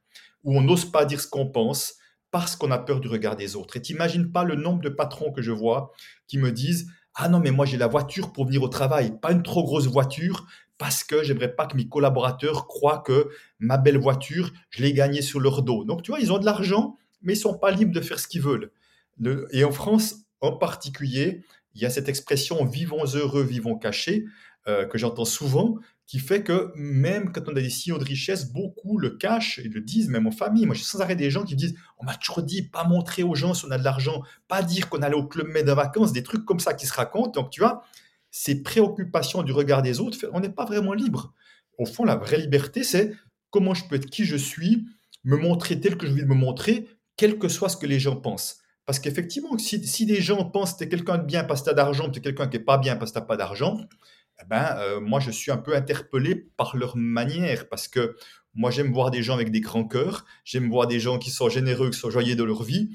ou 0.43 0.57
on 0.57 0.61
n'ose 0.61 0.85
pas 0.85 1.05
dire 1.05 1.21
ce 1.21 1.27
qu'on 1.27 1.51
pense 1.51 1.97
parce 2.31 2.55
qu'on 2.55 2.71
a 2.71 2.79
peur 2.79 2.99
du 2.99 3.07
regard 3.07 3.35
des 3.35 3.55
autres. 3.55 3.77
Et 3.77 3.81
t'imagines 3.83 4.31
pas 4.31 4.43
le 4.43 4.55
nombre 4.55 4.81
de 4.81 4.89
patrons 4.89 5.31
que 5.31 5.43
je 5.43 5.51
vois 5.51 5.91
qui 6.25 6.39
me 6.39 6.51
disent 6.51 6.89
ah 7.13 7.29
non 7.29 7.39
mais 7.39 7.51
moi 7.51 7.67
j'ai 7.67 7.77
la 7.77 7.85
voiture 7.85 8.33
pour 8.33 8.45
venir 8.45 8.63
au 8.63 8.69
travail, 8.69 9.19
pas 9.21 9.33
une 9.33 9.43
trop 9.43 9.63
grosse 9.63 9.85
voiture 9.85 10.47
parce 10.79 11.03
que 11.03 11.21
j'aimerais 11.21 11.53
pas 11.53 11.67
que 11.67 11.77
mes 11.77 11.87
collaborateurs 11.87 12.65
croient 12.65 13.03
que 13.05 13.29
ma 13.59 13.77
belle 13.77 13.99
voiture, 13.99 14.49
je 14.71 14.81
l'ai 14.81 14.93
gagnée 14.93 15.21
sur 15.21 15.39
leur 15.39 15.61
dos. 15.61 15.85
Donc 15.85 16.01
tu 16.01 16.09
vois, 16.09 16.19
ils 16.19 16.33
ont 16.33 16.39
de 16.39 16.45
l'argent, 16.45 16.97
mais 17.23 17.33
ils 17.33 17.37
sont 17.37 17.57
pas 17.57 17.71
libres 17.71 17.93
de 17.93 18.01
faire 18.01 18.19
ce 18.19 18.27
qu'ils 18.27 18.41
veulent. 18.41 18.71
et 19.51 19.63
en 19.63 19.71
France, 19.71 20.15
en 20.41 20.51
particulier, 20.51 21.43
il 21.75 21.81
y 21.81 21.85
a 21.85 21.89
cette 21.89 22.09
expression 22.09 22.63
vivons 22.65 23.05
heureux, 23.15 23.43
vivons 23.43 23.77
cachés 23.77 24.25
euh, 24.67 24.85
que 24.85 24.97
j'entends 24.97 25.25
souvent, 25.25 25.77
qui 26.05 26.19
fait 26.19 26.43
que 26.43 26.71
même 26.75 27.31
quand 27.31 27.47
on 27.47 27.55
a 27.55 27.61
des 27.61 27.69
signaux 27.69 27.97
de 27.97 28.03
richesse, 28.03 28.51
beaucoup 28.51 28.97
le 28.97 29.11
cachent 29.11 29.59
et 29.59 29.67
le 29.67 29.81
disent, 29.81 30.09
même 30.09 30.27
en 30.27 30.31
famille. 30.31 30.65
Moi, 30.65 30.75
j'ai 30.75 30.83
sans 30.83 31.01
arrêt 31.01 31.15
des 31.15 31.29
gens 31.29 31.43
qui 31.43 31.55
disent 31.55 31.75
on 31.97 32.05
m'a 32.05 32.15
toujours 32.15 32.43
dit 32.43 32.61
pas 32.61 32.83
montrer 32.83 33.23
aux 33.23 33.35
gens 33.35 33.53
si 33.53 33.65
on 33.65 33.71
a 33.71 33.77
de 33.77 33.83
l'argent, 33.83 34.21
pas 34.47 34.61
dire 34.61 34.89
qu'on 34.89 35.01
allait 35.01 35.15
au 35.15 35.25
club 35.25 35.47
med 35.47 35.65
de 35.65 35.71
vacances, 35.71 36.13
des 36.13 36.23
trucs 36.23 36.45
comme 36.45 36.59
ça 36.59 36.73
qui 36.73 36.85
se 36.85 36.93
racontent. 36.93 37.41
Donc, 37.41 37.49
tu 37.49 37.61
vois, 37.61 37.83
ces 38.31 38.63
préoccupations 38.63 39.43
du 39.43 39.51
regard 39.51 39.81
des 39.81 39.99
autres, 39.99 40.17
on 40.33 40.39
n'est 40.39 40.49
pas 40.49 40.65
vraiment 40.65 40.93
libre. 40.93 41.33
Au 41.77 41.85
fond, 41.85 42.03
la 42.03 42.15
vraie 42.15 42.37
liberté, 42.37 42.83
c'est 42.83 43.13
comment 43.49 43.73
je 43.73 43.87
peux 43.87 43.95
être 43.95 44.09
qui 44.09 44.25
je 44.25 44.35
suis, 44.35 44.85
me 45.23 45.37
montrer 45.37 45.79
tel 45.79 45.97
que 45.97 46.07
je 46.07 46.11
veux 46.11 46.25
me 46.25 46.35
montrer, 46.35 46.87
quel 47.17 47.37
que 47.37 47.47
soit 47.47 47.69
ce 47.69 47.77
que 47.77 47.85
les 47.85 47.99
gens 47.99 48.15
pensent. 48.15 48.59
Parce 48.85 48.99
qu'effectivement, 48.99 49.57
si, 49.57 49.85
si, 49.87 50.05
des 50.05 50.21
gens 50.21 50.43
pensent 50.45 50.73
que 50.73 50.79
tu 50.79 50.83
es 50.83 50.89
quelqu'un 50.89 51.17
de 51.17 51.23
bien 51.23 51.43
parce 51.43 51.61
que 51.61 51.65
tu 51.65 51.71
as 51.71 51.73
d'argent, 51.73 52.09
tu 52.09 52.19
es 52.19 52.21
quelqu'un 52.21 52.47
qui 52.47 52.57
n'est 52.57 52.63
pas 52.63 52.77
bien 52.77 52.95
parce 52.95 53.11
que 53.11 53.17
tu 53.17 53.21
n'as 53.21 53.25
pas 53.25 53.37
d'argent, 53.37 53.79
eh 54.41 54.45
ben, 54.45 54.75
euh, 54.77 54.99
moi, 54.99 55.19
je 55.19 55.31
suis 55.31 55.51
un 55.51 55.57
peu 55.57 55.75
interpellé 55.75 56.35
par 56.57 56.75
leur 56.75 56.97
manière. 56.97 57.69
Parce 57.69 57.87
que 57.87 58.15
moi, 58.53 58.71
j'aime 58.71 58.91
voir 58.91 59.09
des 59.09 59.23
gens 59.23 59.35
avec 59.35 59.51
des 59.51 59.61
grands 59.61 59.87
cœurs, 59.87 60.25
j'aime 60.43 60.69
voir 60.69 60.87
des 60.87 60.99
gens 60.99 61.17
qui 61.17 61.31
sont 61.31 61.49
généreux, 61.49 61.91
qui 61.91 61.99
sont 61.99 62.09
joyeux 62.09 62.35
de 62.35 62.43
leur 62.43 62.63
vie. 62.63 62.89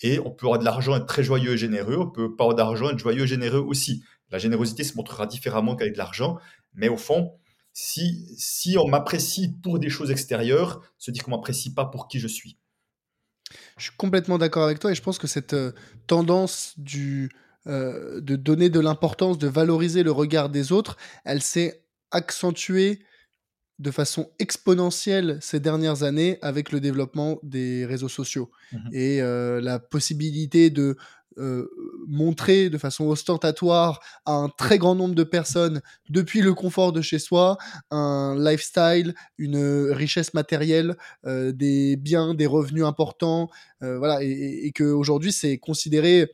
Et 0.00 0.18
on 0.18 0.30
peut 0.30 0.46
avoir 0.46 0.58
de 0.58 0.64
l'argent, 0.64 0.96
être 0.96 1.06
très 1.06 1.22
joyeux 1.22 1.52
et 1.52 1.56
généreux, 1.56 1.96
on 1.98 2.10
peut 2.10 2.34
pas 2.34 2.44
avoir 2.44 2.56
d'argent, 2.56 2.90
être 2.90 2.98
joyeux 2.98 3.24
et 3.24 3.26
généreux 3.26 3.60
aussi. 3.60 4.02
La 4.30 4.38
générosité 4.38 4.82
se 4.82 4.96
montrera 4.96 5.26
différemment 5.26 5.76
qu'avec 5.76 5.92
de 5.92 5.98
l'argent, 5.98 6.38
mais 6.72 6.88
au 6.88 6.96
fond, 6.96 7.32
si, 7.72 8.26
si 8.36 8.76
on 8.78 8.88
m'apprécie 8.88 9.52
pour 9.62 9.78
des 9.78 9.90
choses 9.90 10.10
extérieures, 10.10 10.80
se 10.98 11.10
dire 11.10 11.22
qu'on 11.22 11.30
m'apprécie 11.32 11.74
pas 11.74 11.84
pour 11.84 12.08
qui 12.08 12.18
je 12.18 12.28
suis. 12.28 12.58
Je 13.76 13.84
suis 13.84 13.96
complètement 13.96 14.38
d'accord 14.38 14.64
avec 14.64 14.78
toi 14.78 14.92
et 14.92 14.94
je 14.94 15.02
pense 15.02 15.18
que 15.18 15.26
cette 15.26 15.54
euh, 15.54 15.72
tendance 16.06 16.74
du, 16.76 17.30
euh, 17.66 18.20
de 18.20 18.36
donner 18.36 18.70
de 18.70 18.80
l'importance, 18.80 19.38
de 19.38 19.48
valoriser 19.48 20.02
le 20.02 20.12
regard 20.12 20.48
des 20.48 20.72
autres, 20.72 20.96
elle 21.24 21.42
s'est 21.42 21.84
accentuée 22.10 23.00
de 23.80 23.90
façon 23.90 24.30
exponentielle 24.38 25.38
ces 25.40 25.58
dernières 25.58 26.04
années 26.04 26.38
avec 26.42 26.70
le 26.70 26.80
développement 26.80 27.40
des 27.42 27.84
réseaux 27.84 28.08
sociaux. 28.08 28.50
Mmh 28.72 28.78
et 28.92 29.22
euh, 29.22 29.60
la 29.60 29.78
possibilité 29.78 30.70
de 30.70 30.96
montrer 32.06 32.70
de 32.70 32.78
façon 32.78 33.06
ostentatoire 33.06 34.00
à 34.24 34.32
un 34.32 34.48
très 34.48 34.78
grand 34.78 34.94
nombre 34.94 35.14
de 35.14 35.24
personnes 35.24 35.80
depuis 36.08 36.40
le 36.40 36.54
confort 36.54 36.92
de 36.92 37.02
chez 37.02 37.18
soi 37.18 37.58
un 37.90 38.36
lifestyle, 38.38 39.14
une 39.38 39.90
richesse 39.90 40.34
matérielle, 40.34 40.96
des 41.24 41.96
biens, 41.96 42.34
des 42.34 42.46
revenus 42.46 42.84
importants, 42.84 43.50
voilà, 43.80 44.22
et, 44.22 44.66
et, 44.66 44.72
que 44.72 44.84
aujourd'hui 44.84 45.32
c'est 45.32 45.58
considéré, 45.58 46.30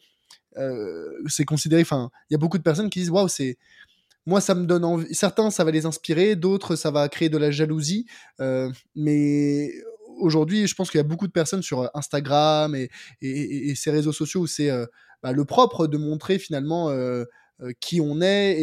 c'est 1.26 1.44
considéré, 1.44 1.82
enfin, 1.82 2.10
il 2.28 2.34
y 2.34 2.36
a 2.36 2.38
beaucoup 2.38 2.58
de 2.58 2.62
personnes 2.62 2.90
qui 2.90 3.00
disent 3.00 3.10
waouh, 3.10 3.28
c'est 3.28 3.56
moi, 4.26 4.40
ça 4.40 4.54
me 4.54 4.66
donne 4.66 4.84
envie. 4.84 5.12
Certains, 5.14 5.50
ça 5.50 5.64
va 5.64 5.70
les 5.70 5.86
inspirer, 5.86 6.36
d'autres, 6.36 6.76
ça 6.76 6.90
va 6.90 7.08
créer 7.08 7.28
de 7.28 7.38
la 7.38 7.50
jalousie. 7.50 8.06
mais 8.94 9.72
aujourd'hui, 10.20 10.66
je 10.66 10.74
pense 10.74 10.90
qu'il 10.90 10.98
y 10.98 11.00
a 11.00 11.04
beaucoup 11.06 11.26
de 11.26 11.32
personnes 11.32 11.62
sur 11.62 11.80
euh, 11.82 11.88
Instagram 11.94 12.74
et, 12.74 13.74
ces 13.74 13.90
réseaux 13.90 14.12
sociaux 14.12 14.42
où 14.42 14.46
c'est 14.46 14.70
euh, 14.70 14.86
bah, 15.22 15.32
le 15.32 15.44
propre 15.44 15.86
de 15.86 15.96
montrer 15.96 16.38
finalement 16.38 16.90
euh, 16.90 17.24
qui 17.80 18.00
on 18.00 18.20
est. 18.20 18.56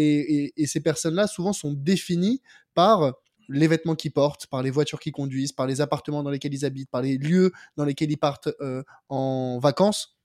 Et, 0.56 0.68
ces 0.68 0.80
personnes-là, 0.80 1.28
souvent, 1.28 1.54
sont 1.54 1.74
définies 1.74 2.42
par 2.74 3.14
les 3.50 3.68
vêtements 3.68 3.96
qu'ils 3.96 4.12
portent, 4.12 4.48
par 4.48 4.62
les 4.62 4.70
voitures 4.70 5.00
qu'ils 5.00 5.14
conduisent, 5.14 5.54
par 5.54 5.68
les 5.68 5.82
appartements 5.82 6.24
dans 6.24 6.30
lesquels 6.30 6.54
ils 6.54 6.66
habitent, 6.66 6.90
par 6.90 7.02
les 7.02 7.18
lieux 7.18 7.52
dans 7.78 7.86
lesquels 7.86 8.12
ils 8.12 8.18
partent 8.18 8.50
en 9.10 9.60
vacances. 9.60 10.18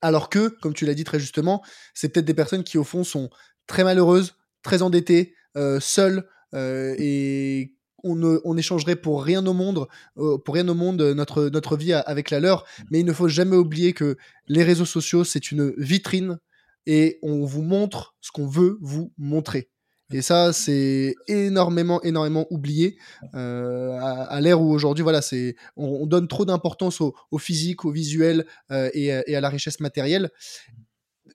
Alors 0.00 0.28
que, 0.28 0.48
comme 0.60 0.74
tu 0.74 0.86
l'as 0.86 0.94
dit 0.94 1.04
très 1.04 1.18
justement, 1.18 1.64
c'est 1.94 2.08
peut-être 2.10 2.26
des 2.26 2.34
personnes 2.34 2.62
qui, 2.62 2.78
au 2.78 2.84
fond, 2.84 3.02
sont 3.02 3.30
très 3.66 3.82
malheureuses, 3.82 4.36
très 4.62 4.82
endettées, 4.82 5.34
seules, 5.80 6.28
et 6.54 7.75
on, 8.06 8.56
échangerait 8.56 8.96
pour 8.96 9.22
rien 9.22 9.44
au 9.46 9.52
monde, 9.52 9.86
euh, 10.18 10.38
pour 10.38 10.54
rien 10.54 10.68
au 10.68 10.74
monde 10.74 11.00
euh, 11.02 11.14
notre, 11.14 11.48
notre 11.48 11.76
vie 11.76 11.92
avec 11.92 12.30
la 12.30 12.40
leur. 12.40 12.62
Mm. 12.62 12.82
Mais 12.90 13.00
il 13.00 13.06
ne 13.06 13.12
faut 13.12 13.28
jamais 13.28 13.56
oublier 13.56 13.92
que 13.92 14.16
les 14.48 14.62
réseaux 14.62 14.84
sociaux, 14.84 15.24
c'est 15.24 15.50
une 15.50 15.74
vitrine 15.76 16.38
et 16.86 17.18
on 17.22 17.44
vous 17.44 17.62
montre 17.62 18.14
ce 18.20 18.30
qu'on 18.30 18.46
veut 18.46 18.78
vous 18.80 19.12
montrer. 19.18 19.68
Et 20.12 20.22
ça, 20.22 20.52
c'est 20.52 21.16
énormément, 21.26 22.00
énormément 22.02 22.46
oublié 22.50 22.96
euh, 23.34 23.98
à, 24.00 24.40
l'ère 24.40 24.62
où 24.62 24.70
aujourd'hui, 24.70 25.02
voilà, 25.02 25.20
c'est 25.20 25.56
on, 25.76 26.06
donne 26.06 26.28
trop 26.28 26.44
d'importance 26.44 27.00
au, 27.00 27.38
physique, 27.38 27.84
au 27.84 27.90
visuel 27.90 28.46
et, 28.70 29.12
à 29.12 29.40
la 29.40 29.48
richesse 29.48 29.80
matérielle. 29.80 30.30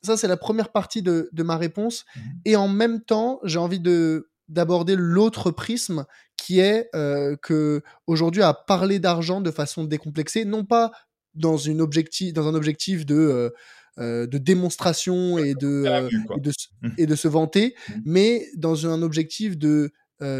Ça, 0.03 0.15
c'est 0.15 0.29
la 0.29 0.37
première 0.37 0.71
partie 0.71 1.01
de, 1.01 1.29
de 1.33 1.43
ma 1.43 1.57
réponse. 1.57 2.05
Mm. 2.15 2.19
Et 2.45 2.55
en 2.55 2.69
même 2.69 3.01
temps, 3.01 3.41
j'ai 3.43 3.59
envie 3.59 3.81
de 3.81 4.31
d'aborder 4.51 4.95
l'autre 4.97 5.49
prisme 5.49 6.05
qui 6.41 6.59
est 6.59 6.89
euh, 6.95 7.35
que 7.39 7.83
aujourd'hui 8.07 8.41
à 8.41 8.55
parler 8.55 8.97
d'argent 8.97 9.41
de 9.41 9.51
façon 9.51 9.83
décomplexée, 9.83 10.43
non 10.43 10.65
pas 10.65 10.91
dans, 11.35 11.55
une 11.55 11.81
objectif, 11.81 12.33
dans 12.33 12.47
un 12.47 12.55
objectif 12.55 13.05
de, 13.05 13.15
euh, 13.15 13.49
euh, 13.99 14.25
de 14.25 14.39
démonstration 14.39 15.37
et 15.37 15.53
de, 15.53 15.85
et 16.35 16.39
de, 16.39 16.51
mmh. 16.81 16.89
et, 16.97 17.05
de, 17.05 17.15
se 17.15 17.27
vanter, 17.27 17.75
mmh. 17.75 17.93
mais 18.05 18.47
dans 18.57 18.87
un 18.87 19.03
objectif 19.03 19.57
de 19.57 19.91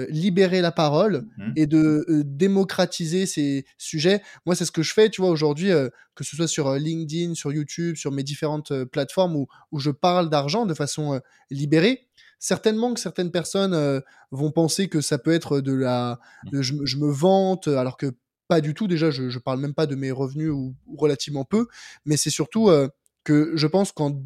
libérer 0.10 0.62
la 0.62 0.72
parole 0.72 1.26
mmh. 1.38 1.54
et 1.56 1.66
de 1.66 2.06
démocratiser 2.24 3.26
ces 3.26 3.66
sujets. 3.80 4.22
Moi, 4.46 4.54
c'est 4.54 4.66
ce 4.66 4.72
que 4.72 4.84
je 4.84 4.94
fais, 4.94 5.10
tu 5.10 5.22
vois, 5.22 5.32
aujourd'hui, 5.32 5.72
que 6.14 6.24
ce 6.24 6.36
soit 6.36 6.48
sur 6.48 6.72
LinkedIn, 6.76 7.34
sur 7.34 7.52
YouTube, 7.52 7.96
sur 7.96 8.12
mes 8.12 8.22
différentes 8.22 8.72
plateformes 8.92 9.36
où, 9.36 9.48
où 9.72 9.80
je 9.80 9.90
parle 9.90 10.30
d'argent 10.30 10.68
de 10.68 10.76
façon 10.76 11.20
libérée 11.50 12.08
certainement 12.42 12.94
que 12.94 13.00
certaines 13.00 13.32
personnes 13.32 13.74
euh, 13.74 14.02
vont 14.32 14.52
penser 14.52 14.90
que 14.90 15.00
ça 15.00 15.18
peut 15.18 15.32
être 15.32 15.62
de 15.62 15.74
la. 15.74 16.20
Mmh. 16.52 16.62
je, 16.62 16.98
me 16.98 17.10
vante, 17.10 17.70
alors 17.70 17.96
que 17.96 18.08
pas 18.50 18.60
du 18.60 18.74
tout. 18.74 18.88
Déjà, 18.88 19.12
je, 19.12 19.24
ne 19.24 19.40
parle 19.40 19.62
même 19.62 19.76
pas 19.76 19.86
de 19.86 19.96
mes 19.96 20.12
revenus 20.12 20.50
ou, 20.52 20.76
relativement 20.98 21.46
peu, 21.46 21.68
mais 22.04 22.18
c'est 22.18 22.32
surtout 22.32 22.70
euh, 22.70 22.90
que 23.24 23.54
je 23.56 23.68
pense 23.68 23.94
qu'en 23.94 24.22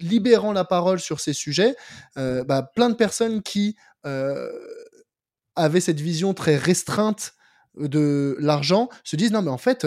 libérant 0.00 0.52
la 0.52 0.64
parole 0.64 1.00
sur 1.00 1.20
ces 1.20 1.32
sujets, 1.32 1.76
euh, 2.18 2.44
bah, 2.44 2.70
plein 2.74 2.90
de 2.90 2.94
personnes 2.94 3.42
qui 3.42 3.76
avaient 5.54 5.80
cette 5.80 6.00
vision 6.00 6.34
très 6.34 6.56
restreinte 6.56 7.34
de 7.78 8.36
l'argent 8.40 8.88
se 9.04 9.14
disent 9.14 9.30
non 9.30 9.42
mais 9.42 9.50
en 9.50 9.58
fait 9.58 9.86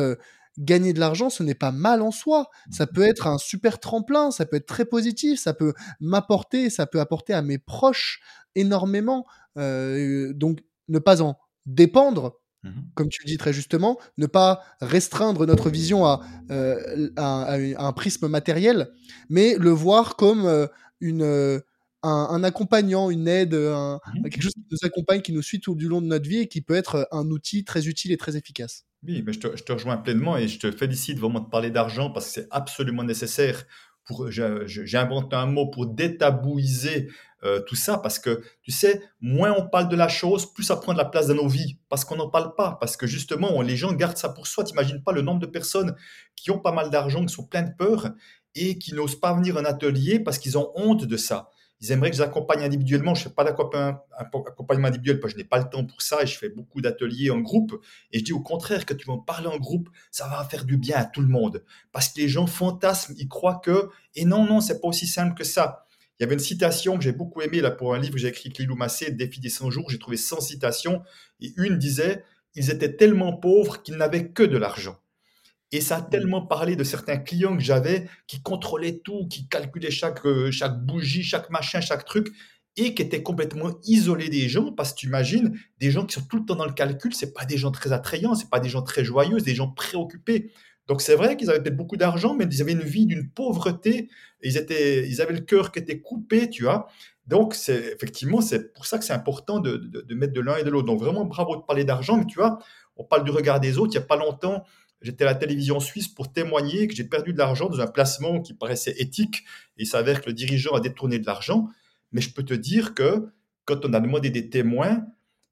gagner 0.57 0.93
de 0.93 0.99
l'argent, 0.99 1.29
ce 1.29 1.43
n'est 1.43 1.55
pas 1.55 1.71
mal 1.71 2.01
en 2.01 2.11
soi. 2.11 2.49
Ça 2.71 2.87
peut 2.87 3.03
être 3.03 3.27
un 3.27 3.37
super 3.37 3.79
tremplin, 3.79 4.31
ça 4.31 4.45
peut 4.45 4.57
être 4.57 4.65
très 4.65 4.85
positif, 4.85 5.39
ça 5.39 5.53
peut 5.53 5.73
m'apporter, 5.99 6.69
ça 6.69 6.85
peut 6.85 6.99
apporter 6.99 7.33
à 7.33 7.41
mes 7.41 7.57
proches 7.57 8.21
énormément. 8.55 9.25
Euh, 9.57 10.33
donc, 10.33 10.59
ne 10.87 10.99
pas 10.99 11.21
en 11.21 11.37
dépendre, 11.65 12.39
mmh 12.63 12.69
comme 12.95 13.09
tu 13.09 13.25
dis 13.25 13.37
très 13.37 13.53
justement, 13.53 13.99
ne 14.17 14.25
pas 14.25 14.63
restreindre 14.81 15.45
notre 15.45 15.69
vision 15.69 16.05
à, 16.05 16.21
euh, 16.51 17.09
un 17.17 17.93
prisme 17.93 18.27
matériel, 18.27 18.89
mais 19.29 19.55
le 19.59 19.69
voir 19.69 20.15
comme 20.15 20.45
euh, 20.45 20.67
une, 20.99 21.61
un, 22.05 22.43
accompagnant, 22.43 23.09
une 23.09 23.27
aide, 23.27 23.55
mmh 23.55 23.99
quelque 24.23 24.41
chose 24.41 24.53
qui 24.53 24.65
nous 24.71 24.77
accompagne, 24.83 25.21
qui 25.21 25.31
nous 25.31 25.41
suit 25.41 25.59
tout 25.59 25.75
du 25.75 25.87
long 25.87 26.01
de 26.01 26.07
notre 26.07 26.27
vie 26.27 26.39
et 26.39 26.47
qui 26.47 26.61
peut 26.61 26.75
être 26.75 27.07
un 27.11 27.29
outil 27.29 27.63
très 27.63 27.87
utile 27.87 28.11
et 28.11 28.17
très 28.17 28.37
efficace. 28.37 28.85
Oui, 29.07 29.23
mais 29.25 29.33
je 29.33 29.39
te, 29.39 29.71
rejoins 29.71 29.97
pleinement 29.97 30.37
et 30.37 30.47
je 30.47 30.59
te 30.59 30.71
félicite 30.71 31.19
vraiment 31.19 31.39
de 31.39 31.49
parler 31.49 31.69
d'argent 31.69 32.09
parce 32.09 32.27
que 32.27 32.31
c'est 32.33 32.47
absolument 32.51 33.03
nécessaire. 33.03 33.65
Pour, 34.05 34.29
j'ai 34.29 34.97
inventé 34.97 35.35
un 35.35 35.47
mot 35.47 35.67
pour 35.67 35.87
détabouiser 35.87 37.09
euh, 37.43 37.59
tout 37.61 37.75
ça 37.75 37.97
parce 37.97 38.19
que, 38.19 38.41
tu 38.61 38.71
sais, 38.71 39.01
moins 39.19 39.53
on 39.57 39.67
parle 39.67 39.89
de 39.89 39.95
la 39.95 40.07
chose, 40.07 40.51
plus 40.53 40.63
ça 40.63 40.75
prend 40.75 40.93
de 40.93 40.97
la 40.97 41.05
place 41.05 41.27
dans 41.27 41.35
nos 41.35 41.47
vies 41.47 41.77
parce 41.89 42.05
qu'on 42.05 42.15
n'en 42.15 42.29
parle 42.29 42.53
pas, 42.55 42.77
parce 42.79 42.97
que 42.97 43.07
justement, 43.07 43.61
les 43.61 43.75
gens 43.75 43.93
gardent 43.93 44.17
ça 44.17 44.29
pour 44.29 44.47
soi. 44.47 44.63
T'imagines 44.63 45.03
pas 45.03 45.11
le 45.11 45.21
nombre 45.21 45.39
de 45.39 45.47
personnes 45.47 45.95
qui 46.35 46.51
ont 46.51 46.59
pas 46.59 46.71
mal 46.71 46.89
d'argent, 46.91 47.25
qui 47.25 47.33
sont 47.33 47.45
plein 47.45 47.63
de 47.63 47.75
peur 47.75 48.09
et 48.55 48.77
qui 48.77 48.93
n'osent 48.93 49.19
pas 49.19 49.33
venir 49.33 49.57
en 49.57 49.65
atelier 49.65 50.19
parce 50.19 50.37
qu'ils 50.37 50.57
ont 50.57 50.71
honte 50.75 51.05
de 51.05 51.17
ça. 51.17 51.49
Ils 51.81 51.91
aimeraient 51.91 52.09
que 52.09 52.15
je 52.15 52.21
les 52.21 52.27
accompagne 52.27 52.63
individuellement. 52.63 53.15
Je 53.15 53.21
ne 53.21 53.29
fais 53.29 53.35
pas 53.35 53.43
d'accompagnement 53.43 54.87
individuel 54.87 55.19
parce 55.19 55.33
que 55.33 55.39
je 55.39 55.43
n'ai 55.43 55.47
pas 55.47 55.59
le 55.59 55.69
temps 55.69 55.85
pour 55.85 56.01
ça 56.01 56.23
et 56.23 56.27
je 56.27 56.37
fais 56.37 56.49
beaucoup 56.49 56.81
d'ateliers 56.81 57.31
en 57.31 57.39
groupe. 57.39 57.81
Et 58.11 58.19
je 58.19 58.23
dis 58.23 58.33
au 58.33 58.39
contraire 58.39 58.85
que 58.85 58.93
tu 58.93 59.05
vas 59.07 59.13
en 59.13 59.19
parler 59.19 59.47
en 59.47 59.57
groupe, 59.57 59.89
ça 60.11 60.27
va 60.27 60.43
faire 60.45 60.65
du 60.65 60.77
bien 60.77 60.97
à 60.97 61.05
tout 61.05 61.21
le 61.21 61.27
monde. 61.27 61.63
Parce 61.91 62.09
que 62.09 62.21
les 62.21 62.29
gens 62.29 62.47
fantasment, 62.47 63.15
ils 63.17 63.27
croient 63.27 63.61
que, 63.63 63.89
et 64.15 64.25
non, 64.25 64.45
non, 64.45 64.61
c'est 64.61 64.79
pas 64.79 64.87
aussi 64.87 65.07
simple 65.07 65.35
que 65.35 65.43
ça. 65.43 65.85
Il 66.17 66.23
y 66.23 66.25
avait 66.25 66.35
une 66.35 66.39
citation 66.39 66.97
que 66.97 67.03
j'ai 67.03 67.11
beaucoup 67.11 67.41
aimée 67.41 67.59
là, 67.59 67.71
pour 67.71 67.93
un 67.93 67.99
livre 67.99 68.13
que 68.13 68.19
j'ai 68.19 68.29
écrit 68.29 68.53
avec 68.57 68.77
Massé, 68.77 69.11
Défi 69.11 69.41
des 69.41 69.49
100 69.49 69.69
jours. 69.69 69.89
J'ai 69.89 69.99
trouvé 69.99 70.15
100 70.15 70.39
citations 70.39 71.03
et 71.41 71.53
une 71.57 71.77
disait 71.77 72.23
Ils 72.55 72.71
étaient 72.71 72.95
tellement 72.95 73.33
pauvres 73.35 73.83
qu'ils 73.83 73.97
n'avaient 73.97 74.29
que 74.29 74.43
de 74.43 74.57
l'argent. 74.57 74.97
Et 75.71 75.81
ça 75.81 75.97
a 75.97 76.01
mmh. 76.01 76.09
tellement 76.09 76.45
parlé 76.45 76.75
de 76.75 76.83
certains 76.83 77.17
clients 77.17 77.55
que 77.57 77.63
j'avais 77.63 78.07
qui 78.27 78.41
contrôlaient 78.41 78.99
tout, 79.03 79.27
qui 79.27 79.47
calculaient 79.47 79.91
chaque, 79.91 80.25
euh, 80.25 80.51
chaque 80.51 80.85
bougie, 80.85 81.23
chaque 81.23 81.49
machin, 81.49 81.81
chaque 81.81 82.05
truc, 82.05 82.27
et 82.77 82.93
qui 82.93 83.01
étaient 83.01 83.23
complètement 83.23 83.71
isolés 83.83 84.29
des 84.29 84.49
gens, 84.49 84.71
parce 84.71 84.91
que 84.91 84.97
tu 84.99 85.05
imagines, 85.07 85.57
des 85.79 85.91
gens 85.91 86.05
qui 86.05 86.15
sont 86.15 86.25
tout 86.29 86.37
le 86.37 86.45
temps 86.45 86.55
dans 86.55 86.65
le 86.65 86.73
calcul, 86.73 87.13
c'est 87.13 87.33
pas 87.33 87.45
des 87.45 87.57
gens 87.57 87.71
très 87.71 87.93
attrayants, 87.93 88.35
c'est 88.35 88.49
pas 88.49 88.59
des 88.59 88.69
gens 88.69 88.81
très 88.81 89.03
joyeux, 89.03 89.39
c'est 89.39 89.45
des 89.45 89.55
gens 89.55 89.69
préoccupés. 89.69 90.51
Donc 90.87 91.01
c'est 91.01 91.15
vrai 91.15 91.35
qu'ils 91.35 91.49
avaient 91.49 91.61
peut-être 91.61 91.77
beaucoup 91.77 91.97
d'argent, 91.97 92.35
mais 92.35 92.45
ils 92.45 92.61
avaient 92.61 92.73
une 92.73 92.81
vie 92.81 93.05
d'une 93.05 93.29
pauvreté, 93.29 94.09
ils, 94.43 94.57
étaient, 94.57 95.07
ils 95.07 95.21
avaient 95.21 95.33
le 95.33 95.39
cœur 95.39 95.71
qui 95.71 95.79
était 95.79 95.99
coupé, 95.99 96.49
tu 96.49 96.63
vois. 96.63 96.87
Donc 97.27 97.55
c'est 97.55 97.93
effectivement, 97.93 98.41
c'est 98.41 98.73
pour 98.73 98.85
ça 98.85 98.99
que 98.99 99.05
c'est 99.05 99.13
important 99.13 99.59
de, 99.59 99.77
de, 99.77 100.01
de 100.01 100.15
mettre 100.15 100.33
de 100.33 100.41
l'un 100.41 100.57
et 100.57 100.63
de 100.63 100.69
l'autre. 100.69 100.85
Donc 100.85 100.99
vraiment 100.99 101.25
bravo 101.25 101.55
de 101.55 101.61
parler 101.61 101.85
d'argent, 101.85 102.17
mais 102.17 102.25
tu 102.25 102.35
vois, 102.37 102.59
on 102.97 103.03
parle 103.03 103.23
du 103.23 103.31
regard 103.31 103.59
des 103.59 103.77
autres, 103.77 103.93
il 103.95 103.97
n'y 103.97 104.03
a 104.03 104.07
pas 104.07 104.17
longtemps, 104.17 104.63
j'étais 105.05 105.23
à 105.23 105.27
la 105.27 105.35
télévision 105.35 105.79
suisse 105.79 106.07
pour 106.07 106.31
témoigner 106.31 106.87
que 106.87 106.95
j'ai 106.95 107.03
perdu 107.03 107.31
de 107.33 107.37
l'argent 107.37 107.69
dans 107.69 107.79
un 107.79 107.87
placement 107.87 108.41
qui 108.41 108.53
paraissait 108.53 108.95
éthique 108.97 109.43
et 109.77 109.83
il 109.83 109.87
s'avère 109.87 110.21
que 110.21 110.27
le 110.27 110.33
dirigeant 110.33 110.73
a 110.73 110.79
détourné 110.79 111.19
de 111.19 111.25
l'argent. 111.25 111.67
Mais 112.11 112.21
je 112.21 112.31
peux 112.31 112.43
te 112.43 112.53
dire 112.53 112.93
que 112.93 113.27
quand 113.65 113.85
on 113.85 113.93
a 113.93 113.99
demandé 113.99 114.29
des 114.29 114.49
témoins, 114.49 115.05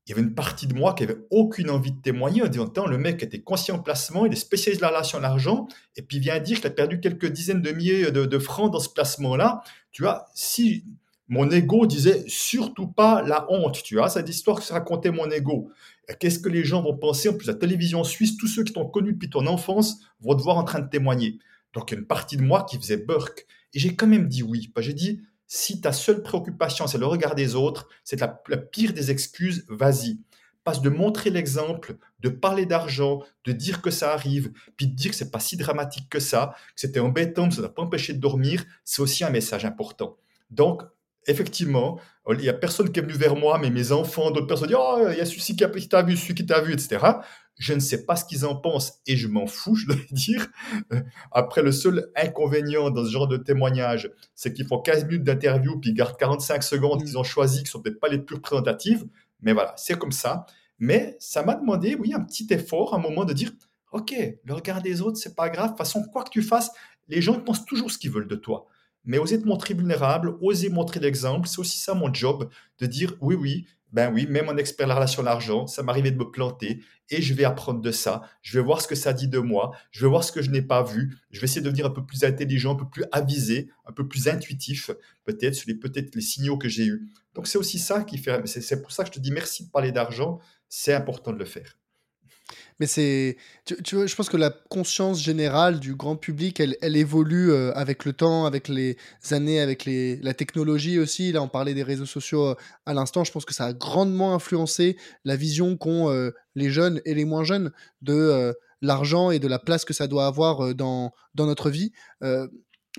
il 0.06 0.10
y 0.10 0.14
avait 0.14 0.22
une 0.22 0.34
partie 0.34 0.68
de 0.68 0.74
moi 0.74 0.94
qui 0.94 1.04
avait 1.04 1.18
aucune 1.30 1.70
envie 1.70 1.92
de 1.92 2.02
témoigner 2.02 2.42
en 2.42 2.48
disant 2.48 2.88
le 2.88 2.98
mec 2.98 3.24
était 3.24 3.42
conscient 3.42 3.78
de 3.78 3.84
placement, 3.84 4.26
il 4.26 4.34
est 4.34 4.38
spécialiste 4.38 4.82
de 4.82 4.86
la 4.86 4.90
relation 4.90 5.20
à 5.20 5.22
l'argent, 5.22 5.68
et 5.96 6.02
puis 6.02 6.18
il 6.18 6.20
vient 6.20 6.40
dire 6.40 6.58
qu'il 6.58 6.68
a 6.68 6.72
perdu 6.72 7.00
quelques 7.00 7.28
dizaines 7.28 7.62
de 7.62 7.72
milliers 7.72 8.12
de, 8.12 8.26
de 8.26 8.40
francs 8.40 8.72
dans 8.72 8.80
ce 8.80 8.90
placement-là. 8.90 9.64
Tu 9.92 10.02
vois, 10.02 10.26
si 10.34 10.84
mon 11.30 11.50
ego 11.50 11.86
disait 11.86 12.24
surtout 12.28 12.88
pas 12.88 13.22
la 13.22 13.50
honte, 13.50 13.82
tu 13.84 13.96
vois, 13.96 14.10
cette 14.10 14.28
histoire 14.28 14.60
que 14.60 14.66
se 14.66 14.74
racontait 14.74 15.12
mon 15.12 15.30
ego. 15.32 15.72
Qu'est-ce 16.20 16.40
que 16.40 16.50
les 16.50 16.64
gens 16.64 16.82
vont 16.82 16.98
penser? 16.98 17.30
En 17.30 17.34
plus, 17.34 17.48
la 17.48 17.54
télévision 17.54 18.04
suisse, 18.04 18.38
tous 18.38 18.48
ceux 18.48 18.64
qui 18.64 18.74
t'ont 18.74 18.88
connu 18.88 19.14
depuis 19.14 19.30
ton 19.30 19.48
enfance 19.48 20.02
vont 20.20 20.36
te 20.36 20.42
voir 20.42 20.58
en 20.58 20.64
train 20.64 20.80
de 20.80 20.90
témoigner. 20.90 21.40
Donc, 21.74 21.92
il 21.92 21.96
y 21.96 21.98
a 21.98 22.00
une 22.02 22.08
partie 22.08 22.38
de 22.38 22.44
moi 22.44 22.64
qui 22.64 22.78
faisait 22.78 22.98
burk. 22.98 23.46
Et 23.74 23.80
j'ai 23.80 23.96
quand 23.96 24.08
même 24.08 24.28
dit 24.28 24.44
oui. 24.44 24.72
J'ai 24.78 24.94
dit, 24.94 25.22
si 25.48 25.82
ta 25.82 25.92
seule 25.92 26.22
préoccupation, 26.22 26.88
c'est 26.88 26.98
le 26.98 27.06
regard 27.06 27.36
des 27.36 27.56
autres, 27.56 27.88
c'est 28.04 28.20
la, 28.20 28.28
pire 28.28 28.94
des 28.94 29.12
excuses, 29.12 29.66
vas-y. 29.70 30.20
Passe 30.64 30.82
de 30.82 30.90
montrer 30.90 31.30
l'exemple, 31.30 31.98
de 32.20 32.30
parler 32.30 32.66
d'argent, 32.66 33.22
de 33.46 33.52
dire 33.52 33.82
que 33.82 33.92
ça 33.92 34.14
arrive, 34.14 34.52
puis 34.78 34.88
de 34.88 34.96
dire 34.96 35.12
que 35.12 35.18
c'est 35.18 35.32
pas 35.32 35.40
si 35.40 35.58
dramatique 35.58 36.10
que 36.10 36.20
ça, 36.20 36.56
que 36.74 36.82
c'était 36.82 37.00
embêtant, 37.00 37.50
que 37.50 37.56
ça 37.56 37.62
ne 37.62 37.68
pas 37.68 37.82
empêcher 37.82 38.14
de 38.14 38.20
dormir, 38.20 38.64
c'est 38.86 39.02
aussi 39.02 39.24
un 39.24 39.30
message 39.30 39.66
important. 39.66 40.18
Donc, 40.52 40.84
effectivement, 41.28 42.00
il 42.30 42.38
n'y 42.38 42.50
a 42.50 42.54
personne 42.54 42.92
qui 42.92 43.00
est 43.00 43.04
venu 43.04 43.14
vers 43.14 43.36
moi, 43.36 43.58
mais 43.60 43.70
mes 43.70 43.92
enfants, 43.92 44.32
d'autres 44.32 44.48
personnes 44.48 44.70
disent 44.70 44.78
Oh, 44.80 45.08
il 45.12 45.18
y 45.18 45.22
a 45.22 45.26
celui 45.26 45.42
qui 45.42 45.90
t'a 45.90 46.02
vu, 46.02 46.16
celui 46.18 46.36
qui 46.36 46.46
t'a 46.46 46.62
vu, 46.62 46.74
etc. 46.74 47.00
Je 47.58 47.74
ne 47.74 47.80
sais 47.80 48.06
pas 48.06 48.16
ce 48.16 48.26
qu'ils 48.26 48.46
en 48.46 48.56
pensent 48.56 49.02
et 49.06 49.16
je 49.16 49.28
m'en 49.28 49.46
fous, 49.46 49.76
je 49.76 49.88
dois 49.88 49.96
dire. 50.12 50.48
Après, 51.32 51.62
le 51.62 51.72
seul 51.72 52.12
inconvénient 52.16 52.90
dans 52.90 53.06
ce 53.06 53.12
genre 53.12 53.28
de 53.28 53.38
témoignage, 53.38 54.12
c'est 54.36 54.54
qu'ils 54.54 54.68
font 54.68 54.80
15 54.80 55.06
minutes 55.06 55.24
d'interview 55.24 55.80
puis 55.80 55.92
ils 55.92 55.96
gardent 55.96 56.18
45 56.18 56.64
secondes 56.64 57.02
mmh. 57.02 57.06
qu'ils 57.06 57.18
ont 57.18 57.24
choisi, 57.24 57.58
qui 57.58 57.66
ne 57.66 57.70
sont 57.70 57.82
peut-être 57.82 58.00
pas 58.00 58.10
les 58.10 58.20
plus 58.20 58.36
représentatives. 58.36 59.06
Mais 59.42 59.54
voilà, 59.54 59.74
c'est 59.78 59.98
comme 59.98 60.12
ça. 60.12 60.46
Mais 60.80 61.16
ça 61.20 61.44
m'a 61.44 61.56
demandé, 61.56 61.96
oui, 61.96 62.14
un 62.14 62.22
petit 62.22 62.48
effort, 62.52 62.94
un 62.94 63.00
moment 63.00 63.26
de 63.26 63.34
dire 63.34 63.52
Ok, 63.92 64.16
le 64.44 64.54
regard 64.56 64.82
des 64.82 65.02
autres, 65.02 65.18
c'est 65.18 65.36
pas 65.36 65.50
grave. 65.50 65.66
De 65.66 65.70
toute 65.72 65.78
façon, 65.78 66.04
quoi 66.04 66.24
que 66.24 66.32
tu 66.32 66.42
fasses, 66.42 66.72
les 67.10 67.22
gens 67.22 67.40
pensent 67.40 67.66
toujours 67.66 67.92
ce 67.92 68.00
qu'ils 68.00 68.10
veulent 68.10 68.28
de 68.28 68.36
toi 68.36 68.68
mais 69.06 69.18
oser 69.18 69.42
te 69.42 69.48
montrer 69.48 69.74
vulnérable, 69.74 70.36
oser 70.42 70.70
montrer 70.70 71.00
l'exemple, 71.00 71.48
c'est 71.48 71.60
aussi 71.60 71.78
ça 71.78 71.94
mon 71.94 72.14
job, 72.14 72.50
de 72.80 72.86
dire 72.86 73.16
oui, 73.22 73.36
oui, 73.36 73.66
ben 73.94 74.12
oui, 74.12 74.26
même 74.28 74.50
en 74.50 74.58
expert 74.58 74.88
la 74.88 74.96
relation 74.96 75.22
à 75.22 75.26
l'argent, 75.26 75.68
ça 75.68 75.84
m'arrivait 75.84 76.10
de 76.10 76.18
me 76.18 76.30
planter 76.32 76.84
et 77.10 77.22
je 77.22 77.34
vais 77.36 77.44
apprendre 77.44 77.80
de 77.80 77.92
ça. 77.92 78.24
Je 78.42 78.58
vais 78.58 78.64
voir 78.66 78.82
ce 78.82 78.88
que 78.88 78.96
ça 78.96 79.14
dit 79.14 79.28
de 79.28 79.38
moi. 79.38 79.72
Je 79.92 80.02
vais 80.02 80.10
voir 80.10 80.24
ce 80.24 80.32
que 80.32 80.42
je 80.42 80.50
n'ai 80.50 80.64
pas 80.64 80.82
vu. 80.82 81.16
Je 81.30 81.40
vais 81.40 81.46
essayer 81.46 81.62
de 81.62 81.68
devenir 81.68 81.86
un 81.86 81.92
peu 81.92 82.04
plus 82.04 82.24
intelligent, 82.24 82.74
un 82.74 82.76
peu 82.76 82.90
plus 82.90 83.06
avisé, 83.12 83.70
un 83.86 83.92
peu 83.92 84.08
plus 84.08 84.28
intuitif, 84.28 84.90
peut-être 85.26 85.54
sur 85.54 85.70
les 85.70 85.76
peut-être 85.76 86.16
les 86.16 86.22
signaux 86.22 86.58
que 86.58 86.70
j'ai 86.70 86.86
eus. 86.86 87.08
Donc 87.36 87.48
c'est 87.48 87.60
aussi 87.60 87.78
ça 87.78 88.04
qui 88.04 88.18
fait. 88.18 88.42
C'est 88.48 88.82
pour 88.82 88.92
ça 88.92 89.04
que 89.04 89.10
je 89.10 89.14
te 89.14 89.20
dis 89.20 89.32
merci 89.32 89.66
de 89.66 89.70
parler 89.70 89.92
d'argent. 89.92 90.40
C'est 90.70 90.94
important 90.94 91.32
de 91.32 91.38
le 91.38 91.46
faire. 91.46 91.78
Mais 92.80 92.88
c'est, 92.88 93.38
tu, 93.66 93.96
vois, 93.96 94.06
je 94.06 94.16
pense 94.16 94.30
que 94.30 94.38
la 94.38 94.50
conscience 94.50 95.22
générale 95.22 95.80
du 95.80 95.96
grand 95.96 96.16
public, 96.16 96.60
elle, 96.60 96.76
elle 96.82 96.96
évolue 96.96 97.52
euh, 97.52 97.72
avec 97.74 98.06
le 98.06 98.14
temps, 98.14 98.46
avec 98.46 98.68
les 98.68 98.98
années, 99.32 99.60
avec 99.60 99.86
les, 99.86 100.18
la 100.18 100.34
technologie 100.34 101.00
aussi. 101.00 101.32
Là, 101.32 101.42
on 101.42 101.48
parlait 101.48 101.74
des 101.74 101.84
réseaux 101.84 102.06
sociaux 102.06 102.48
euh, 102.48 102.56
à 102.86 102.94
l'instant. 102.94 103.24
Je 103.24 103.32
pense 103.32 103.46
que 103.46 103.54
ça 103.54 103.66
a 103.66 103.74
grandement 103.74 104.34
influencé 104.34 104.98
la 105.24 105.36
vision 105.36 105.78
qu'ont 105.78 106.10
euh, 106.10 106.32
les 106.56 106.70
jeunes 106.70 107.02
et 107.06 107.14
les 107.14 107.26
moins 107.26 107.44
jeunes 107.44 107.72
de 108.02 108.54
l'argent 108.82 109.32
et 109.32 109.40
de 109.40 109.48
la 109.48 109.60
place 109.60 109.86
que 109.86 109.94
ça 109.94 110.08
doit 110.08 110.28
avoir 110.28 110.76
dans, 110.76 111.12
dans 111.36 111.46
notre 111.46 111.70
vie. 111.70 111.92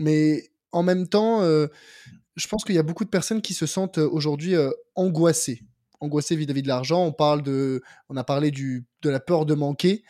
mais 0.01 0.51
en 0.73 0.83
même 0.83 1.07
temps, 1.07 1.43
je 1.43 2.49
pense 2.49 2.65
qu'il 2.65 2.75
y 2.75 2.79
a 2.79 2.83
beaucoup 2.83 3.05
de 3.05 3.11
personnes 3.11 3.43
qui 3.43 3.55
se 3.55 3.67
sentent 3.67 3.99
aujourd'hui 3.99 4.55
angoissées 4.97 5.63
angoissé 6.05 6.37
vis-à-vis 6.37 6.63
de 6.63 6.69
l'argent. 6.69 7.05
On 7.05 7.13
parle 7.13 7.43
de, 7.43 7.83
on 8.09 8.17
a 8.17 8.25
parlé 8.25 8.51
du, 8.51 8.87
de 9.03 9.11
la 9.11 9.21
peur 9.21 9.47
de 9.47 9.55
manquer. 9.55 10.05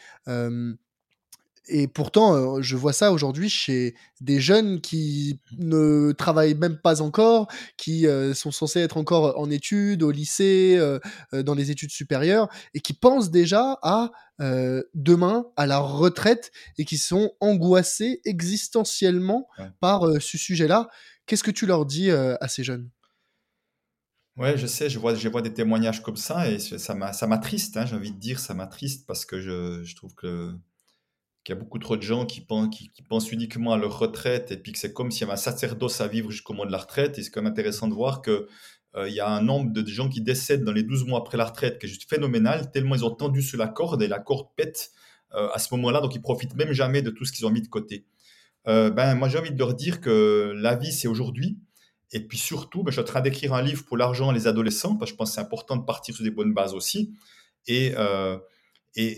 et 1.67 1.89
pourtant, 1.89 2.61
je 2.61 2.77
vois 2.77 2.93
ça 2.93 3.11
aujourd'hui 3.11 3.49
chez 3.49 3.95
des 4.21 4.39
jeunes 4.39 4.83
qui 4.83 5.41
ne 5.57 6.13
travaillent 6.13 6.55
même 6.57 6.77
pas 6.77 7.01
encore, 7.01 7.49
qui 7.79 8.07
sont 8.35 8.51
censés 8.51 8.81
être 8.81 8.99
encore 8.99 9.39
en 9.39 9.51
études, 9.51 10.03
au 10.03 10.11
lycée, 10.11 10.79
dans 11.33 11.55
les 11.55 11.71
études 11.71 11.91
supérieures, 11.91 12.49
et 12.75 12.81
qui 12.81 12.93
pensent 12.93 13.31
déjà 13.31 13.79
à 13.83 14.11
demain, 14.95 15.47
à 15.57 15.67
la 15.67 15.79
retraite, 15.79 16.53
et 16.77 16.85
qui 16.85 16.99
sont 16.99 17.33
angoissés 17.41 18.21
existentiellement 18.27 19.49
par 19.81 20.03
ce 20.21 20.37
sujet-là. 20.37 20.89
Qu'est-ce 21.25 21.45
que 21.45 21.51
tu 21.51 21.65
leur 21.65 21.87
dis 21.87 22.11
à 22.11 22.49
ces 22.49 22.63
jeunes? 22.63 22.91
Ouais, 24.37 24.59
je 24.59 24.67
sais, 24.67 24.91
je 24.91 24.99
vois, 24.99 25.15
je 25.15 25.29
vois 25.29 25.43
des 25.43 25.55
témoignages 25.55 26.03
comme 26.03 26.17
ça 26.17 26.51
et 26.51 26.59
ça 26.59 26.95
m'attriste, 27.27 27.77
hein, 27.77 27.87
j'ai 27.87 27.95
envie 27.95 28.11
de 28.11 28.19
dire, 28.19 28.41
ça 28.41 28.53
m'attriste 28.53 29.07
parce 29.07 29.25
que 29.25 29.41
je, 29.41 29.85
je 29.85 29.95
trouve 29.95 30.15
que 30.15 30.53
qu'il 31.45 31.55
y 31.55 31.59
a 31.59 31.61
beaucoup 31.61 31.79
trop 31.79 31.97
de 31.97 32.03
gens 32.03 32.25
qui 32.25 32.41
pensent, 32.41 32.75
qui, 32.75 33.03
pensent 33.03 33.31
uniquement 33.31 33.73
à 33.75 33.77
leur 33.77 33.99
retraite 33.99 34.51
et 34.51 34.57
puis 34.57 34.73
que 34.73 34.79
c'est 34.79 34.93
comme 34.95 35.11
s'il 35.11 35.23
y 35.23 35.25
avait 35.25 35.35
un 35.35 35.37
sacerdoce 35.37 36.01
à 36.01 36.09
vivre 36.09 36.31
jusqu'au 36.31 36.55
moment 36.55 36.67
de 36.67 36.73
la 36.73 36.79
retraite. 36.79 37.19
Et 37.19 37.23
c'est 37.23 37.31
quand 37.31 37.43
même 37.43 37.53
intéressant 37.53 37.87
de 37.87 37.95
voir 37.95 38.23
que 38.23 38.49
euh, 38.97 39.09
il 39.09 39.15
y 39.15 39.21
a 39.21 39.29
un 39.29 39.43
nombre 39.43 39.71
de 39.71 39.87
gens 39.87 40.09
qui 40.09 40.23
décèdent 40.23 40.65
dans 40.65 40.73
les 40.73 40.83
12 40.83 41.05
mois 41.05 41.19
après 41.19 41.37
la 41.37 41.45
retraite 41.45 41.79
qui 41.79 41.87
est 41.87 41.89
juste 41.89 42.09
phénoménal, 42.09 42.71
tellement 42.71 42.95
ils 42.95 43.05
ont 43.05 43.15
tendu 43.15 43.43
sur 43.43 43.59
la 43.59 43.69
corde 43.69 44.03
et 44.03 44.09
la 44.09 44.21
corde 44.21 44.49
pète 44.57 44.93
euh, 45.35 45.49
à 45.53 45.59
ce 45.59 45.75
moment-là, 45.75 46.01
donc 46.01 46.15
ils 46.15 46.23
profitent 46.23 46.55
même 46.55 46.73
jamais 46.73 47.03
de 47.03 47.11
tout 47.11 47.25
ce 47.25 47.33
qu'ils 47.33 47.45
ont 47.45 47.51
mis 47.51 47.63
de 47.63 47.69
côté. 47.69 48.07
Euh, 48.67 48.91
ben, 48.91 49.15
moi 49.15 49.29
j'ai 49.29 49.39
envie 49.39 49.51
de 49.51 49.59
leur 49.59 49.75
dire 49.75 50.01
que 50.01 50.53
la 50.57 50.77
vie 50.77 50.93
c'est 50.93 51.09
aujourd'hui 51.09 51.59
et 52.13 52.21
puis 52.21 52.39
surtout, 52.39 52.83
ben, 52.83 52.91
je 52.91 52.97
suis 52.97 53.03
en 53.03 53.05
train 53.05 53.21
d'écrire 53.21 53.55
un 53.55 53.63
livre 53.63 53.85
pour 53.85 53.97
l'argent 53.97 54.31
et 54.31 54.35
les 54.35 54.47
adolescents, 54.47 54.97
parce 54.97 55.11
que 55.11 55.15
je 55.15 55.19
pense 55.19 55.31
que 55.31 55.35
c'est 55.35 55.41
important 55.41 55.77
de 55.77 55.85
partir 55.85 56.15
sur 56.15 56.25
des 56.25 56.31
bonnes 56.31 56.55
bases 56.55 56.75
aussi. 56.75 57.13
Et, 57.67 57.93
euh, 57.97 58.39
et 58.95 59.17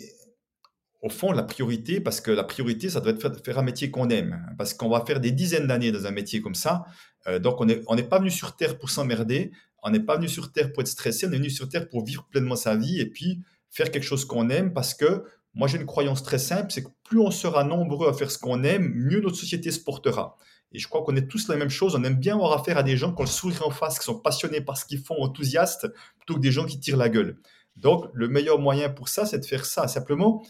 au 1.03 1.09
fond, 1.09 1.33
la 1.33 1.43
priorité, 1.43 2.01
parce 2.01 2.21
que 2.21 2.31
la 2.31 2.45
priorité, 2.45 2.89
ça 2.89 3.01
doit 3.01 3.13
être 3.13 3.21
faire, 3.21 3.33
faire 3.45 3.59
un 3.59 3.63
métier 3.63 3.91
qu'on 3.91 4.09
aime. 4.09 4.55
Parce 4.59 4.75
qu'on 4.75 4.89
va 4.89 5.05
faire 5.05 5.21
des 5.21 5.31
dizaines 5.31 5.67
d'années 5.67 5.93
dans 5.93 6.07
un 6.07 6.11
métier 6.11 6.41
comme 6.41 6.55
ça. 6.55 6.85
Euh, 7.27 7.39
donc, 7.39 7.61
on 7.61 7.67
n'est 7.67 7.83
on 7.87 7.95
n'est 7.95 8.03
pas 8.03 8.19
venu 8.19 8.31
sur 8.31 8.57
Terre 8.57 8.79
pour 8.79 8.91
s'emmerder. 8.91 9.53
On 9.83 9.91
n'est 9.91 10.01
pas 10.01 10.17
venu 10.17 10.29
sur 10.29 10.53
Terre 10.53 10.73
pour 10.73 10.83
être 10.83 10.89
stressé. 10.89 11.27
On 11.27 11.33
est 11.33 11.37
venu 11.37 11.51
sur 11.51 11.69
Terre 11.69 11.89
pour 11.89 12.05
vivre 12.05 12.27
pleinement 12.31 12.57
sa 12.57 12.77
vie 12.77 13.01
et 13.01 13.07
puis 13.07 13.41
faire 13.71 13.91
quelque 13.91 14.05
chose 14.05 14.25
qu'on 14.25 14.49
aime. 14.49 14.73
Parce 14.73 14.95
que 14.95 15.25
moi, 15.55 15.69
j'ai 15.69 15.79
une 15.79 15.87
croyance 15.87 16.23
très 16.23 16.39
simple 16.39 16.71
c'est 16.71 16.83
que 16.83 16.91
plus 17.03 17.19
on 17.19 17.31
sera 17.31 17.65
nombreux 17.65 18.09
à 18.09 18.13
faire 18.13 18.31
ce 18.31 18.39
qu'on 18.39 18.63
aime, 18.63 18.93
mieux 18.95 19.21
notre 19.21 19.37
société 19.37 19.71
se 19.71 19.81
portera. 19.81 20.37
Et 20.77 20.79
je 20.79 20.89
crois 20.89 21.03
qu'on 21.03 21.17
est 21.17 21.27
tous 21.27 21.49
la 21.49 21.57
même 21.57 21.71
chose. 21.71 21.97
On 21.97 22.05
aime 22.05 22.17
bien 22.17 22.35
avoir 22.35 22.53
affaire 22.53 22.77
à 22.77 22.83
des 22.83 22.99
gens 22.99 23.15
qui 23.15 23.23
ont 23.23 23.25
le 23.25 23.31
sourire 23.31 23.67
en 23.67 23.71
face, 23.71 23.99
qui 23.99 24.05
sont 24.05 24.19
passionnés 24.19 24.61
par 24.61 24.77
ce 24.77 24.85
qu'ils 24.85 24.99
font, 24.99 25.17
enthousiastes, 25.23 25.89
plutôt 26.19 26.35
que 26.35 26.41
des 26.41 26.53
gens 26.53 26.67
qui 26.67 26.79
tirent 26.79 26.99
la 26.99 27.09
gueule. 27.09 27.39
Donc, 27.77 28.05
le 28.13 28.29
meilleur 28.29 28.59
moyen 28.59 28.91
pour 28.91 29.09
ça, 29.09 29.25
c'est 29.25 29.39
de 29.39 29.47
faire 29.47 29.65
ça. 29.65 29.89
Simplement, 29.89 30.45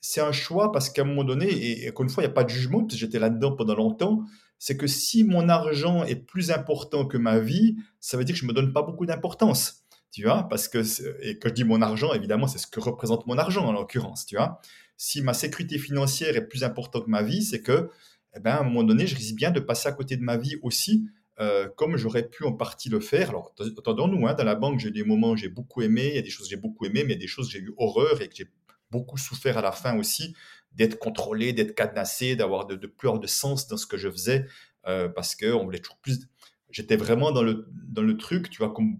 c'est 0.00 0.22
un 0.22 0.32
choix 0.32 0.72
parce 0.72 0.88
qu'à 0.88 1.02
un 1.02 1.04
moment 1.04 1.24
donné, 1.24 1.82
et, 1.84 1.90
encore 1.90 2.04
une 2.04 2.08
fois, 2.08 2.22
il 2.22 2.26
n'y 2.26 2.30
a 2.30 2.34
pas 2.34 2.44
de 2.44 2.48
jugement, 2.48 2.84
parce 2.84 2.96
j'étais 2.96 3.18
là-dedans 3.18 3.52
pendant 3.52 3.74
longtemps, 3.74 4.22
c'est 4.58 4.78
que 4.78 4.86
si 4.86 5.24
mon 5.24 5.50
argent 5.50 6.04
est 6.04 6.16
plus 6.16 6.50
important 6.50 7.04
que 7.04 7.18
ma 7.18 7.38
vie, 7.38 7.76
ça 8.00 8.16
veut 8.16 8.24
dire 8.24 8.34
que 8.34 8.40
je 8.40 8.46
ne 8.46 8.48
me 8.48 8.54
donne 8.54 8.72
pas 8.72 8.80
beaucoup 8.80 9.04
d'importance. 9.04 9.82
Tu 10.10 10.22
vois, 10.22 10.44
parce 10.48 10.68
que, 10.68 10.78
et 11.22 11.38
quand 11.38 11.50
je 11.50 11.54
dis 11.54 11.64
mon 11.64 11.82
argent, 11.82 12.14
évidemment, 12.14 12.46
c'est 12.46 12.56
ce 12.56 12.66
que 12.66 12.80
représente 12.80 13.26
mon 13.26 13.36
argent 13.36 13.66
en 13.66 13.72
l'occurrence, 13.72 14.24
tu 14.24 14.36
vois? 14.36 14.62
Si 14.96 15.20
ma 15.20 15.34
sécurité 15.34 15.76
financière 15.76 16.34
est 16.34 16.46
plus 16.48 16.64
importante 16.64 17.04
que 17.04 17.10
ma 17.10 17.22
vie, 17.22 17.42
c'est 17.42 17.60
que, 17.60 17.90
eh 18.36 18.40
ben, 18.40 18.52
à 18.52 18.60
un 18.60 18.64
moment 18.64 18.82
donné, 18.82 19.06
je 19.06 19.16
risque 19.16 19.34
bien 19.34 19.50
de 19.50 19.60
passer 19.60 19.88
à 19.88 19.92
côté 19.92 20.16
de 20.16 20.22
ma 20.22 20.36
vie 20.36 20.56
aussi, 20.62 21.08
euh, 21.40 21.68
comme 21.76 21.96
j'aurais 21.96 22.28
pu 22.28 22.44
en 22.44 22.52
partie 22.52 22.88
le 22.88 23.00
faire. 23.00 23.30
Alors, 23.30 23.54
attendons-nous, 23.78 24.26
hein, 24.26 24.34
dans 24.34 24.44
la 24.44 24.54
banque, 24.54 24.78
j'ai 24.80 24.90
des 24.90 25.04
moments 25.04 25.30
où 25.30 25.36
j'ai 25.36 25.48
beaucoup 25.48 25.82
aimé, 25.82 26.08
il 26.08 26.14
y 26.16 26.18
a 26.18 26.22
des 26.22 26.30
choses 26.30 26.46
que 26.46 26.50
j'ai 26.50 26.60
beaucoup 26.60 26.86
aimé, 26.86 27.02
mais 27.04 27.12
il 27.12 27.16
y 27.16 27.18
a 27.18 27.20
des 27.20 27.26
choses 27.26 27.46
que 27.46 27.52
j'ai 27.52 27.60
eu 27.60 27.72
horreur 27.76 28.20
et 28.22 28.28
que 28.28 28.34
j'ai 28.34 28.50
beaucoup 28.90 29.18
souffert 29.18 29.58
à 29.58 29.62
la 29.62 29.72
fin 29.72 29.98
aussi 29.98 30.34
d'être 30.72 30.98
contrôlé, 30.98 31.52
d'être 31.52 31.74
cadenassé, 31.74 32.36
d'avoir 32.36 32.66
de, 32.66 32.76
de 32.76 32.86
plus 32.86 33.18
de 33.18 33.26
sens 33.26 33.66
dans 33.66 33.76
ce 33.76 33.86
que 33.86 33.96
je 33.96 34.10
faisais 34.10 34.46
euh, 34.86 35.08
parce 35.08 35.34
qu'on 35.34 35.64
voulait 35.64 35.78
toujours 35.78 35.98
plus. 35.98 36.28
J'étais 36.70 36.96
vraiment 36.96 37.32
dans 37.32 37.42
le, 37.42 37.66
dans 37.70 38.02
le 38.02 38.16
truc, 38.16 38.50
tu 38.50 38.58
vois, 38.58 38.72
comme 38.72 38.98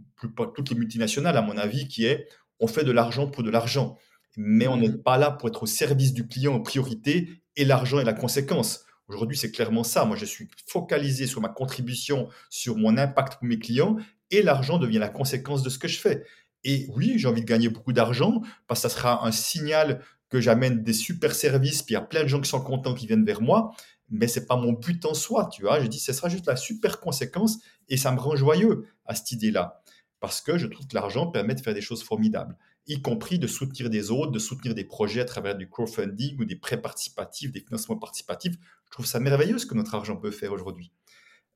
toutes 0.55 0.70
les 0.70 0.76
multinationales, 0.76 1.37
à 1.37 1.43
mon 1.43 1.59
avis, 1.59 1.89
qui 1.89 2.07
est 2.07 2.26
on 2.59 2.66
fait 2.66 2.84
de 2.84 2.93
l'argent 2.93 3.26
pour 3.26 3.43
de 3.43 3.51
l'argent, 3.51 3.99
mais 4.37 4.66
on 4.66 4.78
n'est 4.78 4.89
mmh. 4.89 5.03
pas 5.03 5.18
là 5.18 5.30
pour 5.30 5.49
être 5.49 5.64
au 5.64 5.66
service 5.66 6.14
du 6.14 6.26
client 6.26 6.55
en 6.55 6.61
priorité 6.61 7.43
et 7.57 7.66
l'argent 7.66 7.99
est 7.99 8.05
la 8.05 8.14
conséquence. 8.14 8.86
Aujourd'hui, 9.09 9.36
c'est 9.36 9.50
clairement 9.50 9.84
ça. 9.84 10.04
Moi, 10.04 10.16
je 10.16 10.24
suis 10.24 10.48
focalisé 10.66 11.26
sur 11.26 11.40
ma 11.40 11.48
contribution, 11.48 12.28
sur 12.50 12.76
mon 12.76 12.96
impact 12.96 13.38
pour 13.38 13.44
mes 13.44 13.59
clients 13.59 13.96
et 14.30 14.42
l'argent 14.42 14.78
devient 14.78 14.98
la 14.98 15.09
conséquence 15.09 15.62
de 15.62 15.70
ce 15.70 15.78
que 15.78 15.88
je 15.88 15.98
fais. 15.98 16.24
Et 16.64 16.86
oui, 16.96 17.14
j'ai 17.16 17.28
envie 17.28 17.42
de 17.42 17.46
gagner 17.46 17.68
beaucoup 17.68 17.92
d'argent 17.92 18.42
parce 18.66 18.82
que 18.82 18.88
ça 18.88 18.94
sera 18.94 19.24
un 19.24 19.30
signal 19.30 20.02
que 20.28 20.40
j'amène 20.40 20.82
des 20.82 20.92
super 20.92 21.34
services, 21.34 21.82
puis 21.82 21.92
il 21.92 21.98
y 21.98 21.98
a 21.98 22.02
plein 22.02 22.24
de 22.24 22.28
gens 22.28 22.40
qui 22.40 22.50
sont 22.50 22.61
contents 22.61 22.94
qui 22.94 23.07
viennent 23.07 23.24
vers 23.24 23.40
moi, 23.40 23.72
mais 24.11 24.26
c'est 24.26 24.46
pas 24.46 24.57
mon 24.57 24.72
but 24.72 25.04
en 25.04 25.14
soi, 25.14 25.48
tu 25.52 25.62
vois. 25.62 25.80
Je 25.80 25.86
dis, 25.86 26.00
ce 26.00 26.12
sera 26.12 26.28
juste 26.28 26.46
la 26.46 26.57
super 26.57 26.98
conséquence 26.98 27.59
et 27.88 27.96
ça 27.96 28.11
me 28.11 28.18
rend 28.18 28.34
joyeux 28.34 28.88
à 29.04 29.14
cette 29.14 29.30
idée-là 29.30 29.82
parce 30.20 30.40
que 30.40 30.59
je 30.59 30.66
trouve 30.66 30.86
que 30.86 30.94
l'argent 30.94 31.26
permet 31.28 31.54
de 31.54 31.61
faire 31.61 31.74
des 31.74 31.80
choses 31.80 32.02
formidables, 32.02 32.57
y 32.86 33.00
compris 33.02 33.38
de 33.38 33.46
soutenir 33.46 33.90
des 33.90 34.11
autres, 34.11 34.32
de 34.32 34.38
soutenir 34.38 34.74
des 34.74 34.84
projets 34.84 35.20
à 35.20 35.24
travers 35.24 35.57
du 35.57 35.68
crowdfunding 35.68 36.38
ou 36.40 36.44
des 36.44 36.57
prêts 36.57 36.80
participatifs, 36.80 37.52
des 37.52 37.61
financements 37.61 37.96
participatifs. 37.96 38.57
Je 38.87 38.91
trouve 38.93 39.07
ça 39.07 39.20
merveilleux 39.20 39.59
ce 39.59 39.66
que 39.66 39.74
notre 39.74 39.95
argent 39.95 40.16
peut 40.16 40.30
faire 40.30 40.53
aujourd'hui. 40.53 40.93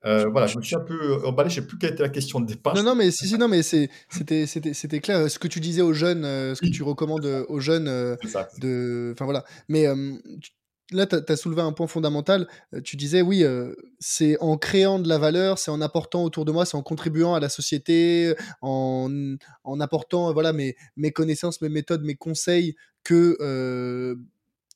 Euh, 0.05 0.27
voilà, 0.29 0.47
je 0.47 0.57
me 0.57 0.63
suis 0.63 0.75
un 0.75 0.79
peu 0.79 1.23
emballé, 1.25 1.49
je 1.49 1.55
sais 1.55 1.67
plus 1.67 1.77
quelle 1.77 1.91
était 1.91 2.03
la 2.03 2.09
question 2.09 2.39
de 2.39 2.47
départ. 2.47 2.75
Non, 2.75 2.83
non, 2.83 2.95
mais 2.95 3.11
si, 3.11 3.27
si, 3.27 3.37
non, 3.37 3.47
mais 3.47 3.61
c'était, 3.61 4.47
c'était, 4.47 4.99
clair. 4.99 5.29
Ce 5.29 5.37
que 5.37 5.47
tu 5.47 5.59
disais 5.59 5.81
aux 5.81 5.93
jeunes, 5.93 6.25
euh, 6.25 6.55
ce 6.55 6.61
que 6.61 6.69
tu 6.71 6.81
recommandes 6.81 7.25
euh, 7.25 7.45
aux 7.49 7.59
jeunes, 7.59 7.85
de, 7.85 9.11
enfin 9.13 9.25
voilà. 9.25 9.45
Mais 9.67 9.85
là, 10.91 11.05
tu 11.05 11.15
as, 11.15 11.35
soulevé 11.35 11.61
un 11.61 11.71
point 11.71 11.85
fondamental. 11.85 12.47
Tu 12.83 12.95
disais, 12.95 13.21
oui, 13.21 13.45
c'est 13.99 14.37
en 14.39 14.57
créant 14.57 14.97
de 14.97 15.07
la 15.07 15.19
valeur, 15.19 15.59
c'est 15.59 15.71
en 15.71 15.81
apportant 15.81 16.23
autour 16.23 16.45
de 16.45 16.51
moi, 16.51 16.65
c'est 16.65 16.77
en 16.77 16.83
contribuant 16.83 17.35
à 17.35 17.39
la 17.39 17.49
société, 17.49 18.33
en, 18.61 19.35
en 19.63 19.79
apportant, 19.79 20.33
voilà, 20.33 20.51
mes, 20.51 20.75
mes 20.95 21.11
connaissances, 21.11 21.61
mes 21.61 21.69
méthodes, 21.69 22.03
mes 22.03 22.15
conseils 22.15 22.75
que 23.03 24.17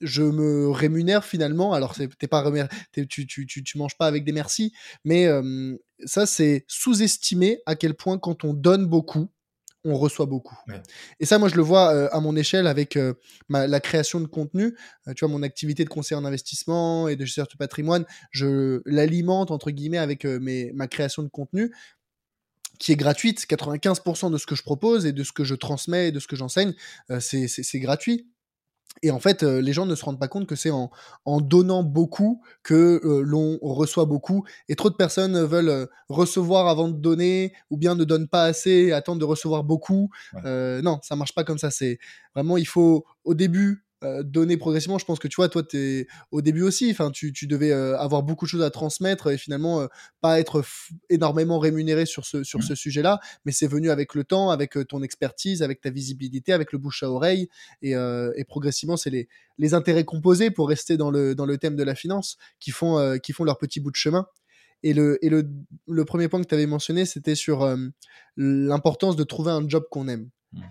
je 0.01 0.23
me 0.23 0.69
rémunère 0.69 1.23
finalement. 1.25 1.73
Alors, 1.73 1.95
t'es 1.95 2.27
pas 2.27 2.43
tu, 2.91 3.07
tu, 3.27 3.45
tu, 3.47 3.63
tu, 3.63 3.77
manges 3.77 3.97
pas 3.97 4.07
avec 4.07 4.23
des 4.23 4.31
merci, 4.31 4.73
mais 5.03 5.27
ça, 6.05 6.25
c'est 6.25 6.65
sous-estimer 6.67 7.59
à 7.65 7.75
quel 7.75 7.93
point 7.93 8.17
quand 8.17 8.43
on 8.43 8.53
donne 8.53 8.85
beaucoup, 8.85 9.29
on 9.83 9.95
reçoit 9.95 10.25
beaucoup. 10.25 10.57
Et 11.19 11.25
ça, 11.25 11.37
moi, 11.37 11.47
je 11.47 11.55
le 11.55 11.61
vois 11.61 12.11
à 12.13 12.19
mon 12.19 12.35
échelle 12.35 12.67
avec 12.67 12.97
la 13.49 13.79
création 13.79 14.19
de 14.19 14.27
contenu. 14.27 14.75
tu 15.15 15.25
vois, 15.25 15.29
mon 15.29 15.43
activité 15.43 15.83
de 15.83 15.89
conseiller 15.89 16.19
en 16.19 16.25
investissement 16.25 17.07
et 17.07 17.15
de 17.15 17.23
gestion 17.23 17.43
de 17.43 17.57
patrimoine, 17.57 18.05
je 18.31 18.81
l'alimente, 18.85 19.51
entre 19.51 19.71
guillemets, 19.71 19.97
avec 19.97 20.25
mes, 20.25 20.71
ma 20.73 20.87
création 20.87 21.23
de 21.23 21.29
contenu 21.29 21.71
qui 22.79 22.91
est 22.91 22.95
gratuite. 22.95 23.45
95% 23.47 24.31
de 24.31 24.37
ce 24.37 24.45
que 24.45 24.55
je 24.55 24.63
propose 24.63 25.05
et 25.05 25.13
de 25.13 25.23
ce 25.23 25.31
que 25.31 25.43
je 25.43 25.55
transmets 25.55 26.09
et 26.09 26.11
de 26.11 26.19
ce 26.19 26.27
que 26.27 26.35
j'enseigne, 26.35 26.73
c'est 27.19 27.79
gratuit. 27.79 28.27
Et 29.01 29.11
en 29.11 29.19
fait, 29.19 29.43
les 29.43 29.73
gens 29.73 29.86
ne 29.86 29.93
se 29.93 30.03
rendent 30.03 30.19
pas 30.19 30.27
compte 30.27 30.47
que 30.47 30.55
c'est 30.55 30.71
en, 30.71 30.89
en, 31.25 31.41
donnant 31.41 31.83
beaucoup 31.83 32.41
que 32.63 33.01
l'on 33.23 33.59
reçoit 33.61 34.05
beaucoup. 34.05 34.45
Et 34.67 34.75
trop 34.75 34.89
de 34.89 34.95
personnes 34.95 35.38
veulent 35.43 35.88
recevoir 36.09 36.67
avant 36.67 36.88
de 36.88 36.97
donner, 36.97 37.53
ou 37.69 37.77
bien 37.77 37.93
ne 37.93 38.03
donnent 38.03 38.29
pas 38.29 38.45
assez 38.45 38.71
et 38.71 38.93
attendent 38.93 39.19
de 39.19 39.25
recevoir 39.25 39.63
beaucoup. 39.63 40.09
non, 40.43 40.99
ça 41.03 41.15
marche 41.15 41.36
pas 41.36 41.43
comme 41.43 41.59
ça. 41.59 41.69
C'est 41.69 41.99
vraiment, 42.33 42.57
il 42.57 42.67
faut 42.67 43.05
au 43.25 43.33
début 43.33 43.84
euh, 43.84 43.84
donner 44.23 44.57
progressivement. 44.57 44.99
Je 44.99 45.05
pense 45.05 45.19
que 45.19 45.27
tu 45.27 45.37
vois, 45.37 45.49
toi, 45.49 45.63
es 45.73 46.05
au 46.31 46.41
début 46.41 46.61
aussi, 46.61 46.91
enfin, 46.91 47.09
tu, 47.11 47.33
tu 47.33 47.47
devais 47.47 47.71
euh, 47.71 47.97
avoir 47.97 48.23
beaucoup 48.23 48.45
de 48.45 48.49
choses 48.49 48.61
à 48.61 48.69
transmettre 48.69 49.31
et 49.31 49.37
finalement 49.37 49.81
euh, 49.81 49.87
pas 50.21 50.39
être 50.39 50.63
énormément 51.09 51.57
rémunéré 51.57 52.05
sur 52.05 52.25
ce, 52.25 52.43
sur 52.43 52.59
mmh. 52.59 52.63
ce 52.63 52.75
sujet-là, 52.75 53.19
mais 53.45 53.51
c'est 53.51 53.67
venu 53.67 53.89
avec 53.89 54.13
le 54.13 54.23
temps, 54.23 54.51
avec 54.51 54.77
ton 54.87 55.01
expertise, 55.01 55.63
avec 55.63 55.81
ta 55.81 55.89
visibilité, 55.89 56.53
avec 56.53 56.71
le 56.71 56.77
bouche 56.77 57.01
à 57.03 57.09
oreille 57.09 57.47
et, 57.81 57.91
et 57.91 58.43
progressivement, 58.43 58.97
c'est 58.97 59.09
les, 59.09 59.27
les 59.57 59.73
intérêts 59.73 60.05
composés 60.05 60.51
pour 60.51 60.69
rester 60.69 60.97
dans 60.97 61.09
le, 61.09 61.33
dans 61.33 61.45
le 61.45 61.57
thème 61.57 61.75
de 61.75 61.83
la 61.83 61.95
finance 61.95 62.37
qui 62.59 62.71
font, 62.71 63.17
qui 63.19 63.33
font 63.33 63.43
leur 63.43 63.57
petit 63.57 63.79
bout 63.79 63.91
de 63.91 63.95
chemin. 63.95 64.27
Et 64.83 64.93
le, 64.93 65.17
et 65.25 65.29
le, 65.29 65.49
le 65.87 66.05
premier 66.05 66.27
point 66.27 66.41
que 66.41 66.47
tu 66.47 66.53
avais 66.53 66.67
mentionné, 66.67 67.05
c'était 67.05 67.35
sur 67.35 67.67
l'importance 68.37 69.15
de 69.15 69.23
trouver 69.23 69.51
un 69.51 69.67
job 69.67 69.85
qu'on 69.89 70.07
aime. 70.07 70.29
Mmh. 70.53 70.61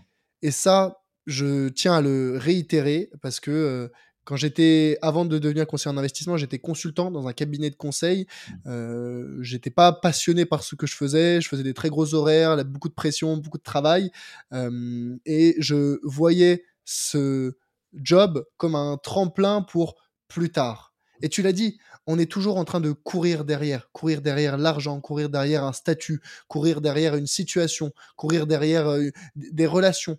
Et 0.42 0.50
ça, 0.50 1.03
je 1.26 1.68
tiens 1.68 1.94
à 1.94 2.00
le 2.00 2.36
réitérer 2.36 3.10
parce 3.22 3.40
que 3.40 3.50
euh, 3.50 3.88
quand 4.24 4.36
j'étais, 4.36 4.98
avant 5.02 5.26
de 5.26 5.38
devenir 5.38 5.66
conseiller 5.66 5.94
en 5.94 5.98
investissement, 5.98 6.36
j'étais 6.38 6.58
consultant 6.58 7.10
dans 7.10 7.28
un 7.28 7.34
cabinet 7.34 7.68
de 7.68 7.76
conseil. 7.76 8.26
Euh, 8.66 9.36
j'étais 9.42 9.70
pas 9.70 9.92
passionné 9.92 10.46
par 10.46 10.62
ce 10.62 10.74
que 10.74 10.86
je 10.86 10.96
faisais. 10.96 11.42
Je 11.42 11.48
faisais 11.48 11.62
des 11.62 11.74
très 11.74 11.90
gros 11.90 12.14
horaires, 12.14 12.64
beaucoup 12.64 12.88
de 12.88 12.94
pression, 12.94 13.36
beaucoup 13.36 13.58
de 13.58 13.62
travail. 13.62 14.10
Euh, 14.52 15.16
et 15.26 15.56
je 15.58 15.98
voyais 16.02 16.64
ce 16.86 17.52
job 17.92 18.44
comme 18.56 18.74
un 18.74 18.96
tremplin 18.96 19.60
pour 19.60 19.94
plus 20.28 20.50
tard. 20.50 20.94
Et 21.20 21.28
tu 21.28 21.42
l'as 21.42 21.52
dit, 21.52 21.78
on 22.06 22.18
est 22.18 22.30
toujours 22.30 22.56
en 22.56 22.64
train 22.64 22.80
de 22.80 22.92
courir 22.92 23.44
derrière, 23.44 23.90
courir 23.92 24.20
derrière 24.22 24.56
l'argent, 24.56 25.00
courir 25.00 25.28
derrière 25.28 25.64
un 25.64 25.72
statut, 25.72 26.20
courir 26.48 26.80
derrière 26.80 27.14
une 27.14 27.26
situation, 27.26 27.92
courir 28.16 28.46
derrière 28.46 28.86
des 29.36 29.66
relations. 29.66 30.18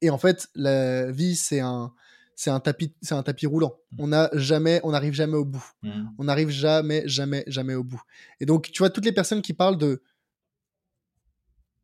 Et 0.00 0.10
en 0.10 0.18
fait, 0.18 0.48
la 0.54 1.10
vie, 1.10 1.36
c'est 1.36 1.60
un, 1.60 1.92
c'est 2.38 2.50
un 2.50 2.60
tapis, 2.60 2.94
c'est 3.02 3.14
un 3.14 3.22
tapis 3.24 3.46
roulant. 3.46 3.80
Mmh. 3.90 3.96
On 3.98 4.06
n'a 4.06 4.30
jamais, 4.32 4.80
on 4.84 4.92
n'arrive 4.92 5.12
jamais 5.12 5.36
au 5.36 5.44
bout. 5.44 5.72
Mmh. 5.82 6.04
On 6.18 6.24
n'arrive 6.24 6.50
jamais, 6.50 7.02
jamais, 7.06 7.42
jamais 7.48 7.74
au 7.74 7.82
bout. 7.82 8.00
Et 8.38 8.46
donc, 8.46 8.70
tu 8.70 8.78
vois, 8.78 8.90
toutes 8.90 9.04
les 9.04 9.12
personnes 9.12 9.42
qui 9.42 9.54
parlent 9.54 9.76
de 9.76 10.02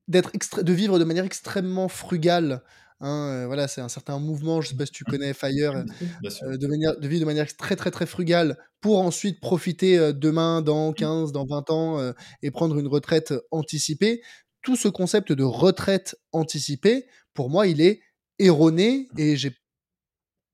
d'être 0.07 0.63
de 0.63 0.73
vivre 0.73 1.01
de 1.01 1.05
manière 1.05 1.25
extrêmement 1.25 1.89
frugale. 1.89 2.63
Hein, 3.01 3.31
euh, 3.31 3.47
voilà, 3.47 3.67
c'est 3.67 3.81
un 3.81 3.89
certain 3.89 4.21
mouvement, 4.21 4.61
je 4.61 4.69
sais 4.69 4.77
pas 4.77 4.87
si 4.87 4.93
tu 4.93 5.03
mmh. 5.03 5.11
connais 5.11 5.35
Fire, 5.35 5.75
euh, 6.45 6.57
de, 6.57 6.67
manière, 6.69 6.97
de 6.97 7.09
vivre 7.09 7.23
de 7.23 7.27
manière 7.27 7.53
très 7.57 7.75
très 7.75 7.91
très 7.91 8.07
frugale 8.07 8.57
pour 8.81 9.01
ensuite 9.01 9.41
profiter 9.41 9.99
euh, 9.99 10.13
demain, 10.13 10.63
dans 10.63 10.93
15, 10.93 11.33
dans 11.33 11.47
20 11.47 11.71
ans 11.71 12.13
et 12.43 12.53
prendre 12.53 12.79
une 12.79 12.87
retraite 12.87 13.35
anticipée. 13.51 14.23
Tout 14.63 14.77
ce 14.77 14.87
concept 14.87 15.33
de 15.33 15.43
retraite 15.43 16.17
anticipée, 16.31 17.07
pour 17.35 17.51
moi, 17.51 17.67
il 17.67 17.81
est 17.81 18.01
erroné 18.39 19.09
et 19.17 19.37
j'ai 19.37 19.55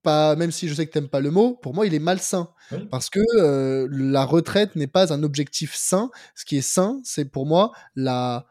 pas, 0.03 0.35
même 0.37 0.51
si 0.51 0.69
je 0.69 0.75
sais 0.75 0.87
que 0.87 0.93
t'aimes 0.93 1.09
pas 1.09 1.21
le 1.21 1.31
mot, 1.31 1.55
pour 1.55 1.75
moi, 1.75 1.87
il 1.87 1.95
est 1.95 1.99
malsain. 2.01 2.49
Parce 2.91 3.11
que 3.11 3.21
la 3.91 4.25
retraite 4.25 4.77
n'est 4.77 4.87
pas 4.87 5.13
un 5.13 5.23
objectif 5.25 5.75
sain. 5.75 6.11
Ce 6.35 6.45
qui 6.45 6.59
est 6.59 6.63
sain, 6.63 7.01
c'est 7.05 7.25
pour 7.25 7.45
moi 7.45 7.73
la 7.97 8.47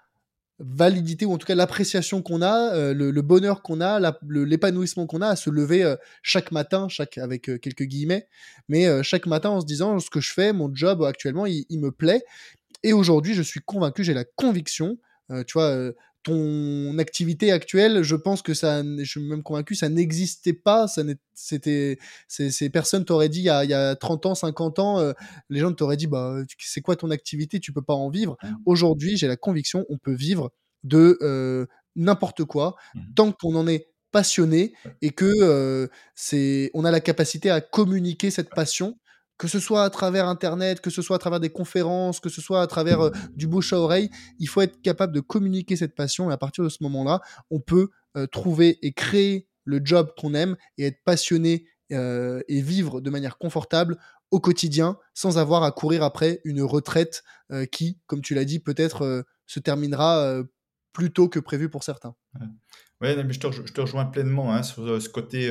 validité 0.60 1.26
ou 1.26 1.32
en 1.32 1.38
tout 1.38 1.48
cas 1.48 1.56
l'appréciation 1.56 2.22
qu'on 2.22 2.42
a, 2.42 2.94
le, 2.94 3.22
bonheur 3.22 3.62
qu'on 3.62 3.80
a, 3.80 4.14
l'épanouissement 4.30 5.08
qu'on 5.08 5.22
a 5.22 5.30
à 5.30 5.36
se 5.38 5.50
lever 5.50 5.96
chaque 6.22 6.52
matin, 6.52 6.90
chaque 6.90 7.18
avec 7.18 7.44
quelques 7.62 7.84
guillemets, 7.84 8.28
mais 8.68 9.02
chaque 9.04 9.26
matin 9.26 9.52
en 9.52 9.62
se 9.62 9.66
disant 9.66 10.00
ce 10.00 10.10
que 10.10 10.20
je 10.20 10.34
fais, 10.34 10.52
mon 10.52 10.70
job 10.76 11.02
actuellement, 11.04 11.46
il 11.46 11.80
me 11.80 11.92
plaît. 11.92 12.24
Et 12.84 12.92
aujourd'hui, 12.92 13.34
je 13.34 13.42
suis 13.42 13.62
convaincu, 13.62 14.04
j'ai 14.04 14.14
la 14.14 14.26
conviction 14.26 14.98
euh, 15.32 15.44
tu 15.44 15.54
vois, 15.54 15.70
euh, 15.70 15.94
ton 16.24 16.97
activité 16.97 17.51
actuelle, 17.51 18.03
je 18.03 18.15
pense 18.15 18.41
que 18.41 18.53
ça, 18.53 18.84
je 18.84 19.03
suis 19.03 19.22
même 19.22 19.43
convaincu, 19.43 19.76
ça 19.76 19.89
n'existait 19.89 20.53
pas. 20.53 20.88
Ça 20.88 21.03
c'était, 21.34 21.97
ces, 22.28 22.70
personnes 22.70 23.05
t'auraient 23.05 23.30
dit 23.30 23.39
il 23.39 23.45
y, 23.45 23.49
a, 23.49 23.63
il 23.63 23.70
y, 23.70 23.74
a, 23.74 23.95
30 23.95 24.26
ans, 24.26 24.36
50 24.36 24.80
ans, 24.80 24.99
euh, 24.99 25.13
les 25.49 25.59
gens 25.59 25.72
t'auraient 25.74 25.97
dit 25.97 26.07
bah, 26.07 26.36
c'est 26.57 26.82
quoi 26.82 26.95
ton 26.95 27.09
activité 27.11 27.59
Tu 27.59 27.72
peux 27.72 27.82
pas 27.82 27.93
en 27.93 28.09
vivre. 28.09 28.38
Mmh. 28.43 28.47
Aujourd'hui, 28.65 29.17
j'ai 29.17 29.28
la 29.28 29.38
conviction, 29.38 29.86
on 29.89 29.97
peut 29.97 30.13
vivre 30.13 30.51
de 30.84 31.17
euh, 31.22 31.65
n'importe 31.95 32.43
quoi 32.43 32.76
mmh. 32.95 32.99
tant 33.15 33.32
qu'on 33.32 33.55
en 33.55 33.67
est 33.67 33.88
passionné 34.11 34.74
et 35.01 35.11
que 35.11 35.32
euh, 35.41 35.88
c'est, 36.15 36.72
on 36.74 36.84
a 36.84 36.91
la 36.91 36.99
capacité 36.99 37.49
à 37.49 37.61
communiquer 37.61 38.32
cette 38.32 38.49
passion 38.49 38.97
que 39.40 39.48
ce 39.48 39.60
soit 39.60 39.84
à 39.84 39.90
travers 39.90 40.28
Internet, 40.28 40.82
que 40.82 40.90
ce 40.90 41.02
soit 41.02 41.16
à 41.16 41.20
travers 41.20 41.40
des 41.40 41.50
conférences, 41.50 42.20
que 42.20 42.30
ce 42.30 42.42
soit 42.42 42.62
à 42.62 42.68
travers 42.68 43.00
euh, 43.00 43.12
du 43.36 43.48
bouche 43.48 43.74
à 43.74 43.80
oreille, 43.80 44.12
il 44.38 44.48
faut 44.48 44.62
être 44.62 44.82
capable 44.82 45.14
de 45.14 45.22
communiquer 45.22 45.78
cette 45.78 45.96
passion 45.96 46.30
et 46.30 46.34
à 46.34 46.38
partir 46.38 46.64
de 46.64 46.70
ce 46.70 46.84
moment-là, 46.84 47.22
on 47.50 47.62
peut 47.62 47.90
euh, 48.18 48.28
trouver 48.28 48.78
et 48.86 48.92
créer 48.92 49.48
le 49.64 49.80
job 49.84 50.12
qu'on 50.20 50.34
aime 50.34 50.58
et 50.78 50.86
être 50.86 51.02
passionné 51.06 51.66
euh, 51.92 52.42
et 52.50 52.62
vivre 52.62 53.00
de 53.00 53.10
manière 53.10 53.38
confortable 53.38 53.98
au 54.30 54.42
quotidien 54.42 54.98
sans 55.14 55.38
avoir 55.38 55.64
à 55.64 55.72
courir 55.72 56.04
après 56.04 56.42
une 56.44 56.62
retraite 56.62 57.24
qui, 57.72 58.00
comme 58.06 58.22
tu 58.22 58.36
l'as 58.36 58.46
dit, 58.46 58.60
peut-être 58.60 59.26
se 59.48 59.60
terminera 59.60 60.44
plus 60.94 61.12
tôt 61.12 61.30
que 61.30 61.40
prévu 61.40 61.68
pour 61.68 61.84
certains. 61.84 62.14
Oui, 63.02 63.16
mais 63.16 63.34
je, 63.34 63.40
te, 63.40 63.82
rejoins 63.82 64.06
pleinement 64.06 64.54
hein, 64.54 64.62
sur 64.62 65.02
ce 65.02 65.10
côté 65.10 65.50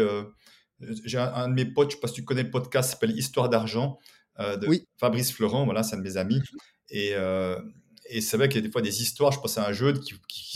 j'ai 1.05 1.18
un, 1.18 1.49
de 1.49 1.55
mes 1.55 1.64
potes, 1.64 1.91
je 1.91 1.97
ne 1.97 1.99
sais 1.99 2.01
pas 2.01 2.09
si 2.09 2.14
tu 2.14 2.24
connais 2.24 2.43
le 2.43 2.51
podcast, 2.51 2.91
s'appelle 2.91 3.16
Histoire 3.16 3.49
d'argent, 3.49 3.99
euh, 4.39 4.57
de 4.57 4.68
Fabrice 4.99 5.33
Florent, 5.33 5.64
voilà, 5.64 5.83
c'est 5.83 5.97
un 5.97 5.99
de 5.99 6.05
mes 6.05 6.16
amis. 6.16 6.39
Mhm. 6.39 6.59
Et, 6.91 7.11
euh, 7.14 7.59
et 8.11 8.20
c'est 8.20 8.37
vrai 8.37 8.49
qu'il 8.49 8.61
y 8.61 8.64
a 8.64 8.66
des 8.66 8.72
fois 8.72 8.83
des 8.83 9.03
histoires, 9.03 9.33
je 9.33 9.41
pense 9.41 9.59
à 9.59 9.66
un 9.66 9.72
jeune 9.72 9.99
qui, 10.01 10.14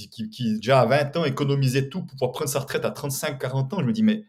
qui, 0.08 0.30
qui, 0.30 0.54
déjà 0.54 0.80
à 0.80 0.86
20 0.86 1.16
ans 1.16 1.24
économisait 1.24 1.88
tout 1.88 2.00
pour 2.00 2.12
pouvoir 2.12 2.32
prendre 2.32 2.50
sa 2.50 2.60
retraite 2.60 2.84
à 2.84 2.90
35-40 2.90 3.74
ans. 3.74 3.80
Je 3.80 3.84
me 3.84 3.92
dis, 3.92 4.02
mais 4.02 4.24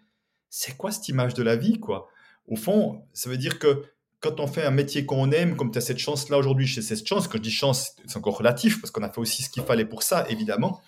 c'est 0.49 0.75
quoi 0.75 0.91
cette 0.91 1.07
image 1.07 1.33
de 1.33 1.43
la 1.43 1.55
vie, 1.55 1.79
quoi? 1.79 2.09
Au 2.47 2.55
fond, 2.55 3.05
ça 3.13 3.29
veut 3.29 3.37
dire 3.37 3.59
que 3.59 3.83
quand 4.19 4.39
on 4.39 4.47
fait 4.47 4.63
un 4.63 4.71
métier 4.71 5.05
qu'on 5.05 5.31
aime, 5.31 5.55
comme 5.55 5.71
tu 5.71 5.77
as 5.77 5.81
cette 5.81 5.99
chance-là 5.99 6.37
aujourd'hui 6.37 6.67
chez 6.67 6.81
cette 6.81 7.05
chance, 7.07 7.27
quand 7.27 7.37
je 7.37 7.43
dis 7.43 7.51
chance, 7.51 7.95
c'est 8.05 8.17
encore 8.17 8.37
relatif, 8.37 8.81
parce 8.81 8.91
qu'on 8.91 9.03
a 9.03 9.09
fait 9.09 9.19
aussi 9.19 9.43
ce 9.43 9.49
qu'il 9.49 9.63
fallait 9.63 9.85
pour 9.85 10.03
ça, 10.03 10.25
évidemment. 10.29 10.81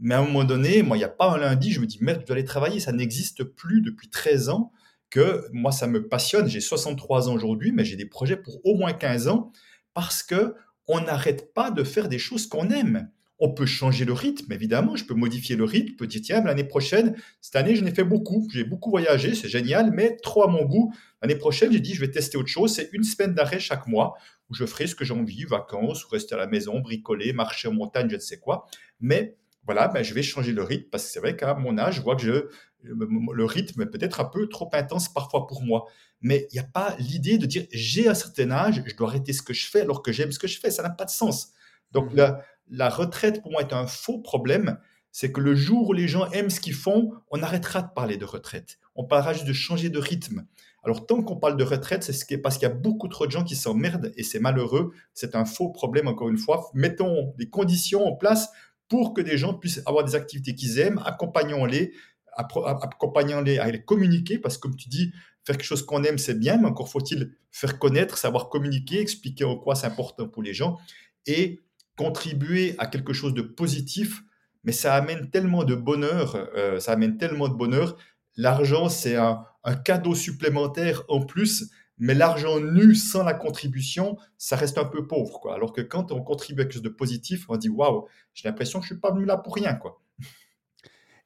Mais 0.00 0.14
à 0.14 0.20
un 0.20 0.24
moment 0.24 0.44
donné, 0.44 0.82
moi, 0.82 0.96
il 0.96 1.00
n'y 1.00 1.04
a 1.04 1.08
pas 1.08 1.30
un 1.32 1.38
lundi, 1.38 1.72
je 1.72 1.80
me 1.80 1.86
dis, 1.86 1.98
merde, 2.00 2.20
je 2.22 2.26
dois 2.26 2.36
aller 2.36 2.44
travailler. 2.44 2.80
Ça 2.80 2.92
n'existe 2.92 3.44
plus 3.44 3.80
depuis 3.80 4.08
13 4.08 4.48
ans 4.48 4.72
que 5.10 5.46
moi, 5.52 5.72
ça 5.72 5.86
me 5.86 6.06
passionne. 6.08 6.48
J'ai 6.48 6.60
63 6.60 7.28
ans 7.28 7.34
aujourd'hui, 7.34 7.72
mais 7.72 7.84
j'ai 7.84 7.96
des 7.96 8.06
projets 8.06 8.36
pour 8.36 8.64
au 8.64 8.76
moins 8.76 8.92
15 8.92 9.28
ans 9.28 9.52
parce 9.94 10.22
que 10.22 10.54
on 10.86 11.00
n'arrête 11.00 11.52
pas 11.52 11.70
de 11.70 11.84
faire 11.84 12.08
des 12.08 12.18
choses 12.18 12.46
qu'on 12.46 12.70
aime. 12.70 13.10
On 13.40 13.52
peut 13.52 13.66
changer 13.66 14.04
le 14.04 14.12
rythme, 14.12 14.52
évidemment. 14.52 14.96
Je 14.96 15.04
peux 15.04 15.14
modifier 15.14 15.54
le 15.54 15.64
rythme. 15.64 15.90
Je 15.90 15.96
peux 15.96 16.06
dire, 16.06 16.20
tiens, 16.24 16.42
l'année 16.42 16.64
prochaine, 16.64 17.14
cette 17.40 17.54
année, 17.56 17.76
je 17.76 17.84
n'ai 17.84 17.92
fait 17.92 18.04
beaucoup. 18.04 18.48
J'ai 18.52 18.64
beaucoup 18.64 18.90
voyagé, 18.90 19.34
c'est 19.34 19.48
génial, 19.48 19.92
mais 19.92 20.16
trop 20.16 20.42
à 20.42 20.48
mon 20.48 20.64
goût. 20.64 20.92
L'année 21.22 21.36
prochaine, 21.36 21.72
j'ai 21.72 21.80
dit, 21.80 21.94
je 21.94 22.00
vais 22.00 22.10
tester 22.10 22.36
autre 22.36 22.48
chose. 22.48 22.74
C'est 22.74 22.90
une 22.92 23.04
semaine 23.04 23.34
d'arrêt 23.34 23.60
chaque 23.60 23.86
mois 23.86 24.14
où 24.50 24.54
je 24.54 24.64
ferai 24.64 24.86
ce 24.86 24.94
que 24.94 25.04
j'ai 25.04 25.14
envie, 25.14 25.44
vacances, 25.44 26.04
rester 26.04 26.34
à 26.34 26.38
la 26.38 26.46
maison, 26.46 26.80
bricoler, 26.80 27.32
marcher 27.32 27.68
en 27.68 27.74
montagne, 27.74 28.08
je 28.10 28.16
ne 28.16 28.20
sais 28.20 28.38
quoi. 28.38 28.66
Mais 28.98 29.36
voilà, 29.68 29.86
ben, 29.88 30.02
je 30.02 30.14
vais 30.14 30.22
changer 30.22 30.52
le 30.52 30.62
rythme 30.62 30.88
parce 30.90 31.04
que 31.04 31.10
c'est 31.10 31.20
vrai 31.20 31.36
qu'à 31.36 31.52
mon 31.52 31.76
âge, 31.76 31.96
je 31.96 32.00
vois 32.00 32.16
que 32.16 32.22
je, 32.22 32.48
le 32.82 33.44
rythme 33.44 33.82
est 33.82 33.86
peut-être 33.90 34.18
un 34.18 34.24
peu 34.24 34.48
trop 34.48 34.70
intense 34.72 35.12
parfois 35.12 35.46
pour 35.46 35.62
moi. 35.62 35.84
Mais 36.22 36.48
il 36.50 36.54
n'y 36.54 36.58
a 36.58 36.66
pas 36.66 36.96
l'idée 36.98 37.36
de 37.36 37.44
dire 37.44 37.66
j'ai 37.70 38.08
un 38.08 38.14
certain 38.14 38.50
âge, 38.50 38.82
je 38.86 38.96
dois 38.96 39.08
arrêter 39.08 39.34
ce 39.34 39.42
que 39.42 39.52
je 39.52 39.68
fais 39.68 39.82
alors 39.82 40.02
que 40.02 40.10
j'aime 40.10 40.32
ce 40.32 40.38
que 40.38 40.46
je 40.46 40.58
fais. 40.58 40.70
Ça 40.70 40.82
n'a 40.82 40.88
pas 40.88 41.04
de 41.04 41.10
sens. 41.10 41.52
Donc 41.92 42.14
mmh 42.14 42.38
la, 42.70 42.88
retraite 42.88 43.42
pour 43.42 43.50
moi 43.52 43.60
est 43.60 43.74
un 43.74 43.86
faux 43.86 44.20
problème. 44.20 44.78
C'est 45.12 45.32
que 45.32 45.40
le 45.42 45.54
jour 45.54 45.90
où 45.90 45.92
les 45.92 46.08
gens 46.08 46.30
aiment 46.30 46.48
ce 46.48 46.60
qu'ils 46.60 46.72
font, 46.72 47.12
on 47.30 47.42
arrêtera 47.42 47.82
de 47.82 47.92
parler 47.94 48.16
de 48.16 48.24
retraite. 48.24 48.78
On 48.94 49.04
parlera 49.04 49.34
juste 49.34 49.46
de 49.46 49.52
changer 49.52 49.90
de 49.90 49.98
rythme. 49.98 50.46
Alors 50.82 51.04
tant 51.04 51.22
qu'on 51.22 51.36
parle 51.36 51.58
de 51.58 51.64
retraite, 51.64 52.04
c'est 52.04 52.38
parce 52.38 52.56
qu'il 52.56 52.66
y 52.66 52.70
a 52.70 52.74
beaucoup 52.74 53.08
trop 53.08 53.26
de 53.26 53.32
gens 53.32 53.44
qui 53.44 53.54
s'emmerdent 53.54 54.12
et 54.16 54.22
c'est 54.22 54.40
malheureux. 54.40 54.92
C'est 55.12 55.34
un 55.34 55.44
faux 55.44 55.68
problème 55.68 56.08
encore 56.08 56.30
une 56.30 56.38
fois. 56.38 56.70
Mettons 56.72 57.34
des 57.36 57.50
conditions 57.50 58.06
en 58.06 58.16
place 58.16 58.50
pour 58.88 59.14
que 59.14 59.20
des 59.20 59.38
gens 59.38 59.54
puissent 59.54 59.82
avoir 59.86 60.04
des 60.04 60.14
activités 60.14 60.54
qu'ils 60.54 60.78
aiment, 60.78 61.00
accompagnons-les, 61.04 61.92
accompagnons-les 62.36 63.58
à 63.58 63.70
les 63.70 63.82
communiquer, 63.82 64.38
parce 64.38 64.56
que 64.56 64.62
comme 64.62 64.76
tu 64.76 64.88
dis, 64.88 65.12
faire 65.44 65.56
quelque 65.56 65.66
chose 65.66 65.84
qu'on 65.84 66.04
aime, 66.04 66.18
c'est 66.18 66.38
bien, 66.38 66.58
mais 66.58 66.68
encore 66.68 66.88
faut-il 66.88 67.32
faire 67.50 67.78
connaître, 67.78 68.18
savoir 68.18 68.48
communiquer, 68.48 69.00
expliquer 69.00 69.44
en 69.44 69.56
quoi 69.56 69.74
c'est 69.74 69.86
important 69.86 70.28
pour 70.28 70.42
les 70.42 70.54
gens, 70.54 70.78
et 71.26 71.60
contribuer 71.96 72.74
à 72.78 72.86
quelque 72.86 73.12
chose 73.12 73.34
de 73.34 73.42
positif, 73.42 74.22
mais 74.64 74.72
ça 74.72 74.94
amène 74.94 75.30
tellement 75.30 75.64
de 75.64 75.74
bonheur, 75.74 76.36
euh, 76.54 76.80
ça 76.80 76.92
amène 76.92 77.18
tellement 77.18 77.48
de 77.48 77.54
bonheur. 77.54 77.96
L'argent, 78.36 78.88
c'est 78.88 79.16
un, 79.16 79.44
un 79.64 79.74
cadeau 79.74 80.14
supplémentaire 80.14 81.02
en 81.08 81.20
plus 81.24 81.70
mais 81.98 82.14
l'argent 82.14 82.60
nu 82.60 82.94
sans 82.94 83.22
la 83.24 83.34
contribution, 83.34 84.16
ça 84.36 84.56
reste 84.56 84.78
un 84.78 84.84
peu 84.84 85.06
pauvre. 85.06 85.40
Quoi. 85.40 85.54
Alors 85.54 85.72
que 85.72 85.80
quand 85.80 86.12
on 86.12 86.22
contribue 86.22 86.62
à 86.62 86.64
quelque 86.64 86.74
chose 86.74 86.82
de 86.82 86.88
positif, 86.88 87.46
on 87.48 87.56
dit 87.56 87.68
waouh, 87.68 88.06
j'ai 88.34 88.48
l'impression 88.48 88.78
que 88.78 88.86
je 88.86 88.92
suis 88.92 89.00
pas 89.00 89.12
venu 89.12 89.24
là 89.24 89.36
pour 89.36 89.54
rien. 89.54 89.74
Quoi. 89.74 90.00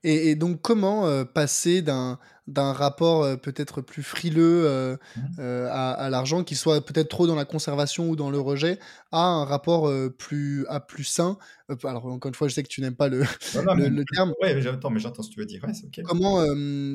Et, 0.05 0.35
donc, 0.35 0.61
comment 0.63 1.07
euh, 1.07 1.25
passer 1.25 1.83
d'un 1.83 2.19
d'un 2.49 2.73
rapport 2.73 3.23
euh, 3.23 3.37
peut-être 3.37 3.81
plus 3.81 4.03
frileux 4.03 4.65
euh, 4.67 4.97
mmh. 5.17 5.41
à, 5.71 6.11
l'argent, 6.11 6.43
qui 6.43 6.57
soit 6.57 6.85
peut-être 6.85 7.09
trop 7.09 7.29
dans 7.29 7.37
la 7.37 7.45
conservation 7.45 8.09
ou 8.09 8.17
dans 8.17 8.31
le 8.31 8.41
rejet, 8.41 8.81
à 9.13 9.23
un 9.23 9.45
rapport 9.45 9.89
plus, 10.19 10.67
à 10.69 10.81
plus 10.81 11.05
sain? 11.05 11.39
Alors, 11.85 12.07
encore 12.07 12.29
une 12.29 12.35
fois, 12.35 12.49
je 12.49 12.55
sais 12.55 12.65
que 12.65 12.69
tu 12.69 12.81
n'aimes 12.81 12.97
pas 12.97 13.09
le, 13.09 13.21
le, 13.21 14.05
terme. 14.13 14.35
Oui, 14.43 14.61
j'entends, 14.61 14.91
mais 14.91 14.99
j'entends 14.99 15.23
ce 15.23 15.29
que 15.29 15.35
tu 15.35 15.41
veux 15.41 15.47
dire. 15.47 15.63
comment, 16.05 16.45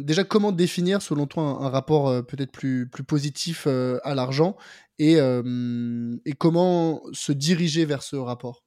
déjà, 0.03 0.25
comment 0.25 0.51
définir, 0.51 1.01
selon 1.01 1.27
toi, 1.27 1.43
un, 1.43 1.69
rapport 1.69 2.25
peut-être 2.25 2.51
plus, 2.51 2.89
plus 2.89 3.03
positif 3.03 3.67
à 3.67 4.15
l'argent? 4.15 4.57
Et, 4.99 5.13
et 5.13 6.33
comment 6.33 7.01
se 7.13 7.31
diriger 7.31 7.85
vers 7.85 8.03
ce 8.03 8.17
rapport? 8.17 8.65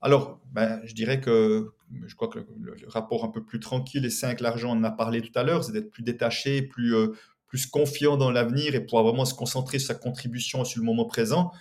Alors, 0.00 0.40
ben, 0.52 0.80
je 0.84 0.94
dirais 0.94 1.20
que 1.20 1.72
je 2.06 2.14
crois 2.14 2.28
que 2.28 2.40
le, 2.60 2.76
rapport 2.88 3.24
un 3.24 3.28
peu 3.28 3.44
plus 3.44 3.60
tranquille 3.60 4.04
et 4.04 4.10
sain 4.10 4.28
avec 4.28 4.40
l'argent, 4.40 4.70
on 4.70 4.80
en 4.80 4.84
a 4.84 4.90
parlé 4.90 5.22
tout 5.22 5.36
à 5.38 5.42
l'heure, 5.42 5.64
c'est 5.64 5.72
d'être 5.72 5.90
plus 5.90 6.02
détaché, 6.02 6.62
plus, 6.62 6.94
euh, 6.94 7.08
plus 7.46 7.66
confiant 7.66 8.16
dans 8.16 8.30
l'avenir 8.30 8.74
et 8.74 8.80
pouvoir 8.80 9.04
vraiment 9.04 9.24
se 9.24 9.34
concentrer 9.34 9.78
sur 9.78 9.88
sa 9.88 9.94
contribution 9.94 10.64
sur 10.64 10.80
le 10.80 10.86
moment 10.86 11.06
présent. 11.06 11.52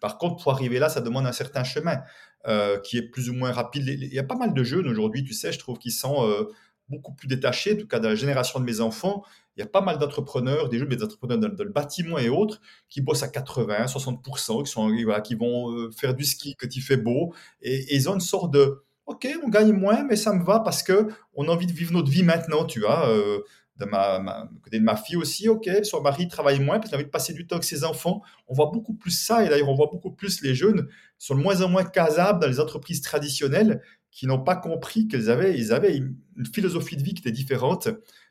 Par 0.00 0.18
contre, 0.18 0.42
pour 0.42 0.52
arriver 0.52 0.78
là, 0.78 0.88
ça 0.88 1.00
demande 1.00 1.26
un 1.26 1.32
certain 1.32 1.64
chemin 1.64 2.02
euh, 2.46 2.78
qui 2.80 2.98
est 2.98 3.02
plus 3.02 3.30
ou 3.30 3.34
moins 3.34 3.52
rapide. 3.52 3.86
Il 3.86 4.12
y 4.12 4.18
a 4.18 4.24
pas 4.24 4.36
mal 4.36 4.54
de 4.54 4.62
jeunes 4.62 4.86
aujourd'hui, 4.86 5.24
tu 5.24 5.32
sais, 5.32 5.52
je 5.52 5.58
trouve, 5.58 5.78
qui 5.78 5.90
sont 5.90 6.26
euh, 6.26 6.44
beaucoup 6.88 7.14
plus 7.14 7.28
détachés, 7.28 7.74
en 7.74 7.76
tout 7.76 7.88
cas 7.88 7.98
de 7.98 8.08
la 8.08 8.14
génération 8.14 8.60
de 8.60 8.64
mes 8.64 8.80
enfants, 8.80 9.24
il 9.56 9.60
y 9.60 9.62
a 9.62 9.66
pas 9.66 9.80
mal 9.80 9.98
d'entrepreneurs, 9.98 10.68
des 10.68 10.78
jeunes 10.78 10.88
des 10.88 11.02
entrepreneurs 11.02 11.38
dans, 11.38 11.64
le 11.64 11.70
bâtiment 11.70 12.18
et 12.18 12.28
autres, 12.28 12.60
qui 12.88 13.00
bossent 13.00 13.22
à 13.22 13.28
80, 13.28 13.86
60%, 13.86 14.64
qui, 14.64 14.70
sont, 14.70 15.20
qui 15.22 15.34
vont 15.34 15.72
euh, 15.72 15.90
faire 15.90 16.14
du 16.14 16.24
ski 16.24 16.56
quand 16.56 16.74
il 16.74 16.80
fait 16.82 16.98
beau, 16.98 17.32
et, 17.62 17.94
ils 17.94 18.08
ont 18.10 18.14
une 18.14 18.20
sorte 18.20 18.52
de, 18.52 18.82
ok, 19.06 19.26
on 19.44 19.48
gagne 19.48 19.72
moins, 19.72 20.04
mais 20.04 20.16
ça 20.16 20.34
me 20.34 20.44
va 20.44 20.60
parce 20.60 20.82
que 20.82 21.08
on 21.34 21.48
a 21.48 21.52
envie 21.52 21.66
de 21.66 21.72
vivre 21.72 21.92
notre 21.92 22.10
vie 22.10 22.22
maintenant, 22.22 22.64
tu 22.64 22.80
vois. 22.80 23.08
Euh, 23.08 23.40
de 23.78 23.84
ma, 23.84 24.48
côté 24.62 24.78
de 24.78 24.84
ma 24.84 24.96
fille 24.96 25.16
aussi, 25.16 25.50
ok, 25.50 25.68
son 25.82 26.00
mari 26.00 26.28
travaille 26.28 26.60
moins 26.60 26.78
parce 26.78 26.88
qu'il 26.88 26.94
a 26.94 26.98
envie 26.98 27.04
de 27.04 27.10
passer 27.10 27.34
du 27.34 27.46
temps 27.46 27.56
avec 27.56 27.64
ses 27.64 27.84
enfants. 27.84 28.22
On 28.48 28.54
voit 28.54 28.70
beaucoup 28.72 28.94
plus 28.94 29.10
ça, 29.10 29.44
et 29.44 29.50
d'ailleurs 29.50 29.68
on 29.68 29.74
voit 29.74 29.90
beaucoup 29.92 30.10
plus 30.10 30.40
les 30.40 30.54
jeunes 30.54 30.88
sont 31.18 31.34
de 31.34 31.42
moins 31.42 31.60
en 31.60 31.68
moins 31.68 31.84
casables 31.84 32.40
dans 32.40 32.46
les 32.46 32.58
entreprises 32.58 33.02
traditionnelles 33.02 33.82
qui 34.10 34.26
n'ont 34.26 34.42
pas 34.42 34.56
compris 34.56 35.08
qu'ils 35.08 35.28
avaient, 35.28 35.58
ils 35.58 35.74
avaient 35.74 35.94
une 35.94 36.46
philosophie 36.50 36.96
de 36.96 37.02
vie 37.02 37.12
qui 37.12 37.20
était 37.20 37.32
différente. 37.32 37.88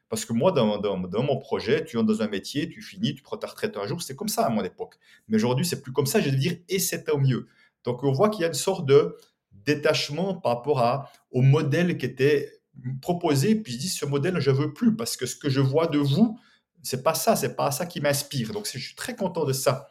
Parce 0.09 0.25
que 0.25 0.33
moi, 0.33 0.51
dans, 0.51 0.97
mon 0.97 1.37
projet, 1.37 1.83
tu 1.83 1.97
entres 1.97 2.07
dans 2.07 2.21
un 2.21 2.27
métier, 2.27 2.69
tu 2.69 2.81
finis, 2.81 3.15
tu 3.15 3.23
prends 3.23 3.37
ta 3.37 3.47
retraite 3.47 3.75
un 3.77 3.87
jour, 3.87 4.01
c'était 4.01 4.15
comme 4.15 4.27
ça 4.27 4.45
à 4.45 4.49
mon 4.49 4.63
époque. 4.63 4.95
Mais 5.27 5.37
aujourd'hui, 5.37 5.65
c'est 5.65 5.81
plus 5.81 5.91
comme 5.91 6.05
ça, 6.05 6.21
je 6.21 6.29
vais 6.29 6.35
dire, 6.35 6.57
et 6.69 6.79
c'est 6.79 7.09
au 7.09 7.17
mieux. 7.17 7.47
Donc, 7.83 8.03
on 8.03 8.11
voit 8.11 8.29
qu'il 8.29 8.41
y 8.41 8.45
a 8.45 8.47
une 8.47 8.53
sorte 8.53 8.85
de 8.85 9.17
détachement 9.51 10.35
par 10.35 10.57
rapport 10.57 11.09
au 11.31 11.41
modèle 11.41 11.97
qui 11.97 12.05
était 12.05 12.61
proposé. 13.01 13.55
Puis 13.55 13.73
je 13.73 13.77
dis, 13.79 13.89
ce 13.89 14.05
modèle, 14.05 14.39
je 14.39 14.51
veux 14.51 14.73
plus 14.73 14.95
parce 14.95 15.17
que 15.17 15.25
ce 15.25 15.35
que 15.35 15.49
je 15.49 15.59
vois 15.59 15.87
de 15.87 15.97
vous, 15.97 16.39
c'est 16.83 17.03
pas 17.03 17.15
ça, 17.15 17.35
c'est 17.35 17.55
pas 17.55 17.71
ça 17.71 17.85
qui 17.87 17.99
m'inspire. 17.99 18.51
Donc, 18.51 18.67
je 18.71 18.77
suis 18.77 18.95
très 18.95 19.15
content 19.15 19.43
de 19.43 19.53
ça. 19.53 19.89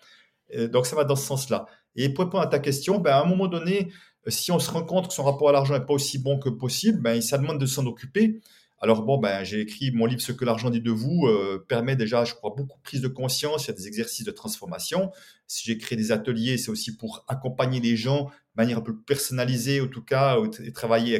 Donc, 0.70 0.86
ça 0.86 0.94
va 0.94 1.04
dans 1.04 1.16
ce 1.16 1.26
sens-là. 1.26 1.66
Et 1.96 2.08
pour 2.08 2.24
répondre 2.24 2.42
à 2.42 2.46
ta 2.46 2.58
question, 2.58 2.98
ben, 2.98 3.12
à 3.12 3.20
un 3.20 3.24
moment 3.24 3.48
donné, 3.48 3.90
si 4.28 4.52
on 4.52 4.58
se 4.58 4.70
rend 4.70 4.84
compte 4.84 5.08
que 5.08 5.14
son 5.14 5.24
rapport 5.24 5.48
à 5.48 5.52
l'argent 5.52 5.74
n'est 5.74 5.84
pas 5.84 5.94
aussi 5.94 6.18
bon 6.18 6.38
que 6.38 6.48
possible, 6.48 7.00
ben, 7.00 7.20
ça 7.20 7.38
demande 7.38 7.58
de 7.58 7.66
s'en 7.66 7.86
occuper. 7.86 8.40
Alors 8.84 9.02
bon, 9.02 9.16
ben, 9.16 9.44
j'ai 9.44 9.60
écrit 9.60 9.92
mon 9.92 10.04
livre 10.04 10.20
Ce 10.20 10.30
que 10.30 10.44
l'argent 10.44 10.68
dit 10.68 10.82
de 10.82 10.90
vous, 10.90 11.26
euh, 11.26 11.64
permet 11.66 11.96
déjà, 11.96 12.26
je 12.26 12.34
crois, 12.34 12.52
beaucoup 12.54 12.76
de 12.76 12.82
prise 12.82 13.00
de 13.00 13.08
conscience, 13.08 13.64
il 13.64 13.68
y 13.68 13.70
a 13.70 13.72
des 13.72 13.86
exercices 13.86 14.26
de 14.26 14.30
transformation. 14.30 15.10
Si 15.46 15.64
j'ai 15.64 15.78
créé 15.78 15.96
des 15.96 16.12
ateliers, 16.12 16.58
c'est 16.58 16.70
aussi 16.70 16.94
pour 16.94 17.24
accompagner 17.26 17.80
les 17.80 17.96
gens 17.96 18.24
de 18.26 18.62
manière 18.62 18.76
un 18.76 18.82
peu 18.82 18.94
personnalisée, 18.94 19.80
en 19.80 19.88
tout 19.88 20.02
cas, 20.02 20.36
et 20.62 20.70
travailler 20.70 21.16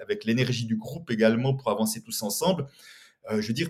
avec 0.00 0.24
l'énergie 0.24 0.64
du 0.64 0.76
groupe 0.76 1.10
également 1.10 1.52
pour 1.52 1.70
avancer 1.70 2.02
tous 2.02 2.22
ensemble. 2.22 2.68
Euh, 3.30 3.42
je 3.42 3.48
veux 3.48 3.52
dire, 3.52 3.68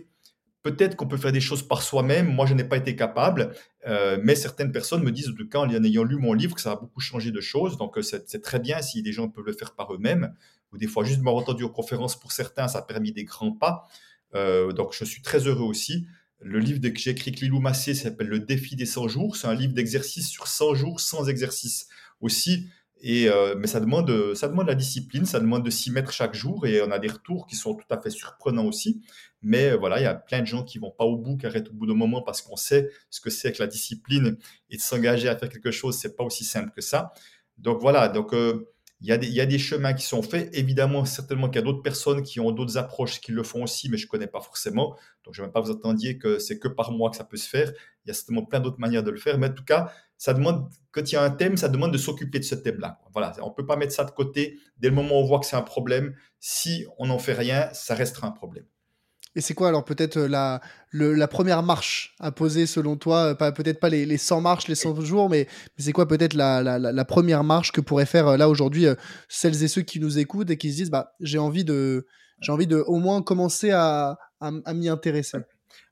Peut-être 0.64 0.96
qu'on 0.96 1.06
peut 1.06 1.18
faire 1.18 1.30
des 1.30 1.42
choses 1.42 1.62
par 1.62 1.82
soi-même. 1.82 2.26
Moi, 2.34 2.46
je 2.46 2.54
n'ai 2.54 2.64
pas 2.64 2.78
été 2.78 2.96
capable, 2.96 3.52
euh, 3.86 4.18
mais 4.22 4.34
certaines 4.34 4.72
personnes 4.72 5.02
me 5.02 5.12
disent, 5.12 5.28
en 5.28 5.34
tout 5.34 5.46
cas, 5.46 5.58
en 5.58 5.84
ayant 5.84 6.04
lu 6.04 6.16
mon 6.16 6.32
livre, 6.32 6.54
que 6.54 6.60
ça 6.62 6.72
a 6.72 6.76
beaucoup 6.76 7.00
changé 7.00 7.30
de 7.30 7.40
choses. 7.42 7.76
Donc, 7.76 7.98
euh, 7.98 8.02
c'est 8.02 8.40
très 8.40 8.58
bien 8.60 8.80
si 8.80 9.02
des 9.02 9.12
gens 9.12 9.28
peuvent 9.28 9.44
le 9.44 9.52
faire 9.52 9.74
par 9.74 9.92
eux-mêmes. 9.92 10.34
Ou 10.72 10.78
des 10.78 10.86
fois, 10.86 11.04
juste 11.04 11.18
m'avoir 11.18 11.42
entendu 11.42 11.64
aux 11.64 11.70
conférences 11.70 12.18
pour 12.18 12.32
certains, 12.32 12.66
ça 12.66 12.78
a 12.78 12.82
permis 12.82 13.12
des 13.12 13.24
grands 13.24 13.52
pas. 13.52 13.86
Euh, 14.34 14.72
donc, 14.72 14.94
je 14.98 15.04
suis 15.04 15.20
très 15.20 15.40
heureux 15.40 15.66
aussi. 15.66 16.06
Le 16.40 16.58
livre 16.60 16.80
que 16.80 16.98
j'ai 16.98 17.10
écrit 17.10 17.28
avec 17.28 17.40
Lilou 17.42 17.60
Massé 17.60 17.92
s'appelle 17.92 18.28
Le 18.28 18.40
défi 18.40 18.74
des 18.74 18.86
100 18.86 19.08
jours. 19.08 19.36
C'est 19.36 19.48
un 19.48 19.54
livre 19.54 19.74
d'exercice 19.74 20.28
sur 20.30 20.46
100 20.46 20.76
jours 20.76 20.98
sans 20.98 21.28
exercice 21.28 21.88
aussi. 22.22 22.70
Et, 23.06 23.28
mais 23.58 23.66
ça 23.66 23.80
demande, 23.80 24.34
ça 24.34 24.48
demande 24.48 24.66
la 24.66 24.74
discipline, 24.74 25.26
ça 25.26 25.38
demande 25.38 25.62
de 25.62 25.68
s'y 25.68 25.90
mettre 25.90 26.10
chaque 26.10 26.34
jour 26.34 26.66
et 26.66 26.80
on 26.80 26.90
a 26.90 26.98
des 26.98 27.08
retours 27.08 27.46
qui 27.46 27.54
sont 27.54 27.74
tout 27.74 27.86
à 27.90 28.00
fait 28.00 28.08
surprenants 28.08 28.64
aussi. 28.64 29.02
Mais 29.44 29.72
euh, 29.72 29.76
voilà, 29.76 30.00
il 30.00 30.04
y 30.04 30.06
a 30.06 30.14
plein 30.14 30.40
de 30.40 30.46
gens 30.46 30.64
qui 30.64 30.78
vont 30.78 30.90
pas 30.90 31.04
au 31.04 31.16
bout, 31.18 31.36
qui 31.36 31.46
arrêtent 31.46 31.68
au 31.68 31.74
bout 31.74 31.86
d'un 31.86 31.94
moment 31.94 32.22
parce 32.22 32.40
qu'on 32.40 32.56
sait 32.56 32.88
ce 33.10 33.20
que 33.20 33.28
c'est 33.28 33.52
que 33.52 33.62
la 33.62 33.68
discipline 33.68 34.38
et 34.70 34.76
de 34.76 34.80
s'engager 34.80 35.28
à 35.28 35.36
faire 35.36 35.50
quelque 35.50 35.70
chose, 35.70 35.96
c'est 35.96 36.16
pas 36.16 36.24
aussi 36.24 36.44
simple 36.44 36.72
que 36.74 36.80
ça. 36.80 37.12
Donc 37.58 37.80
voilà, 37.80 38.08
donc 38.08 38.32
euh, 38.32 38.70
il 39.02 39.08
y, 39.08 39.12
a 39.12 39.18
des, 39.18 39.26
il 39.26 39.34
y, 39.34 39.40
a 39.42 39.46
des 39.46 39.58
chemins 39.58 39.92
qui 39.92 40.06
sont 40.06 40.22
faits. 40.22 40.48
Évidemment, 40.54 41.04
certainement 41.04 41.50
qu'il 41.50 41.56
y 41.60 41.62
a 41.62 41.66
d'autres 41.66 41.82
personnes 41.82 42.22
qui 42.22 42.40
ont 42.40 42.52
d'autres 42.52 42.78
approches 42.78 43.20
qui 43.20 43.32
le 43.32 43.42
font 43.42 43.64
aussi, 43.64 43.90
mais 43.90 43.98
je 43.98 44.06
connais 44.06 44.26
pas 44.26 44.40
forcément. 44.40 44.96
Donc, 45.24 45.34
je 45.34 45.42
ne 45.42 45.46
vais 45.46 45.52
pas 45.52 45.60
vous 45.60 45.70
attendiez 45.70 46.16
que 46.16 46.38
c'est 46.38 46.58
que 46.58 46.68
par 46.68 46.90
moi 46.90 47.10
que 47.10 47.16
ça 47.16 47.24
peut 47.24 47.36
se 47.36 47.48
faire. 47.48 47.70
Il 48.04 48.08
y 48.08 48.10
a 48.12 48.14
certainement 48.14 48.46
plein 48.46 48.60
d'autres 48.60 48.80
manières 48.80 49.02
de 49.02 49.10
le 49.10 49.18
faire. 49.18 49.36
Mais 49.36 49.48
en 49.48 49.52
tout 49.52 49.64
cas, 49.64 49.92
ça 50.18 50.34
demande, 50.34 50.68
quand 50.92 51.10
il 51.10 51.14
y 51.14 51.18
a 51.18 51.22
un 51.22 51.30
thème, 51.30 51.56
ça 51.56 51.68
demande 51.68 51.92
de 51.92 51.98
s'occuper 51.98 52.38
de 52.38 52.44
ce 52.44 52.54
thème-là. 52.54 53.00
Voilà, 53.12 53.32
on 53.42 53.48
ne 53.48 53.54
peut 53.54 53.66
pas 53.66 53.76
mettre 53.76 53.92
ça 53.92 54.04
de 54.04 54.10
côté. 54.10 54.58
Dès 54.78 54.88
le 54.88 54.94
moment 54.94 55.20
où 55.20 55.24
on 55.24 55.26
voit 55.26 55.40
que 55.40 55.46
c'est 55.46 55.56
un 55.56 55.62
problème, 55.62 56.14
si 56.40 56.86
on 56.98 57.06
n'en 57.06 57.18
fait 57.18 57.32
rien, 57.32 57.68
ça 57.72 57.94
restera 57.94 58.26
un 58.26 58.32
problème. 58.32 58.64
Et 59.36 59.40
c'est 59.40 59.54
quoi 59.54 59.68
alors 59.68 59.84
peut-être 59.84 60.16
euh, 60.16 60.28
la, 60.28 60.60
la 60.92 61.26
première 61.26 61.64
marche 61.64 62.14
à 62.20 62.30
poser 62.30 62.66
selon 62.66 62.96
toi 62.96 63.34
pas, 63.34 63.50
Peut-être 63.50 63.80
pas 63.80 63.88
les, 63.88 64.06
les 64.06 64.16
100 64.16 64.40
marches, 64.40 64.68
les 64.68 64.76
100 64.76 65.00
jours, 65.00 65.28
mais, 65.28 65.48
c'est 65.76 65.92
quoi 65.92 66.06
peut-être 66.06 66.34
la, 66.34 66.62
la, 66.62 66.78
la, 66.78 67.04
première 67.04 67.42
marche 67.42 67.72
que 67.72 67.80
pourraient 67.80 68.06
faire 68.06 68.28
euh, 68.28 68.36
là 68.36 68.48
aujourd'hui 68.48 68.86
euh, 68.86 68.94
celles 69.28 69.64
et 69.64 69.68
ceux 69.68 69.82
qui 69.82 69.98
nous 69.98 70.18
écoutent 70.18 70.50
et 70.50 70.56
qui 70.56 70.70
se 70.70 70.76
disent 70.76 70.90
bah, 70.90 71.14
j'ai 71.20 71.38
envie 71.38 71.64
de 71.64 72.06
j'ai 72.40 72.52
envie 72.52 72.66
de 72.66 72.76
au 72.76 72.98
moins 72.98 73.22
commencer 73.22 73.70
à, 73.70 74.18
à, 74.40 74.74
m'y 74.74 74.88
intéresser? 74.88 75.38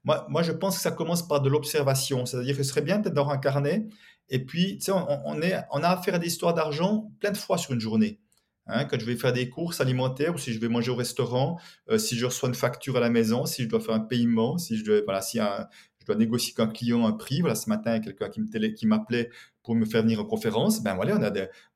Moi, 0.05 0.27
moi, 0.29 0.43
je 0.43 0.53
pense 0.53 0.77
que 0.77 0.83
ça 0.83 0.91
commence 0.91 1.27
par 1.27 1.41
de 1.41 1.49
l'observation. 1.49 2.27
C'est-à-dire 2.27 2.57
que 2.57 2.63
ce 2.63 2.71
serait 2.71 2.83
bien 2.83 3.01
peut-être 3.01 3.15
d'avoir 3.15 3.35
un 3.35 3.39
carnet. 3.39 3.89
Et 4.33 4.47
puis, 4.47 4.79
on, 4.89 5.83
a 5.83 5.89
affaire 5.89 6.15
à 6.15 6.19
des 6.19 6.27
histoires 6.27 6.55
d'argent 6.55 7.13
plein 7.21 7.31
de 7.31 7.37
fois 7.37 7.59
sur 7.59 7.73
une 7.73 7.81
journée. 7.81 8.19
Hein, 8.67 8.87
quand 8.87 8.99
je 8.99 9.05
vais 9.05 9.17
faire 9.17 9.35
des 9.35 9.51
courses 9.51 9.83
alimentaires 9.83 10.35
ou 10.35 10.39
si 10.39 10.55
je 10.55 10.59
vais 10.59 10.69
manger 10.69 10.91
au 10.91 10.95
restaurant, 10.95 11.61
euh, 11.91 11.99
si 11.99 12.17
je 12.17 12.25
reçois 12.25 12.49
une 12.49 12.55
facture 12.55 12.97
à 12.97 13.01
la 13.01 13.11
maison, 13.11 13.45
si 13.45 13.65
je 13.65 13.69
dois 13.69 13.81
faire 13.81 13.95
un 13.95 14.01
paiement, 14.01 14.57
si 14.57 14.79
je 14.79 14.85
dois, 14.85 15.03
négocier 16.17 16.55
avec 16.57 16.71
un 16.71 16.73
client 16.73 17.07
un 17.07 17.13
prix. 17.13 17.41
Voilà, 17.41 17.55
ce 17.55 17.69
matin, 17.69 18.01
quelqu'un 18.01 18.31
qui 18.31 18.87
m'appelait 18.87 19.29
pour 19.63 19.75
me 19.75 19.85
faire 19.85 20.01
venir 20.01 20.19
en 20.19 20.25
conférence. 20.25 20.83
Ben 20.83 20.95
voilà, 20.95 21.21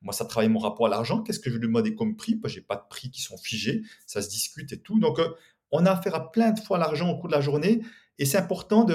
moi, 0.00 0.14
ça 0.14 0.24
travaille 0.24 0.48
mon 0.48 0.58
rapport 0.58 0.86
à 0.86 0.88
l'argent. 0.88 1.22
Qu'est-ce 1.22 1.40
que 1.40 1.50
je 1.50 1.56
lui 1.56 1.66
demander 1.66 1.94
comme 1.94 2.16
prix? 2.16 2.40
Je 2.46 2.56
n'ai 2.56 2.62
pas 2.62 2.76
de 2.76 2.84
prix 2.88 3.10
qui 3.10 3.20
sont 3.20 3.36
figés. 3.36 3.82
Ça 4.06 4.22
se 4.22 4.30
discute 4.30 4.72
et 4.72 4.80
tout. 4.80 4.98
Donc, 4.98 5.18
euh, 5.18 5.28
on 5.72 5.84
a 5.84 5.90
affaire 5.90 6.14
à 6.14 6.32
plein 6.32 6.52
de 6.52 6.60
fois 6.60 6.78
l'argent 6.78 7.10
au 7.10 7.18
cours 7.18 7.28
de 7.28 7.34
la 7.34 7.42
journée. 7.42 7.82
Et 8.18 8.24
c'est 8.24 8.38
important 8.38 8.86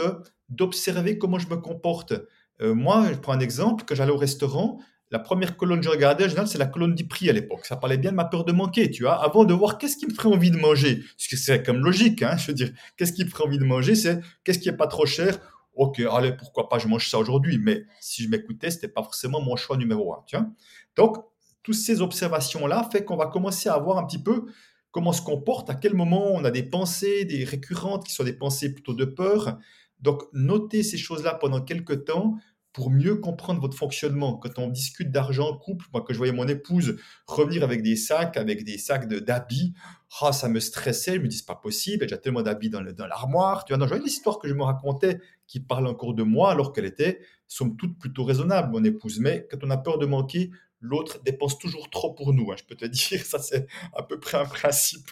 d'observer 0.49 1.19
comment 1.19 1.37
je 1.37 1.47
me 1.47 1.57
comporte. 1.57 2.13
Euh, 2.61 2.73
moi, 2.73 3.07
je 3.11 3.17
prends 3.17 3.33
un 3.33 3.39
exemple. 3.39 3.83
Quand 3.87 3.95
j'allais 3.95 4.11
au 4.11 4.17
restaurant, 4.17 4.79
la 5.11 5.19
première 5.19 5.57
colonne 5.57 5.79
que 5.79 5.85
je 5.85 5.89
regardais, 5.89 6.25
en 6.25 6.29
général, 6.29 6.47
c'est 6.47 6.57
la 6.57 6.67
colonne 6.67 6.95
du 6.95 7.05
prix 7.05 7.29
à 7.29 7.33
l'époque. 7.33 7.65
Ça 7.65 7.75
parlait 7.75 7.97
bien 7.97 8.11
de 8.11 8.15
ma 8.15 8.25
peur 8.25 8.45
de 8.45 8.53
manquer, 8.53 8.89
tu 8.89 9.03
vois, 9.03 9.21
avant 9.23 9.43
de 9.43 9.53
voir 9.53 9.77
qu'est-ce 9.77 9.97
qui 9.97 10.07
me 10.07 10.13
ferait 10.13 10.29
envie 10.29 10.51
de 10.51 10.57
manger. 10.57 10.97
Parce 11.17 11.27
que 11.27 11.35
c'est 11.35 11.63
comme 11.63 11.83
logique, 11.83 12.23
hein, 12.23 12.37
je 12.37 12.47
veux 12.47 12.53
dire, 12.53 12.71
qu'est-ce 12.95 13.11
qui 13.11 13.25
me 13.25 13.29
ferait 13.29 13.43
envie 13.43 13.59
de 13.59 13.65
manger, 13.65 13.95
c'est 13.95 14.21
qu'est-ce 14.43 14.59
qui 14.59 14.69
est 14.69 14.77
pas 14.77 14.87
trop 14.87 15.05
cher. 15.05 15.37
Ok, 15.73 16.01
allez, 16.11 16.33
pourquoi 16.33 16.69
pas, 16.69 16.79
je 16.79 16.87
mange 16.87 17.09
ça 17.09 17.19
aujourd'hui. 17.19 17.57
Mais 17.57 17.83
si 17.99 18.23
je 18.23 18.29
m'écoutais, 18.29 18.71
c'était 18.71 18.87
pas 18.87 19.03
forcément 19.03 19.41
mon 19.41 19.57
choix 19.57 19.75
numéro 19.75 20.13
un, 20.13 20.23
tu 20.27 20.37
vois. 20.37 20.47
Donc, 20.95 21.17
toutes 21.63 21.75
ces 21.75 22.01
observations-là 22.01 22.87
fait 22.91 23.03
qu'on 23.03 23.17
va 23.17 23.27
commencer 23.27 23.69
à 23.69 23.77
voir 23.77 23.97
un 23.97 24.05
petit 24.05 24.21
peu 24.21 24.45
comment 24.91 25.13
se 25.13 25.21
comporte, 25.21 25.69
à 25.69 25.75
quel 25.75 25.93
moment 25.93 26.31
on 26.33 26.43
a 26.43 26.51
des 26.51 26.63
pensées, 26.63 27.25
des 27.25 27.43
récurrentes 27.43 28.05
qui 28.05 28.13
sont 28.13 28.23
des 28.23 28.33
pensées 28.33 28.73
plutôt 28.73 28.93
de 28.93 29.05
peur. 29.05 29.57
Donc, 29.99 30.23
notez 30.33 30.83
ces 30.83 30.97
choses-là 30.97 31.35
pendant 31.35 31.61
quelques 31.61 32.05
temps 32.05 32.35
pour 32.73 32.89
mieux 32.89 33.15
comprendre 33.15 33.59
votre 33.59 33.77
fonctionnement. 33.77 34.37
Quand 34.37 34.59
on 34.59 34.67
discute 34.67 35.11
d'argent 35.11 35.57
couple, 35.57 35.85
moi 35.93 36.01
que 36.01 36.13
je 36.13 36.17
voyais 36.17 36.33
mon 36.33 36.47
épouse 36.47 36.97
revenir 37.27 37.63
avec 37.63 37.83
des 37.83 37.95
sacs, 37.95 38.37
avec 38.37 38.63
des 38.63 38.77
sacs 38.77 39.07
d'habits, 39.07 39.73
oh, 40.21 40.31
ça 40.31 40.47
me 40.47 40.59
stressait. 40.59 41.15
Je 41.15 41.19
me 41.19 41.27
dis 41.27 41.43
pas 41.43 41.55
possible, 41.55 42.07
j'ai 42.07 42.19
tellement 42.19 42.41
d'habits 42.41 42.69
dans 42.69 42.81
l'armoire. 42.81 43.65
Tu 43.65 43.73
vois, 43.75 43.87
j'avais 43.87 44.01
l'histoire 44.01 44.39
que 44.39 44.47
je 44.47 44.53
me 44.53 44.63
racontais 44.63 45.19
qui 45.47 45.59
parle 45.59 45.87
encore 45.87 46.13
de 46.13 46.23
moi 46.23 46.51
alors 46.51 46.71
qu'elle 46.71 46.85
était 46.85 47.19
somme 47.47 47.75
toute 47.75 47.99
plutôt 47.99 48.23
raisonnable, 48.23 48.71
mon 48.71 48.83
épouse. 48.83 49.19
Mais 49.19 49.47
quand 49.51 49.57
on 49.63 49.69
a 49.69 49.77
peur 49.77 49.97
de 49.97 50.05
manquer, 50.05 50.51
l'autre 50.79 51.21
dépense 51.23 51.57
toujours 51.57 51.89
trop 51.89 52.13
pour 52.13 52.33
nous. 52.33 52.51
Hein, 52.51 52.55
je 52.57 52.63
peux 52.63 52.75
te 52.75 52.85
dire, 53.09 53.23
ça 53.23 53.39
c'est 53.39 53.67
à 53.93 54.03
peu 54.03 54.19
près 54.19 54.37
un 54.37 54.45
principe. 54.45 55.09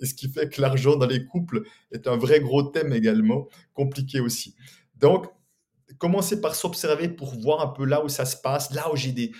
Et 0.00 0.06
ce 0.06 0.14
qui 0.14 0.28
fait 0.28 0.48
que 0.48 0.60
l'argent 0.60 0.96
dans 0.96 1.06
les 1.06 1.24
couples 1.24 1.62
est 1.92 2.06
un 2.06 2.16
vrai 2.16 2.40
gros 2.40 2.62
thème 2.62 2.92
également, 2.92 3.48
compliqué 3.74 4.20
aussi. 4.20 4.54
Donc, 4.96 5.26
commencer 5.98 6.40
par 6.40 6.54
s'observer 6.54 7.08
pour 7.08 7.34
voir 7.34 7.60
un 7.60 7.68
peu 7.68 7.84
là 7.84 8.04
où 8.04 8.08
ça 8.08 8.24
se 8.24 8.36
passe, 8.36 8.70
là 8.72 8.92
où 8.92 8.96
j'ai 8.96 9.12
des, 9.12 9.32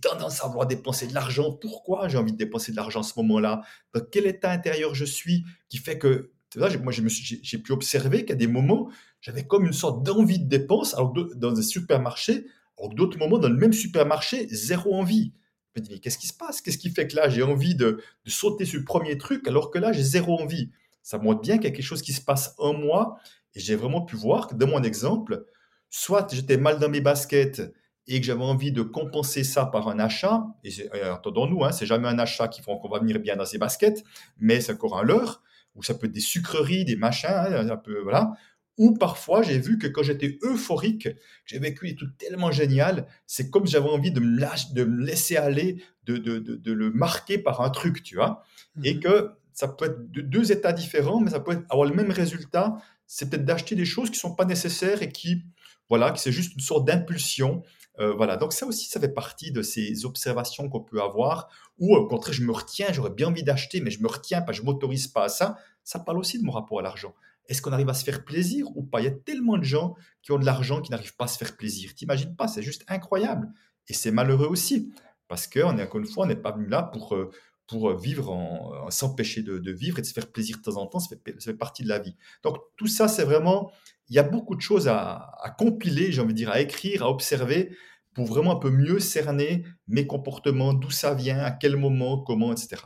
tendances 0.00 0.42
à 0.42 0.46
vouloir 0.46 0.66
dépenser 0.66 1.06
de 1.06 1.14
l'argent. 1.14 1.52
Pourquoi 1.52 2.08
j'ai 2.08 2.18
envie 2.18 2.32
de 2.32 2.38
dépenser 2.38 2.72
de 2.72 2.76
l'argent 2.76 3.00
à 3.00 3.02
ce 3.02 3.14
moment-là? 3.16 3.62
Dans 3.94 4.00
quel 4.00 4.26
état 4.26 4.50
intérieur 4.50 4.94
je 4.94 5.04
suis 5.04 5.44
qui 5.68 5.78
fait 5.78 5.98
que 5.98 6.30
moi, 6.56 6.92
j'ai 6.92 7.58
pu 7.58 7.72
observer 7.72 8.24
qu'à 8.24 8.34
des 8.34 8.46
moments, 8.46 8.90
j'avais 9.20 9.46
comme 9.46 9.64
une 9.64 9.72
sorte 9.72 10.02
d'envie 10.02 10.38
de 10.38 10.48
dépense 10.48 10.94
alors 10.94 11.12
dans 11.12 11.58
un 11.58 11.62
supermarché, 11.62 12.46
alors 12.78 12.94
d'autres 12.94 13.18
moments, 13.18 13.38
dans 13.38 13.48
le 13.48 13.56
même 13.56 13.72
supermarché, 13.72 14.46
zéro 14.48 14.94
envie. 14.94 15.32
Je 15.74 15.80
me 15.80 15.86
dis, 15.86 15.92
mais 15.92 15.98
qu'est-ce 15.98 16.18
qui 16.18 16.26
se 16.26 16.34
passe? 16.34 16.60
Qu'est-ce 16.60 16.78
qui 16.78 16.90
fait 16.90 17.06
que 17.06 17.16
là, 17.16 17.28
j'ai 17.30 17.42
envie 17.42 17.74
de, 17.74 18.02
de, 18.24 18.30
sauter 18.30 18.66
sur 18.66 18.78
le 18.78 18.84
premier 18.84 19.16
truc 19.16 19.48
alors 19.48 19.70
que 19.70 19.78
là, 19.78 19.92
j'ai 19.92 20.02
zéro 20.02 20.38
envie? 20.38 20.70
Ça 21.02 21.18
montre 21.18 21.40
bien 21.40 21.56
qu'il 21.56 21.64
y 21.64 21.68
a 21.68 21.70
quelque 21.70 21.84
chose 21.84 22.02
qui 22.02 22.12
se 22.12 22.20
passe 22.20 22.54
en 22.58 22.74
moi 22.74 23.18
et 23.54 23.60
j'ai 23.60 23.74
vraiment 23.74 24.02
pu 24.02 24.16
voir 24.16 24.48
que 24.48 24.54
dans 24.54 24.66
mon 24.66 24.82
exemple, 24.82 25.46
soit 25.92 26.32
j'étais 26.32 26.56
mal 26.56 26.78
dans 26.78 26.88
mes 26.88 27.02
baskets 27.02 27.62
et 28.08 28.18
que 28.18 28.26
j'avais 28.26 28.42
envie 28.42 28.72
de 28.72 28.82
compenser 28.82 29.44
ça 29.44 29.66
par 29.66 29.88
un 29.88 30.00
achat, 30.00 30.46
et 30.64 30.72
entendons-nous, 31.04 31.64
hein, 31.64 31.70
c'est 31.70 31.86
jamais 31.86 32.08
un 32.08 32.18
achat 32.18 32.48
qui 32.48 32.62
font 32.62 32.78
qu'on 32.78 32.88
va 32.88 32.98
venir 32.98 33.20
bien 33.20 33.36
dans 33.36 33.44
ses 33.44 33.58
baskets, 33.58 34.02
mais 34.38 34.60
c'est 34.60 34.72
encore 34.72 34.98
un 34.98 35.04
leurre, 35.04 35.42
ou 35.76 35.82
ça 35.82 35.94
peut 35.94 36.06
être 36.06 36.12
des 36.12 36.20
sucreries, 36.20 36.84
des 36.84 36.96
machins, 36.96 37.30
hein, 37.30 37.68
un 37.68 37.76
peu, 37.76 38.00
voilà. 38.00 38.32
Ou 38.78 38.94
parfois, 38.94 39.42
j'ai 39.42 39.58
vu 39.58 39.78
que 39.78 39.86
quand 39.86 40.02
j'étais 40.02 40.38
euphorique, 40.42 41.08
j'ai 41.44 41.58
vécu 41.58 41.88
des 41.88 41.94
trucs 41.94 42.16
tellement 42.16 42.50
génial, 42.50 43.06
c'est 43.26 43.50
comme 43.50 43.66
j'avais 43.66 43.90
envie 43.90 44.10
de 44.10 44.20
me, 44.20 44.40
lâcher, 44.40 44.68
de 44.72 44.84
me 44.84 45.04
laisser 45.04 45.36
aller, 45.36 45.84
de, 46.04 46.16
de, 46.16 46.38
de, 46.38 46.72
le 46.72 46.90
marquer 46.90 47.36
par 47.38 47.60
un 47.60 47.70
truc, 47.70 48.02
tu 48.02 48.16
vois. 48.16 48.42
Et 48.82 48.94
mmh 48.94 49.00
que 49.00 49.30
ça 49.52 49.68
peut 49.68 49.84
être 49.84 50.10
deux 50.10 50.50
états 50.50 50.72
différents, 50.72 51.20
mais 51.20 51.30
ça 51.30 51.40
peut 51.40 51.64
avoir 51.68 51.86
le 51.86 51.94
même 51.94 52.10
résultat. 52.10 52.78
C'est 53.06 53.28
peut-être 53.28 53.44
d'acheter 53.44 53.74
des 53.74 53.84
choses 53.84 54.08
qui 54.08 54.16
ne 54.16 54.20
sont 54.20 54.34
pas 54.34 54.46
nécessaires 54.46 55.02
et 55.02 55.10
qui, 55.10 55.44
voilà, 55.92 56.10
que 56.10 56.18
c'est 56.18 56.32
juste 56.32 56.54
une 56.54 56.60
sorte 56.60 56.86
d'impulsion. 56.86 57.62
Euh, 57.98 58.14
voilà, 58.14 58.38
donc 58.38 58.54
ça 58.54 58.64
aussi, 58.64 58.88
ça 58.88 58.98
fait 58.98 59.12
partie 59.12 59.52
de 59.52 59.60
ces 59.60 60.06
observations 60.06 60.70
qu'on 60.70 60.80
peut 60.80 61.02
avoir, 61.02 61.50
ou 61.76 61.94
au 61.94 62.06
contraire, 62.06 62.32
je 62.32 62.42
me 62.42 62.50
retiens, 62.50 62.86
j'aurais 62.92 63.10
bien 63.10 63.28
envie 63.28 63.42
d'acheter, 63.42 63.82
mais 63.82 63.90
je 63.90 64.00
me 64.02 64.08
retiens 64.08 64.40
pas, 64.40 64.52
je 64.52 64.62
m'autorise 64.62 65.06
pas 65.08 65.24
à 65.24 65.28
ça. 65.28 65.58
Ça 65.84 65.98
parle 65.98 66.16
aussi 66.16 66.38
de 66.38 66.46
mon 66.46 66.52
rapport 66.52 66.78
à 66.78 66.82
l'argent. 66.82 67.14
Est-ce 67.46 67.60
qu'on 67.60 67.72
arrive 67.72 67.90
à 67.90 67.92
se 67.92 68.04
faire 68.04 68.24
plaisir 68.24 68.74
ou 68.74 68.82
pas? 68.82 69.02
Il 69.02 69.04
y 69.04 69.08
a 69.08 69.10
tellement 69.10 69.58
de 69.58 69.64
gens 69.64 69.94
qui 70.22 70.32
ont 70.32 70.38
de 70.38 70.46
l'argent 70.46 70.80
qui 70.80 70.90
n'arrivent 70.92 71.14
pas 71.14 71.26
à 71.26 71.28
se 71.28 71.36
faire 71.36 71.58
plaisir. 71.58 71.94
T'imagines 71.94 72.34
pas, 72.34 72.48
c'est 72.48 72.62
juste 72.62 72.86
incroyable. 72.88 73.52
Et 73.86 73.92
c'est 73.92 74.12
malheureux 74.12 74.46
aussi, 74.46 74.94
parce 75.28 75.46
est 75.54 75.62
encore 75.62 76.00
une 76.00 76.06
fois, 76.06 76.24
on 76.24 76.28
n'est 76.28 76.36
pas 76.36 76.52
venu 76.52 76.68
là 76.68 76.84
pour, 76.84 77.14
euh, 77.14 77.30
pour 77.66 77.96
vivre 77.96 78.30
en, 78.30 78.90
s'empêcher 78.90 79.42
de, 79.42 79.70
vivre 79.70 79.98
et 79.98 80.02
de 80.02 80.06
se 80.06 80.12
faire 80.12 80.26
plaisir 80.26 80.58
de 80.58 80.62
temps 80.62 80.76
en 80.76 80.86
temps, 80.86 81.00
ça 81.00 81.08
fait, 81.08 81.40
ça 81.40 81.50
fait 81.52 81.56
partie 81.56 81.82
de 81.82 81.88
la 81.88 81.98
vie. 81.98 82.14
Donc 82.42 82.58
tout 82.76 82.86
ça, 82.86 83.08
c'est 83.08 83.24
vraiment 83.24 83.70
il 84.12 84.16
y 84.16 84.18
a 84.18 84.22
beaucoup 84.22 84.54
de 84.54 84.60
choses 84.60 84.88
à, 84.88 85.54
compiler, 85.58 86.12
j'ai 86.12 86.20
envie 86.20 86.34
de 86.34 86.38
dire, 86.38 86.50
à 86.50 86.60
écrire, 86.60 87.02
à 87.02 87.08
observer, 87.08 87.74
pour 88.12 88.26
vraiment 88.26 88.52
un 88.52 88.58
peu 88.58 88.68
mieux 88.68 89.00
cerner 89.00 89.64
mes 89.88 90.06
comportements, 90.06 90.74
d'où 90.74 90.90
ça 90.90 91.14
vient, 91.14 91.38
à 91.38 91.50
quel 91.50 91.76
moment, 91.76 92.18
comment, 92.18 92.52
etc. 92.52 92.82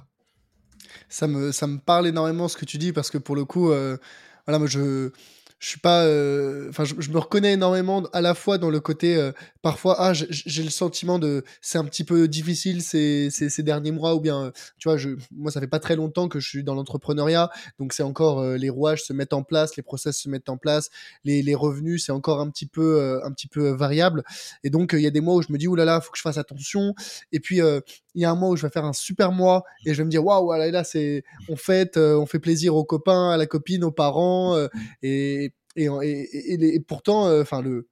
Ça 1.08 1.26
me, 1.26 1.50
ça 1.50 1.66
me 1.66 1.78
parle 1.78 2.06
énormément 2.06 2.46
ce 2.46 2.56
que 2.56 2.64
tu 2.64 2.78
dis, 2.78 2.92
parce 2.92 3.10
que 3.10 3.18
pour 3.18 3.34
le 3.34 3.44
coup, 3.44 3.72
euh, 3.72 3.96
voilà, 4.46 4.60
moi 4.60 4.68
je 4.68 5.10
je 5.58 5.68
suis 5.68 5.80
pas 5.80 6.04
euh, 6.04 6.68
enfin 6.68 6.84
je, 6.84 7.10
me 7.10 7.18
reconnais 7.18 7.54
énormément 7.54 8.02
à 8.12 8.20
la 8.20 8.34
fois 8.34 8.58
dans 8.58 8.70
le 8.70 8.80
côté 8.80 9.16
euh, 9.16 9.32
parfois 9.62 9.96
ah 9.98 10.12
j'ai 10.12 10.62
le 10.62 10.70
sentiment 10.70 11.18
de 11.18 11.44
c'est 11.62 11.78
un 11.78 11.84
petit 11.84 12.04
peu 12.04 12.28
difficile 12.28 12.82
ces, 12.82 13.30
ces, 13.30 13.48
ces, 13.48 13.62
derniers 13.62 13.92
mois 13.92 14.14
ou 14.14 14.20
bien 14.20 14.52
tu 14.78 14.88
vois 14.88 14.96
je 14.98 15.10
moi 15.30 15.50
ça 15.50 15.60
fait 15.60 15.66
pas 15.66 15.80
très 15.80 15.96
longtemps 15.96 16.28
que 16.28 16.40
je 16.40 16.48
suis 16.48 16.64
dans 16.64 16.74
l'entrepreneuriat 16.74 17.50
donc 17.78 17.92
c'est 17.94 18.02
encore 18.02 18.40
euh, 18.40 18.56
les 18.56 18.68
rouages 18.68 19.02
se 19.04 19.12
mettent 19.12 19.32
en 19.32 19.42
place 19.42 19.76
les 19.76 19.82
process 19.82 20.18
se 20.18 20.28
mettent 20.28 20.48
en 20.48 20.58
place 20.58 20.90
les, 21.24 21.42
les 21.42 21.54
revenus 21.54 22.04
c'est 22.04 22.12
encore 22.12 22.40
un 22.40 22.50
petit 22.50 22.66
peu 22.66 23.20
un 23.24 23.32
petit 23.32 23.48
peu 23.48 23.70
variable. 23.70 24.24
Et 24.64 24.70
donc 24.70 24.92
il 24.92 25.00
y 25.00 25.06
a 25.06 25.10
des 25.10 25.20
mois 25.20 25.34
où 25.34 25.42
je 25.42 25.52
me 25.52 25.58
dis 25.58 25.68
oulala 25.68 25.92
là 25.92 25.96
là, 25.96 26.00
faut 26.00 26.10
que 26.10 26.18
je 26.18 26.22
fasse 26.22 26.38
attention. 26.38 26.94
Et 27.32 27.40
puis 27.40 27.60
il 28.16 28.22
y 28.22 28.24
a 28.24 28.30
un 28.30 28.34
mois 28.34 28.48
où 28.48 28.56
je 28.56 28.66
vais 28.66 28.72
faire 28.72 28.84
un 28.84 28.92
super 28.92 29.30
mois 29.30 29.62
et 29.84 29.94
je 29.94 29.98
vais 29.98 30.04
me 30.04 30.10
dire 30.10 30.24
waouh, 30.24 30.52
là, 30.52 30.70
là 30.70 30.82
c'est 30.82 31.22
on 31.48 31.54
fête, 31.56 31.96
euh, 31.96 32.18
on 32.18 32.26
fait 32.26 32.40
plaisir 32.40 32.74
aux 32.74 32.84
copains, 32.84 33.30
à 33.30 33.36
la 33.36 33.46
copine, 33.46 33.84
aux 33.84 33.92
parents 33.92 34.56
euh, 34.56 34.66
et, 35.02 35.52
et, 35.76 35.84
et, 35.84 36.80
pourtant, 36.80 37.28
euh, 37.28 37.42
enfin 37.42 37.62
le 37.62 37.88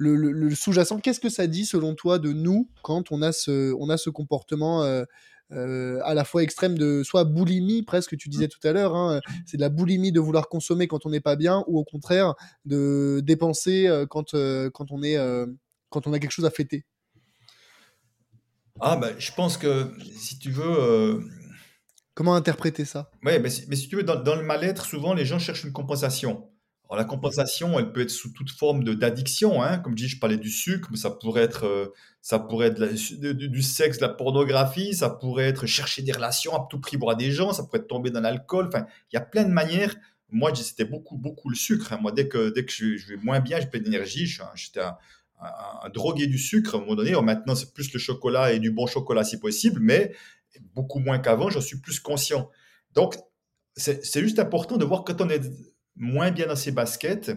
le, 0.00 0.14
le, 0.14 0.54
sous-jacent, 0.54 1.00
qu'est-ce 1.00 1.18
que 1.18 1.28
ça 1.28 1.48
dit 1.48 1.66
selon 1.66 1.96
toi 1.96 2.20
de 2.20 2.32
nous 2.32 2.70
quand 2.82 3.10
on 3.10 3.20
a 3.20 3.32
ce, 3.32 3.74
on 3.80 3.90
a 3.90 3.96
ce 3.96 4.10
comportement 4.10 4.84
euh, 5.50 5.98
à 6.04 6.12
la 6.12 6.24
fois 6.24 6.42
extrême 6.42 6.76
de 6.76 7.02
soit 7.02 7.24
boulimie 7.24 7.82
presque 7.82 8.18
tu 8.18 8.28
disais 8.28 8.48
tout 8.48 8.58
à 8.64 8.72
l'heure 8.72 8.94
hein, 8.94 9.22
c'est 9.46 9.56
de 9.56 9.62
la 9.62 9.70
boulimie 9.70 10.12
de 10.12 10.20
vouloir 10.20 10.50
consommer 10.50 10.88
quand 10.88 11.06
on 11.06 11.08
n'est 11.08 11.22
pas 11.22 11.36
bien 11.36 11.64
ou 11.68 11.78
au 11.78 11.84
contraire 11.84 12.34
de 12.66 13.22
dépenser 13.24 13.86
euh, 13.86 14.04
quand 14.04 14.34
euh, 14.34 14.68
quand 14.68 14.92
on 14.92 15.02
est 15.02 15.16
quand 15.88 16.06
on 16.06 16.12
a 16.12 16.18
quelque 16.18 16.32
chose 16.32 16.44
à 16.44 16.50
fêter? 16.50 16.84
Ah 18.80 18.96
ben 18.96 19.14
je 19.18 19.32
pense 19.32 19.56
que 19.56 19.92
si 20.16 20.38
tu 20.38 20.50
veux 20.50 21.20
comment 22.14 22.34
interpréter 22.34 22.84
ça? 22.84 23.10
Ouais 23.24 23.38
mais 23.38 23.50
si, 23.50 23.64
mais 23.68 23.76
si 23.76 23.88
tu 23.88 23.96
veux 23.96 24.02
dans, 24.02 24.16
dans 24.22 24.36
le 24.36 24.42
mal-être 24.42 24.84
souvent 24.84 25.14
les 25.14 25.24
gens 25.24 25.38
cherchent 25.38 25.64
une 25.64 25.72
compensation 25.72 26.48
alors, 26.90 27.02
la 27.02 27.04
compensation, 27.04 27.78
elle 27.78 27.92
peut 27.92 28.00
être 28.00 28.10
sous 28.10 28.32
toute 28.32 28.50
forme 28.50 28.82
d'addiction. 28.82 29.62
Hein. 29.62 29.78
Comme 29.78 29.92
je 29.92 30.04
dis, 30.04 30.08
je 30.08 30.18
parlais 30.18 30.38
du 30.38 30.48
sucre, 30.50 30.88
mais 30.90 30.96
ça 30.96 31.10
pourrait 31.10 31.42
être, 31.42 31.66
euh, 31.66 31.92
ça 32.22 32.38
pourrait 32.38 32.68
être 32.68 32.82
du 33.34 33.62
sexe, 33.62 33.98
de 33.98 34.06
la 34.06 34.08
pornographie, 34.08 34.94
ça 34.94 35.10
pourrait 35.10 35.48
être 35.48 35.66
chercher 35.66 36.00
des 36.00 36.12
relations 36.12 36.54
à 36.54 36.66
tout 36.70 36.80
prix, 36.80 36.96
boire 36.96 37.16
des 37.16 37.30
gens, 37.30 37.52
ça 37.52 37.62
pourrait 37.64 37.80
être 37.80 37.88
tomber 37.88 38.10
dans 38.10 38.20
l'alcool. 38.20 38.68
Enfin, 38.68 38.86
il 39.12 39.16
y 39.16 39.18
a 39.18 39.20
plein 39.20 39.44
de 39.44 39.50
manières. 39.50 39.94
Moi, 40.30 40.54
c'était 40.54 40.86
beaucoup, 40.86 41.18
beaucoup 41.18 41.50
le 41.50 41.56
sucre. 41.56 41.92
Hein. 41.92 41.98
Moi, 42.00 42.12
dès 42.12 42.26
que, 42.26 42.48
dès 42.50 42.64
que 42.64 42.72
je, 42.72 42.96
je, 42.96 43.08
vais 43.08 43.16
moins 43.16 43.40
bien, 43.40 43.60
j'ai 43.60 43.66
pas 43.66 43.78
d'énergie, 43.78 44.26
j'étais 44.54 44.80
un, 44.80 44.96
un, 45.40 45.88
drogué 45.90 46.26
du 46.26 46.38
sucre 46.38 46.74
à 46.74 46.78
un 46.78 46.80
moment 46.80 46.96
donné. 46.96 47.12
maintenant, 47.22 47.54
c'est 47.54 47.72
plus 47.72 47.92
le 47.92 47.98
chocolat 47.98 48.52
et 48.52 48.58
du 48.58 48.70
bon 48.70 48.86
chocolat 48.86 49.24
si 49.24 49.38
possible, 49.38 49.80
mais 49.80 50.12
beaucoup 50.74 50.98
moins 50.98 51.18
qu'avant, 51.18 51.50
j'en 51.50 51.60
suis 51.60 51.78
plus 51.78 52.00
conscient. 52.00 52.50
Donc, 52.94 53.16
c'est 53.76 54.20
juste 54.20 54.38
important 54.38 54.76
de 54.76 54.84
voir 54.84 55.04
quand 55.04 55.20
on 55.20 55.28
est 55.28 55.42
moins 55.94 56.30
bien 56.30 56.46
dans 56.46 56.56
ses 56.56 56.72
baskets, 56.72 57.32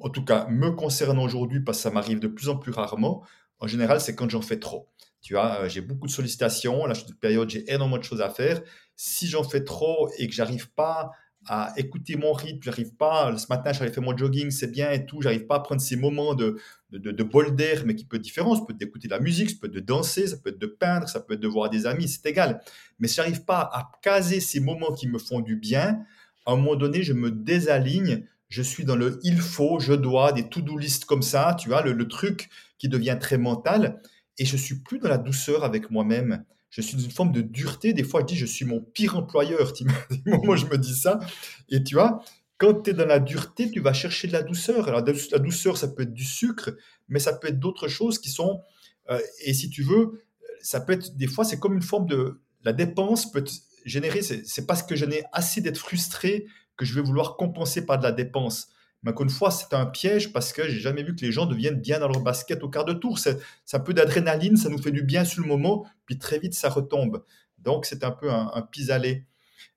en 0.00 0.08
tout 0.10 0.24
cas 0.24 0.46
me 0.48 0.70
concernant 0.70 1.24
aujourd'hui, 1.24 1.60
parce 1.60 1.78
que 1.78 1.82
ça 1.82 1.90
m'arrive 1.90 2.20
de 2.20 2.28
plus 2.28 2.48
en 2.48 2.56
plus 2.56 2.72
rarement, 2.72 3.24
en 3.58 3.66
général, 3.66 4.00
c'est 4.00 4.14
quand 4.14 4.28
j'en 4.28 4.42
fais 4.42 4.58
trop. 4.58 4.88
Tu 5.20 5.34
vois, 5.34 5.60
euh, 5.60 5.68
j'ai 5.68 5.80
beaucoup 5.80 6.08
de 6.08 6.12
sollicitations, 6.12 6.84
là, 6.86 6.94
une 6.94 7.14
période, 7.14 7.48
j'ai 7.48 7.72
énormément 7.72 7.98
de 7.98 8.04
choses 8.04 8.20
à 8.20 8.28
faire. 8.28 8.60
Si 8.96 9.28
j'en 9.28 9.44
fais 9.44 9.62
trop 9.62 10.10
et 10.18 10.26
que 10.26 10.34
j'arrive 10.34 10.70
pas 10.72 11.12
à 11.46 11.72
écouter 11.76 12.16
mon 12.16 12.32
rythme, 12.32 12.60
j'arrive 12.62 12.94
pas, 12.94 13.36
ce 13.36 13.46
matin, 13.48 13.72
j'avais 13.72 13.90
fait 13.90 14.00
mon 14.00 14.16
jogging, 14.16 14.50
c'est 14.50 14.70
bien 14.70 14.90
et 14.90 15.06
tout, 15.06 15.20
j'arrive 15.22 15.46
pas 15.46 15.56
à 15.56 15.60
prendre 15.60 15.80
ces 15.80 15.96
moments 15.96 16.34
de, 16.34 16.58
de, 16.90 17.22
bol 17.22 17.54
d'air, 17.54 17.82
mais 17.86 17.94
qui 17.94 18.04
peut 18.04 18.16
être 18.16 18.22
différent. 18.22 18.54
Ça 18.54 18.62
peut 18.66 18.72
être 18.72 18.78
d'écouter 18.78 19.08
de 19.08 19.12
la 19.12 19.20
musique, 19.20 19.50
ça 19.50 19.56
peut 19.60 19.66
être 19.66 19.74
de 19.74 19.80
danser, 19.80 20.26
ça 20.26 20.36
peut 20.36 20.50
être 20.50 20.58
de 20.58 20.66
peindre, 20.66 21.08
ça 21.08 21.20
peut 21.20 21.34
être 21.34 21.40
de 21.40 21.48
voir 21.48 21.70
des 21.70 21.86
amis, 21.86 22.08
c'est 22.08 22.26
égal. 22.26 22.60
Mais 22.98 23.08
si 23.08 23.16
j'arrive 23.16 23.44
pas 23.44 23.60
à 23.60 23.90
caser 24.02 24.40
ces 24.40 24.60
moments 24.60 24.92
qui 24.92 25.08
me 25.08 25.18
font 25.18 25.40
du 25.40 25.56
bien, 25.56 26.04
à 26.46 26.52
un 26.52 26.56
moment 26.56 26.76
donné, 26.76 27.02
je 27.02 27.12
me 27.12 27.30
désaligne, 27.30 28.26
je 28.48 28.62
suis 28.62 28.84
dans 28.84 28.96
le 28.96 29.18
il 29.22 29.40
faut, 29.40 29.80
je 29.80 29.94
dois, 29.94 30.32
des 30.32 30.48
to-do 30.48 30.76
list 30.76 31.04
comme 31.06 31.22
ça, 31.22 31.56
tu 31.58 31.68
vois, 31.68 31.82
le, 31.82 32.08
truc 32.08 32.50
qui 32.78 32.88
devient 32.88 33.16
très 33.18 33.38
mental, 33.38 34.00
et 34.38 34.44
je 34.44 34.56
suis 34.56 34.76
plus 34.76 34.98
dans 34.98 35.08
la 35.08 35.18
douceur 35.18 35.64
avec 35.64 35.90
moi-même. 35.90 36.44
Je 36.72 36.80
suis 36.80 36.96
dans 36.96 37.02
une 37.02 37.10
forme 37.10 37.32
de 37.32 37.42
dureté. 37.42 37.92
Des 37.92 38.02
fois, 38.02 38.22
je 38.22 38.26
dis, 38.26 38.36
je 38.36 38.46
suis 38.46 38.64
mon 38.64 38.80
pire 38.80 39.16
employeur. 39.16 39.74
Moi, 40.26 40.56
je 40.56 40.64
me 40.64 40.78
dis 40.78 40.96
ça. 40.96 41.20
Et 41.68 41.84
tu 41.84 41.94
vois, 41.94 42.24
quand 42.56 42.82
tu 42.82 42.90
es 42.90 42.92
dans 42.94 43.04
la 43.04 43.20
dureté, 43.20 43.70
tu 43.70 43.80
vas 43.80 43.92
chercher 43.92 44.26
de 44.26 44.32
la 44.32 44.42
douceur. 44.42 44.88
Alors, 44.88 45.04
la 45.04 45.38
douceur, 45.38 45.76
ça 45.76 45.88
peut 45.88 46.04
être 46.04 46.14
du 46.14 46.24
sucre, 46.24 46.70
mais 47.08 47.18
ça 47.18 47.34
peut 47.34 47.48
être 47.48 47.60
d'autres 47.60 47.88
choses 47.88 48.18
qui 48.18 48.30
sont. 48.30 48.62
Euh, 49.10 49.20
et 49.44 49.52
si 49.52 49.68
tu 49.68 49.82
veux, 49.82 50.22
ça 50.62 50.80
peut 50.80 50.94
être. 50.94 51.14
Des 51.14 51.26
fois, 51.26 51.44
c'est 51.44 51.58
comme 51.60 51.74
une 51.74 51.82
forme 51.82 52.06
de. 52.06 52.40
La 52.64 52.72
dépense 52.72 53.30
peut 53.30 53.44
générer, 53.84 54.22
c'est 54.22 54.66
parce 54.66 54.82
que 54.82 54.96
je 54.96 55.04
n'ai 55.04 55.24
assez 55.32 55.60
d'être 55.60 55.78
frustré 55.78 56.46
que 56.76 56.86
je 56.86 56.94
vais 56.94 57.02
vouloir 57.02 57.36
compenser 57.36 57.84
par 57.84 57.98
de 57.98 58.04
la 58.04 58.12
dépense. 58.12 58.68
Mais 59.02 59.10
encore 59.10 59.24
une 59.24 59.30
fois, 59.30 59.50
c'est 59.50 59.74
un 59.74 59.86
piège 59.86 60.32
parce 60.32 60.52
que 60.52 60.68
j'ai 60.68 60.78
jamais 60.78 61.02
vu 61.02 61.14
que 61.14 61.22
les 61.22 61.32
gens 61.32 61.46
deviennent 61.46 61.80
bien 61.80 61.98
dans 61.98 62.08
leur 62.08 62.20
basket 62.20 62.62
au 62.62 62.68
quart 62.68 62.84
de 62.84 62.92
tour. 62.92 63.18
C'est 63.18 63.38
un 63.72 63.80
peu 63.80 63.94
d'adrénaline, 63.94 64.56
ça 64.56 64.68
nous 64.68 64.78
fait 64.78 64.92
du 64.92 65.02
bien 65.02 65.24
sur 65.24 65.42
le 65.42 65.48
moment, 65.48 65.86
puis 66.06 66.18
très 66.18 66.38
vite 66.38 66.54
ça 66.54 66.68
retombe. 66.68 67.24
Donc 67.58 67.84
c'est 67.84 68.04
un 68.04 68.12
peu 68.12 68.30
un, 68.30 68.62
pis-aller. 68.70 69.26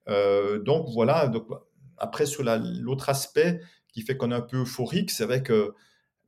Euh, 0.08 0.60
donc 0.60 0.88
voilà. 0.94 1.28
Donc, 1.28 1.48
après, 1.98 2.26
sur 2.26 2.44
l'autre 2.44 3.10
aspect 3.10 3.62
qui 3.94 4.02
fait 4.02 4.18
qu'on 4.18 4.32
est 4.32 4.36
un 4.36 4.42
peu 4.42 4.62
euphorique, 4.62 5.12
c'est 5.12 5.26
vrai 5.26 5.42
que 5.42 5.74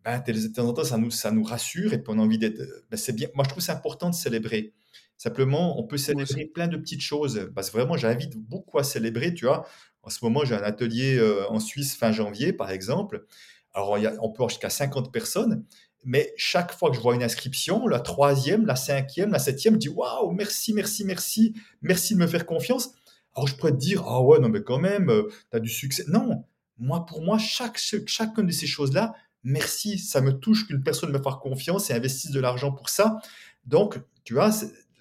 ben, 0.03 0.23
de 0.25 0.47
temps 0.53 0.67
en 0.67 0.73
temps, 0.73 0.83
ça 0.83 0.97
nous, 0.97 1.11
ça 1.11 1.31
nous 1.31 1.43
rassure 1.43 1.93
et 1.93 1.97
puis 1.97 2.13
on 2.15 2.19
a 2.19 2.21
envie 2.21 2.37
d'être. 2.37 2.61
Ben, 2.89 2.97
c'est 2.97 3.13
bien. 3.13 3.27
Moi, 3.35 3.43
je 3.43 3.49
trouve 3.49 3.63
c'est 3.63 3.71
important 3.71 4.09
de 4.09 4.15
célébrer. 4.15 4.73
Simplement, 5.17 5.79
on 5.79 5.83
peut 5.83 5.97
célébrer 5.97 6.45
plein 6.45 6.67
de 6.67 6.77
petites 6.77 7.01
choses. 7.01 7.51
Parce 7.55 7.69
que 7.69 7.77
vraiment, 7.77 7.97
j'invite 7.97 8.37
beaucoup 8.37 8.77
à 8.77 8.83
célébrer. 8.83 9.33
Tu 9.33 9.45
vois, 9.45 9.67
en 10.07 10.09
ce 10.09 10.23
moment, 10.23 10.45
j'ai 10.45 10.55
un 10.55 10.63
atelier 10.63 11.17
euh, 11.17 11.45
en 11.49 11.59
Suisse 11.59 11.97
fin 11.97 12.13
janvier, 12.13 12.53
par 12.53 12.71
exemple. 12.71 13.25
Alors, 13.73 13.97
on 14.21 14.29
peut 14.29 14.37
avoir 14.37 14.49
jusqu'à 14.49 14.69
50 14.69 15.11
personnes. 15.11 15.65
Mais 16.05 16.33
chaque 16.37 16.71
fois 16.71 16.89
que 16.89 16.95
je 16.95 17.01
vois 17.01 17.13
une 17.13 17.23
inscription, 17.23 17.85
la 17.89 17.99
troisième, 17.99 18.65
la 18.65 18.77
cinquième, 18.77 19.31
la 19.31 19.39
septième, 19.39 19.73
je 19.73 19.79
dis 19.79 19.89
waouh, 19.89 20.31
merci, 20.31 20.71
merci, 20.71 21.03
merci, 21.03 21.55
merci 21.81 22.13
de 22.13 22.19
me 22.19 22.27
faire 22.27 22.45
confiance. 22.45 22.91
Alors, 23.35 23.49
je 23.49 23.55
pourrais 23.55 23.73
te 23.73 23.77
dire, 23.77 24.01
ah 24.07 24.21
ouais, 24.21 24.39
non, 24.39 24.47
mais 24.47 24.63
quand 24.63 24.79
même, 24.79 25.09
euh, 25.09 25.23
tu 25.51 25.57
as 25.57 25.59
du 25.59 25.69
succès. 25.69 26.05
Non, 26.07 26.45
moi, 26.77 27.05
pour 27.05 27.21
moi, 27.21 27.37
chaque, 27.37 27.77
chacune 27.77 28.45
de 28.45 28.53
ces 28.53 28.65
choses-là, 28.65 29.13
merci, 29.43 29.99
ça 29.99 30.21
me 30.21 30.31
touche 30.31 30.67
qu'une 30.67 30.83
personne 30.83 31.11
me 31.11 31.21
fasse 31.21 31.35
confiance 31.41 31.89
et 31.89 31.93
investisse 31.93 32.31
de 32.31 32.39
l'argent 32.39 32.71
pour 32.71 32.87
ça. 32.87 33.17
Donc, 33.65 33.99
tu 34.23 34.35
vois, 34.35 34.51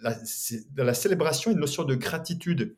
la, 0.03 0.17
dans 0.75 0.85
la 0.85 0.95
célébration, 0.95 1.53
une 1.53 1.61
notion 1.61 1.85
de 1.85 1.95
gratitude. 1.95 2.75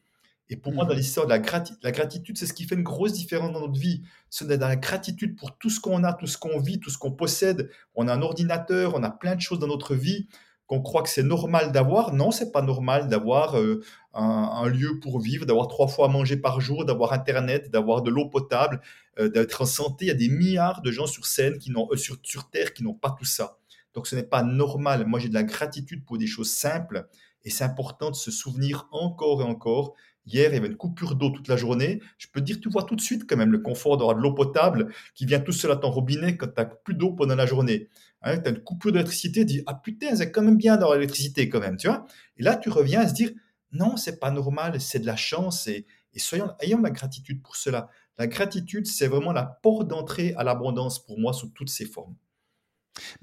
Et 0.50 0.56
pour 0.56 0.72
moi, 0.72 0.84
dans 0.84 0.94
mmh. 0.94 0.96
l'histoire 0.96 1.26
de 1.26 1.30
la, 1.30 1.42
la 1.82 1.92
gratitude, 1.92 2.38
c'est 2.38 2.46
ce 2.46 2.54
qui 2.54 2.64
fait 2.64 2.74
une 2.74 2.82
grosse 2.82 3.12
différence 3.12 3.52
dans 3.52 3.60
notre 3.60 3.78
vie. 3.78 4.02
C'est 4.30 4.48
dans 4.48 4.68
la 4.68 4.76
gratitude 4.76 5.36
pour 5.36 5.56
tout 5.58 5.70
ce 5.70 5.78
qu'on 5.78 6.04
a, 6.04 6.14
tout 6.14 6.26
ce 6.26 6.38
qu'on 6.38 6.58
vit, 6.58 6.80
tout 6.80 6.90
ce 6.90 6.98
qu'on 6.98 7.12
possède. 7.12 7.70
On 7.94 8.08
a 8.08 8.14
un 8.14 8.22
ordinateur, 8.22 8.94
on 8.94 9.02
a 9.02 9.10
plein 9.10 9.34
de 9.34 9.40
choses 9.40 9.58
dans 9.58 9.66
notre 9.66 9.94
vie 9.94 10.26
qu'on 10.68 10.82
croit 10.82 11.02
que 11.02 11.08
c'est 11.08 11.22
normal 11.22 11.72
d'avoir. 11.72 12.12
Non, 12.12 12.30
c'est 12.30 12.52
pas 12.52 12.62
normal 12.62 13.08
d'avoir 13.08 13.58
euh, 13.58 13.82
un, 14.12 14.68
lieu 14.68 15.00
pour 15.00 15.18
vivre, 15.18 15.46
d'avoir 15.46 15.66
trois 15.66 15.88
fois 15.88 16.06
à 16.06 16.08
manger 16.08 16.36
par 16.36 16.60
jour, 16.60 16.84
d'avoir 16.84 17.14
Internet, 17.14 17.70
d'avoir 17.70 18.02
de 18.02 18.10
l'eau 18.10 18.28
potable, 18.28 18.80
euh, 19.18 19.30
d'être 19.30 19.62
en 19.62 19.66
santé. 19.66 20.04
Il 20.04 20.08
y 20.08 20.10
a 20.10 20.14
des 20.14 20.28
milliards 20.28 20.82
de 20.82 20.90
gens 20.90 21.06
sur 21.06 21.26
scène 21.26 21.58
qui 21.58 21.70
n'ont, 21.70 21.88
euh, 21.90 21.96
sur, 21.96 22.18
sur 22.22 22.50
Terre 22.50 22.74
qui 22.74 22.84
n'ont 22.84 22.94
pas 22.94 23.16
tout 23.18 23.24
ça. 23.24 23.58
Donc 23.94 24.06
ce 24.06 24.14
n'est 24.14 24.22
pas 24.22 24.42
normal. 24.42 25.06
Moi, 25.06 25.18
j'ai 25.18 25.30
de 25.30 25.34
la 25.34 25.42
gratitude 25.42 26.04
pour 26.04 26.18
des 26.18 26.26
choses 26.26 26.50
simples 26.50 27.08
et 27.44 27.50
c'est 27.50 27.64
important 27.64 28.10
de 28.10 28.16
se 28.16 28.30
souvenir 28.30 28.88
encore 28.92 29.40
et 29.40 29.46
encore. 29.46 29.94
Hier, 30.30 30.50
il 30.50 30.54
y 30.54 30.58
avait 30.58 30.68
une 30.68 30.76
coupure 30.76 31.14
d'eau 31.14 31.30
toute 31.30 31.48
la 31.48 31.56
journée. 31.56 32.00
Je 32.18 32.26
peux 32.30 32.42
dire, 32.42 32.60
tu 32.60 32.68
vois 32.68 32.82
tout 32.82 32.96
de 32.96 33.00
suite 33.00 33.26
quand 33.26 33.36
même 33.36 33.50
le 33.50 33.58
confort 33.60 33.96
d'avoir 33.96 34.14
de 34.14 34.20
l'eau 34.20 34.34
potable 34.34 34.92
qui 35.14 35.24
vient 35.24 35.40
tout 35.40 35.52
seul 35.52 35.70
à 35.70 35.76
ton 35.76 35.90
robinet 35.90 36.36
quand 36.36 36.48
tu 36.48 36.52
n'as 36.58 36.66
plus 36.66 36.94
d'eau 36.94 37.12
pendant 37.12 37.34
la 37.34 37.46
journée. 37.46 37.88
Hein, 38.22 38.38
tu 38.38 38.48
as 38.48 38.50
une 38.50 38.62
coupure 38.62 38.92
d'électricité, 38.92 39.40
tu 39.40 39.46
dis, 39.46 39.62
ah 39.66 39.74
putain, 39.74 40.14
c'est 40.14 40.30
quand 40.30 40.42
même 40.42 40.58
bien 40.58 40.76
d'avoir 40.76 40.96
l'électricité 40.98 41.48
quand 41.48 41.60
même, 41.60 41.78
tu 41.78 41.88
vois. 41.88 42.06
Et 42.36 42.42
là, 42.42 42.56
tu 42.56 42.68
reviens 42.68 43.00
à 43.00 43.08
se 43.08 43.14
dire, 43.14 43.30
non, 43.72 43.96
c'est 43.96 44.20
pas 44.20 44.30
normal, 44.30 44.80
c'est 44.80 44.98
de 44.98 45.06
la 45.06 45.16
chance 45.16 45.66
et, 45.66 45.86
et 46.12 46.18
soyons, 46.18 46.50
ayons 46.60 46.80
la 46.82 46.90
gratitude 46.90 47.42
pour 47.42 47.56
cela. 47.56 47.88
La 48.18 48.26
gratitude, 48.26 48.86
c'est 48.86 49.06
vraiment 49.06 49.32
la 49.32 49.44
porte 49.44 49.88
d'entrée 49.88 50.34
à 50.36 50.44
l'abondance 50.44 51.04
pour 51.04 51.18
moi 51.18 51.32
sous 51.32 51.48
toutes 51.48 51.70
ses 51.70 51.86
formes. 51.86 52.16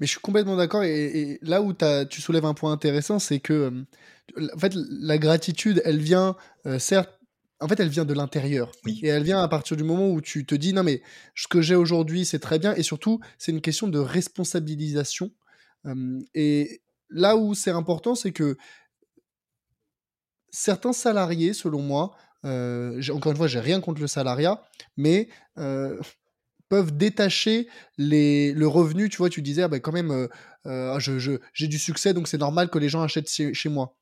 Mais 0.00 0.06
je 0.06 0.12
suis 0.12 0.20
complètement 0.20 0.56
d'accord. 0.56 0.82
Et, 0.82 1.38
là 1.42 1.62
où 1.62 1.72
tu 2.08 2.20
soulèves 2.20 2.44
un 2.44 2.54
point 2.54 2.72
intéressant, 2.72 3.18
c'est 3.18 3.40
que 3.40 3.52
euh, 4.38 4.50
en 4.54 4.58
fait, 4.58 4.72
la 4.74 5.18
gratitude, 5.18 5.82
elle 5.84 5.98
vient, 5.98 6.36
euh, 6.66 6.78
certes, 6.78 7.18
en 7.60 7.68
fait, 7.68 7.80
elle 7.80 7.88
vient 7.88 8.04
de 8.04 8.12
l'intérieur. 8.12 8.70
Et 9.02 9.08
elle 9.08 9.22
vient 9.22 9.40
à 9.40 9.48
partir 9.48 9.76
du 9.76 9.84
moment 9.84 10.10
où 10.10 10.20
tu 10.20 10.44
te 10.44 10.54
dis, 10.54 10.74
non, 10.74 10.82
mais 10.82 11.02
ce 11.34 11.48
que 11.48 11.62
j'ai 11.62 11.74
aujourd'hui, 11.74 12.26
c'est 12.26 12.38
très 12.38 12.58
bien. 12.58 12.74
Et 12.74 12.82
surtout, 12.82 13.20
c'est 13.38 13.52
une 13.52 13.62
question 13.62 13.88
de 13.88 13.98
responsabilisation. 13.98 15.30
et 16.34 16.82
là 17.08 17.36
où 17.36 17.54
c'est 17.54 17.70
important, 17.70 18.14
c'est 18.14 18.32
que 18.32 18.58
certains 20.50 20.92
salariés, 20.92 21.54
selon 21.54 21.80
moi, 21.80 22.14
euh, 22.44 23.00
encore 23.10 23.32
une 23.32 23.38
fois, 23.38 23.46
j'ai 23.46 23.60
rien 23.60 23.80
contre 23.80 24.02
le 24.02 24.06
salariat, 24.06 24.62
mais 24.98 25.28
peuvent 26.68 26.96
détacher 26.96 27.68
les, 27.98 28.52
le 28.52 28.66
revenu. 28.68 29.08
Tu 29.08 29.18
vois, 29.18 29.30
tu 29.30 29.42
disais, 29.42 29.62
ah 29.62 29.68
ben 29.68 29.80
quand 29.80 29.92
même, 29.92 30.10
euh, 30.10 30.28
euh, 30.66 30.98
je, 30.98 31.38
j'ai 31.52 31.68
du 31.68 31.78
succès, 31.78 32.14
donc 32.14 32.28
c'est 32.28 32.38
normal 32.38 32.70
que 32.70 32.78
les 32.78 32.88
gens 32.88 33.02
achètent 33.02 33.28
chez 33.28 33.68
moi 33.68 33.95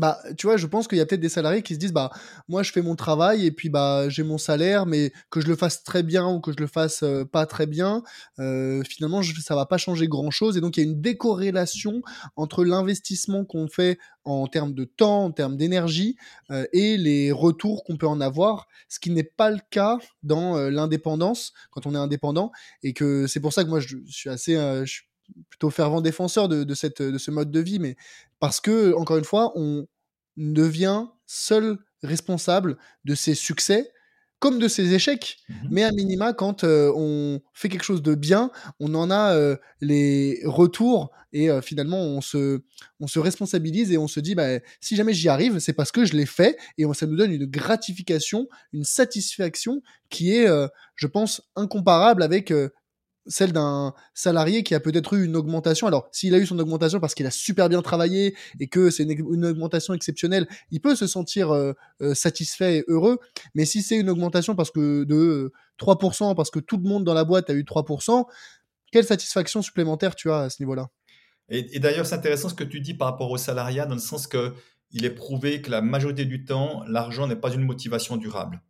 bah, 0.00 0.18
tu 0.38 0.46
vois, 0.46 0.56
je 0.56 0.66
pense 0.66 0.88
qu'il 0.88 0.96
y 0.96 1.00
a 1.02 1.06
peut-être 1.06 1.20
des 1.20 1.28
salariés 1.28 1.60
qui 1.60 1.74
se 1.74 1.78
disent, 1.78 1.92
bah, 1.92 2.10
moi, 2.48 2.62
je 2.62 2.72
fais 2.72 2.80
mon 2.80 2.96
travail 2.96 3.44
et 3.44 3.50
puis, 3.50 3.68
bah, 3.68 4.08
j'ai 4.08 4.22
mon 4.22 4.38
salaire, 4.38 4.86
mais 4.86 5.12
que 5.28 5.42
je 5.42 5.46
le 5.46 5.56
fasse 5.56 5.84
très 5.84 6.02
bien 6.02 6.26
ou 6.26 6.40
que 6.40 6.52
je 6.52 6.56
le 6.56 6.66
fasse 6.66 7.02
euh, 7.02 7.26
pas 7.26 7.44
très 7.44 7.66
bien, 7.66 8.02
euh, 8.38 8.82
finalement, 8.82 9.20
je, 9.20 9.38
ça 9.42 9.54
va 9.54 9.66
pas 9.66 9.76
changer 9.76 10.08
grand-chose. 10.08 10.56
Et 10.56 10.62
donc, 10.62 10.78
il 10.78 10.80
y 10.80 10.82
a 10.84 10.90
une 10.90 11.02
décorrélation 11.02 12.00
entre 12.34 12.64
l'investissement 12.64 13.44
qu'on 13.44 13.68
fait 13.68 13.98
en 14.24 14.46
termes 14.46 14.72
de 14.72 14.84
temps, 14.84 15.24
en 15.24 15.32
termes 15.32 15.58
d'énergie 15.58 16.16
euh, 16.50 16.64
et 16.72 16.96
les 16.96 17.30
retours 17.30 17.84
qu'on 17.84 17.98
peut 17.98 18.08
en 18.08 18.22
avoir, 18.22 18.68
ce 18.88 19.00
qui 19.00 19.10
n'est 19.10 19.22
pas 19.22 19.50
le 19.50 19.60
cas 19.68 19.98
dans 20.22 20.56
l'indépendance 20.70 21.52
quand 21.70 21.86
on 21.86 21.94
est 21.94 21.98
indépendant. 21.98 22.52
Et 22.82 22.94
que 22.94 23.26
c'est 23.26 23.40
pour 23.40 23.52
ça 23.52 23.64
que 23.64 23.68
moi, 23.68 23.80
je, 23.80 23.98
suis 24.06 24.30
assez, 24.30 24.56
plutôt 25.50 25.70
fervent 25.70 26.00
défenseur 26.00 26.48
de, 26.48 26.64
de, 26.64 26.74
cette, 26.74 27.02
de 27.02 27.18
ce 27.18 27.30
mode 27.30 27.50
de 27.50 27.60
vie, 27.60 27.78
mais 27.78 27.96
parce 28.40 28.60
que, 28.60 28.94
encore 28.94 29.18
une 29.18 29.24
fois, 29.24 29.52
on 29.54 29.86
devient 30.36 31.06
seul 31.26 31.78
responsable 32.02 32.76
de 33.04 33.14
ses 33.14 33.34
succès 33.34 33.92
comme 34.40 34.58
de 34.58 34.68
ses 34.68 34.94
échecs. 34.94 35.36
Mmh 35.48 35.54
Mais 35.70 35.84
à 35.84 35.92
minima, 35.92 36.32
quand 36.32 36.64
euh, 36.64 36.90
on 36.96 37.40
fait 37.52 37.68
quelque 37.68 37.84
chose 37.84 38.02
de 38.02 38.14
bien, 38.14 38.50
on 38.80 38.94
en 38.94 39.10
a 39.10 39.34
euh, 39.34 39.56
les 39.80 40.40
retours 40.44 41.10
et 41.32 41.48
euh, 41.50 41.60
finalement 41.60 41.98
on 41.98 42.20
se, 42.20 42.62
on 42.98 43.06
se 43.06 43.20
responsabilise 43.20 43.92
et 43.92 43.98
on 43.98 44.08
se 44.08 44.18
dit 44.18 44.34
bah, 44.34 44.58
si 44.80 44.96
jamais 44.96 45.12
j'y 45.12 45.28
arrive, 45.28 45.58
c'est 45.58 45.74
parce 45.74 45.92
que 45.92 46.04
je 46.06 46.14
l'ai 46.14 46.26
fait 46.26 46.56
et 46.78 46.84
ça 46.94 47.06
nous 47.06 47.16
donne 47.16 47.32
une 47.32 47.46
gratification, 47.46 48.48
une 48.72 48.84
satisfaction 48.84 49.82
qui 50.08 50.34
est, 50.34 50.48
je 50.96 51.06
pense, 51.06 51.42
incomparable 51.54 52.22
avec 52.22 52.52
celle 53.26 53.52
d'un 53.52 53.94
salarié 54.14 54.62
qui 54.62 54.74
a 54.74 54.80
peut-être 54.80 55.14
eu 55.14 55.24
une 55.24 55.36
augmentation. 55.36 55.86
Alors, 55.86 56.08
s'il 56.12 56.34
a 56.34 56.38
eu 56.38 56.46
son 56.46 56.58
augmentation 56.58 57.00
parce 57.00 57.14
qu'il 57.14 57.26
a 57.26 57.30
super 57.30 57.68
bien 57.68 57.82
travaillé 57.82 58.34
et 58.58 58.68
que 58.68 58.90
c'est 58.90 59.04
une, 59.04 59.44
augmentation 59.44 59.94
exceptionnelle, 59.94 60.48
il 60.70 60.80
peut 60.80 60.96
se 60.96 61.06
sentir 61.06 61.50
euh, 61.50 61.72
euh, 62.00 62.14
satisfait 62.14 62.78
et 62.78 62.84
heureux. 62.88 63.18
Mais 63.54 63.64
si 63.64 63.82
c'est 63.82 63.96
une 63.96 64.10
augmentation 64.10 64.54
parce 64.54 64.70
que 64.70 65.04
de 65.04 65.52
3%, 65.78 66.34
parce 66.34 66.50
que 66.50 66.58
tout 66.58 66.76
le 66.76 66.88
monde 66.88 67.04
dans 67.04 67.14
la 67.14 67.24
boîte 67.24 67.50
a 67.50 67.54
eu 67.54 67.62
3%, 67.62 68.24
quelle 68.90 69.04
satisfaction 69.04 69.62
supplémentaire 69.62 70.14
tu 70.14 70.30
as 70.30 70.40
à 70.40 70.50
ce 70.50 70.62
niveau-là? 70.62 70.88
Et, 71.48 71.80
d'ailleurs, 71.80 72.06
c'est 72.06 72.14
intéressant 72.14 72.48
ce 72.48 72.54
que 72.54 72.64
tu 72.64 72.80
dis 72.80 72.94
par 72.94 73.08
rapport 73.08 73.30
au 73.30 73.36
salariat, 73.36 73.84
dans 73.84 73.94
le 73.94 74.00
sens 74.00 74.26
que 74.26 74.54
il 74.92 75.04
est 75.04 75.14
prouvé 75.14 75.62
que 75.62 75.70
la 75.70 75.82
majorité 75.82 76.24
du 76.24 76.44
temps, 76.44 76.82
l'argent 76.86 77.26
n'est 77.26 77.36
pas 77.36 77.52
une 77.52 77.64
motivation 77.64 78.16
durable. 78.16 78.56
Mmh. 78.56 78.60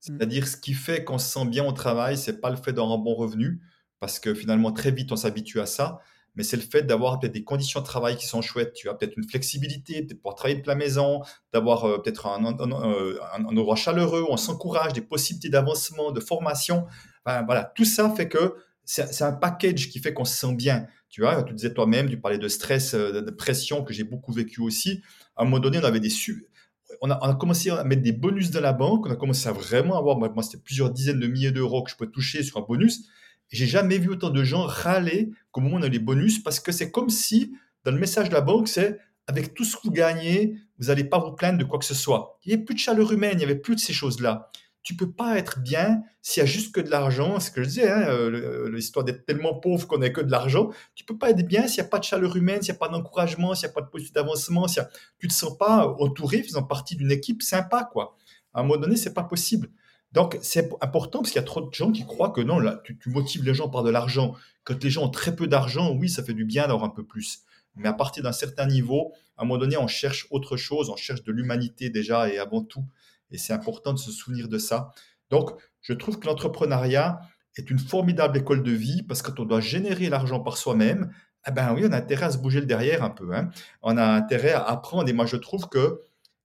C'est-à-dire, 0.00 0.48
ce 0.48 0.56
qui 0.56 0.74
fait 0.74 1.04
qu'on 1.04 1.18
se 1.18 1.28
sent 1.28 1.46
bien 1.46 1.64
au 1.64 1.72
travail, 1.72 2.16
c'est 2.16 2.40
pas 2.40 2.50
le 2.50 2.56
fait 2.56 2.72
d'avoir 2.72 2.98
un 2.98 3.02
bon 3.02 3.14
revenu, 3.14 3.60
parce 4.00 4.18
que 4.18 4.34
finalement, 4.34 4.72
très 4.72 4.90
vite, 4.90 5.12
on 5.12 5.16
s'habitue 5.16 5.60
à 5.60 5.66
ça. 5.66 6.00
Mais 6.36 6.44
c'est 6.44 6.56
le 6.56 6.62
fait 6.62 6.82
d'avoir 6.82 7.18
peut-être 7.18 7.32
des 7.32 7.42
conditions 7.42 7.80
de 7.80 7.84
travail 7.84 8.16
qui 8.16 8.26
sont 8.26 8.42
chouettes. 8.42 8.72
Tu 8.72 8.88
as 8.88 8.94
peut-être 8.94 9.16
une 9.16 9.28
flexibilité, 9.28 10.02
peut-être 10.02 10.18
pouvoir 10.18 10.36
travailler 10.36 10.60
de 10.60 10.68
la 10.68 10.76
maison, 10.76 11.22
d'avoir 11.52 11.84
euh, 11.84 11.98
peut-être 12.00 12.26
un, 12.26 12.44
endroit 12.44 13.74
chaleureux, 13.74 14.24
on 14.28 14.36
s'encourage, 14.36 14.92
des 14.92 15.00
possibilités 15.00 15.48
d'avancement, 15.48 16.12
de 16.12 16.20
formation. 16.20 16.86
voilà, 17.24 17.72
tout 17.74 17.84
ça 17.84 18.08
fait 18.10 18.28
que 18.28 18.54
c'est 18.84 19.22
un 19.22 19.32
package 19.32 19.90
qui 19.90 19.98
fait 19.98 20.14
qu'on 20.14 20.24
se 20.24 20.34
sent 20.34 20.54
bien. 20.54 20.86
Tu 21.10 21.22
vois, 21.22 21.42
tu 21.42 21.52
disais 21.54 21.72
toi-même, 21.72 22.08
tu 22.08 22.18
parlais 22.18 22.38
de 22.38 22.48
stress, 22.48 22.94
euh, 22.94 23.20
de 23.20 23.30
pression 23.30 23.84
que 23.84 23.92
j'ai 23.92 24.04
beaucoup 24.04 24.32
vécu 24.32 24.60
aussi. 24.60 25.02
À 25.36 25.42
un 25.42 25.44
moment 25.44 25.58
donné, 25.58 25.78
on 25.78 25.84
avait 25.84 26.00
des 26.00 26.08
a, 26.08 26.94
on 27.02 27.10
a, 27.10 27.34
commencé 27.34 27.70
à 27.70 27.84
mettre 27.84 28.02
des 28.02 28.12
bonus 28.12 28.50
dans 28.50 28.60
la 28.60 28.72
banque. 28.72 29.06
On 29.06 29.10
a 29.10 29.16
commencé 29.16 29.48
à 29.48 29.52
vraiment 29.52 29.98
avoir, 29.98 30.18
moi, 30.18 30.42
c'était 30.42 30.62
plusieurs 30.62 30.90
dizaines 30.90 31.20
de 31.20 31.26
milliers 31.26 31.50
d'euros 31.50 31.82
que 31.82 31.90
je 31.90 31.96
pouvais 31.96 32.10
toucher 32.10 32.42
sur 32.42 32.58
un 32.58 32.62
bonus. 32.62 33.08
J'ai 33.48 33.66
jamais 33.66 33.98
vu 33.98 34.10
autant 34.10 34.30
de 34.30 34.44
gens 34.44 34.64
râler 34.64 35.30
qu'au 35.50 35.60
moment 35.60 35.76
où 35.76 35.78
on 35.80 35.82
a 35.82 35.88
les 35.88 35.98
bonus 35.98 36.42
parce 36.42 36.60
que 36.60 36.72
c'est 36.72 36.90
comme 36.90 37.10
si, 37.10 37.54
dans 37.84 37.92
le 37.92 37.98
message 37.98 38.28
de 38.28 38.34
la 38.34 38.40
banque, 38.40 38.68
c'est 38.68 38.98
avec 39.26 39.54
tout 39.54 39.64
ce 39.64 39.76
que 39.76 39.82
vous 39.84 39.90
gagnez, 39.90 40.56
vous 40.78 40.86
n'allez 40.86 41.04
pas 41.04 41.18
vous 41.18 41.32
plaindre 41.32 41.58
de 41.58 41.64
quoi 41.64 41.78
que 41.78 41.84
ce 41.84 41.94
soit. 41.94 42.38
Il 42.44 42.48
n'y 42.48 42.54
avait 42.54 42.64
plus 42.64 42.74
de 42.74 42.80
chaleur 42.80 43.12
humaine, 43.12 43.32
il 43.34 43.38
n'y 43.38 43.44
avait 43.44 43.56
plus 43.56 43.74
de 43.74 43.80
ces 43.80 43.92
choses-là. 43.92 44.50
Tu 44.82 44.96
peux 44.96 45.10
pas 45.10 45.36
être 45.36 45.60
bien 45.60 46.02
s'il 46.22 46.40
y 46.40 46.44
a 46.44 46.46
juste 46.46 46.74
que 46.74 46.80
de 46.80 46.88
l'argent. 46.88 47.38
C'est 47.38 47.48
ce 47.48 47.54
que 47.54 47.62
je 47.62 47.68
disais, 47.68 47.90
hein, 47.90 48.04
euh, 48.08 48.70
l'histoire 48.70 49.04
d'être 49.04 49.26
tellement 49.26 49.54
pauvre 49.54 49.86
qu'on 49.86 49.98
n'a 49.98 50.08
que 50.08 50.22
de 50.22 50.30
l'argent. 50.30 50.70
Tu 50.94 51.04
peux 51.04 51.18
pas 51.18 51.28
être 51.28 51.46
bien 51.46 51.68
s'il 51.68 51.82
n'y 51.82 51.86
a 51.86 51.90
pas 51.90 51.98
de 51.98 52.04
chaleur 52.04 52.36
humaine, 52.36 52.62
s'il 52.62 52.72
n'y 52.72 52.76
a 52.76 52.78
pas 52.78 52.88
d'encouragement, 52.88 53.54
s'il 53.54 53.68
n'y 53.68 53.72
a 53.72 53.74
pas 53.74 53.82
de 53.82 53.88
possibilité 53.88 54.18
d'avancement, 54.20 54.66
si 54.66 54.80
tu 55.18 55.26
ne 55.26 55.30
te 55.30 55.34
sens 55.34 55.58
pas 55.58 55.94
entouré, 55.98 56.42
faisant 56.42 56.62
partie 56.62 56.96
d'une 56.96 57.10
équipe 57.10 57.42
sympa. 57.42 57.86
quoi. 57.92 58.16
À 58.54 58.60
un 58.60 58.62
moment 58.62 58.80
donné, 58.80 58.96
c'est 58.96 59.12
pas 59.12 59.24
possible. 59.24 59.68
Donc, 60.12 60.38
c'est 60.40 60.70
important 60.80 61.20
parce 61.20 61.30
qu'il 61.30 61.40
y 61.40 61.44
a 61.44 61.46
trop 61.46 61.60
de 61.60 61.72
gens 61.72 61.92
qui 61.92 62.06
croient 62.06 62.30
que 62.30 62.40
non, 62.40 62.58
là, 62.58 62.80
tu, 62.84 62.98
motives 63.06 63.44
les 63.44 63.54
gens 63.54 63.68
par 63.68 63.82
de 63.82 63.90
l'argent. 63.90 64.34
Quand 64.64 64.82
les 64.82 64.90
gens 64.90 65.04
ont 65.04 65.10
très 65.10 65.36
peu 65.36 65.46
d'argent, 65.46 65.94
oui, 65.94 66.08
ça 66.08 66.22
fait 66.22 66.34
du 66.34 66.44
bien 66.44 66.66
d'avoir 66.66 66.84
un 66.84 66.88
peu 66.88 67.04
plus. 67.04 67.40
Mais 67.76 67.88
à 67.88 67.92
partir 67.92 68.22
d'un 68.22 68.32
certain 68.32 68.66
niveau, 68.66 69.12
à 69.36 69.42
un 69.42 69.44
moment 69.44 69.58
donné, 69.58 69.76
on 69.76 69.86
cherche 69.86 70.26
autre 70.30 70.56
chose, 70.56 70.88
on 70.90 70.96
cherche 70.96 71.22
de 71.22 71.32
l'humanité 71.32 71.90
déjà 71.90 72.28
et 72.28 72.38
avant 72.38 72.62
tout. 72.62 72.84
Et 73.30 73.38
c'est 73.38 73.52
important 73.52 73.92
de 73.92 73.98
se 73.98 74.10
souvenir 74.10 74.48
de 74.48 74.58
ça. 74.58 74.90
Donc, 75.30 75.50
je 75.82 75.92
trouve 75.92 76.18
que 76.18 76.26
l'entrepreneuriat 76.26 77.20
est 77.56 77.70
une 77.70 77.78
formidable 77.78 78.38
école 78.38 78.62
de 78.62 78.72
vie 78.72 79.02
parce 79.02 79.20
que 79.20 79.30
quand 79.30 79.42
on 79.42 79.44
doit 79.44 79.60
générer 79.60 80.08
l'argent 80.08 80.40
par 80.40 80.56
soi-même, 80.56 81.12
eh 81.46 81.50
ben 81.50 81.74
oui, 81.74 81.82
on 81.86 81.92
a 81.92 81.96
intérêt 81.96 82.26
à 82.26 82.30
se 82.30 82.38
bouger 82.38 82.60
le 82.60 82.66
derrière 82.66 83.04
un 83.04 83.10
peu. 83.10 83.34
Hein. 83.34 83.50
On 83.82 83.96
a 83.96 84.04
intérêt 84.04 84.52
à 84.52 84.62
apprendre. 84.62 85.08
Et 85.08 85.12
moi, 85.12 85.26
je 85.26 85.36
trouve 85.36 85.68
que 85.68 86.00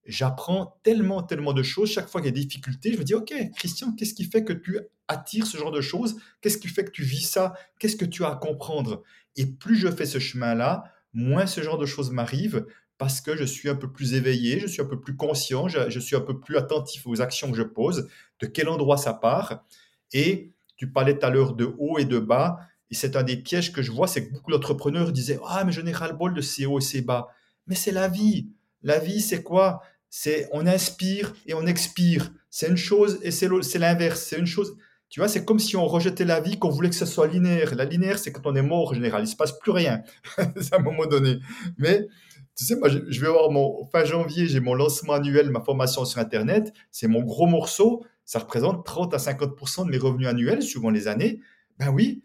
j'apprends 0.05 0.79
tellement, 0.83 1.23
tellement 1.23 1.53
de 1.53 1.63
choses. 1.63 1.91
Chaque 1.91 2.07
fois 2.07 2.21
qu'il 2.21 2.29
y 2.29 2.33
a 2.33 2.39
des 2.39 2.45
difficultés, 2.45 2.93
je 2.93 2.97
me 2.97 3.03
dis, 3.03 3.13
OK, 3.13 3.33
Christian, 3.55 3.93
qu'est-ce 3.93 4.13
qui 4.13 4.25
fait 4.25 4.43
que 4.43 4.53
tu 4.53 4.79
attires 5.07 5.47
ce 5.47 5.57
genre 5.57 5.71
de 5.71 5.81
choses? 5.81 6.15
Qu'est-ce 6.41 6.57
qui 6.57 6.67
fait 6.67 6.85
que 6.85 6.91
tu 6.91 7.03
vis 7.03 7.23
ça? 7.23 7.53
Qu'est-ce 7.79 7.95
que 7.95 8.05
tu 8.05 8.23
as 8.23 8.29
à 8.29 8.35
comprendre? 8.35 9.03
Et 9.35 9.45
plus 9.45 9.75
je 9.75 9.89
fais 9.89 10.05
ce 10.05 10.19
chemin-là, 10.19 10.83
moins 11.13 11.45
ce 11.45 11.61
genre 11.61 11.77
de 11.77 11.85
choses 11.85 12.11
m'arrivent 12.11 12.65
parce 12.97 13.21
que 13.21 13.35
je 13.35 13.43
suis 13.43 13.69
un 13.69 13.75
peu 13.75 13.91
plus 13.91 14.13
éveillé, 14.13 14.59
je 14.59 14.67
suis 14.67 14.81
un 14.81 14.85
peu 14.85 14.99
plus 14.99 15.15
conscient, 15.15 15.67
je, 15.67 15.99
suis 15.99 16.15
un 16.15 16.21
peu 16.21 16.39
plus 16.39 16.57
attentif 16.57 17.05
aux 17.07 17.21
actions 17.21 17.51
que 17.51 17.57
je 17.57 17.63
pose, 17.63 18.07
de 18.39 18.45
quel 18.45 18.69
endroit 18.69 18.97
ça 18.97 19.13
part. 19.13 19.65
Et 20.13 20.51
tu 20.75 20.91
parlais 20.91 21.17
tout 21.17 21.25
à 21.25 21.29
l'heure 21.29 21.53
de 21.53 21.73
haut 21.79 21.97
et 21.97 22.05
de 22.05 22.19
bas. 22.19 22.59
Et 22.91 22.95
c'est 22.95 23.15
un 23.15 23.23
des 23.23 23.37
pièges 23.37 23.73
que 23.73 23.81
je 23.81 23.91
vois, 23.91 24.07
c'est 24.07 24.27
que 24.27 24.33
beaucoup 24.33 24.51
d'entrepreneurs 24.51 25.11
disaient 25.11 25.39
Ah, 25.47 25.63
mais 25.65 25.71
je 25.71 25.81
n'ai 25.81 25.91
ras 25.91 26.07
le 26.07 26.13
bol 26.13 26.33
de 26.33 26.41
ces 26.41 26.65
hauts 26.65 26.79
et 26.79 26.81
ces 26.81 27.01
bas. 27.01 27.29
Mais 27.67 27.75
c'est 27.75 27.91
la 27.91 28.07
vie. 28.07 28.49
La 28.83 28.99
vie, 28.99 29.21
c'est 29.21 29.41
quoi? 29.41 29.81
C'est 30.15 30.47
on 30.51 30.67
inspire 30.67 31.33
et 31.47 31.55
on 31.55 31.65
expire. 31.65 32.31
C'est 32.51 32.67
une 32.67 32.77
chose 32.77 33.17
et 33.23 33.31
c'est 33.31 33.79
l'inverse. 33.79 34.21
C'est 34.21 34.37
une 34.37 34.45
chose. 34.45 34.77
Tu 35.09 35.19
vois, 35.19 35.27
c'est 35.27 35.43
comme 35.43 35.57
si 35.57 35.75
on 35.75 35.87
rejetait 35.87 36.23
la 36.23 36.39
vie, 36.39 36.59
qu'on 36.59 36.69
voulait 36.69 36.91
que 36.91 36.95
ce 36.95 37.07
soit 37.07 37.25
linéaire. 37.25 37.73
La 37.73 37.85
linéaire, 37.85 38.19
c'est 38.19 38.31
quand 38.31 38.45
on 38.45 38.53
est 38.53 38.61
mort 38.61 38.91
en 38.91 38.93
général. 38.93 39.23
Il 39.23 39.27
se 39.27 39.35
passe 39.35 39.57
plus 39.57 39.71
rien 39.71 40.03
à 40.37 40.43
un 40.73 40.79
moment 40.83 41.07
donné. 41.07 41.39
Mais 41.79 42.05
tu 42.55 42.63
sais, 42.63 42.75
moi, 42.75 42.89
je, 42.89 43.19
vais 43.19 43.25
avoir 43.25 43.49
mon 43.49 43.89
fin 43.91 44.05
janvier, 44.05 44.45
j'ai 44.45 44.59
mon 44.59 44.75
lancement 44.75 45.13
annuel, 45.13 45.49
ma 45.49 45.61
formation 45.61 46.05
sur 46.05 46.19
Internet. 46.19 46.71
C'est 46.91 47.07
mon 47.07 47.23
gros 47.23 47.47
morceau. 47.47 48.05
Ça 48.23 48.37
représente 48.37 48.85
30 48.85 49.15
à 49.15 49.17
50 49.17 49.85
de 49.87 49.89
mes 49.89 49.97
revenus 49.97 50.27
annuels, 50.27 50.61
suivant 50.61 50.91
les 50.91 51.07
années. 51.07 51.39
Ben 51.79 51.89
oui, 51.89 52.21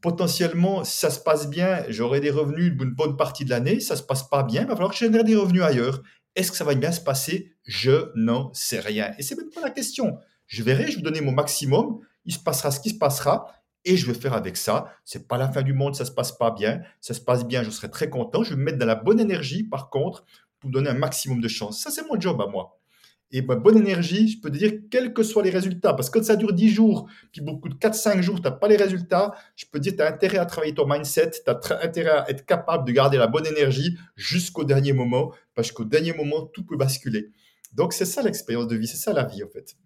potentiellement, 0.00 0.84
si 0.84 0.96
ça 0.96 1.10
se 1.10 1.18
passe 1.18 1.50
bien, 1.50 1.82
j'aurai 1.88 2.20
des 2.20 2.30
revenus 2.30 2.72
une 2.80 2.92
bonne 2.92 3.16
partie 3.16 3.44
de 3.44 3.50
l'année. 3.50 3.80
Si 3.80 3.86
ça 3.86 3.96
se 3.96 4.04
passe 4.04 4.22
pas 4.22 4.44
bien, 4.44 4.62
il 4.62 4.68
va 4.68 4.74
falloir 4.74 4.92
que 4.92 4.96
je 4.96 5.06
génère 5.06 5.24
des 5.24 5.34
revenus 5.34 5.62
ailleurs. 5.62 6.02
Est-ce 6.34 6.50
que 6.50 6.56
ça 6.56 6.64
va 6.64 6.74
bien 6.74 6.92
se 6.92 7.00
passer? 7.00 7.54
Je 7.64 8.10
n'en 8.14 8.52
sais 8.54 8.80
rien. 8.80 9.12
Et 9.18 9.22
c'est 9.22 9.36
même 9.36 9.50
pas 9.50 9.60
la 9.60 9.70
question. 9.70 10.18
Je 10.46 10.62
verrai, 10.62 10.90
je 10.90 10.96
vais 10.96 11.02
donner 11.02 11.20
mon 11.20 11.32
maximum. 11.32 12.00
Il 12.24 12.32
se 12.32 12.38
passera 12.38 12.70
ce 12.70 12.80
qui 12.80 12.90
se 12.90 12.98
passera 12.98 13.52
et 13.84 13.96
je 13.96 14.06
vais 14.06 14.18
faire 14.18 14.34
avec 14.34 14.56
ça. 14.56 14.94
C'est 15.04 15.28
pas 15.28 15.38
la 15.38 15.50
fin 15.50 15.62
du 15.62 15.72
monde, 15.72 15.94
ça 15.94 16.04
se 16.04 16.12
passe 16.12 16.32
pas 16.32 16.50
bien. 16.50 16.82
Ça 17.00 17.14
se 17.14 17.20
passe 17.20 17.44
bien, 17.44 17.62
je 17.62 17.70
serai 17.70 17.90
très 17.90 18.08
content. 18.08 18.42
Je 18.42 18.50
vais 18.50 18.56
me 18.56 18.64
mettre 18.64 18.78
dans 18.78 18.86
la 18.86 18.94
bonne 18.94 19.20
énergie, 19.20 19.64
par 19.64 19.90
contre, 19.90 20.24
pour 20.60 20.70
donner 20.70 20.90
un 20.90 20.94
maximum 20.94 21.40
de 21.40 21.48
chance. 21.48 21.80
Ça, 21.80 21.90
c'est 21.90 22.06
mon 22.06 22.20
job 22.20 22.40
à 22.40 22.46
moi 22.46 22.78
et 23.32 23.42
ma 23.42 23.56
bonne 23.56 23.78
énergie, 23.78 24.28
je 24.28 24.40
peux 24.40 24.50
te 24.50 24.58
dire, 24.58 24.72
quels 24.90 25.14
que 25.14 25.22
soient 25.22 25.42
les 25.42 25.50
résultats, 25.50 25.94
parce 25.94 26.10
que 26.10 26.18
quand 26.18 26.24
ça 26.24 26.36
dure 26.36 26.52
10 26.52 26.68
jours, 26.68 27.08
puis 27.32 27.40
beaucoup 27.40 27.68
de 27.68 27.74
4-5 27.74 28.20
jours, 28.20 28.36
tu 28.36 28.42
n'as 28.42 28.50
pas 28.50 28.68
les 28.68 28.76
résultats, 28.76 29.34
je 29.56 29.64
peux 29.70 29.78
te 29.78 29.84
dire, 29.84 29.96
tu 29.96 30.02
as 30.02 30.08
intérêt 30.08 30.38
à 30.38 30.44
travailler 30.44 30.74
ton 30.74 30.86
mindset, 30.86 31.30
tu 31.30 31.50
as 31.50 31.82
intérêt 31.82 32.10
à 32.10 32.30
être 32.30 32.44
capable 32.44 32.86
de 32.86 32.92
garder 32.92 33.16
la 33.16 33.26
bonne 33.26 33.46
énergie 33.46 33.96
jusqu'au 34.16 34.64
dernier 34.64 34.92
moment, 34.92 35.32
parce 35.54 35.72
qu'au 35.72 35.84
dernier 35.84 36.12
moment, 36.12 36.42
tout 36.42 36.64
peut 36.64 36.76
basculer. 36.76 37.30
Donc, 37.72 37.94
c'est 37.94 38.04
ça 38.04 38.22
l'expérience 38.22 38.68
de 38.68 38.76
vie, 38.76 38.86
c'est 38.86 38.98
ça 38.98 39.14
la 39.14 39.24
vie, 39.24 39.42
en 39.42 39.48
fait. 39.48 39.76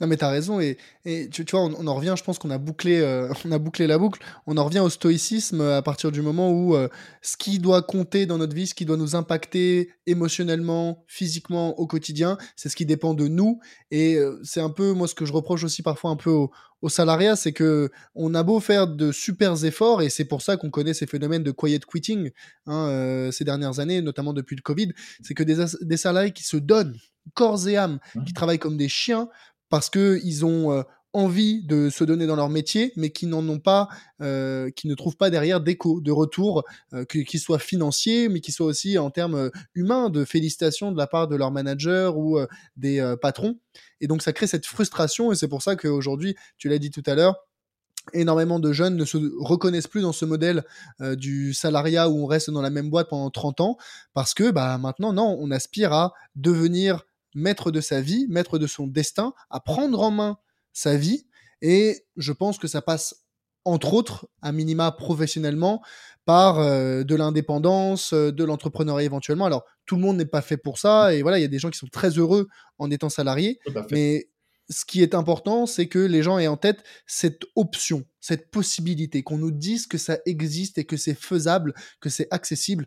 Non, 0.00 0.06
mais 0.06 0.16
tu 0.16 0.24
as 0.24 0.28
raison. 0.28 0.60
Et, 0.60 0.78
et 1.04 1.28
tu, 1.28 1.44
vois, 1.50 1.62
on, 1.62 1.86
en 1.86 1.94
revient, 1.94 2.14
je 2.16 2.24
pense 2.24 2.38
qu'on 2.38 2.50
a, 2.50 2.58
bouclé, 2.58 3.00
euh, 3.00 3.32
on 3.44 3.52
a 3.52 3.58
bouclé 3.58 3.86
la 3.86 3.98
boucle. 3.98 4.20
On 4.46 4.56
en 4.56 4.64
revient 4.64 4.80
au 4.80 4.90
stoïcisme 4.90 5.60
à 5.60 5.82
partir 5.82 6.12
du 6.12 6.22
moment 6.22 6.50
où 6.50 6.74
euh, 6.74 6.88
ce 7.22 7.36
qui 7.36 7.58
doit 7.58 7.82
compter 7.82 8.26
dans 8.26 8.38
notre 8.38 8.54
vie, 8.54 8.66
ce 8.66 8.74
qui 8.74 8.84
doit 8.84 8.96
nous 8.96 9.14
impacter 9.14 9.90
émotionnellement, 10.06 11.04
physiquement 11.06 11.78
au 11.78 11.86
quotidien, 11.86 12.38
c'est 12.56 12.68
ce 12.68 12.76
qui 12.76 12.86
dépend 12.86 13.14
de 13.14 13.28
nous. 13.28 13.60
Et 13.90 14.16
euh, 14.16 14.40
c'est 14.42 14.60
un 14.60 14.70
peu, 14.70 14.92
moi, 14.92 15.08
ce 15.08 15.14
que 15.14 15.24
je 15.24 15.32
reproche 15.32 15.64
aussi 15.64 15.82
parfois 15.82 16.10
un 16.10 16.16
peu 16.16 16.30
au, 16.30 16.50
au 16.86 16.88
salariat, 16.88 17.34
c'est 17.34 17.52
que 17.52 17.90
on 18.14 18.32
a 18.34 18.44
beau 18.44 18.60
faire 18.60 18.86
de 18.86 19.10
super 19.10 19.64
efforts, 19.64 20.02
et 20.02 20.08
c'est 20.08 20.24
pour 20.24 20.40
ça 20.40 20.56
qu'on 20.56 20.70
connaît 20.70 20.94
ces 20.94 21.06
phénomènes 21.06 21.42
de 21.42 21.50
quiet 21.50 21.80
quitting 21.80 22.30
hein, 22.66 23.28
ces 23.32 23.42
dernières 23.42 23.80
années, 23.80 24.00
notamment 24.02 24.32
depuis 24.32 24.54
le 24.54 24.62
Covid, 24.62 24.92
c'est 25.20 25.34
que 25.34 25.42
des, 25.42 25.64
des 25.80 25.96
salariés 25.96 26.30
qui 26.30 26.44
se 26.44 26.56
donnent 26.56 26.96
corps 27.34 27.66
et 27.66 27.76
âme, 27.76 27.98
qui 28.12 28.18
mmh. 28.18 28.34
travaillent 28.34 28.60
comme 28.60 28.76
des 28.76 28.88
chiens 28.88 29.28
parce 29.68 29.90
qu'ils 29.90 30.44
ont 30.44 30.72
euh, 30.72 30.82
envie 31.16 31.62
de 31.62 31.88
se 31.88 32.04
donner 32.04 32.26
dans 32.26 32.36
leur 32.36 32.50
métier, 32.50 32.92
mais 32.94 33.10
qui 33.10 33.26
n'en 33.26 33.48
ont 33.48 33.58
pas, 33.58 33.88
euh, 34.20 34.70
qui 34.70 34.86
ne 34.86 34.94
trouvent 34.94 35.16
pas 35.16 35.30
derrière 35.30 35.62
d'écho, 35.62 36.00
de 36.02 36.12
retour, 36.12 36.62
euh, 36.92 37.04
qui 37.04 37.38
soit 37.38 37.58
financier, 37.58 38.28
mais 38.28 38.40
qui 38.40 38.52
soit 38.52 38.66
aussi 38.66 38.98
en 38.98 39.10
termes 39.10 39.50
humains, 39.74 40.10
de 40.10 40.26
félicitations 40.26 40.92
de 40.92 40.98
la 40.98 41.06
part 41.06 41.26
de 41.26 41.34
leur 41.34 41.50
manager 41.50 42.18
ou 42.18 42.38
des 42.76 43.14
patrons. 43.22 43.58
Et 44.02 44.08
donc 44.08 44.22
ça 44.22 44.34
crée 44.34 44.46
cette 44.46 44.66
frustration, 44.66 45.32
et 45.32 45.36
c'est 45.36 45.48
pour 45.48 45.62
ça 45.62 45.74
qu'aujourd'hui, 45.74 46.36
tu 46.58 46.68
l'as 46.68 46.78
dit 46.78 46.90
tout 46.90 47.02
à 47.06 47.14
l'heure, 47.14 47.36
énormément 48.12 48.60
de 48.60 48.72
jeunes 48.72 48.96
ne 48.96 49.04
se 49.06 49.16
reconnaissent 49.40 49.88
plus 49.88 50.02
dans 50.02 50.12
ce 50.12 50.26
modèle 50.26 50.64
du 51.00 51.54
salariat 51.54 52.10
où 52.10 52.22
on 52.22 52.26
reste 52.26 52.50
dans 52.50 52.62
la 52.62 52.70
même 52.70 52.90
boîte 52.90 53.08
pendant 53.08 53.30
30 53.30 53.62
ans, 53.62 53.78
parce 54.12 54.34
que 54.34 54.50
bah, 54.50 54.76
maintenant, 54.76 55.14
non, 55.14 55.36
on 55.40 55.50
aspire 55.50 55.94
à 55.94 56.12
devenir 56.34 57.04
maître 57.34 57.70
de 57.70 57.80
sa 57.80 58.02
vie, 58.02 58.26
maître 58.28 58.58
de 58.58 58.66
son 58.66 58.86
destin, 58.86 59.32
à 59.48 59.60
prendre 59.60 60.00
en 60.00 60.10
main 60.10 60.38
sa 60.76 60.96
vie. 60.96 61.26
Et 61.62 62.04
je 62.16 62.32
pense 62.32 62.58
que 62.58 62.68
ça 62.68 62.82
passe 62.82 63.26
entre 63.64 63.94
autres, 63.94 64.28
à 64.42 64.52
minima 64.52 64.92
professionnellement, 64.92 65.82
par 66.24 66.60
euh, 66.60 67.02
de 67.02 67.16
l'indépendance, 67.16 68.12
euh, 68.12 68.30
de 68.30 68.44
l'entrepreneuriat 68.44 69.04
éventuellement. 69.04 69.46
Alors, 69.46 69.64
tout 69.86 69.96
le 69.96 70.02
monde 70.02 70.18
n'est 70.18 70.24
pas 70.24 70.42
fait 70.42 70.56
pour 70.56 70.78
ça, 70.78 71.12
et 71.12 71.22
voilà, 71.22 71.38
il 71.38 71.42
y 71.42 71.44
a 71.44 71.48
des 71.48 71.58
gens 71.58 71.70
qui 71.70 71.78
sont 71.78 71.88
très 71.88 72.10
heureux 72.10 72.46
en 72.78 72.92
étant 72.92 73.08
salariés, 73.08 73.58
mais 73.90 74.28
ce 74.70 74.84
qui 74.84 75.02
est 75.02 75.14
important, 75.14 75.66
c'est 75.66 75.88
que 75.88 75.98
les 75.98 76.22
gens 76.22 76.38
aient 76.38 76.46
en 76.46 76.56
tête 76.56 76.84
cette 77.06 77.42
option, 77.56 78.04
cette 78.20 78.52
possibilité, 78.52 79.24
qu'on 79.24 79.38
nous 79.38 79.50
dise 79.50 79.88
que 79.88 79.98
ça 79.98 80.18
existe 80.26 80.78
et 80.78 80.84
que 80.84 80.96
c'est 80.96 81.18
faisable, 81.18 81.74
que 82.00 82.08
c'est 82.08 82.28
accessible. 82.30 82.86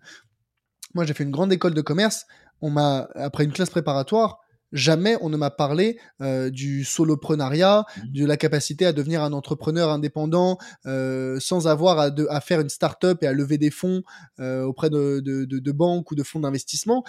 Moi, 0.93 1.05
j'ai 1.05 1.13
fait 1.13 1.23
une 1.23 1.31
grande 1.31 1.51
école 1.51 1.73
de 1.73 1.81
commerce. 1.81 2.25
On 2.61 2.69
m'a, 2.69 3.09
après 3.15 3.43
une 3.43 3.53
classe 3.53 3.69
préparatoire, 3.69 4.39
jamais 4.71 5.17
on 5.21 5.29
ne 5.29 5.37
m'a 5.37 5.49
parlé 5.49 5.99
euh, 6.21 6.49
du 6.49 6.83
soloprenariat, 6.83 7.85
mmh. 7.97 8.11
de 8.11 8.25
la 8.25 8.37
capacité 8.37 8.85
à 8.85 8.93
devenir 8.93 9.23
un 9.23 9.33
entrepreneur 9.33 9.89
indépendant 9.89 10.57
euh, 10.85 11.39
sans 11.39 11.67
avoir 11.67 11.99
à, 11.99 12.09
à, 12.29 12.41
faire 12.41 12.59
une 12.59 12.69
start-up 12.69 13.23
et 13.23 13.27
à 13.27 13.33
lever 13.33 13.57
des 13.57 13.71
fonds 13.71 14.03
euh, 14.39 14.63
auprès 14.63 14.89
de, 14.89 15.19
de, 15.19 15.45
de, 15.45 15.71
banques 15.71 16.11
ou 16.11 16.15
de 16.15 16.23
fonds 16.23 16.39
d'investissement. 16.39 17.03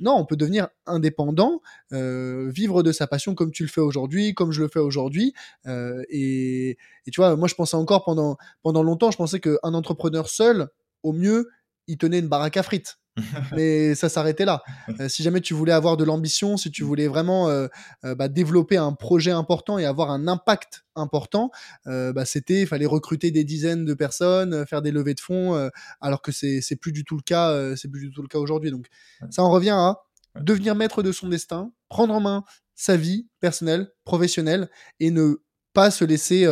Non, 0.00 0.16
on 0.16 0.24
peut 0.24 0.36
devenir 0.36 0.68
indépendant, 0.86 1.60
vivre 1.90 2.82
de 2.82 2.92
sa 2.92 3.06
passion 3.06 3.34
comme 3.34 3.50
tu 3.50 3.62
le 3.62 3.68
fais 3.68 3.80
aujourd'hui, 3.80 4.34
comme 4.34 4.52
je 4.52 4.62
le 4.62 4.68
fais 4.68 4.80
aujourd'hui. 4.80 5.34
Et, 5.66 6.70
et, 7.06 7.10
tu 7.10 7.20
vois, 7.20 7.36
moi 7.36 7.48
je 7.48 7.54
pensais 7.54 7.76
encore 7.76 8.04
pendant, 8.04 8.36
pendant 8.62 8.82
longtemps, 8.82 9.10
je 9.10 9.16
pensais 9.16 9.40
qu'un 9.40 9.74
entrepreneur 9.74 10.28
seul, 10.28 10.68
au 11.02 11.12
mieux, 11.12 11.48
il 11.86 11.98
tenait 11.98 12.18
une 12.18 12.28
baraque 12.28 12.56
à 12.56 12.62
frites. 12.62 12.98
mais 13.52 13.94
ça 13.94 14.08
s'arrêtait 14.08 14.44
là. 14.44 14.62
Euh, 15.00 15.08
si 15.08 15.22
jamais 15.22 15.40
tu 15.40 15.54
voulais 15.54 15.72
avoir 15.72 15.96
de 15.96 16.04
l'ambition, 16.04 16.56
si 16.56 16.70
tu 16.70 16.82
voulais 16.82 17.08
vraiment 17.08 17.48
euh, 17.48 17.68
euh, 18.04 18.14
bah, 18.14 18.28
développer 18.28 18.76
un 18.76 18.92
projet 18.92 19.30
important 19.30 19.78
et 19.78 19.84
avoir 19.84 20.10
un 20.10 20.28
impact 20.28 20.84
important, 20.94 21.50
bah, 21.86 22.24
c'était, 22.26 22.62
il 22.62 22.66
fallait 22.66 22.86
recruter 22.86 23.30
des 23.30 23.44
dizaines 23.44 23.84
de 23.84 23.94
personnes, 23.94 24.66
faire 24.66 24.82
des 24.82 24.90
levées 24.90 25.14
de 25.14 25.20
fonds, 25.20 25.70
alors 26.02 26.20
que 26.20 26.32
c'est 26.32 26.60
c'est 26.60 26.76
plus 26.76 26.92
du 26.92 27.02
tout 27.04 27.16
le 27.16 27.22
cas, 27.22 27.74
c'est 27.76 27.88
plus 27.88 28.00
du 28.00 28.10
tout 28.10 28.20
le 28.20 28.28
cas 28.28 28.38
aujourd'hui. 28.38 28.70
Donc 28.70 28.88
ça 29.30 29.42
en 29.42 29.50
revient 29.50 29.70
à 29.70 29.96
devenir 30.42 30.74
maître 30.74 31.02
de 31.02 31.10
son 31.10 31.28
destin, 31.28 31.72
prendre 31.88 32.12
en 32.12 32.20
main 32.20 32.44
sa 32.74 32.98
vie 32.98 33.26
personnelle, 33.40 33.90
professionnelle, 34.04 34.68
et 35.00 35.10
ne 35.10 35.36
pas 35.72 35.90
se 35.90 36.04
laisser 36.04 36.46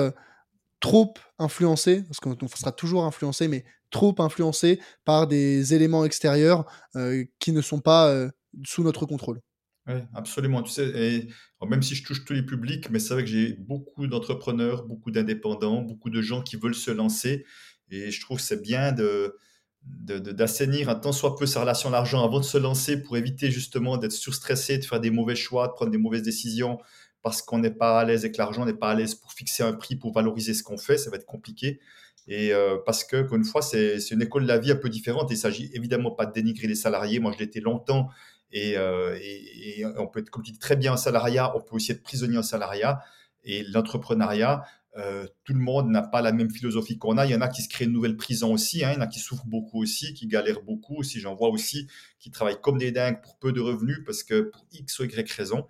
trop 0.80 1.14
influencer, 1.38 2.02
parce 2.04 2.20
qu'on 2.20 2.36
sera 2.48 2.72
toujours 2.72 3.04
influencé, 3.04 3.48
mais 3.48 3.64
trop 3.90 4.14
influencé 4.18 4.80
par 5.04 5.26
des 5.26 5.74
éléments 5.74 6.04
extérieurs 6.04 6.64
euh, 6.96 7.24
qui 7.38 7.52
ne 7.52 7.60
sont 7.60 7.80
pas 7.80 8.08
euh, 8.08 8.30
sous 8.64 8.82
notre 8.82 9.06
contrôle. 9.06 9.40
Oui, 9.86 9.94
absolument. 10.14 10.62
Tu 10.62 10.72
sais, 10.72 10.88
et, 10.88 11.28
même 11.66 11.82
si 11.82 11.94
je 11.94 12.04
touche 12.04 12.24
tous 12.24 12.32
les 12.32 12.44
publics, 12.44 12.90
mais 12.90 12.98
c'est 12.98 13.14
vrai 13.14 13.24
que 13.24 13.30
j'ai 13.30 13.54
beaucoup 13.54 14.06
d'entrepreneurs, 14.06 14.84
beaucoup 14.84 15.10
d'indépendants, 15.10 15.82
beaucoup 15.82 16.10
de 16.10 16.22
gens 16.22 16.42
qui 16.42 16.56
veulent 16.56 16.74
se 16.74 16.90
lancer. 16.90 17.44
Et 17.90 18.10
je 18.10 18.20
trouve 18.20 18.38
que 18.38 18.42
c'est 18.42 18.62
bien 18.62 18.92
de, 18.92 19.36
d'assainir 19.82 20.88
un 20.90 20.94
tant 20.94 21.12
soit 21.12 21.34
peu 21.36 21.46
sa 21.46 21.60
relation 21.60 21.88
à 21.88 21.92
l'argent 21.92 22.24
avant 22.24 22.38
de 22.38 22.44
se 22.44 22.58
lancer 22.58 23.02
pour 23.02 23.16
éviter 23.16 23.50
justement 23.50 23.96
d'être 23.96 24.12
surstressé, 24.12 24.78
de 24.78 24.84
faire 24.84 25.00
des 25.00 25.10
mauvais 25.10 25.34
choix, 25.34 25.68
de 25.68 25.72
prendre 25.72 25.90
des 25.90 25.98
mauvaises 25.98 26.22
décisions 26.22 26.78
parce 27.22 27.42
qu'on 27.42 27.58
n'est 27.58 27.70
pas 27.70 28.00
à 28.00 28.04
l'aise 28.04 28.30
que 28.30 28.38
l'argent 28.38 28.64
n'est 28.64 28.74
pas 28.74 28.90
à 28.90 28.94
l'aise 28.94 29.14
pour 29.14 29.32
fixer 29.32 29.62
un 29.62 29.72
prix, 29.72 29.96
pour 29.96 30.12
valoriser 30.12 30.54
ce 30.54 30.62
qu'on 30.62 30.78
fait, 30.78 30.98
ça 30.98 31.10
va 31.10 31.16
être 31.16 31.26
compliqué. 31.26 31.80
Et 32.26 32.52
euh, 32.52 32.76
parce 32.84 33.04
que, 33.04 33.26
une 33.34 33.44
fois, 33.44 33.62
c'est 33.62 33.98
une 34.10 34.22
école 34.22 34.42
de 34.42 34.48
la 34.48 34.58
vie 34.58 34.70
un 34.70 34.76
peu 34.76 34.88
différente. 34.88 35.30
Il 35.30 35.36
s'agit 35.36 35.70
évidemment 35.74 36.12
pas 36.12 36.26
de 36.26 36.32
dénigrer 36.32 36.68
les 36.68 36.74
salariés. 36.74 37.18
Moi, 37.18 37.32
je 37.32 37.38
l'étais 37.38 37.60
longtemps. 37.60 38.08
Et, 38.52 38.76
euh, 38.76 39.18
et, 39.20 39.84
on 39.98 40.06
peut 40.06 40.20
être, 40.20 40.30
comme 40.30 40.42
tu 40.42 40.52
dis, 40.52 40.58
très 40.58 40.76
bien 40.76 40.92
en 40.92 40.96
salariat. 40.96 41.56
On 41.56 41.60
peut 41.60 41.76
aussi 41.76 41.92
être 41.92 42.02
prisonnier 42.02 42.38
en 42.38 42.42
salariat. 42.42 43.00
Et 43.42 43.64
l'entrepreneuriat, 43.64 44.62
euh, 44.96 45.26
tout 45.44 45.54
le 45.54 45.60
monde 45.60 45.88
n'a 45.88 46.02
pas 46.02 46.20
la 46.20 46.32
même 46.32 46.50
philosophie 46.50 46.98
qu'on 46.98 47.16
a. 47.16 47.26
Il 47.26 47.32
y 47.32 47.34
en 47.34 47.40
a 47.40 47.48
qui 47.48 47.62
se 47.62 47.68
créent 47.68 47.86
une 47.86 47.92
nouvelle 47.92 48.16
prison 48.16 48.52
aussi. 48.52 48.84
Hein. 48.84 48.90
Il 48.92 48.94
y 48.94 48.98
en 48.98 49.02
a 49.02 49.06
qui 49.06 49.20
souffrent 49.20 49.46
beaucoup 49.46 49.82
aussi, 49.82 50.14
qui 50.14 50.26
galèrent 50.26 50.62
beaucoup. 50.62 51.02
Si 51.02 51.20
j'en 51.20 51.34
vois 51.34 51.48
aussi, 51.48 51.88
qui 52.18 52.30
travaillent 52.30 52.60
comme 52.60 52.78
des 52.78 52.92
dingues 52.92 53.20
pour 53.22 53.38
peu 53.38 53.52
de 53.52 53.60
revenus 53.60 53.98
parce 54.04 54.22
que 54.22 54.42
pour 54.42 54.66
X 54.72 54.98
ou 54.98 55.04
Y 55.04 55.32
raison. 55.32 55.66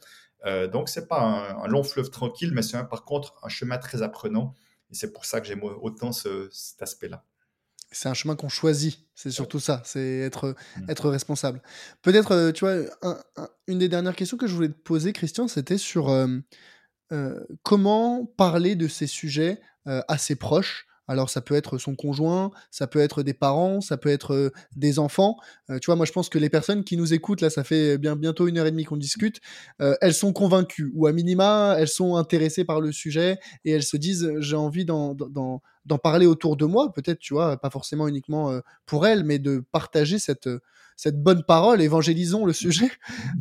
Euh, 0.46 0.66
donc, 0.66 0.88
c'est 0.88 1.06
pas 1.06 1.20
un, 1.20 1.66
long 1.68 1.82
fleuve 1.82 2.10
tranquille, 2.10 2.52
mais 2.52 2.62
c'est 2.62 2.82
par 2.88 3.04
contre 3.04 3.34
un 3.42 3.48
chemin 3.48 3.78
très 3.78 4.02
apprenant. 4.02 4.54
Et 4.90 4.94
c'est 4.94 5.12
pour 5.12 5.24
ça 5.24 5.40
que 5.40 5.46
j'aime 5.46 5.62
autant 5.62 6.12
cet 6.12 6.82
aspect-là. 6.82 7.24
C'est 7.92 8.08
un 8.08 8.14
chemin 8.14 8.36
qu'on 8.36 8.48
choisit, 8.48 9.04
c'est 9.16 9.32
surtout 9.32 9.58
ça, 9.58 9.82
c'est 9.84 10.20
être, 10.20 10.54
être 10.88 11.10
responsable. 11.10 11.60
Peut-être, 12.02 12.32
euh, 12.32 12.52
tu 12.52 12.64
vois, 12.64 12.76
une 13.66 13.80
des 13.80 13.88
dernières 13.88 14.14
questions 14.14 14.36
que 14.36 14.46
je 14.46 14.54
voulais 14.54 14.68
te 14.68 14.78
poser, 14.78 15.12
Christian, 15.12 15.48
c'était 15.48 15.78
sur 15.78 16.08
euh, 16.08 16.28
euh, 17.10 17.44
comment 17.64 18.26
parler 18.36 18.76
de 18.76 18.86
ces 18.86 19.08
sujets 19.08 19.60
à 19.86 20.18
ses 20.18 20.36
proches, 20.36 20.86
alors 21.10 21.28
ça 21.28 21.40
peut 21.40 21.56
être 21.56 21.76
son 21.76 21.96
conjoint, 21.96 22.52
ça 22.70 22.86
peut 22.86 23.00
être 23.00 23.24
des 23.24 23.34
parents, 23.34 23.80
ça 23.80 23.96
peut 23.96 24.10
être 24.10 24.32
euh, 24.32 24.52
des 24.76 25.00
enfants. 25.00 25.38
Euh, 25.68 25.80
tu 25.80 25.86
vois, 25.86 25.96
moi 25.96 26.06
je 26.06 26.12
pense 26.12 26.28
que 26.28 26.38
les 26.38 26.48
personnes 26.48 26.84
qui 26.84 26.96
nous 26.96 27.12
écoutent, 27.12 27.40
là 27.40 27.50
ça 27.50 27.64
fait 27.64 27.98
bien 27.98 28.14
bientôt 28.14 28.46
une 28.46 28.58
heure 28.58 28.66
et 28.66 28.70
demie 28.70 28.84
qu'on 28.84 28.96
discute, 28.96 29.40
euh, 29.80 29.96
elles 30.02 30.14
sont 30.14 30.32
convaincues 30.32 30.92
ou 30.94 31.08
à 31.08 31.12
minima 31.12 31.74
elles 31.76 31.88
sont 31.88 32.14
intéressées 32.14 32.64
par 32.64 32.80
le 32.80 32.92
sujet 32.92 33.40
et 33.64 33.72
elles 33.72 33.82
se 33.82 33.96
disent 33.96 34.30
j'ai 34.38 34.54
envie 34.54 34.84
d'en 34.84 35.58
parler 36.00 36.26
autour 36.26 36.56
de 36.56 36.64
moi, 36.64 36.92
peut-être 36.92 37.18
tu 37.18 37.34
vois, 37.34 37.56
pas 37.56 37.70
forcément 37.70 38.06
uniquement 38.06 38.60
pour 38.86 39.04
elles, 39.04 39.24
mais 39.24 39.40
de 39.40 39.64
partager 39.72 40.20
cette 40.20 40.48
cette 40.96 41.20
bonne 41.20 41.42
parole, 41.42 41.82
évangélisons 41.82 42.46
le 42.46 42.52
sujet. 42.52 42.90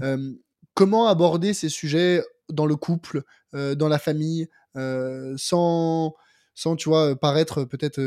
comment 0.74 1.08
aborder 1.08 1.54
ces 1.54 1.70
sujets 1.70 2.24
dans 2.50 2.66
le 2.66 2.78
couple, 2.78 3.22
dans 3.54 3.90
la 3.90 4.00
famille, 4.00 4.48
sans 5.36 6.16
sans, 6.56 6.76
tu 6.76 6.90
vois, 6.90 7.16
paraître 7.16 7.64
peut-être. 7.64 8.02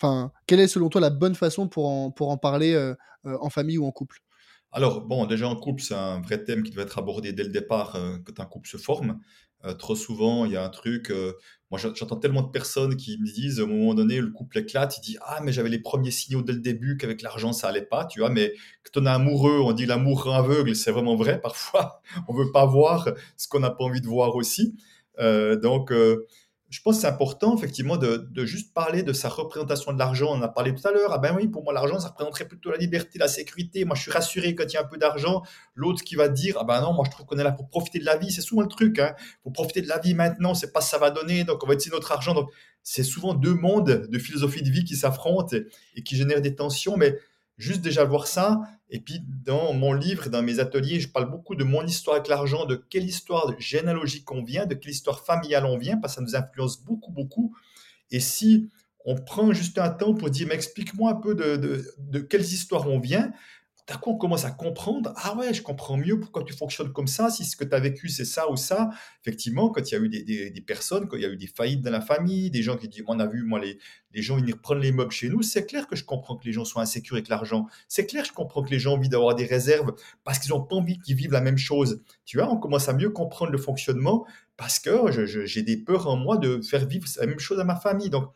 Enfin, 0.00 0.32
quelle 0.46 0.60
est 0.60 0.68
selon 0.68 0.88
toi 0.88 1.00
la 1.00 1.10
bonne 1.10 1.34
façon 1.34 1.68
pour 1.68 1.88
en, 1.88 2.10
pour 2.10 2.30
en 2.30 2.36
parler 2.36 2.76
en 3.24 3.50
famille 3.50 3.78
ou 3.78 3.86
en 3.86 3.92
couple? 3.92 4.20
Alors, 4.72 5.00
bon, 5.00 5.24
déjà 5.26 5.48
en 5.48 5.56
couple, 5.56 5.82
c'est 5.82 5.94
un 5.94 6.20
vrai 6.20 6.44
thème 6.44 6.62
qui 6.62 6.70
doit 6.70 6.82
être 6.82 6.98
abordé 6.98 7.32
dès 7.32 7.44
le 7.44 7.48
départ 7.50 7.98
quand 8.26 8.40
un 8.40 8.44
couple 8.44 8.68
se 8.68 8.76
forme. 8.76 9.20
trop 9.78 9.94
souvent, 9.94 10.44
il 10.44 10.52
y 10.52 10.56
a 10.56 10.64
un 10.64 10.68
truc. 10.68 11.10
moi, 11.70 11.80
j'entends 11.80 12.16
tellement 12.16 12.42
de 12.42 12.50
personnes 12.50 12.96
qui 12.96 13.18
me 13.18 13.24
disent, 13.24 13.60
au 13.60 13.66
moment 13.66 13.94
donné, 13.94 14.20
le 14.20 14.30
couple 14.30 14.58
éclate, 14.58 14.98
il 14.98 15.00
dit 15.00 15.16
Ah, 15.22 15.40
mais 15.42 15.52
j'avais 15.52 15.70
les 15.70 15.78
premiers 15.78 16.10
signaux 16.10 16.42
dès 16.42 16.52
le 16.52 16.60
début 16.60 16.98
qu'avec 16.98 17.22
l'argent, 17.22 17.54
ça 17.54 17.68
allait 17.68 17.86
pas, 17.86 18.04
tu 18.04 18.20
vois. 18.20 18.28
Mais 18.28 18.52
quand 18.84 19.00
on 19.00 19.06
est 19.06 19.10
amoureux, 19.10 19.60
on 19.60 19.72
dit 19.72 19.86
l'amour 19.86 20.28
aveugle, 20.34 20.76
c'est 20.76 20.90
vraiment 20.92 21.16
vrai. 21.16 21.40
Parfois, 21.42 22.02
on 22.28 22.34
veut 22.34 22.52
pas 22.52 22.66
voir 22.66 23.08
ce 23.38 23.48
qu'on 23.48 23.60
n'a 23.60 23.70
pas 23.70 23.84
envie 23.84 24.02
de 24.02 24.08
voir 24.08 24.36
aussi. 24.36 24.76
donc, 25.18 25.90
je 26.68 26.80
pense 26.82 26.96
que 26.96 27.02
c'est 27.02 27.08
important, 27.08 27.56
effectivement, 27.56 27.96
de, 27.96 28.28
juste 28.44 28.74
parler 28.74 29.04
de 29.04 29.12
sa 29.12 29.28
représentation 29.28 29.92
de 29.92 29.98
l'argent. 29.98 30.32
On 30.32 30.38
en 30.38 30.42
a 30.42 30.48
parlé 30.48 30.74
tout 30.74 30.86
à 30.86 30.90
l'heure. 30.90 31.12
Ah 31.12 31.18
ben 31.18 31.34
oui, 31.36 31.46
pour 31.46 31.62
moi, 31.62 31.72
l'argent, 31.72 32.00
ça 32.00 32.08
représenterait 32.08 32.48
plutôt 32.48 32.70
la 32.70 32.76
liberté, 32.76 33.18
la 33.18 33.28
sécurité. 33.28 33.84
Moi, 33.84 33.94
je 33.94 34.02
suis 34.02 34.10
rassuré 34.10 34.54
quand 34.56 34.64
il 34.64 34.74
y 34.74 34.76
a 34.76 34.80
un 34.80 34.86
peu 34.86 34.98
d'argent. 34.98 35.42
L'autre 35.74 36.02
qui 36.02 36.16
va 36.16 36.28
dire, 36.28 36.56
ah 36.58 36.64
ben 36.64 36.80
non, 36.80 36.92
moi, 36.92 37.04
je 37.06 37.12
trouve 37.12 37.24
qu'on 37.24 37.38
est 37.38 37.44
là 37.44 37.52
pour 37.52 37.68
profiter 37.68 38.00
de 38.00 38.04
la 38.04 38.16
vie. 38.16 38.32
C'est 38.32 38.40
souvent 38.40 38.62
le 38.62 38.68
truc. 38.68 38.98
Hein. 38.98 39.14
Pour 39.42 39.52
profiter 39.52 39.80
de 39.80 39.88
la 39.88 39.98
vie 39.98 40.14
maintenant, 40.14 40.54
c'est 40.54 40.72
pas 40.72 40.80
ça 40.80 40.98
va 40.98 41.10
donner. 41.10 41.44
Donc, 41.44 41.62
on 41.62 41.68
va 41.68 41.74
utiliser 41.74 41.94
notre 41.94 42.10
argent. 42.10 42.34
Donc, 42.34 42.50
c'est 42.82 43.04
souvent 43.04 43.34
deux 43.34 43.54
mondes 43.54 44.08
de 44.08 44.18
philosophie 44.18 44.62
de 44.62 44.70
vie 44.70 44.84
qui 44.84 44.96
s'affrontent 44.96 45.56
et 45.94 46.02
qui 46.02 46.16
génèrent 46.16 46.40
des 46.40 46.56
tensions. 46.56 46.96
Mais 46.96 47.16
juste 47.56 47.80
déjà 47.80 48.04
voir 48.04 48.26
ça. 48.26 48.60
Et 48.90 49.00
puis, 49.00 49.20
dans 49.44 49.72
mon 49.72 49.92
livre, 49.92 50.28
dans 50.28 50.42
mes 50.42 50.60
ateliers, 50.60 51.00
je 51.00 51.08
parle 51.08 51.30
beaucoup 51.30 51.54
de 51.54 51.64
mon 51.64 51.84
histoire 51.84 52.16
avec 52.16 52.28
l'argent, 52.28 52.66
de 52.66 52.76
quelle 52.76 53.04
histoire 53.04 53.54
généalogique 53.58 54.30
on 54.30 54.42
vient, 54.42 54.66
de 54.66 54.74
quelle 54.74 54.92
histoire 54.92 55.24
familiale 55.24 55.66
on 55.66 55.78
vient, 55.78 55.96
parce 55.96 56.14
que 56.14 56.20
ça 56.20 56.24
nous 56.24 56.36
influence 56.36 56.82
beaucoup, 56.82 57.12
beaucoup. 57.12 57.56
Et 58.10 58.20
si 58.20 58.70
on 59.04 59.14
prend 59.14 59.52
juste 59.52 59.78
un 59.78 59.90
temps 59.90 60.14
pour 60.14 60.30
dire, 60.30 60.48
mais 60.48 60.54
explique-moi 60.54 61.12
un 61.12 61.14
peu 61.14 61.34
de, 61.34 61.56
de, 61.56 61.84
de 61.98 62.18
quelles 62.18 62.42
histoires 62.42 62.88
on 62.88 62.98
vient, 62.98 63.32
d'un 63.86 63.96
coup, 63.98 64.10
on 64.10 64.16
commence 64.16 64.44
à 64.44 64.50
comprendre, 64.50 65.12
ah 65.16 65.36
ouais, 65.36 65.54
je 65.54 65.62
comprends 65.62 65.96
mieux 65.96 66.18
pourquoi 66.18 66.42
tu 66.42 66.52
fonctionnes 66.52 66.92
comme 66.92 67.06
ça, 67.06 67.30
si 67.30 67.44
ce 67.44 67.56
que 67.56 67.64
tu 67.64 67.72
as 67.72 67.78
vécu, 67.78 68.08
c'est 68.08 68.24
ça 68.24 68.50
ou 68.50 68.56
ça. 68.56 68.90
Effectivement, 69.22 69.70
quand 69.70 69.90
il 69.90 69.94
y 69.94 69.96
a 69.96 70.00
eu 70.00 70.08
des, 70.08 70.60
personnes, 70.60 71.06
quand 71.06 71.16
il 71.16 71.22
y 71.22 71.24
a 71.24 71.28
eu 71.28 71.36
des 71.36 71.46
faillites 71.46 71.82
dans 71.82 71.92
la 71.92 72.00
famille, 72.00 72.50
des 72.50 72.62
gens 72.62 72.76
qui 72.76 72.88
disent, 72.88 73.04
on 73.06 73.20
a 73.20 73.26
vu, 73.26 73.44
moi, 73.44 73.60
les, 73.60 73.78
les 74.12 74.22
gens 74.22 74.36
venir 74.36 74.58
prendre 74.58 74.80
les 74.80 74.90
meubles 74.90 75.12
chez 75.12 75.28
nous, 75.28 75.42
c'est 75.42 75.66
clair 75.66 75.86
que 75.86 75.94
je 75.94 76.04
comprends 76.04 76.36
que 76.36 76.44
les 76.46 76.52
gens 76.52 76.64
sont 76.64 76.80
insécures 76.80 77.14
avec 77.14 77.28
l'argent. 77.28 77.66
C'est 77.86 78.06
clair, 78.06 78.24
je 78.24 78.32
comprends 78.32 78.62
que 78.62 78.70
les 78.70 78.80
gens 78.80 78.92
ont 78.92 78.96
envie 78.96 79.08
d'avoir 79.08 79.36
des 79.36 79.46
réserves 79.46 79.94
parce 80.24 80.40
qu'ils 80.40 80.50
n'ont 80.50 80.62
pas 80.62 80.74
envie 80.74 80.98
qu'ils 80.98 81.14
vivent 81.14 81.32
la 81.32 81.40
même 81.40 81.58
chose. 81.58 82.02
Tu 82.24 82.38
vois, 82.38 82.50
on 82.50 82.56
commence 82.56 82.88
à 82.88 82.92
mieux 82.92 83.10
comprendre 83.10 83.52
le 83.52 83.58
fonctionnement 83.58 84.26
parce 84.56 84.80
que 84.80 84.90
j'ai 85.44 85.62
des 85.62 85.76
peurs 85.76 86.08
en 86.08 86.16
moi 86.16 86.38
de 86.38 86.60
faire 86.60 86.86
vivre 86.86 87.06
la 87.20 87.26
même 87.26 87.38
chose 87.38 87.60
à 87.60 87.64
ma 87.64 87.76
famille. 87.76 88.10
Donc, 88.10 88.32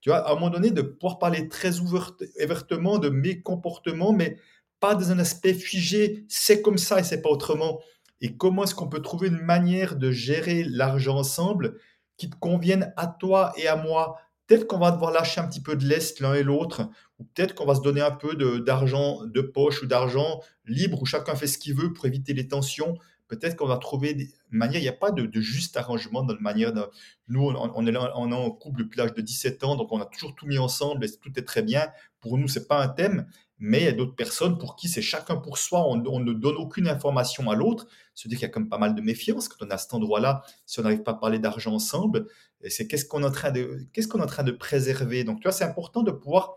tu 0.00 0.10
vois, 0.10 0.18
à 0.18 0.32
un 0.32 0.34
moment 0.34 0.50
donné, 0.50 0.70
de 0.70 0.82
pouvoir 0.82 1.18
parler 1.18 1.48
très 1.48 1.80
ouvertement 1.80 2.98
de 2.98 3.08
mes 3.08 3.40
comportements, 3.40 4.12
mais 4.12 4.36
pas 4.82 4.96
dans 4.96 5.12
un 5.12 5.20
aspect 5.20 5.54
figé, 5.54 6.26
c'est 6.28 6.60
comme 6.60 6.76
ça 6.76 6.98
et 6.98 7.04
c'est 7.04 7.22
pas 7.22 7.30
autrement. 7.30 7.80
Et 8.20 8.36
comment 8.36 8.64
est-ce 8.64 8.74
qu'on 8.74 8.88
peut 8.88 9.00
trouver 9.00 9.28
une 9.28 9.40
manière 9.40 9.94
de 9.94 10.10
gérer 10.10 10.64
l'argent 10.64 11.16
ensemble 11.16 11.78
qui 12.16 12.28
te 12.28 12.34
convienne 12.36 12.92
à 12.96 13.06
toi 13.06 13.52
et 13.56 13.68
à 13.68 13.76
moi? 13.76 14.18
Peut-être 14.48 14.66
qu'on 14.66 14.78
va 14.78 14.90
devoir 14.90 15.12
lâcher 15.12 15.40
un 15.40 15.46
petit 15.46 15.62
peu 15.62 15.76
de 15.76 15.86
l'est 15.86 16.18
l'un 16.18 16.34
et 16.34 16.42
l'autre, 16.42 16.90
ou 17.20 17.24
peut-être 17.24 17.54
qu'on 17.54 17.64
va 17.64 17.76
se 17.76 17.80
donner 17.80 18.00
un 18.00 18.10
peu 18.10 18.34
d'argent 18.60 19.24
de, 19.24 19.40
poche 19.40 19.82
ou 19.82 19.86
d'argent 19.86 20.40
libre 20.66 21.00
où 21.00 21.06
chacun 21.06 21.36
fait 21.36 21.46
ce 21.46 21.58
qu'il 21.58 21.76
veut 21.76 21.92
pour 21.92 22.06
éviter 22.06 22.34
les 22.34 22.48
tensions. 22.48 22.98
peut-être 23.28 23.56
qu'on 23.56 23.68
va 23.68 23.78
trouver 23.78 24.14
des 24.14 24.32
manières, 24.50 24.80
il 24.80 24.84
n'y 24.84 24.88
a 24.88 24.92
pas 24.92 25.12
de, 25.12 25.40
juste 25.40 25.76
arrangement 25.76 26.24
dans 26.24 26.34
la 26.34 26.40
manière. 26.40 26.72
De, 26.72 26.82
nous, 27.28 27.40
on, 27.40 27.86
est 27.86 27.96
en 27.96 28.50
couple 28.50 28.82
depuis 28.82 28.98
l'âge 28.98 29.14
de 29.14 29.22
17 29.22 29.62
ans, 29.62 29.76
donc 29.76 29.92
on 29.92 30.00
a 30.00 30.06
toujours 30.06 30.34
tout 30.34 30.46
mis 30.46 30.58
ensemble 30.58 31.04
et 31.04 31.08
tout 31.08 31.32
est 31.36 31.44
très 31.44 31.62
bien. 31.62 31.86
Pour 32.20 32.36
nous, 32.36 32.48
c'est 32.48 32.66
pas 32.66 32.82
un 32.82 32.88
thème, 32.88 33.26
mais 33.64 33.78
il 33.78 33.84
y 33.84 33.88
a 33.88 33.92
d'autres 33.92 34.16
personnes 34.16 34.58
pour 34.58 34.74
qui 34.74 34.88
c'est 34.88 35.02
chacun 35.02 35.36
pour 35.36 35.56
soi, 35.56 35.86
on, 35.88 35.96
ne 35.96 36.32
donne 36.32 36.56
aucune 36.56 36.88
information 36.88 37.48
à 37.48 37.54
l'autre. 37.54 37.86
Se 38.12 38.26
dire 38.26 38.36
qu'il 38.36 38.48
y 38.48 38.50
a 38.50 38.52
comme 38.52 38.68
pas 38.68 38.76
mal 38.76 38.96
de 38.96 39.00
méfiance 39.00 39.46
quand 39.46 39.64
on 39.64 39.70
a 39.70 39.78
cet 39.78 39.94
endroit-là, 39.94 40.42
si 40.66 40.80
on 40.80 40.82
n'arrive 40.82 41.04
pas 41.04 41.12
à 41.12 41.14
parler 41.14 41.38
d'argent 41.38 41.72
ensemble, 41.72 42.26
c'est 42.68 42.88
qu'est-ce 42.88 43.04
qu'on 43.04 43.22
est 43.22 43.26
en 43.26 43.30
train 43.30 43.52
de, 43.52 43.86
est 43.94 44.14
en 44.16 44.26
train 44.26 44.42
de 44.42 44.50
préserver? 44.50 45.22
Donc, 45.22 45.38
tu 45.38 45.44
vois, 45.44 45.52
c'est 45.52 45.62
important 45.62 46.02
de 46.02 46.10
pouvoir 46.10 46.56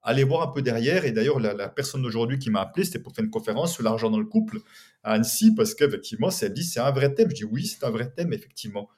aller 0.00 0.24
voir 0.24 0.48
un 0.48 0.50
peu 0.50 0.62
derrière. 0.62 1.04
Et 1.04 1.12
d'ailleurs, 1.12 1.40
la, 1.40 1.68
personne 1.68 2.00
d'aujourd'hui 2.00 2.38
qui 2.38 2.48
m'a 2.48 2.62
appelé, 2.62 2.86
c'était 2.86 3.00
pour 3.00 3.12
faire 3.12 3.26
une 3.26 3.30
conférence 3.30 3.74
sur 3.74 3.82
l'argent 3.82 4.08
dans 4.08 4.18
le 4.18 4.24
couple 4.24 4.60
à 5.02 5.12
Annecy, 5.12 5.54
parce 5.54 5.74
qu'effectivement, 5.74 6.30
elle 6.40 6.54
dit 6.54 6.64
c'est 6.64 6.80
un 6.80 6.90
vrai 6.90 7.12
thème. 7.12 7.28
Je 7.28 7.34
dis 7.34 7.44
oui, 7.44 7.66
c'est 7.66 7.84
un 7.84 7.90
vrai 7.90 8.10
thème, 8.10 8.32
effectivement. 8.32 8.88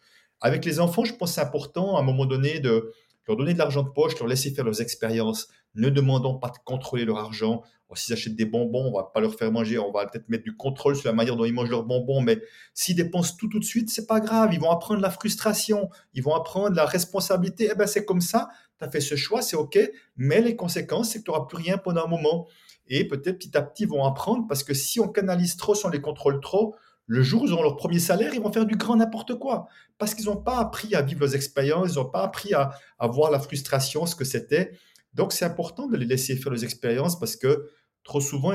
Avec 0.41 0.65
les 0.65 0.79
enfants, 0.79 1.05
je 1.05 1.13
pense 1.13 1.31
que 1.31 1.35
c'est 1.35 1.41
important 1.41 1.97
à 1.97 2.01
un 2.01 2.05
moment 2.05 2.25
donné 2.25 2.61
de 2.61 2.93
leur 3.27 3.37
donner 3.37 3.53
de 3.53 3.59
l'argent 3.59 3.83
de 3.83 3.91
poche, 3.91 4.17
leur 4.21 4.29
laisser 4.29 4.53
faire 4.53 4.65
leurs 4.65 4.81
expériences. 4.81 5.49
Ne 5.75 5.91
demandons 5.91 6.39
pas 6.39 6.49
de 6.49 6.59
contrôler 6.65 7.05
leur 7.05 7.19
argent. 7.19 7.63
S'ils 7.95 8.13
achètent 8.13 8.37
des 8.37 8.45
bonbons, 8.45 8.91
on 8.93 8.97
va 8.97 9.05
pas 9.05 9.21
leur 9.21 9.35
faire 9.35 9.51
manger, 9.51 9.79
on 9.79 9.91
va 9.91 10.07
peut-être 10.07 10.29
mettre 10.29 10.45
du 10.45 10.55
contrôle 10.55 10.95
sur 10.95 11.09
la 11.09 11.15
manière 11.15 11.37
dont 11.37 11.47
ils 11.47 11.55
mangent 11.55 11.71
leurs 11.71 11.85
bonbons, 11.85 12.21
mais 12.21 12.39
s'ils 12.75 12.97
dépensent 12.97 13.37
tout 13.39 13.49
tout 13.49 13.59
de 13.59 13.65
suite, 13.65 13.89
c'est 13.89 14.07
pas 14.07 14.21
grave. 14.21 14.53
Ils 14.53 14.61
vont 14.61 14.71
apprendre 14.71 15.01
la 15.01 15.11
frustration, 15.11 15.89
ils 16.13 16.23
vont 16.23 16.35
apprendre 16.35 16.77
la 16.77 16.85
responsabilité. 16.85 17.71
Eh 17.73 17.75
ben 17.75 17.87
c'est 17.87 18.05
comme 18.05 18.21
ça, 18.21 18.49
tu 18.79 18.85
as 18.85 18.91
fait 18.91 19.01
ce 19.01 19.17
choix, 19.17 19.41
c'est 19.41 19.57
OK, 19.57 19.79
mais 20.17 20.43
les 20.43 20.55
conséquences, 20.55 21.11
c'est 21.11 21.21
que 21.21 21.25
tu 21.25 21.31
n'auras 21.31 21.47
plus 21.47 21.57
rien 21.57 21.79
pendant 21.79 22.05
un 22.05 22.09
moment. 22.09 22.47
Et 22.89 23.07
peut-être 23.07 23.39
petit 23.39 23.57
à 23.57 23.63
petit, 23.63 23.85
ils 23.85 23.89
vont 23.89 24.05
apprendre 24.05 24.47
parce 24.47 24.65
que 24.65 24.75
si 24.75 25.01
on 25.01 25.09
canalise 25.09 25.57
trop, 25.57 25.75
si 25.75 25.87
on 25.87 25.91
les 25.91 26.01
contrôle 26.01 26.41
trop, 26.41 26.75
le 27.07 27.23
jour 27.23 27.43
où 27.43 27.47
ils 27.47 27.53
auront 27.53 27.63
leur 27.63 27.77
premier 27.77 27.99
salaire, 27.99 28.35
ils 28.35 28.41
vont 28.41 28.53
faire 28.53 28.67
du 28.67 28.77
grand 28.77 28.97
n'importe 28.97 29.39
quoi. 29.39 29.67
Parce 29.97 30.15
qu'ils 30.15 30.27
n'ont 30.27 30.37
pas 30.37 30.59
appris 30.59 30.95
à 30.95 31.01
vivre 31.01 31.21
leurs 31.21 31.35
expériences, 31.35 31.93
ils 31.93 31.97
n'ont 31.97 32.11
pas 32.11 32.23
appris 32.23 32.53
à, 32.53 32.71
à, 32.99 33.07
voir 33.07 33.31
la 33.31 33.41
frustration, 33.41 34.05
ce 34.05 34.15
que 34.15 34.25
c'était. 34.25 34.73
Donc, 35.19 35.33
c'est 35.33 35.45
important 35.45 35.89
de 35.89 35.97
les 35.97 36.07
laisser 36.07 36.37
faire 36.37 36.53
leurs 36.53 36.65
expériences 36.65 37.19
parce 37.19 37.37
que 37.37 37.69
trop 38.05 38.21
souvent, 38.21 38.53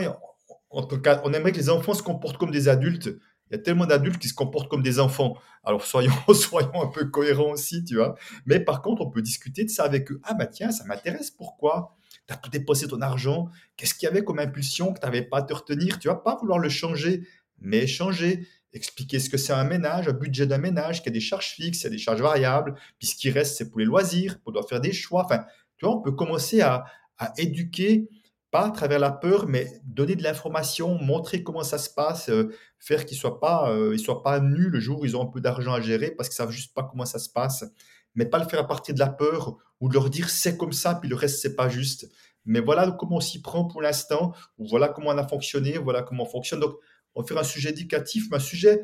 en 0.70 0.84
tout 0.84 1.00
cas, 1.00 1.22
on 1.26 1.34
aimerait 1.34 1.52
que 1.52 1.58
les 1.58 1.70
enfants 1.70 1.94
se 1.94 2.02
comportent 2.02 2.38
comme 2.38 2.52
des 2.52 2.70
adultes. 2.70 3.10
Il 3.52 3.58
y 3.58 3.60
a 3.60 3.62
tellement 3.62 3.86
d'adultes 3.86 4.18
qui 4.18 4.30
se 4.30 4.34
comportent 4.34 4.70
comme 4.70 4.82
des 4.82 5.00
enfants. 5.00 5.38
Alors 5.64 5.86
soyons, 5.86 6.14
soyons 6.34 6.82
un 6.82 6.88
peu 6.88 7.06
cohérents 7.06 7.52
aussi, 7.52 7.84
tu 7.84 7.98
vois. 7.98 8.16
Mais 8.46 8.60
par 8.62 8.82
contre, 8.82 9.02
on 9.02 9.12
peut 9.12 9.22
discuter 9.22 9.66
de 9.66 9.70
ça 9.70 9.84
avec 9.84 10.10
eux. 10.12 10.20
Ah 10.24 10.34
bah 10.34 10.48
tiens, 10.48 10.72
ça 10.72 10.86
m'intéresse. 10.86 11.30
Pourquoi? 11.30 11.96
Tu 12.28 12.34
as 12.34 12.38
tout 12.38 12.50
dépensé 12.50 12.88
ton 12.88 13.02
argent. 13.02 13.50
Qu'est-ce 13.76 13.94
qu'il 13.94 14.08
y 14.08 14.10
avait 14.10 14.24
comme 14.24 14.40
impulsion 14.40 14.94
que 14.94 15.00
tu 15.00 15.06
n'avais 15.06 15.22
pas 15.22 15.40
à 15.40 15.42
te 15.44 15.54
retenir? 15.54 16.00
Tu 16.00 16.08
vas 16.08 16.16
pas 16.16 16.38
vouloir 16.40 16.58
le 16.60 16.70
changer, 16.70 17.28
mais 17.60 17.86
changer. 17.86 18.48
Expliquer 18.72 19.20
ce 19.20 19.30
que 19.30 19.38
c'est 19.38 19.54
un 19.54 19.66
ménage, 19.66 20.08
un 20.08 20.14
budget 20.14 20.48
d'un 20.48 20.58
ménage, 20.58 21.04
qu'il 21.04 21.12
y 21.12 21.14
a 21.14 21.20
des 21.20 21.20
charges 21.20 21.52
fixes, 21.52 21.82
il 21.82 21.84
y 21.84 21.88
a 21.88 21.90
des 21.92 22.00
charges 22.00 22.22
variables. 22.22 22.74
Puis 22.98 23.10
ce 23.10 23.16
qui 23.16 23.30
reste, 23.30 23.58
c'est 23.58 23.70
pour 23.70 23.80
les 23.80 23.86
loisirs. 23.86 24.40
On 24.48 24.52
doit 24.52 24.64
faire 24.64 24.82
des 24.82 24.94
choix. 24.94 25.26
Enfin, 25.26 25.46
on 25.88 26.02
peut 26.02 26.12
commencer 26.12 26.62
à, 26.62 26.86
éduquer 27.38 28.10
pas 28.52 28.68
à 28.68 28.72
travers 28.72 29.00
la 29.00 29.12
peur, 29.12 29.48
mais 29.48 29.68
donner 29.86 30.16
de 30.16 30.24
l'information, 30.24 31.00
montrer 31.00 31.42
comment 31.42 31.64
ça 31.64 31.78
se 31.78 31.90
passe, 31.90 32.30
euh, 32.30 32.54
faire 32.78 33.06
qu'ils 33.06 33.16
ne 33.16 33.22
soient, 33.22 33.40
pas, 33.40 33.72
euh, 33.72 33.96
pas 34.24 34.40
nus 34.42 34.70
le 34.70 34.80
jour 34.80 35.00
où 35.00 35.06
ils 35.06 35.16
ont 35.16 35.24
un 35.24 35.32
peu 35.32 35.42
d'argent 35.42 35.74
à 35.74 35.82
gérer 35.82 36.12
parce 36.12 36.30
qu'ils 36.30 36.44
ne 36.44 36.48
savent 36.48 36.56
juste 36.56 36.74
pas 36.74 36.84
comment 36.84 37.06
ça 37.06 37.18
se 37.18 37.30
passe. 37.30 37.66
Mais 38.14 38.26
pas 38.26 38.38
le 38.38 38.48
faire 38.48 38.60
à 38.60 38.68
partir 38.68 38.94
de 38.94 39.00
la 39.00 39.08
peur 39.08 39.58
ou 39.80 39.90
de 39.90 39.94
leur 39.94 40.10
dire 40.10 40.30
c'est 40.30 40.58
comme 40.58 40.74
ça, 40.74 40.96
puis 40.96 41.10
le 41.10 41.16
reste, 41.16 41.42
c'est 41.42 41.56
pas 41.56 41.70
juste. 41.70 42.12
Mais 42.46 42.60
voilà 42.60 42.92
comment 42.92 43.18
on 43.18 43.22
s'y 43.22 43.42
prend 43.42 43.66
pour 43.66 43.82
l'instant, 43.82 44.34
voilà 44.58 44.90
comment 44.90 45.10
on 45.10 45.18
a 45.18 45.28
fonctionné, 45.28 45.78
voilà 45.78 46.04
comment 46.04 46.24
on 46.24 46.30
fonctionne. 46.30 46.60
Donc, 46.60 46.76
on 47.16 47.22
va 47.22 47.28
faire 47.28 47.38
un 47.38 47.44
sujet 47.44 47.70
éducatif, 47.70 48.28
mais 48.30 48.38
un 48.38 48.40
sujet 48.40 48.82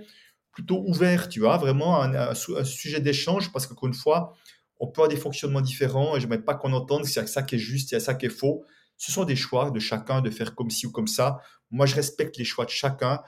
plutôt 0.51 0.83
ouvert, 0.87 1.29
tu 1.29 1.39
vois, 1.39 1.57
vraiment 1.57 2.01
un, 2.01 2.33
sujet 2.33 2.99
d'échange, 2.99 3.51
parce 3.51 3.67
qu'encore 3.67 3.87
une 3.87 3.93
fois, 3.93 4.33
on 4.79 4.87
peut 4.87 5.01
avoir 5.01 5.09
des 5.09 5.17
fonctionnements 5.17 5.61
différents 5.61 6.15
et 6.15 6.19
je 6.19 6.25
n'aimerais 6.25 6.43
pas 6.43 6.55
qu'on 6.55 6.73
entende 6.73 7.03
qu'il 7.03 7.15
y 7.15 7.19
a 7.19 7.27
ça 7.27 7.43
qui 7.43 7.55
est 7.55 7.59
juste, 7.59 7.91
il 7.91 7.95
y 7.95 7.97
a 7.97 7.99
ça 7.99 8.15
qui 8.15 8.27
est 8.27 8.29
faux. 8.29 8.65
Ce 8.97 9.11
sont 9.11 9.25
des 9.25 9.35
choix 9.35 9.71
de 9.71 9.79
chacun 9.79 10.21
de 10.21 10.29
faire 10.29 10.55
comme 10.55 10.69
ci 10.69 10.87
ou 10.87 10.91
comme 10.91 11.07
ça. 11.07 11.39
Moi, 11.71 11.85
je 11.85 11.95
respecte 11.95 12.37
les 12.37 12.43
choix 12.43 12.65
de 12.65 12.69
chacun. 12.69 13.21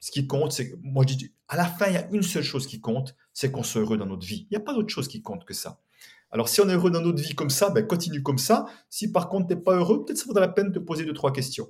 Ce 0.00 0.10
qui 0.10 0.26
compte, 0.26 0.52
c'est 0.52 0.74
moi, 0.82 1.04
je 1.08 1.14
dis, 1.14 1.34
à 1.48 1.56
la 1.56 1.64
fin, 1.64 1.86
il 1.86 1.94
y 1.94 1.96
a 1.96 2.08
une 2.10 2.22
seule 2.22 2.42
chose 2.42 2.66
qui 2.66 2.80
compte, 2.80 3.14
c'est 3.32 3.50
qu'on 3.52 3.62
soit 3.62 3.82
heureux 3.82 3.96
dans 3.96 4.06
notre 4.06 4.26
vie. 4.26 4.46
Il 4.50 4.56
n'y 4.56 4.62
a 4.62 4.64
pas 4.64 4.74
d'autre 4.74 4.88
chose 4.88 5.06
qui 5.06 5.22
compte 5.22 5.44
que 5.44 5.54
ça. 5.54 5.80
Alors, 6.30 6.48
si 6.48 6.60
on 6.60 6.68
est 6.68 6.74
heureux 6.74 6.90
dans 6.90 7.02
notre 7.02 7.22
vie 7.22 7.34
comme 7.34 7.50
ça, 7.50 7.70
ben, 7.70 7.86
continue 7.86 8.22
comme 8.22 8.38
ça. 8.38 8.66
Si 8.88 9.12
par 9.12 9.28
contre, 9.28 9.48
tu 9.48 9.54
n'es 9.54 9.60
pas 9.60 9.76
heureux, 9.76 10.04
peut-être 10.04 10.18
ça 10.18 10.24
vaudra 10.26 10.40
la 10.40 10.48
peine 10.48 10.72
de 10.72 10.78
poser 10.78 11.04
deux, 11.04 11.12
trois 11.12 11.32
questions. 11.32 11.68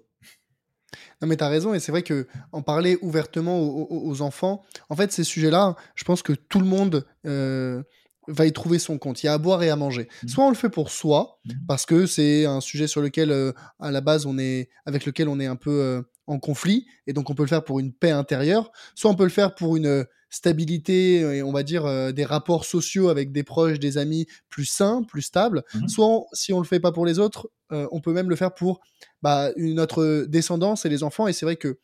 Non, 1.20 1.28
mais 1.28 1.36
tu 1.36 1.44
as 1.44 1.48
raison, 1.48 1.74
et 1.74 1.80
c'est 1.80 1.92
vrai 1.92 2.02
que 2.02 2.26
en 2.52 2.62
parler 2.62 2.98
ouvertement 3.00 3.60
aux, 3.60 4.22
enfants, 4.22 4.62
en 4.88 4.96
fait, 4.96 5.12
ces 5.12 5.24
sujets-là, 5.24 5.76
je 5.94 6.04
pense 6.04 6.22
que 6.22 6.32
tout 6.32 6.60
le 6.60 6.66
monde. 6.66 7.06
Euh, 7.26 7.82
va 8.28 8.46
y 8.46 8.52
trouver 8.52 8.78
son 8.78 8.98
compte. 8.98 9.22
Il 9.22 9.26
y 9.26 9.28
a 9.28 9.34
à 9.34 9.38
boire 9.38 9.62
et 9.62 9.70
à 9.70 9.76
manger. 9.76 10.08
Mmh. 10.22 10.28
Soit 10.28 10.44
on 10.44 10.48
le 10.48 10.54
fait 10.54 10.70
pour 10.70 10.90
soi, 10.90 11.38
mmh. 11.44 11.52
parce 11.66 11.86
que 11.86 12.06
c'est 12.06 12.46
un 12.46 12.60
sujet 12.60 12.86
sur 12.86 13.00
lequel, 13.00 13.30
euh, 13.30 13.52
à 13.80 13.90
la 13.90 14.00
base, 14.00 14.26
on 14.26 14.38
est, 14.38 14.68
avec 14.86 15.04
lequel 15.06 15.28
on 15.28 15.40
est 15.40 15.46
un 15.46 15.56
peu 15.56 15.70
euh, 15.70 16.02
en 16.26 16.38
conflit, 16.38 16.86
et 17.06 17.12
donc 17.12 17.30
on 17.30 17.34
peut 17.34 17.42
le 17.42 17.48
faire 17.48 17.64
pour 17.64 17.80
une 17.80 17.92
paix 17.92 18.10
intérieure. 18.10 18.70
Soit 18.94 19.10
on 19.10 19.16
peut 19.16 19.24
le 19.24 19.30
faire 19.30 19.54
pour 19.54 19.76
une 19.76 19.86
euh, 19.86 20.04
stabilité 20.30 21.16
et 21.20 21.42
on 21.42 21.52
va 21.52 21.62
dire 21.62 22.14
des 22.14 22.24
rapports 22.24 22.64
sociaux 22.64 23.10
avec 23.10 23.32
des 23.32 23.42
proches, 23.42 23.78
des 23.78 23.98
amis 23.98 24.26
plus 24.48 24.64
sains, 24.64 25.02
plus 25.02 25.20
stables. 25.20 25.62
Mmh. 25.74 25.88
Soit 25.88 26.24
si 26.32 26.54
on 26.54 26.58
le 26.58 26.64
fait 26.64 26.80
pas 26.80 26.90
pour 26.90 27.04
les 27.04 27.18
autres, 27.18 27.50
on 27.68 28.00
peut 28.00 28.14
même 28.14 28.30
le 28.30 28.36
faire 28.36 28.54
pour 28.54 28.80
bah, 29.20 29.50
notre 29.58 30.24
descendance 30.24 30.86
et 30.86 30.88
les 30.88 31.02
enfants. 31.02 31.28
Et 31.28 31.34
c'est 31.34 31.44
vrai 31.44 31.56
que 31.56 31.78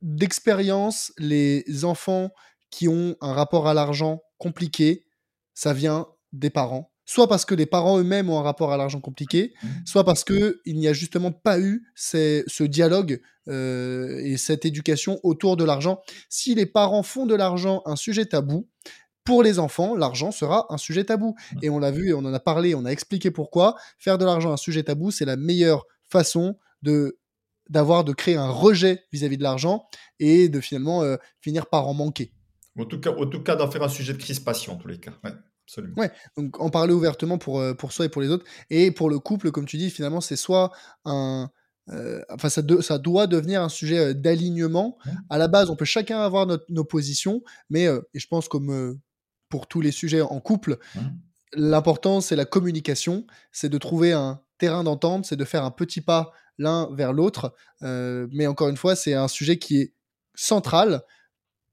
d'expérience, 0.00 1.12
les 1.18 1.84
enfants 1.84 2.30
qui 2.72 2.88
ont 2.88 3.14
un 3.20 3.32
rapport 3.32 3.68
à 3.68 3.74
l'argent 3.74 4.22
compliqué, 4.38 5.04
ça 5.54 5.72
vient 5.72 6.08
des 6.32 6.50
parents. 6.50 6.90
Soit 7.04 7.28
parce 7.28 7.44
que 7.44 7.54
les 7.54 7.66
parents 7.66 7.98
eux-mêmes 7.98 8.30
ont 8.30 8.38
un 8.38 8.42
rapport 8.42 8.72
à 8.72 8.76
l'argent 8.76 9.00
compliqué, 9.00 9.52
mmh. 9.62 9.68
soit 9.84 10.04
parce 10.04 10.24
qu'il 10.24 10.54
n'y 10.66 10.88
a 10.88 10.92
justement 10.92 11.30
pas 11.30 11.60
eu 11.60 11.84
ce 11.94 12.62
dialogue 12.62 13.20
euh, 13.48 14.20
et 14.24 14.36
cette 14.36 14.64
éducation 14.64 15.20
autour 15.22 15.56
de 15.56 15.64
l'argent. 15.64 16.00
Si 16.28 16.54
les 16.54 16.66
parents 16.66 17.02
font 17.02 17.26
de 17.26 17.34
l'argent 17.34 17.82
un 17.86 17.96
sujet 17.96 18.24
tabou, 18.24 18.68
pour 19.24 19.42
les 19.42 19.58
enfants, 19.58 19.94
l'argent 19.94 20.32
sera 20.32 20.66
un 20.70 20.78
sujet 20.78 21.04
tabou. 21.04 21.36
Et 21.60 21.70
on 21.70 21.78
l'a 21.78 21.90
vu 21.90 22.08
et 22.08 22.14
on 22.14 22.20
en 22.20 22.34
a 22.34 22.40
parlé, 22.40 22.74
on 22.74 22.84
a 22.84 22.90
expliqué 22.90 23.30
pourquoi. 23.30 23.76
Faire 23.98 24.18
de 24.18 24.24
l'argent 24.24 24.52
un 24.52 24.56
sujet 24.56 24.82
tabou, 24.82 25.10
c'est 25.10 25.24
la 25.24 25.36
meilleure 25.36 25.84
façon 26.08 26.56
de 26.82 27.18
d'avoir 27.68 28.04
de 28.04 28.12
créer 28.12 28.34
un 28.34 28.50
rejet 28.50 29.04
vis-à-vis 29.12 29.38
de 29.38 29.42
l'argent 29.42 29.86
et 30.18 30.48
de 30.48 30.60
finalement 30.60 31.02
euh, 31.04 31.16
finir 31.40 31.66
par 31.66 31.86
en 31.86 31.94
manquer. 31.94 32.32
En 32.78 32.84
tout 32.86 33.00
cas, 33.00 33.10
en 33.10 33.26
tout 33.26 33.42
cas 33.42 33.56
d'en 33.56 33.70
faire 33.70 33.82
un 33.82 33.88
sujet 33.88 34.12
de 34.12 34.18
crispation, 34.18 34.74
en 34.74 34.76
tous 34.76 34.88
les 34.88 34.98
cas. 34.98 35.12
Ouais, 35.24 35.32
absolument. 35.64 35.94
Ouais, 35.96 36.10
donc 36.36 36.58
en 36.60 36.70
parler 36.70 36.94
ouvertement 36.94 37.38
pour, 37.38 37.60
euh, 37.60 37.74
pour 37.74 37.92
soi 37.92 38.06
et 38.06 38.08
pour 38.08 38.22
les 38.22 38.28
autres. 38.28 38.46
Et 38.70 38.90
pour 38.90 39.10
le 39.10 39.18
couple, 39.18 39.50
comme 39.50 39.66
tu 39.66 39.76
dis, 39.76 39.90
finalement, 39.90 40.20
c'est 40.20 40.36
soit 40.36 40.72
un. 41.04 41.50
Euh, 41.90 42.22
enfin, 42.30 42.48
ça, 42.48 42.62
ça, 42.80 42.98
doit 42.98 43.26
devenir 43.26 43.60
un 43.60 43.68
sujet 43.68 43.98
euh, 43.98 44.14
d'alignement. 44.14 44.96
À 45.28 45.36
la 45.36 45.48
base, 45.48 45.68
on 45.68 45.76
peut 45.76 45.84
chacun 45.84 46.20
avoir 46.20 46.46
notre, 46.46 46.64
nos 46.68 46.84
positions, 46.84 47.42
mais, 47.68 47.84
et 47.84 48.18
je 48.18 48.26
pense 48.28 48.48
comme 48.48 48.98
pour 49.48 49.66
tous 49.66 49.80
les 49.80 49.90
sujets 49.90 50.22
en 50.22 50.40
couple, 50.40 50.78
l'important, 51.52 52.20
c'est 52.20 52.36
la 52.36 52.44
communication, 52.44 53.26
c'est 53.50 53.68
de 53.68 53.78
trouver 53.78 54.12
un 54.12 54.40
terrain 54.58 54.84
d'entente, 54.84 55.26
c'est 55.26 55.36
de 55.36 55.44
faire 55.44 55.64
un 55.64 55.72
petit 55.72 56.00
pas 56.00 56.32
l'un 56.56 56.88
vers 56.94 57.12
l'autre. 57.12 57.52
mais 57.80 58.46
encore 58.46 58.68
une 58.68 58.76
fois, 58.76 58.94
c'est 58.94 59.14
un 59.14 59.28
sujet 59.28 59.58
qui 59.58 59.80
est 59.80 59.94
central 60.34 61.02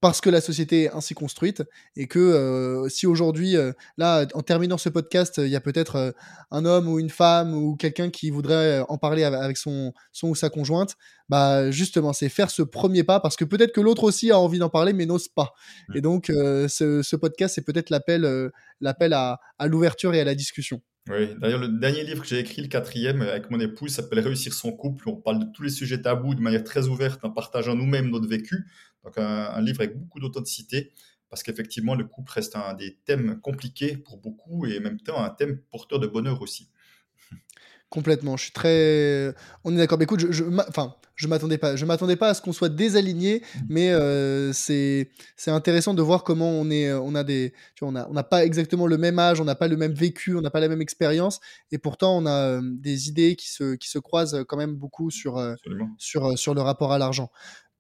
parce 0.02 0.22
que 0.22 0.30
la 0.30 0.42
société 0.42 0.84
est 0.84 0.92
ainsi 0.92 1.14
construite 1.14 1.64
et 1.96 2.08
que 2.08 2.20
euh, 2.20 2.88
si 2.90 3.06
aujourd'hui, 3.06 3.58
euh, 3.58 3.74
là, 3.98 4.26
en 4.34 4.42
terminant 4.42 4.78
ce 4.78 4.90
podcast, 4.90 5.40
il 5.44 5.50
y 5.50 5.56
a 5.56 5.62
peut-être 5.62 5.96
euh, 5.98 6.12
un 6.52 6.66
homme 6.66 6.88
ou 6.88 7.00
une 7.00 7.10
femme 7.10 7.54
ou 7.54 7.76
quelqu'un 7.76 8.10
qui 8.10 8.30
voudrait 8.30 8.84
en 8.88 8.98
parler 8.98 9.24
avec 9.24 9.58
son, 9.58 9.94
son 10.12 10.30
ou 10.30 10.36
sa 10.36 10.50
conjointe, 10.50 10.96
bah 11.28 11.70
justement, 11.72 12.14
c'est 12.14 12.30
faire 12.30 12.50
ce 12.50 12.62
premier 12.62 13.04
pas 13.04 13.20
parce 13.20 13.36
que 13.36 13.46
peut-être 13.46 13.74
que 13.74 13.82
l'autre 13.82 14.04
aussi 14.04 14.32
a 14.32 14.40
envie 14.40 14.60
d'en 14.60 14.70
parler 14.70 14.94
mais 14.94 15.06
n'ose 15.06 15.28
pas. 15.28 15.54
Et 15.94 16.02
donc, 16.02 16.28
ce, 16.28 17.02
ce, 17.04 17.16
podcast, 17.16 17.56
c'est 17.56 17.66
peut-être 17.66 17.90
l'appel, 17.90 18.52
l'appel 18.82 19.14
à, 19.14 19.40
à 19.58 19.68
l'ouverture 19.68 20.14
et 20.14 20.22
à 20.22 20.24
la 20.24 20.36
discussion. 20.36 20.82
Oui, 21.10 21.28
d'ailleurs, 21.40 21.60
le 21.60 21.70
dernier 21.70 22.04
livre 22.04 22.22
que 22.22 22.28
j'ai 22.28 22.38
écrit, 22.38 22.62
le 22.62 22.68
quatrième, 22.68 23.24
avec 23.24 23.50
mon 23.50 23.60
épouse, 23.60 23.92
s'appelle 23.92 24.20
Réussir 24.20 24.54
son 24.54 24.72
couple. 24.72 25.10
On 25.10 25.16
parle 25.16 25.40
de 25.40 25.52
tous 25.52 25.64
les 25.64 25.70
sujets 25.70 26.02
tabous 26.02 26.36
de 26.36 26.42
manière 26.42 26.64
très 26.64 26.88
ouverte 26.88 27.26
en 27.26 27.32
partageant 27.32 27.74
nous-mêmes 27.74 28.12
notre 28.12 28.28
vécu. 28.28 28.68
Donc 29.10 29.18
un, 29.26 29.62
livre 29.62 29.82
avec 29.82 29.98
beaucoup 29.98 30.20
d'authenticité, 30.20 30.92
parce 31.30 31.42
qu'effectivement, 31.42 31.96
le 31.96 32.04
couple 32.04 32.32
reste 32.32 32.56
un 32.56 32.74
des 32.76 32.98
thèmes 33.06 33.40
compliqués 33.42 33.98
pour 33.98 34.18
beaucoup 34.18 34.68
et 34.68 34.78
en 34.78 34.82
même 34.82 35.00
temps 35.00 35.24
un 35.24 35.30
thème 35.30 35.58
porteur 35.72 36.00
de 36.00 36.06
bonheur 36.08 36.42
aussi. 36.42 36.70
Complètement, 37.90 38.38
je 38.38 38.44
suis 38.44 38.52
très. 38.52 39.34
On 39.64 39.74
est 39.74 39.78
d'accord. 39.78 39.98
Mais 39.98 40.04
écoute, 40.04 40.20
je, 40.20 40.32
je 40.32 40.44
enfin, 40.44 40.96
je 41.16 41.28
m'attendais 41.28 41.58
pas. 41.58 41.76
Je 41.76 41.86
m'attendais 41.86 42.18
pas 42.18 42.30
à 42.30 42.34
ce 42.36 42.42
qu'on 42.44 42.54
soit 42.54 42.70
désaligné, 42.70 43.40
mmh. 43.40 43.60
mais 43.68 43.90
euh, 43.90 44.54
c'est 44.54 45.10
c'est 45.36 45.50
intéressant 45.50 45.96
de 45.96 46.04
voir 46.04 46.24
comment 46.24 46.52
on 46.52 46.70
est. 46.70 46.94
On 46.94 47.16
a 47.16 47.24
des. 47.24 47.52
Tu 47.74 47.84
vois, 47.84 47.92
on 47.92 47.96
a 47.96 48.08
on 48.08 48.14
n'a 48.14 48.24
pas 48.24 48.46
exactement 48.46 48.86
le 48.86 49.00
même 49.00 49.18
âge, 49.18 49.42
on 49.42 49.44
n'a 49.44 49.56
pas 49.56 49.68
le 49.68 49.76
même 49.76 49.94
vécu, 49.94 50.36
on 50.36 50.42
n'a 50.42 50.52
pas 50.52 50.60
la 50.60 50.68
même 50.68 50.84
expérience, 50.84 51.40
et 51.72 51.80
pourtant 51.80 52.16
on 52.16 52.28
a 52.28 52.60
euh, 52.60 52.62
des 52.64 53.10
idées 53.10 53.36
qui 53.36 53.50
se 53.50 53.74
qui 53.74 53.90
se 53.90 53.98
croisent 53.98 54.46
quand 54.48 54.58
même 54.58 54.76
beaucoup 54.76 55.10
sur 55.10 55.40
euh, 55.40 55.56
sur 55.98 56.38
sur 56.38 56.54
le 56.54 56.62
rapport 56.62 56.94
à 56.94 57.00
l'argent. 57.00 57.32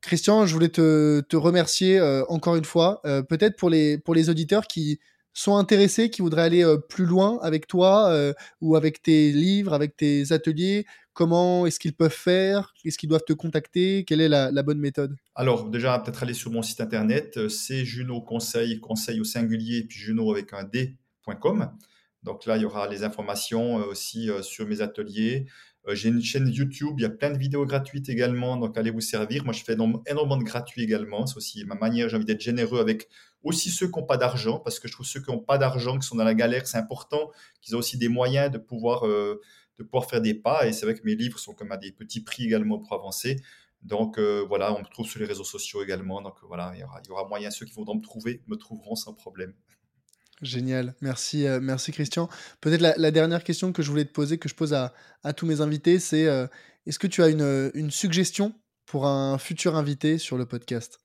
Christian, 0.01 0.45
je 0.45 0.53
voulais 0.53 0.69
te, 0.69 1.35
remercier 1.35 2.01
encore 2.29 2.55
une 2.55 2.65
fois. 2.65 3.01
Peut-être 3.03 3.57
pour 3.57 3.69
les, 3.69 3.97
pour 3.97 4.15
les 4.15 4.29
auditeurs 4.29 4.67
qui 4.67 4.99
sont 5.33 5.55
intéressés, 5.55 6.09
qui 6.09 6.21
voudraient 6.21 6.43
aller 6.43 6.65
plus 6.89 7.05
loin 7.05 7.39
avec 7.41 7.67
toi 7.67 8.33
ou 8.61 8.75
avec 8.75 9.01
tes 9.01 9.31
livres, 9.31 9.73
avec 9.73 9.95
tes 9.95 10.31
ateliers, 10.31 10.85
comment 11.19 11.65
est-ce 11.65 11.81
qu'ils 11.81 11.93
peuvent 11.95 12.15
faire? 12.15 12.73
Est-ce 12.85 12.97
qu'ils 12.97 13.09
doivent 13.09 13.25
te 13.27 13.33
contacter? 13.33 14.05
Quelle 14.05 14.21
est 14.21 14.29
la, 14.29 14.63
bonne 14.63 14.79
méthode? 14.79 15.17
Alors, 15.35 15.69
déjà, 15.69 15.99
peut-être 15.99 16.23
aller 16.23 16.33
sur 16.33 16.49
mon 16.49 16.61
site 16.61 16.79
internet, 16.79 17.49
c'est 17.49 17.83
Juno 17.83 18.21
Conseil, 18.21 18.79
conseil 18.79 19.19
au 19.19 19.25
singulier, 19.25 19.83
puis 19.83 19.99
Juno 19.99 20.31
avec 20.31 20.53
un 20.53 20.63
D.com. 20.63 21.71
Donc 22.23 22.45
là, 22.45 22.55
il 22.55 22.61
y 22.61 22.65
aura 22.65 22.87
les 22.87 23.03
informations 23.03 23.75
aussi 23.75 24.29
sur 24.41 24.65
mes 24.65 24.79
ateliers. 24.79 25.47
J'ai 25.87 26.09
une 26.09 26.21
chaîne 26.21 26.47
YouTube, 26.47 26.95
il 26.97 27.03
y 27.03 27.05
a 27.05 27.09
plein 27.09 27.31
de 27.31 27.37
vidéos 27.37 27.65
gratuites 27.65 28.09
également, 28.09 28.57
donc 28.57 28.77
allez 28.77 28.91
vous 28.91 29.01
servir. 29.01 29.43
Moi, 29.43 29.53
je 29.53 29.63
fais 29.63 29.73
énormément 29.73 30.37
de 30.37 30.43
gratuits 30.43 30.83
également. 30.83 31.25
C'est 31.25 31.37
aussi 31.37 31.65
ma 31.65 31.75
manière, 31.75 32.09
j'ai 32.09 32.17
envie 32.17 32.25
d'être 32.25 32.41
généreux 32.41 32.79
avec 32.79 33.07
aussi 33.43 33.69
ceux 33.71 33.87
qui 33.87 33.97
n'ont 33.97 34.05
pas 34.05 34.17
d'argent, 34.17 34.59
parce 34.59 34.79
que 34.79 34.87
je 34.87 34.93
trouve 34.93 35.05
ceux 35.05 35.21
qui 35.21 35.31
n'ont 35.31 35.39
pas 35.39 35.57
d'argent, 35.57 35.97
qui 35.97 36.05
sont 36.07 36.15
dans 36.15 36.23
la 36.23 36.35
galère, 36.35 36.67
c'est 36.67 36.77
important 36.77 37.31
qu'ils 37.61 37.73
aient 37.73 37.77
aussi 37.77 37.97
des 37.97 38.09
moyens 38.09 38.51
de 38.51 38.57
pouvoir, 38.57 39.07
euh, 39.07 39.41
de 39.77 39.83
pouvoir 39.83 40.09
faire 40.09 40.21
des 40.21 40.33
pas. 40.33 40.67
Et 40.67 40.73
c'est 40.73 40.85
vrai 40.85 40.95
que 40.95 41.03
mes 41.05 41.15
livres 41.15 41.39
sont 41.39 41.53
comme 41.53 41.71
à 41.71 41.77
des 41.77 41.91
petits 41.91 42.21
prix 42.21 42.45
également 42.45 42.79
pour 42.79 42.93
avancer. 42.93 43.37
Donc 43.81 44.19
euh, 44.19 44.45
voilà, 44.47 44.73
on 44.75 44.79
me 44.79 44.85
trouve 44.85 45.07
sur 45.07 45.19
les 45.19 45.25
réseaux 45.25 45.45
sociaux 45.45 45.81
également. 45.81 46.21
Donc 46.21 46.35
voilà, 46.43 46.73
il 46.75 46.81
y 46.81 46.83
aura, 46.83 46.99
il 47.03 47.07
y 47.07 47.11
aura 47.11 47.27
moyen, 47.27 47.49
ceux 47.51 47.65
qui 47.65 47.73
voudront 47.73 47.95
me 47.95 48.01
trouver, 48.01 48.41
me 48.47 48.57
trouveront 48.57 48.95
sans 48.95 49.13
problème. 49.13 49.53
Génial, 50.41 50.95
merci, 51.01 51.45
euh, 51.45 51.59
merci 51.61 51.91
Christian. 51.91 52.29
Peut-être 52.61 52.81
la, 52.81 53.11
dernière 53.11 53.43
question 53.43 53.73
que 53.73 53.81
je 53.81 53.89
voulais 53.89 54.05
te 54.05 54.13
poser, 54.13 54.37
que 54.37 54.47
je 54.47 54.55
pose 54.55 54.73
à, 54.73 54.93
tous 55.35 55.45
mes 55.45 55.61
invités, 55.61 55.99
c'est 55.99 56.27
est-ce 56.85 56.99
que 56.99 57.07
tu 57.07 57.21
as 57.21 57.27
une, 57.27 57.71
une, 57.73 57.91
suggestion 57.91 58.53
pour 58.85 59.05
un 59.05 59.37
futur 59.37 59.75
invité 59.75 60.17
sur 60.17 60.37
le 60.37 60.45
podcast? 60.45 60.99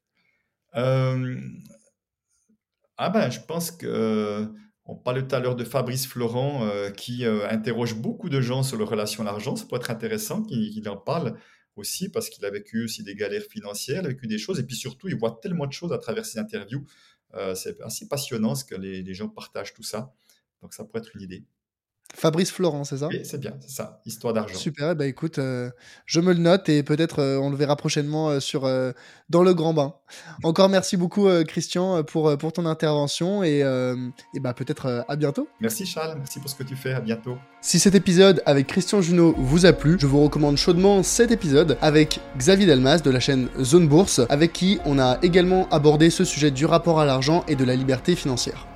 Ah 2.96 3.10
ben, 3.10 3.28
je 3.30 3.40
pense 3.40 3.72
que 3.72 3.86
euh, 3.86 4.46
on 4.84 4.94
parlait 4.94 5.26
tout 5.26 5.34
à 5.34 5.40
l'heure 5.40 5.56
de 5.56 5.64
Fabrice 5.64 6.06
Florent 6.06 6.64
euh, 6.64 6.90
qui 6.90 7.24
euh, 7.24 7.48
interroge 7.48 7.96
beaucoup 7.96 8.28
de 8.28 8.40
gens 8.40 8.62
sur 8.62 8.78
leur 8.78 8.88
relation 8.88 9.22
à 9.22 9.26
l'argent. 9.26 9.56
Ça 9.56 9.66
peut 9.68 9.76
être 9.76 9.90
intéressant 9.90 10.42
qu'il 10.42 10.88
en 10.88 10.96
parle 10.96 11.36
aussi 11.74 12.08
parce 12.08 12.30
qu'il 12.30 12.44
a 12.44 12.50
vécu 12.50 12.84
aussi 12.84 13.02
des 13.02 13.16
galères 13.16 13.42
financières, 13.50 14.02
il 14.02 14.06
a 14.06 14.08
vécu 14.10 14.28
des 14.28 14.38
choses 14.38 14.60
et 14.60 14.62
puis 14.62 14.76
surtout 14.76 15.08
il 15.08 15.16
voit 15.16 15.40
tellement 15.42 15.66
de 15.66 15.72
choses 15.72 15.92
à 15.92 15.98
travers 15.98 16.24
ses 16.24 16.38
interviews. 16.38 16.84
C'est 17.54 17.80
assez 17.80 18.08
passionnant 18.08 18.54
ce 18.54 18.64
que 18.64 18.74
les, 18.74 19.02
les 19.02 19.14
gens 19.14 19.28
partagent 19.28 19.74
tout 19.74 19.82
ça. 19.82 20.14
Donc 20.62 20.74
ça 20.74 20.84
pourrait 20.84 21.00
être 21.00 21.14
une 21.14 21.22
idée. 21.22 21.44
Fabrice 22.14 22.52
Florent, 22.52 22.84
c'est 22.84 22.98
ça? 22.98 23.08
Oui, 23.08 23.20
c'est 23.24 23.40
bien, 23.40 23.54
c'est 23.60 23.70
ça, 23.70 24.00
Histoire 24.06 24.32
d'argent. 24.32 24.54
Super, 24.54 24.94
bah 24.94 25.06
écoute, 25.06 25.38
euh, 25.38 25.70
je 26.06 26.20
me 26.20 26.32
le 26.32 26.38
note 26.38 26.68
et 26.68 26.82
peut-être 26.84 27.18
euh, 27.20 27.38
on 27.38 27.50
le 27.50 27.56
verra 27.56 27.74
prochainement 27.74 28.30
euh, 28.30 28.40
sur, 28.40 28.70
dans 29.30 29.42
le 29.42 29.52
grand 29.52 29.74
bain. 29.74 29.94
Encore 30.44 30.68
merci 30.68 30.96
beaucoup 30.96 31.28
Christian 31.46 32.04
pour, 32.04 32.38
pour 32.38 32.52
ton 32.52 32.66
intervention 32.66 33.42
et, 33.42 33.60
et 33.60 34.40
bah, 34.40 34.54
peut-être 34.54 35.04
à 35.08 35.16
bientôt. 35.16 35.48
Merci 35.60 35.86
Charles, 35.86 36.14
merci 36.18 36.38
pour 36.38 36.48
ce 36.48 36.54
que 36.54 36.62
tu 36.62 36.76
fais, 36.76 36.92
à 36.92 37.00
bientôt. 37.00 37.36
Si 37.60 37.80
cet 37.80 37.94
épisode 37.94 38.42
avec 38.46 38.68
Christian 38.68 39.02
Junot 39.02 39.34
vous 39.36 39.66
a 39.66 39.72
plu, 39.72 39.96
je 39.98 40.06
vous 40.06 40.22
recommande 40.22 40.56
chaudement 40.56 41.02
cet 41.02 41.32
épisode 41.32 41.76
avec 41.80 42.20
Xavier 42.38 42.66
Delmas 42.66 42.98
de 42.98 43.10
la 43.10 43.20
chaîne 43.20 43.48
Zone 43.60 43.88
Bourse, 43.88 44.20
avec 44.28 44.52
qui 44.52 44.78
on 44.84 44.98
a 44.98 45.18
également 45.22 45.68
abordé 45.70 46.10
ce 46.10 46.24
sujet 46.24 46.50
du 46.50 46.64
rapport 46.64 47.00
à 47.00 47.04
l'argent 47.04 47.44
et 47.48 47.56
de 47.56 47.64
la 47.64 47.74
liberté 47.74 48.14
financière. 48.14 48.66